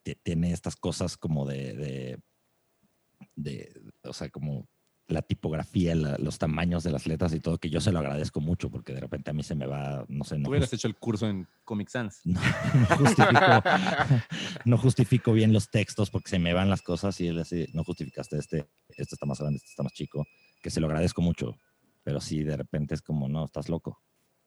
ti- 0.03 0.15
tiene 0.23 0.51
estas 0.53 0.75
cosas 0.75 1.17
como 1.17 1.45
de, 1.47 1.73
de, 1.73 2.19
de- 3.35 3.73
o 4.03 4.13
sea, 4.13 4.29
como 4.29 4.67
la 5.09 5.21
tipografía, 5.23 5.95
la- 5.95 6.17
los 6.19 6.37
tamaños 6.37 6.83
de 6.83 6.91
las 6.91 7.05
letras 7.07 7.33
y 7.33 7.39
todo, 7.39 7.57
que 7.57 7.69
yo 7.69 7.81
se 7.81 7.91
lo 7.91 7.99
agradezco 7.99 8.39
mucho 8.41 8.69
porque 8.69 8.93
de 8.93 8.99
repente 9.01 9.31
a 9.31 9.33
mí 9.33 9.43
se 9.43 9.55
me 9.55 9.65
va, 9.65 10.05
no 10.07 10.23
sé, 10.23 10.35
Tú 10.35 10.41
no, 10.41 10.49
hubieras 10.49 10.69
jus- 10.69 10.75
hecho 10.75 10.87
el 10.87 10.95
curso 10.95 11.27
en 11.27 11.47
Comic 11.65 11.89
Sans. 11.89 12.21
no, 12.25 12.39
no 12.39 12.95
justifico, 12.95 13.63
no 14.65 14.77
justifico 14.77 15.33
bien 15.33 15.51
los 15.51 15.69
textos 15.69 16.09
porque 16.09 16.29
se 16.29 16.39
me 16.39 16.53
van 16.53 16.69
las 16.69 16.81
cosas 16.81 17.19
y 17.21 17.27
él 17.27 17.39
así, 17.39 17.67
no 17.73 17.83
justificaste 17.83 18.37
este, 18.37 18.69
este 18.89 19.15
está 19.15 19.25
más 19.25 19.39
grande, 19.39 19.57
este 19.57 19.69
está 19.69 19.83
más 19.83 19.93
chico, 19.93 20.25
que 20.61 20.69
se 20.69 20.79
lo 20.79 20.87
agradezco 20.87 21.21
mucho, 21.21 21.57
pero 22.03 22.21
sí 22.21 22.43
de 22.43 22.55
repente 22.57 22.93
es 22.95 23.01
como, 23.01 23.27
no, 23.27 23.45
estás 23.45 23.67
loco. 23.69 24.01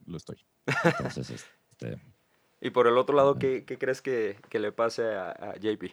Lo 0.06 0.16
estoy. 0.16 0.36
Entonces, 0.84 1.30
este, 1.30 2.00
y 2.60 2.70
por 2.70 2.86
el 2.86 2.96
otro 2.98 3.14
lado. 3.16 3.38
¿qué, 3.38 3.64
qué 3.64 3.78
crees 3.78 4.00
que, 4.02 4.36
que 4.48 4.58
le 4.58 4.72
pase 4.72 5.04
a, 5.14 5.30
a 5.30 5.54
JP? 5.56 5.84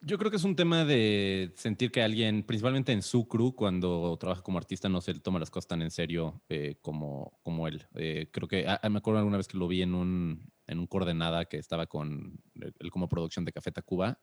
Yo 0.00 0.16
creo 0.18 0.30
que 0.30 0.36
es 0.36 0.44
un 0.44 0.54
tema 0.54 0.84
de 0.84 1.52
sentir 1.56 1.90
que 1.90 2.02
alguien, 2.02 2.44
principalmente 2.44 2.92
en 2.92 3.02
su 3.02 3.26
crew, 3.26 3.52
cuando 3.54 4.16
trabaja 4.18 4.42
como 4.42 4.58
artista, 4.58 4.88
no 4.88 5.00
se 5.00 5.14
toma 5.14 5.40
las 5.40 5.50
cosas 5.50 5.66
tan 5.68 5.82
en 5.82 5.90
serio 5.90 6.42
eh, 6.48 6.76
como, 6.80 7.38
como 7.42 7.66
él. 7.66 7.86
Eh, 7.94 8.28
creo 8.32 8.46
que, 8.46 8.64
ah, 8.68 8.80
me 8.88 8.98
acuerdo 8.98 9.18
alguna 9.18 9.38
vez 9.38 9.48
que 9.48 9.58
lo 9.58 9.66
vi 9.66 9.82
en 9.82 9.94
un, 9.94 10.52
en 10.68 10.78
un 10.78 10.86
coordenada 10.86 11.46
que 11.46 11.56
estaba 11.56 11.86
con 11.86 12.40
él 12.54 12.90
como 12.90 13.08
producción 13.08 13.44
de 13.44 13.52
Café 13.52 13.72
Tacuba 13.72 14.20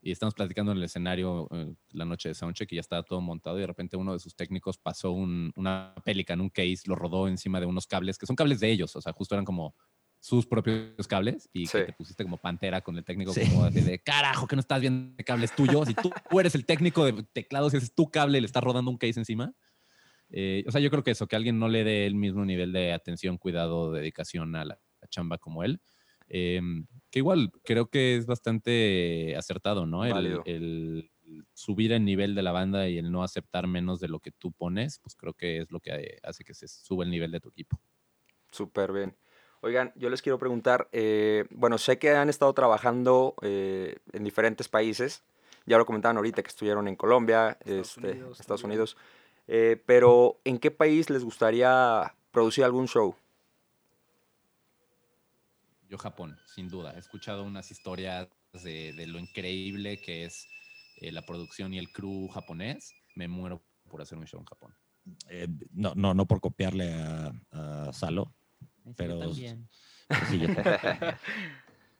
y 0.00 0.12
estábamos 0.12 0.34
platicando 0.34 0.72
en 0.72 0.78
el 0.78 0.84
escenario 0.84 1.46
eh, 1.52 1.74
la 1.90 2.04
noche 2.06 2.30
de 2.30 2.34
Soundcheck 2.34 2.72
y 2.72 2.76
ya 2.76 2.80
estaba 2.80 3.02
todo 3.02 3.20
montado 3.20 3.58
y 3.58 3.60
de 3.60 3.66
repente 3.66 3.96
uno 3.98 4.14
de 4.14 4.18
sus 4.18 4.34
técnicos 4.34 4.78
pasó 4.78 5.12
un- 5.12 5.52
una 5.56 5.94
Pelican, 6.04 6.40
un 6.40 6.48
case, 6.50 6.80
lo 6.86 6.96
rodó 6.96 7.28
encima 7.28 7.60
de 7.60 7.66
unos 7.66 7.86
cables 7.86 8.16
que 8.18 8.26
son 8.26 8.34
cables 8.36 8.60
de 8.60 8.70
ellos, 8.70 8.96
o 8.96 9.00
sea, 9.02 9.12
justo 9.12 9.34
eran 9.34 9.44
como 9.44 9.76
sus 10.22 10.46
propios 10.46 11.08
cables 11.08 11.50
y 11.52 11.66
Sí. 11.66 11.78
que 11.78 11.84
te 11.86 11.92
pusiste 11.94 12.22
como 12.22 12.36
pantera 12.36 12.80
con 12.80 12.96
el 12.96 13.04
técnico 13.04 13.32
Sí. 13.34 13.40
como 13.50 13.64
así 13.64 13.80
de 13.80 13.98
carajo 13.98 14.46
que 14.46 14.54
no 14.54 14.60
estás 14.60 14.80
viendo 14.80 15.16
el 15.18 15.24
cable 15.24 15.46
es 15.46 15.56
tuyo. 15.56 15.84
Si 15.84 15.94
tú, 15.94 16.12
tú 16.30 16.38
eres 16.38 16.54
el 16.54 16.64
técnico 16.64 17.04
de 17.04 17.24
teclados 17.32 17.74
y 17.74 17.78
ese 17.78 17.86
es 17.86 17.94
tu 17.94 18.08
cable 18.08 18.38
y 18.38 18.40
le 18.40 18.46
estás 18.46 18.62
rodando 18.62 18.88
un 18.92 18.98
case 18.98 19.18
encima. 19.18 19.52
Eh, 20.30 20.62
o 20.68 20.70
sea, 20.70 20.80
yo 20.80 20.90
creo 20.90 21.02
que 21.02 21.10
eso, 21.10 21.26
que 21.26 21.34
alguien 21.34 21.58
no 21.58 21.68
le 21.68 21.82
dé 21.82 22.06
el 22.06 22.14
mismo 22.14 22.44
nivel 22.44 22.72
de 22.72 22.92
atención, 22.92 23.36
cuidado, 23.36 23.90
dedicación 23.90 24.54
a 24.54 24.64
la, 24.64 24.78
chamba 25.10 25.38
como 25.38 25.64
él. 25.64 25.80
eh, 26.28 26.60
que 27.10 27.18
igual 27.18 27.50
creo 27.64 27.90
que 27.90 28.16
es 28.16 28.24
bastante 28.24 29.34
acertado, 29.36 29.86
¿no? 29.86 30.04
El, 30.06 30.40
el 30.46 31.10
subir 31.52 31.92
el 31.92 32.04
nivel 32.04 32.34
de 32.36 32.42
la 32.42 32.52
banda 32.52 32.88
y 32.88 32.96
el 32.96 33.10
no 33.10 33.24
aceptar 33.24 33.66
menos 33.66 33.98
de 34.00 34.06
lo 34.08 34.20
que 34.20 34.30
tú 34.30 34.52
pones, 34.52 34.98
pues 35.00 35.14
creo 35.16 35.34
que 35.34 35.58
es 35.58 35.70
lo 35.72 35.80
que 35.80 36.18
hace 36.22 36.44
que 36.44 36.54
se 36.54 36.68
suba 36.68 37.04
el 37.04 37.10
nivel 37.10 37.32
de 37.32 37.40
tu 37.40 37.48
equipo. 37.48 37.78
Súper 38.52 38.92
bien. 38.92 39.16
Oigan, 39.64 39.92
yo 39.94 40.10
les 40.10 40.22
quiero 40.22 40.40
preguntar, 40.40 40.88
eh, 40.90 41.44
bueno, 41.50 41.78
sé 41.78 41.96
que 41.96 42.10
han 42.10 42.28
estado 42.28 42.52
trabajando 42.52 43.36
eh, 43.42 43.96
en 44.12 44.24
diferentes 44.24 44.68
países, 44.68 45.22
ya 45.66 45.78
lo 45.78 45.86
comentaban 45.86 46.16
ahorita 46.16 46.42
que 46.42 46.48
estuvieron 46.48 46.88
en 46.88 46.96
Colombia, 46.96 47.56
Estados 47.60 47.96
este, 47.96 48.10
Unidos 48.10 48.40
Estados 48.40 48.62
también. 48.62 48.80
Unidos, 48.80 48.96
eh, 49.46 49.80
pero 49.86 50.40
¿en 50.44 50.58
qué 50.58 50.72
país 50.72 51.10
les 51.10 51.22
gustaría 51.22 52.12
producir 52.32 52.64
algún 52.64 52.88
show? 52.88 53.14
Yo 55.88 55.96
Japón, 55.96 56.36
sin 56.46 56.68
duda. 56.68 56.94
He 56.96 56.98
escuchado 56.98 57.44
unas 57.44 57.70
historias 57.70 58.28
de, 58.64 58.92
de 58.94 59.06
lo 59.06 59.20
increíble 59.20 60.00
que 60.00 60.24
es 60.24 60.48
eh, 60.96 61.12
la 61.12 61.22
producción 61.22 61.72
y 61.72 61.78
el 61.78 61.92
crew 61.92 62.26
japonés. 62.28 62.94
Me 63.14 63.28
muero 63.28 63.62
por 63.88 64.02
hacer 64.02 64.18
un 64.18 64.26
show 64.26 64.40
en 64.40 64.46
Japón. 64.46 64.74
Eh, 65.28 65.46
no, 65.72 65.92
no, 65.94 66.14
no 66.14 66.26
por 66.26 66.40
copiarle 66.40 66.94
a, 66.94 67.32
a 67.52 67.92
Salo. 67.92 68.32
Pero- 68.96 69.18
también. 69.18 69.68
Sí, 70.28 70.38
yo- 70.38 70.46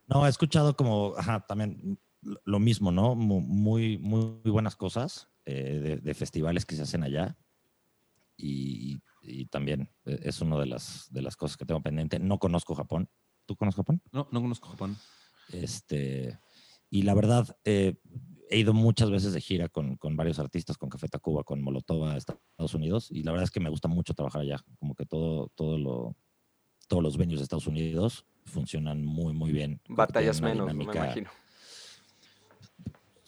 no, 0.08 0.26
he 0.26 0.28
escuchado 0.28 0.76
como, 0.76 1.14
ajá, 1.16 1.44
también 1.46 1.98
lo- 2.44 2.58
mismo, 2.60 2.92
¿no? 2.92 3.14
Mu- 3.14 3.40
Muy, 3.40 3.98
muy, 3.98 4.40
muy 4.44 4.50
buenas 4.50 4.76
cosas 4.76 5.28
eh, 5.44 5.80
de, 5.82 5.96
de 5.96 6.14
festivales 6.14 6.66
que 6.66 6.76
se 6.76 6.82
hacen 6.82 7.02
allá. 7.02 7.36
Y, 8.36 9.00
y 9.22 9.46
también 9.46 9.88
eh, 10.04 10.18
es 10.24 10.40
una 10.40 10.58
de 10.58 10.66
las, 10.66 11.06
de 11.12 11.22
las 11.22 11.36
cosas 11.36 11.56
que 11.56 11.64
tengo 11.66 11.80
pendiente. 11.82 12.18
No 12.18 12.38
conozco 12.38 12.74
Japón. 12.74 13.08
¿Tú 13.46 13.56
conoces 13.56 13.76
Japón? 13.76 14.02
No, 14.12 14.28
no 14.30 14.40
conozco 14.40 14.68
Japón. 14.68 14.96
Este, 15.52 16.38
y 16.90 17.02
la 17.02 17.14
verdad, 17.14 17.56
eh, 17.64 17.96
he 18.50 18.58
ido 18.58 18.72
muchas 18.74 19.10
veces 19.10 19.32
de 19.32 19.40
gira 19.40 19.68
con, 19.68 19.96
con 19.96 20.16
varios 20.16 20.38
artistas, 20.38 20.76
con 20.78 20.88
Café 20.88 21.08
Tacuba, 21.08 21.44
con 21.44 21.62
Molotov 21.62 22.04
a 22.04 22.16
Estados 22.16 22.74
Unidos, 22.74 23.10
y 23.10 23.22
la 23.22 23.32
verdad 23.32 23.44
es 23.44 23.50
que 23.50 23.60
me 23.60 23.70
gusta 23.70 23.88
mucho 23.88 24.14
trabajar 24.14 24.42
allá. 24.42 24.58
Como 24.78 24.94
que 24.94 25.04
todo, 25.06 25.48
todo 25.54 25.78
lo, 25.78 26.16
todos 26.92 27.02
los 27.02 27.16
venues 27.16 27.38
de 27.40 27.44
Estados 27.44 27.66
Unidos 27.66 28.26
funcionan 28.44 29.02
muy, 29.02 29.32
muy 29.32 29.50
bien. 29.50 29.80
Batallas 29.88 30.42
menos, 30.42 30.74
me 30.74 30.84
imagino. 30.84 31.30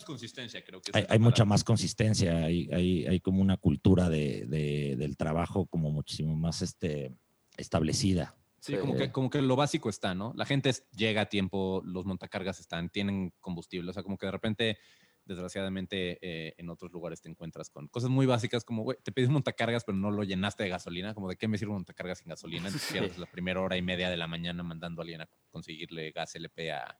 Consistencia, 0.05 0.62
creo 0.62 0.83
que. 0.83 0.91
Hay, 0.93 1.07
hay 1.09 1.19
mucha 1.19 1.47
más 1.47 1.65
consistencia, 1.65 2.45
hay, 2.45 2.69
hay, 2.71 3.07
hay 3.07 3.21
como 3.21 3.41
una 3.41 3.57
cultura 3.57 4.11
de, 4.11 4.45
de- 4.45 4.97
del 4.99 5.17
trabajo 5.17 5.65
como 5.65 5.91
muchísimo 5.91 6.37
más 6.37 6.61
este, 6.61 7.17
establecida. 7.57 8.37
Sí, 8.61 8.77
como 8.77 8.97
que, 8.97 9.11
como 9.11 9.31
que 9.31 9.41
lo 9.41 9.57
básico 9.57 9.89
está, 9.89 10.15
¿no? 10.15 10.35
La 10.37 10.45
gente 10.45 10.71
llega 10.95 11.23
a 11.23 11.27
tiempo, 11.31 11.81
los 11.87 12.05
montacargas 12.05 12.61
están, 12.61 12.91
tienen 12.91 13.33
combustible. 13.41 13.89
O 13.89 13.95
sea, 13.95 14.03
como 14.03 14.19
que 14.19 14.27
de 14.27 14.33
repente, 14.33 14.79
desgraciadamente, 15.25 16.18
eh, 16.20 16.55
en 16.59 16.68
otros 16.70 16.93
lugares 16.93 17.20
te 17.20 17.29
encuentras 17.29 17.70
con 17.70 17.89
cosas 17.89 18.11
muy 18.11 18.27
básicas 18.27 18.64
como, 18.64 18.83
güey, 18.83 18.99
te 19.03 19.12
pedís 19.12 19.29
montacargas, 19.31 19.85
pero 19.85 19.97
no 19.99 20.11
lo 20.11 20.22
llenaste 20.25 20.62
de 20.64 20.68
gasolina. 20.70 21.14
Como, 21.14 21.29
¿de 21.29 21.37
qué 21.37 21.49
me 21.49 21.59
sirve 21.59 21.70
un 21.72 21.79
montacargas 21.79 22.18
sin 22.18 22.29
gasolina? 22.29 22.68
Entonces 22.68 22.91
pierdes 22.91 23.18
la 23.18 23.27
primera 23.27 23.61
hora 23.61 23.77
y 23.77 23.83
media 23.83 24.11
de 24.11 24.16
la 24.16 24.27
mañana 24.27 24.62
mandando 24.62 25.01
a 25.01 25.03
alguien 25.03 25.20
a 25.22 25.29
conseguirle 25.51 26.11
gas 26.12 26.35
LP 26.37 26.72
a, 26.72 26.99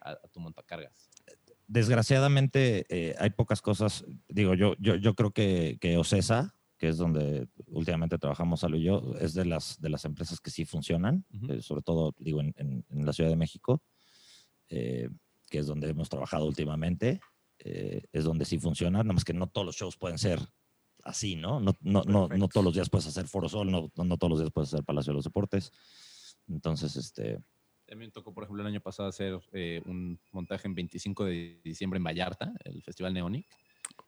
a- 0.00 0.10
a 0.10 0.28
tu 0.32 0.40
montacargas. 0.40 1.10
desgraciadamente 1.66 2.86
eh, 2.88 3.14
hay 3.18 3.30
pocas 3.30 3.62
cosas. 3.62 4.04
Digo, 4.28 4.54
yo, 4.54 4.74
yo, 4.78 4.96
yo 4.96 5.14
creo 5.14 5.30
que, 5.32 5.78
que 5.80 5.96
Ocesa, 5.96 6.54
que 6.78 6.88
es 6.88 6.98
donde 6.98 7.48
últimamente 7.66 8.18
trabajamos 8.18 8.60
Salo 8.60 8.76
y 8.76 8.82
yo, 8.84 9.14
es 9.20 9.32
de 9.34 9.44
las, 9.44 9.80
de 9.80 9.88
las 9.88 10.04
empresas 10.04 10.40
que 10.40 10.50
sí 10.50 10.64
funcionan, 10.64 11.24
Ujú. 11.32 11.52
eh, 11.54 11.62
sobre 11.62 11.82
todo, 11.82 12.14
digo, 12.18 12.40
en, 12.40 12.52
en- 12.58 12.84
en 12.90 13.06
la 13.06 13.12
Ciudad 13.12 13.30
de 13.30 13.36
México, 13.36 13.82
eh, 14.68 15.08
que 15.48 15.58
es 15.58 15.66
donde 15.66 15.88
hemos 15.88 16.08
trabajado 16.08 16.46
últimamente. 16.46 17.20
Eh, 17.58 18.02
es 18.12 18.24
donde 18.24 18.44
sí 18.44 18.58
funciona, 18.58 18.98
nada 18.98 19.12
más 19.12 19.24
que 19.24 19.32
no 19.32 19.46
todos 19.46 19.66
los 19.66 19.76
shows 19.76 19.96
pueden 19.96 20.18
ser 20.18 20.40
así, 21.04 21.36
¿no? 21.36 21.60
No, 21.60 21.76
no, 21.80 22.02
no, 22.04 22.28
no 22.28 22.48
todos 22.48 22.64
los 22.64 22.74
días 22.74 22.90
puedes 22.90 23.06
hacer 23.06 23.26
Foro 23.26 23.48
Sol, 23.48 23.70
no, 23.70 23.90
no, 23.96 24.04
no 24.04 24.16
todos 24.16 24.30
los 24.30 24.40
días 24.40 24.50
puedes 24.52 24.72
hacer 24.72 24.84
Palacio 24.84 25.12
de 25.12 25.16
los 25.16 25.24
Deportes. 25.24 25.72
Entonces, 26.48 26.96
este, 26.96 27.40
También 27.86 28.10
tocó, 28.10 28.32
por 28.34 28.44
ejemplo, 28.44 28.62
el 28.62 28.68
año 28.68 28.80
pasado 28.80 29.08
hacer 29.08 29.38
eh, 29.52 29.82
un 29.86 30.18
montaje 30.32 30.66
en 30.66 30.74
25 30.74 31.24
de 31.24 31.60
diciembre 31.62 31.98
en 31.98 32.04
Vallarta, 32.04 32.52
el 32.64 32.82
Festival 32.82 33.14
Neonic. 33.14 33.46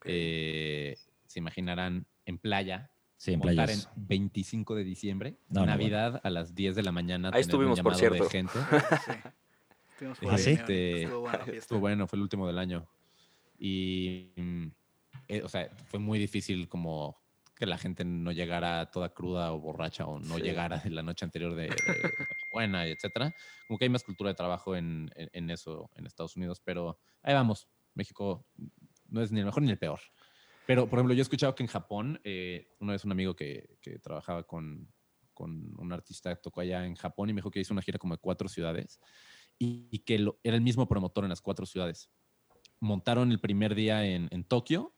Eh, 0.05 0.97
se 1.27 1.39
imaginarán 1.39 2.07
en 2.25 2.39
playa, 2.39 2.91
sí, 3.17 3.33
en 3.33 3.41
montar 3.41 3.67
playas. 3.67 3.91
en 3.97 4.07
25 4.07 4.75
de 4.75 4.85
diciembre, 4.85 5.39
No, 5.49 5.61
no, 5.61 5.67
Navidad 5.67 6.21
a 6.25 6.31
las 6.31 6.55
10 6.55 6.77
de 6.77 6.83
la 6.83 6.93
mañana. 6.93 7.31
Ahí 7.33 7.43
estuvimos, 7.43 7.81
por 7.81 7.95
llamado 7.95 8.15
de 8.15 8.29
cierto. 8.29 8.31
gente. 8.31 8.59
Sí. 9.97 10.03
Estuvimos 10.05 10.19
por 10.19 10.31
¿Ah, 10.31 10.37
ahí, 10.37 10.43
sí? 10.43 10.51
Este, 10.51 11.03
Estuvo 11.05 11.27
fiesta. 11.31 11.53
Estuvo 11.53 11.81
bueno, 11.81 12.07
fue 12.07 12.19
el 12.19 12.23
último 12.23 12.47
del 12.47 12.59
año. 12.59 12.87
Y, 13.59 14.33
mm, 14.37 14.67
eh, 15.29 15.43
o 15.43 15.49
sea, 15.49 15.71
fue 15.87 15.99
muy 15.99 16.19
difícil 16.19 16.69
como 16.69 17.25
que 17.55 17.67
la 17.67 17.79
gente 17.79 18.05
no 18.05 18.33
llegara 18.33 18.91
toda 18.91 19.15
cruda 19.15 19.53
o 19.53 19.59
borracha 19.61 20.07
o 20.07 20.19
no 20.19 20.37
Sí. 20.37 20.43
llegara 20.43 20.79
de 20.79 20.91
la 20.91 21.03
noche 21.03 21.25
anterior 21.25 21.55
de, 21.55 21.69
de 21.69 21.75
buena, 22.53 22.87
etcétera. 22.87 23.35
Como 23.67 23.79
que 23.79 23.87
hay 23.87 23.89
más 23.89 24.05
cultura 24.05 24.29
de 24.31 24.35
trabajo 24.35 24.77
en, 24.77 25.11
en- 25.17 25.31
en 25.33 25.51
eso 25.51 25.91
en 25.95 26.07
Estados 26.07 26.37
Unidos, 26.37 26.61
pero 26.65 26.99
ahí 27.23 27.33
vamos. 27.35 27.69
México 27.95 28.47
no 29.09 29.23
es 29.23 29.33
ni 29.33 29.41
el 29.41 29.47
mejor 29.47 29.63
ni 29.63 29.71
el 29.71 29.79
peor. 29.79 30.01
Pero, 30.67 30.89
por 30.91 30.99
ejemplo, 30.99 31.15
yo 31.15 31.21
he 31.21 31.23
escuchado 31.23 31.55
que 31.55 31.63
en 31.63 31.69
Japón, 31.69 32.21
eh, 32.25 32.69
una 32.81 32.93
vez 32.93 33.05
un 33.05 33.13
amigo 33.13 33.35
que, 33.37 33.79
que 33.81 33.99
trabajaba 34.01 34.43
con, 34.43 34.93
con 35.33 35.79
un 35.81 35.93
artista 35.93 36.35
tocó 36.37 36.61
allá 36.61 36.85
en 36.85 36.95
Japón 36.97 37.31
y 37.31 37.33
me 37.33 37.39
dijo 37.39 37.51
que 37.51 37.61
hizo 37.61 37.73
una 37.73 37.83
gira 37.83 37.99
como 37.99 38.15
de 38.15 38.19
cuatro 38.19 38.49
ciudades 38.49 39.01
y, 39.59 39.89
y 39.91 40.01
que 40.01 40.19
lo- 40.19 40.41
era 40.43 40.57
el 40.57 40.63
mismo 40.63 40.87
promotor 40.89 41.25
en 41.25 41.31
las 41.31 41.41
cuatro 41.41 41.65
ciudades. 41.67 42.11
Montaron 42.81 43.33
el 43.33 43.41
primer 43.41 43.75
día 43.75 44.05
en, 44.07 44.29
en 44.31 44.45
Tokio 44.45 44.95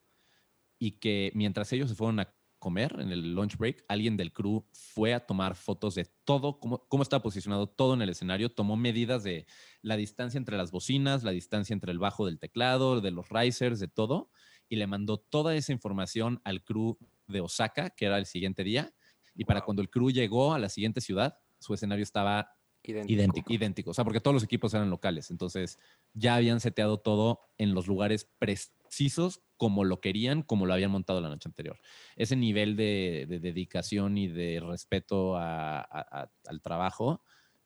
y 0.79 0.93
que 0.93 1.33
mientras 1.35 1.73
ellos 1.73 1.91
se 1.91 1.97
fueron 1.97 2.21
a 2.21 2.35
comer 2.59 2.97
en 2.99 3.11
el 3.11 3.35
lunch 3.35 3.57
break, 3.57 3.85
alguien 3.89 4.17
del 4.17 4.33
crew 4.33 4.67
fue 4.73 5.15
a 5.15 5.25
tomar 5.25 5.55
fotos 5.55 5.95
de 5.95 6.07
todo, 6.25 6.59
cómo, 6.59 6.87
cómo 6.89 7.03
estaba 7.03 7.23
posicionado 7.23 7.69
todo 7.69 7.95
en 7.95 8.03
el 8.03 8.09
escenario, 8.11 8.51
tomó 8.51 8.77
medidas 8.77 9.23
de 9.23 9.47
la 9.81 9.97
distancia 9.97 10.39
entre 10.39 10.57
las 10.57 10.71
bocinas, 10.71 11.23
la 11.23 11.31
distancia 11.31 11.73
entre 11.73 11.93
el 11.93 11.99
bajo 11.99 12.27
del 12.27 12.39
teclado, 12.39 13.01
de 13.01 13.11
los 13.11 13.29
risers, 13.29 13.79
de 13.79 13.89
todo, 13.89 14.31
y 14.69 14.77
le 14.77 14.87
mandó 14.87 15.19
toda 15.19 15.55
esa 15.55 15.73
información 15.73 16.41
al 16.45 16.65
crew 16.65 16.99
de 17.27 17.41
Osaka, 17.41 17.91
que 17.91 18.07
era 18.07 18.19
el 18.19 18.27
siguiente 18.27 18.65
día, 18.65 18.93
y 19.35 19.45
para 19.45 19.61
cuando 19.61 19.83
el 19.83 19.91
crew 19.91 20.11
llegó 20.11 20.53
a 20.53 20.59
la 20.59 20.69
siguiente 20.69 21.01
ciudad, 21.01 21.39
su 21.61 21.75
escenario 21.75 22.03
estaba 22.03 22.58
Idéntico. 22.89 23.13
Idéntico. 23.13 23.53
idéntico, 23.53 23.91
o 23.91 23.95
sea, 23.95 24.05
porque 24.05 24.21
todos 24.21 24.35
los 24.35 24.43
equipos 24.45 24.73
eran 24.73 24.89
locales, 24.89 25.31
entonces 25.31 25.79
ya 26.15 26.37
habían 26.37 26.59
seteado 26.61 26.99
todo 26.99 27.41
en 27.59 27.75
los 27.75 27.87
lugares 27.87 28.25
precisos 28.39 29.43
como 29.59 29.85
lo 29.85 30.01
querían, 30.01 30.43
como 30.43 30.65
lo 30.65 30.73
habían 30.73 30.91
montado 30.91 31.21
la 31.21 31.29
noche 31.29 31.49
anterior. 31.49 31.79
Ese 32.17 32.35
nivel 32.37 32.77
de, 32.77 33.27
de 33.29 33.41
dedicación 33.41 34.17
y 34.17 34.29
de 34.29 34.61
respeto 34.61 35.37
a- 35.37 35.81
a- 35.81 35.85
a- 36.23 36.31
al 36.47 36.63
trabajo 36.63 37.23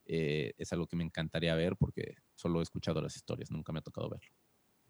eh, 0.07 0.55
es 0.59 0.73
algo 0.73 0.89
que 0.89 0.97
me 0.97 1.05
encantaría 1.05 1.55
ver 1.55 1.77
porque 1.77 2.17
solo 2.35 2.59
he 2.59 2.63
escuchado 2.65 3.01
las 3.01 3.15
historias, 3.15 3.51
nunca 3.53 3.73
me 3.73 3.79
ha 3.79 3.83
tocado 3.83 4.09
verlo. 4.11 4.29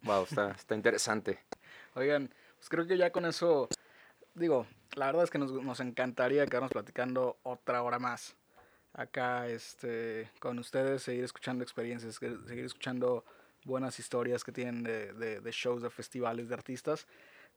Wow, 0.03 0.25
está, 0.25 0.53
está 0.53 0.75
interesante. 0.75 1.41
Oigan, 1.95 2.33
pues 2.57 2.69
creo 2.71 2.87
que 2.87 2.97
ya 2.97 3.13
con 3.13 3.27
eso, 3.27 3.69
digo, 4.35 4.67
la 4.97 5.07
verdad 5.07 5.25
es 5.25 5.31
que 5.31 5.39
nos, 5.39 5.53
nos 5.53 5.81
encantaría 5.81 6.47
quedarnos 6.47 6.73
platicando 6.73 7.39
otra 7.43 7.83
hora 7.83 7.99
más 7.99 8.37
acá 8.95 9.49
este, 9.49 10.31
con 10.39 10.59
ustedes, 10.59 11.03
seguir 11.03 11.25
escuchando 11.25 11.63
experiencias, 11.65 12.17
seguir 12.17 12.65
escuchando 12.65 13.25
buenas 13.65 13.99
historias 13.99 14.45
que 14.45 14.53
tienen 14.53 14.83
de, 14.83 15.13
de- 15.15 15.41
de 15.41 15.51
shows, 15.53 15.83
de 15.83 15.91
festivales, 15.91 16.49
de 16.49 16.55
artistas. 16.55 17.07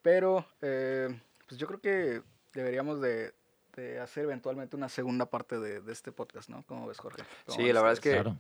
Pero, 0.01 0.45
eh, 0.61 1.09
pues 1.47 1.59
yo 1.59 1.67
creo 1.67 1.79
que 1.81 2.21
deberíamos 2.53 3.01
de, 3.01 3.33
de 3.75 3.99
hacer 3.99 4.23
eventualmente 4.25 4.75
una 4.75 4.87
segunda 4.87 5.25
parte 5.25 5.59
de, 5.59 5.81
de 5.81 5.91
este 5.91 6.11
podcast, 6.11 6.49
¿no? 6.49 6.63
¿Cómo 6.67 6.87
ves, 6.87 6.99
Jorge? 6.99 7.23
¿Cómo 7.45 7.57
Sí, 7.57 7.63
ves 7.65 7.73
la 7.73 7.81
verdad 7.81 7.93
es 7.93 7.99
que 7.99 8.11
Claro. 8.11 8.37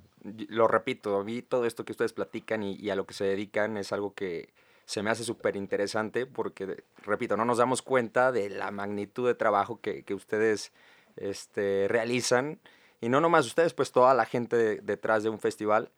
lo 0.49 0.67
repito, 0.67 1.19
a 1.19 1.23
mí 1.23 1.41
todo 1.41 1.65
esto 1.65 1.83
que 1.85 1.91
ustedes 1.91 2.13
platican 2.13 2.63
y, 2.63 2.75
y 2.75 2.89
a 2.91 2.95
lo 2.95 3.05
que 3.05 3.13
se 3.13 3.25
dedican 3.25 3.77
es 3.77 3.91
algo 3.91 4.13
que 4.13 4.49
se 4.85 5.01
me 5.01 5.09
hace 5.09 5.23
súper 5.23 5.55
interesante 5.55 6.27
porque, 6.27 6.83
repito, 7.03 7.35
no 7.35 7.43
nos 7.45 7.57
damos 7.57 7.81
cuenta 7.81 8.31
de 8.31 8.49
la 8.51 8.69
magnitud 8.69 9.25
de 9.27 9.33
trabajo 9.33 9.81
que, 9.81 10.03
que 10.03 10.13
ustedes 10.13 10.71
este, 11.15 11.87
realizan. 11.89 12.59
Y 13.05 13.09
no 13.09 13.21
nomás 13.21 13.45
ustedes, 13.45 13.75
pues 13.75 13.91
toda 13.91 14.15
la 14.15 14.25
gente 14.25 14.55
de- 14.55 14.77
detrás 14.81 15.21
de 15.21 15.29
un 15.29 15.37
festival. 15.37 15.91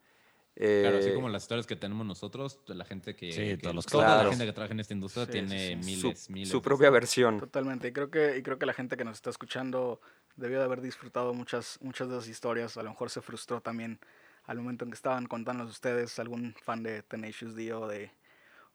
Claro, 0.55 0.97
así 0.97 1.09
Eh, 1.09 1.13
como 1.15 1.29
las 1.29 1.43
historias 1.43 1.65
que 1.65 1.77
tenemos 1.77 2.05
nosotros, 2.05 2.59
la 2.65 2.83
gente 2.83 3.15
que, 3.15 3.31
Sí, 3.31 3.37
que- 3.41 3.57
todos 3.59 3.75
los 3.75 3.85
toda 3.85 4.05
Claro. 4.07 4.23
la 4.23 4.29
gente 4.31 4.45
que 4.45 4.51
trabaja 4.51 4.73
en 4.73 4.81
esta 4.81 4.93
industria 4.93 5.25
Sí, 5.25 5.31
tiene 5.31 5.57
sí, 5.57 5.67
sí. 5.69 5.75
miles, 6.01 6.19
su, 6.25 6.31
miles. 6.33 6.49
su 6.49 6.61
propia 6.61 6.89
versión. 6.89 7.39
Totalmente, 7.39 7.87
y 7.87 7.91
creo 7.93 8.11
que, 8.11 8.37
y 8.37 8.43
creo 8.43 8.59
que 8.59 8.65
la 8.65 8.73
gente 8.73 8.97
que 8.97 9.05
nos 9.05 9.15
está 9.15 9.29
escuchando 9.29 10.01
debió 10.35 10.57
de 10.59 10.65
haber 10.65 10.81
disfrutado 10.81 11.33
muchas, 11.33 11.79
muchas 11.81 12.09
de 12.09 12.15
esas 12.17 12.27
historias. 12.27 12.75
A 12.75 12.83
lo 12.83 12.89
mejor 12.89 13.09
se 13.09 13.21
frustró 13.21 13.61
también 13.61 13.99
al 14.45 14.57
momento 14.57 14.83
en 14.83 14.91
que 14.91 14.95
estaban 14.95 15.27
contándonos 15.27 15.71
ustedes, 15.71 16.19
algún 16.19 16.55
fan 16.61 16.83
de 16.83 17.03
Tenacious 17.03 17.55
D 17.55 17.71
o 17.71 17.87
de, 17.87 18.11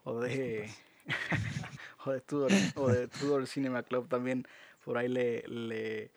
o 0.05 0.21
de, 0.21 0.71
o 2.07 2.13
de, 2.13 2.21
Tudor, 2.23 2.51
o 2.77 2.89
de 2.89 3.09
Tudor 3.09 3.47
Cinema 3.47 3.83
Club 3.83 4.09
también 4.09 4.47
por 4.87 4.97
ahí 4.97 5.09
le, 5.09 5.43
le, 5.49 6.11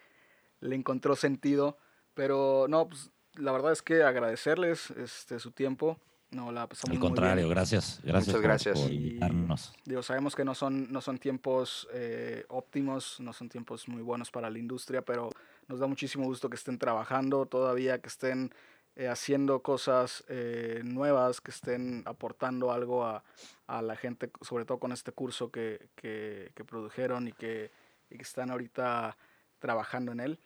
le 0.62 0.76
encontró 0.76 1.18
sentido. 1.18 1.78
Pero 2.16 2.66
no, 2.68 2.88
pues 2.88 3.12
la 3.36 3.52
verdad 3.52 3.72
es 3.72 3.82
que 3.84 4.02
agradecerles 4.04 4.90
este, 4.92 5.40
su 5.40 5.52
tiempo. 5.52 6.00
No, 6.32 6.52
la 6.52 6.68
pasamos 6.68 6.96
Al 6.96 7.00
muy 7.00 7.08
contrario, 7.08 7.36
bien. 7.46 7.50
gracias. 7.50 8.00
Gracias, 8.04 8.28
Muchas 8.28 8.34
por- 8.34 8.42
gracias. 8.42 8.80
por, 8.82 8.92
Y- 8.92 8.96
invitarnos. 8.96 9.74
Digo, 9.86 10.02
sabemos 10.02 10.36
que 10.36 10.44
no 10.44 10.56
son, 10.56 10.92
no 10.92 11.00
son 11.02 11.18
tiempos 11.20 11.88
eh, 11.94 12.46
óptimos, 12.50 13.20
no 13.20 13.32
son 13.32 13.48
tiempos 13.48 13.88
muy 13.88 14.02
buenos 14.02 14.32
para 14.32 14.50
la 14.50 14.58
industria, 14.58 15.04
pero 15.04 15.30
nos 15.68 15.80
da 15.80 15.88
muchísimo 15.88 16.26
gusto 16.26 16.50
que 16.50 16.56
estén 16.56 16.78
trabajando 16.80 17.46
todavía, 17.46 18.00
que 18.00 18.08
estén 18.10 18.52
eh, 18.96 19.08
haciendo 19.08 19.62
cosas 19.62 20.24
eh, 20.28 20.82
nuevas, 20.84 21.42
que 21.42 21.52
estén 21.52 22.02
aportando 22.06 22.72
algo 22.72 23.06
a, 23.06 23.24
a 23.68 23.82
la 23.82 23.96
gente, 23.96 24.32
sobre 24.42 24.66
todo 24.66 24.80
con 24.80 24.92
este 24.92 25.12
curso 25.12 25.52
que, 25.52 25.90
que, 25.96 26.52
que 26.56 26.64
produjeron 26.66 27.28
y 27.28 27.34
que, 27.34 27.72
y 28.10 28.16
que 28.18 28.24
están 28.24 28.52
ahorita 28.52 29.16
trabajando 29.60 30.12
en 30.12 30.20
él. 30.22 30.40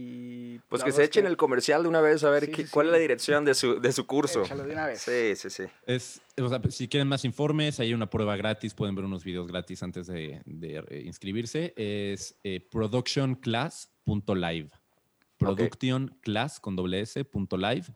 Y 0.00 0.60
Pues 0.68 0.84
que 0.84 0.92
se 0.92 1.02
echen 1.02 1.26
el 1.26 1.36
comercial 1.36 1.82
de 1.82 1.88
una 1.88 2.00
vez 2.00 2.22
a 2.22 2.30
ver 2.30 2.44
Sí, 2.46 2.52
qué- 2.52 2.64
sí, 2.66 2.70
cuál 2.70 2.86
sí. 2.86 2.88
es 2.88 2.92
la 2.92 2.98
dirección 2.98 3.44
de 3.44 3.54
su, 3.54 3.80
de 3.80 3.92
su 3.92 4.06
curso. 4.06 4.42
Échalo 4.44 4.62
de 4.64 4.72
una 4.72 4.86
vez. 4.86 5.00
Sí, 5.02 5.34
sí, 5.34 5.50
sí. 5.50 5.64
Es, 5.86 6.20
o 6.40 6.48
sea, 6.48 6.60
si 6.70 6.86
quieren 6.86 7.08
más 7.08 7.24
informes, 7.24 7.80
hay 7.80 7.92
una 7.94 8.08
prueba 8.08 8.36
gratis, 8.36 8.74
pueden 8.74 8.94
ver 8.94 9.04
unos 9.04 9.24
videos 9.24 9.48
gratis 9.48 9.82
antes 9.82 10.06
de, 10.06 10.40
de, 10.44 10.84
eh, 10.88 11.02
inscribirse. 11.04 11.72
Es 11.76 12.36
eh, 12.44 12.60
productionclass.live. 12.70 14.68
Productionclass 15.36 16.60
con 16.60 16.76
doble 16.76 17.00
S, 17.00 17.24
punto 17.24 17.56
live. 17.56 17.86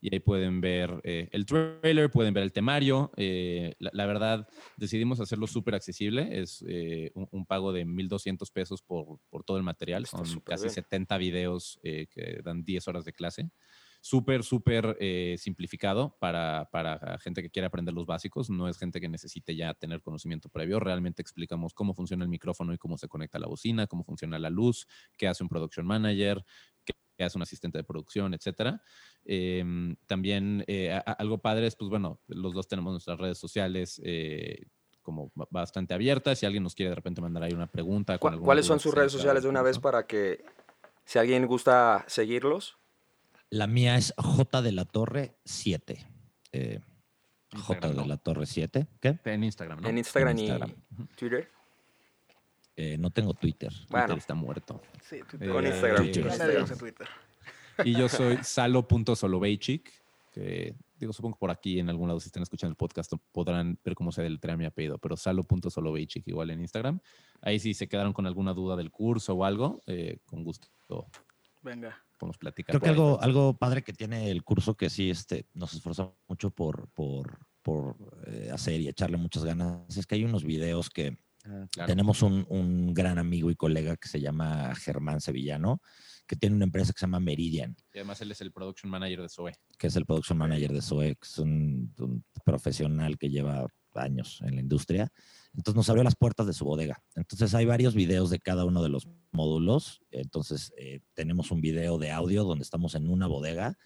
Y 0.00 0.14
ahí 0.14 0.20
pueden 0.20 0.60
ver 0.60 1.00
eh, 1.04 1.28
el 1.32 1.44
trailer, 1.46 2.10
pueden 2.10 2.32
ver 2.34 2.42
el 2.42 2.52
temario. 2.52 3.12
Eh, 3.16 3.74
la, 3.78 3.90
la 3.92 4.06
verdad, 4.06 4.48
decidimos 4.76 5.20
hacerlo 5.20 5.46
súper 5.46 5.74
accesible. 5.74 6.40
Es 6.40 6.64
eh, 6.66 7.10
un, 7.14 7.28
un 7.30 7.46
pago 7.46 7.72
de 7.72 7.84
1.200 7.84 8.50
pesos 8.52 8.82
por, 8.82 9.20
por 9.28 9.44
todo 9.44 9.56
el 9.56 9.62
material. 9.62 10.04
Está 10.04 10.24
Son 10.24 10.40
casi 10.40 10.64
bien. 10.64 10.74
70 10.74 11.18
videos 11.18 11.78
eh, 11.82 12.06
que 12.10 12.40
dan 12.42 12.64
10 12.64 12.88
horas 12.88 13.04
de 13.04 13.12
clase 13.12 13.50
súper, 14.00 14.42
súper 14.42 14.96
eh, 14.98 15.36
simplificado 15.38 16.16
para, 16.18 16.68
para 16.72 17.18
gente 17.18 17.42
que 17.42 17.50
quiere 17.50 17.66
aprender 17.66 17.94
los 17.94 18.06
básicos. 18.06 18.50
No 18.50 18.68
es 18.68 18.78
gente 18.78 19.00
que 19.00 19.08
necesite 19.08 19.54
ya 19.54 19.74
tener 19.74 20.00
conocimiento 20.00 20.48
previo. 20.48 20.80
Realmente 20.80 21.22
explicamos 21.22 21.74
cómo 21.74 21.94
funciona 21.94 22.24
el 22.24 22.30
micrófono 22.30 22.72
y 22.72 22.78
cómo 22.78 22.96
se 22.98 23.08
conecta 23.08 23.38
la 23.38 23.46
bocina, 23.46 23.86
cómo 23.86 24.04
funciona 24.04 24.38
la 24.38 24.50
luz, 24.50 24.86
qué 25.16 25.28
hace 25.28 25.42
un 25.42 25.48
production 25.48 25.86
manager, 25.86 26.44
qué, 26.84 26.94
qué 27.16 27.24
hace 27.24 27.36
un 27.38 27.42
asistente 27.42 27.78
de 27.78 27.84
producción, 27.84 28.32
etcétera. 28.34 28.82
Eh, 29.26 29.94
también 30.06 30.64
eh, 30.66 30.92
a- 30.92 30.98
algo 31.00 31.38
padre 31.38 31.66
es, 31.66 31.76
pues 31.76 31.88
bueno, 31.90 32.18
los 32.28 32.52
dos 32.54 32.66
tenemos 32.68 32.92
nuestras 32.92 33.18
redes 33.18 33.38
sociales. 33.38 34.00
eh, 34.04 34.66
como 35.02 35.32
ba- 35.34 35.48
bastante 35.50 35.94
abiertas, 35.94 36.38
si 36.38 36.44
alguien 36.46 36.62
nos 36.62 36.74
quiere 36.74 36.90
de 36.90 36.94
repente 36.94 37.20
mandar 37.22 37.42
ahí 37.42 37.52
una 37.54 37.66
pregunta. 37.66 38.18
con 38.18 38.18
¿Cu- 38.18 38.32
alguna 38.34 38.44
¿Cuáles 38.46 38.66
son 38.66 38.78
sus 38.80 38.92
redes 38.94 39.10
sociales 39.10 39.42
de 39.42 39.48
una 39.48 39.62
vez 39.62 39.78
para 39.78 40.06
que 40.06 40.44
si 41.06 41.18
alguien 41.18 41.46
gusta 41.46 42.04
seguirlos? 42.06 42.76
La 43.48 43.66
mía 43.66 43.96
es 43.96 44.12
J 44.18 44.60
de 44.62 44.72
la 44.72 44.84
Torre 44.84 45.34
7. 45.46 46.06
Eh, 46.52 46.80
J 47.56 47.88
de 47.88 47.94
¿no? 47.94 48.04
la 48.04 48.18
Torre 48.18 48.44
7. 48.46 48.86
¿Qué? 49.00 49.18
En 49.24 49.42
Instagram, 49.42 49.80
¿no? 49.80 49.88
En 49.88 49.98
Instagram, 49.98 50.30
En 50.32 50.38
y 50.38 50.42
Instagram. 50.42 50.74
Twitter. 51.16 51.48
Eh, 52.76 52.96
no 52.98 53.10
tengo 53.10 53.32
Twitter. 53.34 53.70
Twitter 53.72 53.86
Bueno. 53.90 54.14
está 54.14 54.34
muerto. 54.34 54.80
Sí, 55.02 55.20
Twitter. 55.28 55.50
Con 55.50 55.66
Instagram. 55.66 56.02
Twitter. 56.12 56.78
Twitter. 56.78 57.08
Y 57.84 57.92
yo 57.92 58.08
soy 58.08 58.38
salo.soloveichik, 58.42 59.90
que 60.32 60.74
digo, 60.98 61.12
supongo 61.12 61.36
que 61.36 61.40
por 61.40 61.50
aquí 61.50 61.78
en 61.78 61.88
algún 61.88 62.08
lado, 62.08 62.20
si 62.20 62.28
están 62.28 62.42
escuchando 62.42 62.72
el 62.72 62.76
podcast, 62.76 63.12
podrán 63.32 63.78
ver 63.84 63.94
cómo 63.94 64.12
se 64.12 64.22
deletrea 64.22 64.56
mi 64.56 64.64
apellido, 64.64 64.98
pero 64.98 65.16
salo.soloveichik 65.16 66.26
igual 66.28 66.50
en 66.50 66.60
Instagram. 66.60 67.00
Ahí 67.40 67.58
si 67.58 67.74
se 67.74 67.88
quedaron 67.88 68.12
con 68.12 68.26
alguna 68.26 68.52
duda 68.52 68.76
del 68.76 68.90
curso 68.90 69.34
o 69.34 69.44
algo, 69.44 69.80
eh, 69.86 70.18
con 70.26 70.44
gusto 70.44 70.68
Venga. 71.62 71.96
podemos 72.18 72.38
platicar. 72.38 72.72
Creo 72.72 72.80
que 72.80 72.88
ahí. 72.88 72.94
algo, 72.94 73.20
algo 73.20 73.54
padre 73.54 73.82
que 73.82 73.92
tiene 73.92 74.30
el 74.30 74.44
curso 74.44 74.76
que 74.76 74.90
sí 74.90 75.10
este, 75.10 75.46
nos 75.54 75.72
esforzamos 75.74 76.14
mucho 76.28 76.50
por, 76.50 76.88
por, 76.90 77.38
por 77.62 77.96
eh, 78.26 78.50
hacer 78.52 78.80
y 78.80 78.88
echarle 78.88 79.16
muchas 79.16 79.44
ganas 79.44 79.96
es 79.96 80.06
que 80.06 80.16
hay 80.16 80.24
unos 80.24 80.44
videos 80.44 80.90
que 80.90 81.18
Ah, 81.44 81.66
claro. 81.72 81.86
tenemos 81.88 82.22
un, 82.22 82.46
un 82.48 82.92
gran 82.92 83.18
amigo 83.18 83.50
y 83.50 83.56
colega 83.56 83.96
que 83.96 84.08
se 84.08 84.20
llama 84.20 84.74
Germán 84.74 85.20
Sevillano, 85.20 85.80
que 86.26 86.36
tiene 86.36 86.56
una 86.56 86.66
empresa 86.66 86.92
que 86.92 86.98
se 86.98 87.06
llama 87.06 87.20
Meridian, 87.20 87.76
Y 87.92 87.98
además 87.98 88.20
él 88.20 88.30
es 88.30 88.40
el 88.40 88.52
production 88.52 88.90
manager 88.90 89.22
de 89.22 89.28
Zoe. 89.28 89.52
que 89.78 89.86
es 89.86 89.96
el 89.96 90.06
production 90.06 90.38
manager 90.38 90.72
de 90.72 90.82
Zoe, 90.82 91.16
que 91.16 91.26
es 91.26 91.38
un, 91.38 91.92
un 91.98 92.24
profesional 92.44 93.18
que 93.18 93.30
lleva 93.30 93.66
años 93.94 94.40
en 94.42 94.54
la 94.54 94.60
industria. 94.60 95.12
Entonces 95.54 95.76
nos 95.76 95.88
abrió 95.88 96.04
las 96.04 96.16
puertas 96.16 96.46
de 96.46 96.52
su 96.52 96.64
bodega. 96.64 97.02
Entonces 97.16 97.54
hay 97.54 97.64
varios 97.66 97.94
videos 97.94 98.30
de 98.30 98.38
cada 98.38 98.64
uno 98.64 98.82
de 98.82 98.88
los 98.88 99.08
módulos. 99.32 100.00
Entonces 100.10 100.72
eh, 100.76 101.00
tenemos 101.14 101.50
un 101.50 101.60
video 101.60 101.98
de 101.98 102.10
audio 102.10 102.44
donde 102.44 102.62
estamos 102.62 102.94
en 102.94 103.08
una 103.08 103.26
bodega 103.26 103.76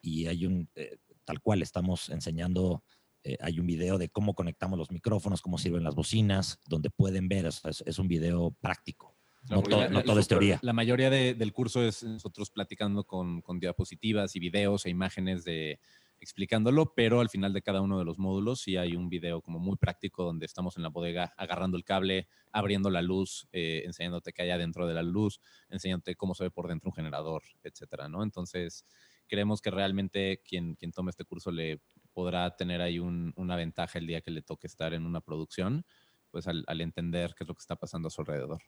y 0.00 0.26
hay 0.26 0.46
un, 0.46 0.68
eh, 0.76 0.96
tal 1.24 1.40
cual, 1.40 1.62
estamos 1.62 2.08
enseñando, 2.08 2.82
eh, 3.24 3.36
hay 3.40 3.58
un 3.60 3.66
video 3.66 3.98
de 3.98 4.08
cómo 4.08 4.34
conectamos 4.34 4.78
los 4.78 4.90
micrófonos, 4.90 5.42
cómo 5.42 5.58
sirven 5.58 5.84
las 5.84 5.94
bocinas, 5.94 6.60
donde 6.66 6.90
pueden 6.90 7.28
ver, 7.28 7.46
o 7.46 7.52
sea, 7.52 7.70
es, 7.70 7.82
es 7.86 7.98
un 7.98 8.08
video 8.08 8.50
práctico. 8.60 9.16
No, 9.48 9.62
to- 9.62 9.70
la- 9.78 9.88
no 9.88 9.98
la- 10.00 10.04
todo 10.04 10.20
es 10.20 10.28
teoría. 10.28 10.58
La 10.62 10.72
mayoría 10.72 11.08
de- 11.10 11.34
del 11.34 11.52
curso 11.52 11.82
es 11.82 12.02
nosotros 12.02 12.50
platicando 12.50 13.04
con, 13.04 13.40
con 13.42 13.58
diapositivas 13.58 14.36
y 14.36 14.40
videos 14.40 14.84
e 14.86 14.90
imágenes 14.90 15.44
de 15.44 15.80
explicándolo, 16.22 16.92
pero 16.94 17.20
al 17.20 17.30
final 17.30 17.54
de 17.54 17.62
cada 17.62 17.80
uno 17.80 17.98
de 17.98 18.04
los 18.04 18.18
módulos 18.18 18.60
sí 18.60 18.76
hay 18.76 18.94
un 18.94 19.08
video 19.08 19.40
como 19.40 19.58
muy 19.58 19.76
práctico 19.76 20.22
donde 20.22 20.44
estamos 20.44 20.76
en 20.76 20.82
la 20.82 20.90
bodega 20.90 21.32
agarrando 21.38 21.78
el 21.78 21.84
cable, 21.84 22.28
abriendo 22.52 22.90
la 22.90 23.00
luz, 23.00 23.48
eh, 23.52 23.82
enseñándote 23.86 24.34
qué 24.34 24.42
hay 24.42 24.50
adentro 24.50 24.86
de 24.86 24.92
la 24.92 25.02
luz, 25.02 25.40
enseñándote 25.70 26.16
cómo 26.16 26.34
se 26.34 26.44
ve 26.44 26.50
por 26.50 26.68
dentro 26.68 26.90
un 26.90 26.94
generador, 26.94 27.42
etcétera, 27.62 28.10
¿no? 28.10 28.22
Entonces, 28.22 28.84
creemos 29.28 29.62
que 29.62 29.70
realmente 29.70 30.42
quien, 30.46 30.74
quien 30.74 30.92
tome 30.92 31.08
este 31.10 31.24
curso 31.24 31.50
le 31.50 31.80
podrá 32.12 32.56
tener 32.56 32.80
ahí 32.80 32.98
un- 32.98 33.32
una 33.36 33.56
ventaja 33.56 33.98
el 33.98 34.06
día 34.06 34.20
que 34.20 34.30
le 34.30 34.42
toque 34.42 34.66
estar 34.66 34.94
en 34.94 35.06
una 35.06 35.20
producción, 35.20 35.84
pues 36.30 36.46
al, 36.46 36.64
al 36.66 36.80
entender 36.80 37.34
qué 37.36 37.44
es 37.44 37.48
lo 37.48 37.54
que 37.54 37.60
está 37.60 37.76
pasando 37.76 38.08
a 38.08 38.10
su 38.10 38.20
alrededor. 38.20 38.60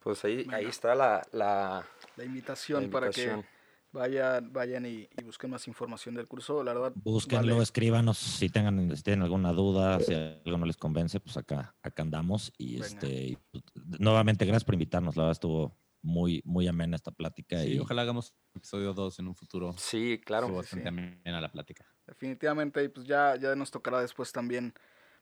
Pues 0.00 0.24
ahí, 0.24 0.38
ahí 0.38 0.46
Venga. 0.46 0.68
está 0.68 0.94
la, 0.94 1.26
la, 1.32 1.84
La 2.16 2.24
invitación, 2.24 2.84
la 2.84 2.88
para 2.90 3.06
invitación. 3.06 3.42
que 3.42 3.48
vayan, 3.92 4.52
vayan 4.52 4.86
y, 4.86 5.08
y 5.18 5.24
busquen 5.24 5.50
más 5.50 5.66
información 5.66 6.14
del 6.14 6.28
curso. 6.28 6.62
La 6.62 6.72
verdad, 6.72 6.92
Búsquenlo, 6.94 7.52
vale. 7.54 7.62
escríbanos 7.62 8.18
si 8.18 8.48
tengan 8.48 8.94
si 8.96 9.02
tienen 9.02 9.22
alguna 9.22 9.52
duda, 9.52 9.98
si 10.00 10.14
algo 10.14 10.58
no 10.58 10.66
les 10.66 10.76
convence, 10.76 11.20
pues 11.20 11.36
acá, 11.36 11.74
acá 11.82 12.02
andamos. 12.02 12.52
Y 12.58 12.80
Venga. 12.80 12.86
este 12.86 13.38
pues, 13.50 13.64
nuevamente, 13.98 14.44
gracias 14.46 14.64
por 14.64 14.74
invitarnos. 14.74 15.16
La 15.16 15.24
verdad 15.24 15.32
estuvo 15.32 15.76
muy, 16.02 16.42
muy 16.44 16.66
amena 16.68 16.96
esta 16.96 17.10
plática. 17.10 17.60
Sí, 17.62 17.74
y 17.74 17.78
ojalá 17.78 18.02
hagamos 18.02 18.34
episodio 18.54 18.92
2 18.94 19.18
en 19.18 19.28
un 19.28 19.34
futuro. 19.34 19.74
Sí, 19.76 20.20
claro. 20.24 20.46
Sí, 20.48 20.52
bastante 20.52 20.82
sí. 20.84 20.88
amena 20.88 21.40
la 21.40 21.50
plática. 21.50 21.86
definitivamente, 22.06 22.82
y 22.84 22.88
pues 22.88 23.06
ya, 23.06 23.36
ya 23.36 23.54
nos 23.54 23.70
tocará 23.70 24.00
después 24.00 24.32
también 24.32 24.72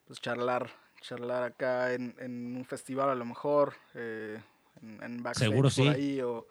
pues 0.05 0.21
charlar, 0.21 0.71
charlar 1.01 1.43
acá 1.43 1.93
en, 1.95 2.15
en 2.19 2.57
un 2.57 2.65
festival 2.65 3.11
a 3.11 3.15
lo 3.15 3.25
mejor, 3.25 3.75
eh, 3.95 4.41
en, 4.81 5.03
en 5.03 5.23
backstage 5.23 5.49
Seguro 5.51 5.69
por 5.69 5.73
sí. 5.75 5.89
ahí, 5.89 6.21
o, 6.21 6.47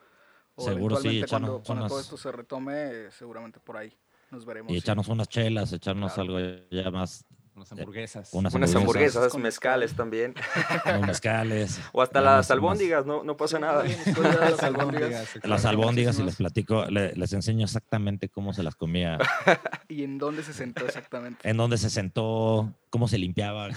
o 0.56 0.62
Seguro 0.62 0.96
sí, 0.96 1.08
eventualmente 1.08 1.26
cuando, 1.28 1.62
cuando 1.62 1.86
todo 1.88 2.00
esto 2.00 2.16
se 2.18 2.32
retome, 2.32 2.74
eh, 3.06 3.10
seguramente 3.10 3.60
por 3.60 3.76
ahí 3.78 3.92
nos 4.30 4.44
veremos. 4.44 4.72
y 4.72 4.74
sí. 4.74 4.80
echarnos 4.80 5.08
unas 5.08 5.28
chelas, 5.28 5.72
echarnos 5.72 6.12
Claro. 6.14 6.36
algo 6.36 6.66
ya 6.70 6.90
más, 6.90 7.24
Unas 7.56 7.72
hamburguesas. 7.72 8.28
unas 8.32 8.52
Unas 8.54 8.74
hamburguesas. 8.74 9.34
mezcales 9.38 9.94
también. 9.96 10.34
unos 10.86 11.06
mezcales. 11.06 11.80
O 11.92 12.02
hasta 12.02 12.20
las 12.20 12.50
albóndigas, 12.50 13.06
no, 13.06 13.24
no 13.24 13.36
pasa 13.36 13.58
nada. 13.58 13.82
Las 13.84 14.62
albóndigas. 14.62 15.36
Las 15.42 15.64
albóndigas 15.64 16.18
y 16.18 16.22
les 16.22 16.36
platico, 16.36 16.84
le- 16.86 17.14
les 17.14 17.32
enseño 17.32 17.64
exactamente 17.64 18.28
cómo 18.28 18.52
se 18.52 18.62
las 18.62 18.76
comía, 18.76 19.18
¿Y 19.88 20.04
en 20.04 20.18
dónde 20.18 20.42
se 20.42 20.52
sentó 20.52 20.84
exactamente? 20.84 21.48
en 21.48 21.56
dónde 21.56 21.78
se 21.78 21.88
sentó, 21.90 22.72
cómo 22.90 23.08
se 23.08 23.16
limpiaba. 23.18 23.68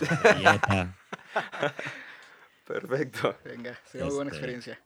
Perfecto. 2.67 3.35
Venga, 3.45 3.77
sería 3.85 4.05
muy 4.07 4.15
buena 4.15 4.29
Este, 4.31 4.37
experiencia. 4.37 4.79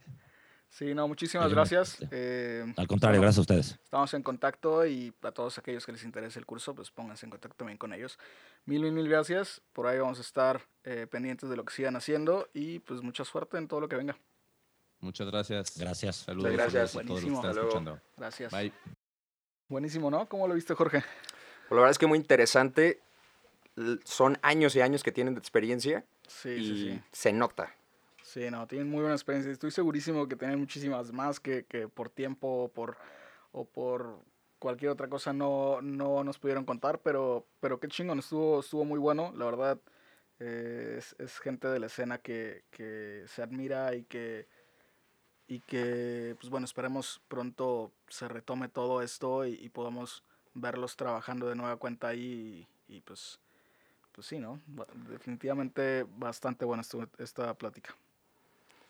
Sí, 0.76 0.95
no, 0.95 1.08
muchísimas 1.08 1.52
gracias. 1.54 1.98
Eh, 2.10 2.66
Al 2.78 2.88
contrario, 2.88 3.20
bueno, 3.20 3.28
gracias 3.32 3.38
a 3.38 3.41
ustedes. 3.41 3.80
Estamos 3.84 4.12
en 4.16 4.24
contacto 4.24 4.84
y 4.88 5.14
a 5.22 5.32
todos 5.32 5.60
aquellos 5.60 5.86
que 5.86 5.91
les 5.91 6.04
interese 6.04 6.40
el 6.40 6.48
curso, 6.48 6.74
pues 6.74 6.90
pónganse 6.90 7.28
en 7.28 7.30
contacto 7.30 7.56
también 7.58 7.78
con 7.78 7.94
ellos. 7.94 8.18
Mil, 8.66 8.82
mil, 8.82 8.91
mil 8.91 9.08
gracias. 9.08 9.62
Por 9.72 9.86
ahí 9.86 10.00
vamos 10.00 10.18
a 10.18 10.22
estar 10.22 10.62
eh, 10.84 11.06
pendientes 11.10 11.48
de 11.48 11.56
lo 11.58 11.64
que 11.64 11.74
sigan 11.76 11.95
haciendo 11.95 12.50
y 12.56 12.80
pues 12.80 13.04
mucha 13.04 13.24
suerte 13.24 13.58
en 13.60 13.68
todo 13.68 13.82
lo 13.82 13.88
que 13.88 13.98
venga. 13.98 14.18
Muchas 15.00 15.28
gracias. 15.28 15.78
Gracias. 15.78 16.16
Saludos, 16.16 16.52
Gracias. 16.54 16.91
saludos 16.91 16.95
a 16.95 17.08
todos 17.08 17.10
los 17.10 17.24
que 17.24 17.30
Buenísimo. 17.30 17.50
están 17.50 17.64
escuchando. 17.68 18.02
Gracias. 18.18 18.52
Bye. 18.52 18.74
Buenísimo, 19.68 20.10
¿no? 20.10 20.28
¿Cómo 20.28 20.48
lo 20.48 20.56
viste, 20.56 20.74
Jorge? 20.74 21.00
Pues 21.02 21.70
la 21.70 21.76
verdad 21.76 21.91
es 21.91 22.00
que 22.00 22.08
muy 22.08 22.18
interesante. 22.18 23.00
Son 24.06 24.40
años 24.41 24.76
y 24.76 24.82
años 24.82 25.04
que 25.04 25.12
tienen 25.12 25.36
de 25.36 25.40
experiencia 25.40 26.04
Sí, 26.28 26.50
y 26.50 26.66
sí, 26.66 26.91
sí. 26.94 27.02
se 27.12 27.32
nota. 27.34 27.76
Sí, 28.24 28.50
no, 28.50 28.66
tienen 28.68 28.90
muy 28.90 29.02
buena 29.02 29.16
experiencia. 29.16 29.52
Estoy 29.52 29.72
segurísimo 29.72 30.28
que 30.28 30.36
tienen 30.38 30.60
muchísimas 30.60 31.12
más 31.12 31.40
que, 31.40 31.66
que 31.66 31.88
por 31.90 32.10
tiempo 32.10 32.48
o 32.64 32.68
por, 32.70 32.98
o 33.52 33.66
por 33.66 34.24
cualquier 34.60 34.91
otra 34.91 35.10
cosa 35.10 35.34
no, 35.34 35.82
no 35.82 36.24
nos 36.24 36.40
pudieron 36.40 36.66
contar, 36.66 37.00
pero, 37.02 37.45
pero 37.60 37.80
qué 37.80 37.90
chingón, 37.90 38.20
estuvo, 38.20 38.62
estuvo 38.62 38.86
muy 38.86 38.98
bueno, 39.00 39.34
la 39.36 39.45
verdad. 39.45 39.80
eh, 40.40 40.95
es, 41.00 41.16
es 41.20 41.40
gente 41.40 41.68
de 41.68 41.80
la 41.80 41.88
escena 41.88 42.18
que, 42.20 42.64
que 42.72 43.26
se 43.28 43.44
admira 43.44 43.94
y 43.95 44.04
que, 44.06 44.48
y 45.48 45.60
que, 45.62 46.36
pues 46.40 46.50
bueno, 46.50 46.66
esperemos 46.66 47.22
pronto 47.28 47.91
se 48.08 48.28
retome 48.30 48.70
todo 48.70 49.02
esto 49.02 49.45
y, 49.45 49.70
podamos 49.70 50.24
verlos 50.54 50.95
trabajando 50.95 51.48
de 51.50 51.56
nueva 51.56 51.78
cuenta 51.78 52.10
ahí 52.10 52.68
y, 52.88 52.95
y, 52.98 53.02
pues, 53.02 53.40
pues 54.14 54.28
sí, 54.28 54.40
¿no? 54.40 54.62
Definitivamente 55.10 56.06
bastante 56.18 56.66
buena 56.66 56.84
esta 57.20 57.54
plática. 57.56 57.95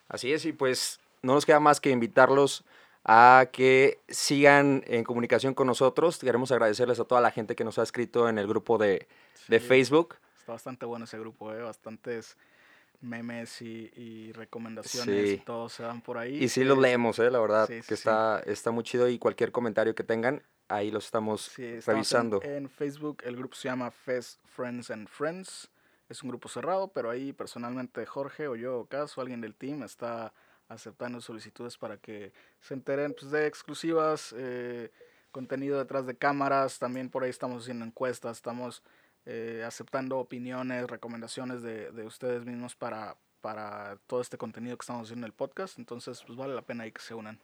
Así 0.08 0.32
es, 0.32 0.44
y 0.44 0.52
pues 0.52 1.00
no 1.22 1.34
nos 1.34 1.46
queda 1.46 1.60
más 1.60 1.80
que 1.80 1.90
invitarlos 1.90 2.64
a 3.04 3.48
que 3.52 3.98
sigan 4.08 4.82
en 4.86 5.04
comunicación 5.04 5.54
con 5.54 5.66
nosotros. 5.66 6.18
Queremos 6.18 6.52
agradecerles 6.52 7.00
a 7.00 7.04
toda 7.04 7.20
la 7.20 7.30
gente 7.30 7.54
que 7.54 7.64
nos 7.64 7.78
ha 7.78 7.82
escrito 7.82 8.28
en 8.28 8.38
el 8.38 8.46
grupo 8.46 8.78
de, 8.78 9.06
de 9.48 9.60
Sí, 9.60 9.66
Facebook. 9.66 10.16
Está 10.38 10.52
bastante 10.52 10.86
bueno 10.86 11.04
ese 11.04 11.18
grupo, 11.18 11.52
¿eh? 11.52 11.62
Bastantes 11.62 12.36
memes 13.00 13.60
y, 13.60 13.90
y 13.96 14.32
recomendaciones 14.32 15.28
Sí. 15.28 15.34
y 15.34 15.38
todo 15.38 15.68
se 15.68 15.82
dan 15.82 16.00
por 16.00 16.16
ahí. 16.16 16.42
Y 16.42 16.48
sí 16.48 16.64
los 16.64 16.78
Eh, 16.78 16.80
leemos, 16.80 17.18
eh, 17.18 17.30
la 17.30 17.38
verdad, 17.40 17.66
sí, 17.66 17.74
sí, 17.74 17.80
que 17.80 17.96
sí. 17.96 18.00
está, 18.00 18.40
está 18.46 18.70
muy 18.70 18.84
chido 18.84 19.08
y 19.08 19.18
cualquier 19.18 19.52
comentario 19.52 19.94
que 19.94 20.04
tengan, 20.04 20.42
ahí 20.68 20.90
los 20.90 21.04
estamos 21.04 21.42
Sí, 21.54 21.64
estamos 21.64 21.86
revisando. 21.86 22.40
En, 22.42 22.52
en 22.64 22.68
Facebook 22.70 23.18
el 23.24 23.36
grupo 23.36 23.54
se 23.54 23.68
llama 23.68 23.90
Fest 23.90 24.40
Friends 24.46 24.90
and 24.90 25.08
Friends. 25.08 25.68
Es 26.08 26.22
un 26.22 26.28
grupo 26.28 26.48
cerrado, 26.48 26.88
pero 26.88 27.10
ahí 27.10 27.32
personalmente 27.32 28.04
Jorge 28.06 28.48
o 28.48 28.56
yo 28.56 28.80
o 28.80 28.86
Cas 28.86 29.16
o 29.16 29.20
alguien 29.20 29.40
del 29.40 29.54
team 29.54 29.82
está 29.82 30.32
aceptando 30.68 31.20
solicitudes 31.20 31.76
para 31.78 31.96
que 31.98 32.32
se 32.60 32.74
enteren 32.74 33.14
pues, 33.18 33.30
de 33.30 33.46
exclusivas, 33.46 34.34
eh, 34.36 34.90
contenido 35.30 35.78
detrás 35.78 36.06
de 36.06 36.16
cámaras. 36.16 36.78
También 36.78 37.10
por 37.10 37.24
ahí 37.24 37.30
estamos 37.30 37.62
haciendo 37.62 37.84
encuestas, 37.84 38.36
estamos 38.36 38.82
eh, 39.26 39.62
aceptando 39.66 40.18
opiniones, 40.18 40.86
recomendaciones 40.88 41.62
de, 41.62 41.90
de 41.92 42.04
ustedes 42.04 42.44
mismos 42.44 42.76
para, 42.76 43.16
para 43.40 43.98
todo 44.06 44.20
este 44.20 44.38
contenido 44.38 44.76
que 44.76 44.82
estamos 44.82 45.04
haciendo 45.04 45.26
en 45.26 45.32
el 45.32 45.36
podcast. 45.36 45.78
Entonces, 45.78 46.22
pues 46.26 46.36
vale 46.36 46.54
la 46.54 46.62
pena 46.62 46.84
ahí 46.84 46.92
que 46.92 47.02
se 47.02 47.14
unan. 47.14 47.40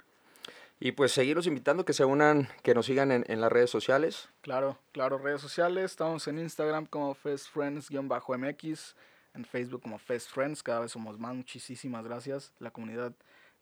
Y 0.82 0.92
pues 0.92 1.12
seguirlos 1.12 1.46
invitando, 1.46 1.84
que 1.84 1.92
se 1.92 2.06
unan, 2.06 2.48
que 2.62 2.74
nos 2.74 2.86
sigan 2.86 3.12
en, 3.12 3.24
en 3.28 3.42
las 3.42 3.52
redes 3.52 3.68
sociales. 3.68 4.30
Claro, 4.40 4.78
claro, 4.92 5.18
redes 5.18 5.42
sociales. 5.42 5.84
Estamos 5.90 6.26
en 6.26 6.38
Instagram 6.38 6.86
como 6.86 7.14
FestFriends-MX, 7.14 8.94
en 9.34 9.44
Facebook 9.44 9.82
como 9.82 9.98
FestFriends. 9.98 10.62
Cada 10.62 10.80
vez 10.80 10.92
somos 10.92 11.18
más. 11.18 11.34
Muchísimas 11.34 12.04
gracias. 12.04 12.54
La 12.58 12.70
comunidad 12.70 13.12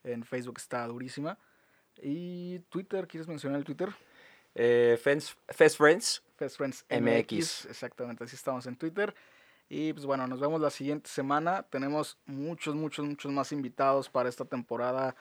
en 0.04 0.22
Facebook 0.22 0.58
está 0.58 0.86
durísima. 0.86 1.36
Y 2.00 2.60
Twitter, 2.70 3.08
¿quieres 3.08 3.26
mencionar 3.26 3.58
el 3.58 3.64
Twitter? 3.64 3.88
Eh, 4.54 4.98
Fest, 5.02 5.36
Fest 5.48 5.76
Friends, 5.76 6.22
FestFriends 6.36 6.84
MX. 6.88 7.02
MX. 7.02 7.66
Exactamente, 7.66 8.24
así 8.24 8.36
estamos 8.36 8.66
en 8.66 8.76
Twitter. 8.76 9.14
Y 9.68 9.92
pues 9.92 10.06
bueno, 10.06 10.26
nos 10.26 10.40
vemos 10.40 10.60
la 10.60 10.70
siguiente 10.70 11.10
semana. 11.10 11.62
Tenemos 11.64 12.16
muchos, 12.26 12.74
muchos, 12.74 13.04
muchos 13.04 13.30
más 13.32 13.52
invitados 13.52 14.08
para 14.08 14.28
esta 14.28 14.44
temporada. 14.44 15.14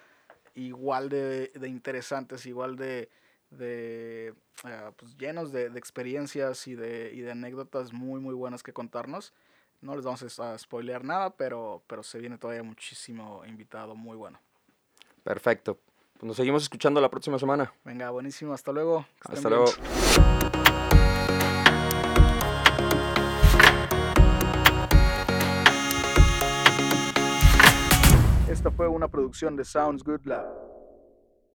Igual 0.58 1.10
de, 1.10 1.52
de 1.54 1.70
interesantes, 1.70 2.48
igual 2.48 2.76
de, 2.78 3.10
de 3.52 4.34
ah, 4.64 4.92
pues 4.98 5.16
llenos 5.16 5.52
de, 5.52 5.70
de 5.70 5.78
experiencias 5.78 6.68
y 6.68 6.74
de, 6.74 7.12
y 7.14 7.22
de 7.22 7.32
anécdotas 7.32 7.94
muy, 7.94 8.20
muy 8.20 8.34
buenas 8.34 8.64
que 8.64 8.74
contarnos. 8.74 9.34
No 9.82 9.96
les 9.96 10.04
vamos 10.04 10.40
a 10.40 10.58
spoilear 10.58 11.04
nada, 11.04 11.36
pero, 11.36 11.84
pero 11.86 12.02
se 12.02 12.18
viene 12.18 12.40
todavía 12.40 12.64
muchísimo 12.64 13.46
invitado 13.46 13.94
muy 13.96 14.18
bueno. 14.18 14.40
perfecto. 15.24 15.78
Pues 16.14 16.24
nos 16.24 16.38
seguimos 16.38 16.64
escuchando 16.64 17.00
la 17.00 17.10
próxima 17.10 17.38
semana. 17.38 17.72
Venga, 17.84 18.10
buenísimo, 18.10 18.54
hasta 18.54 18.72
luego. 18.72 19.06
Hasta 19.22 19.50
bien. 19.50 20.37
Esta 28.68 28.76
fue 28.76 28.89
una 28.89 29.07
producción 29.07 29.56
de 29.56 29.64
Sounds 29.64 30.03
Good 30.03 30.26
Lab. 30.26 30.66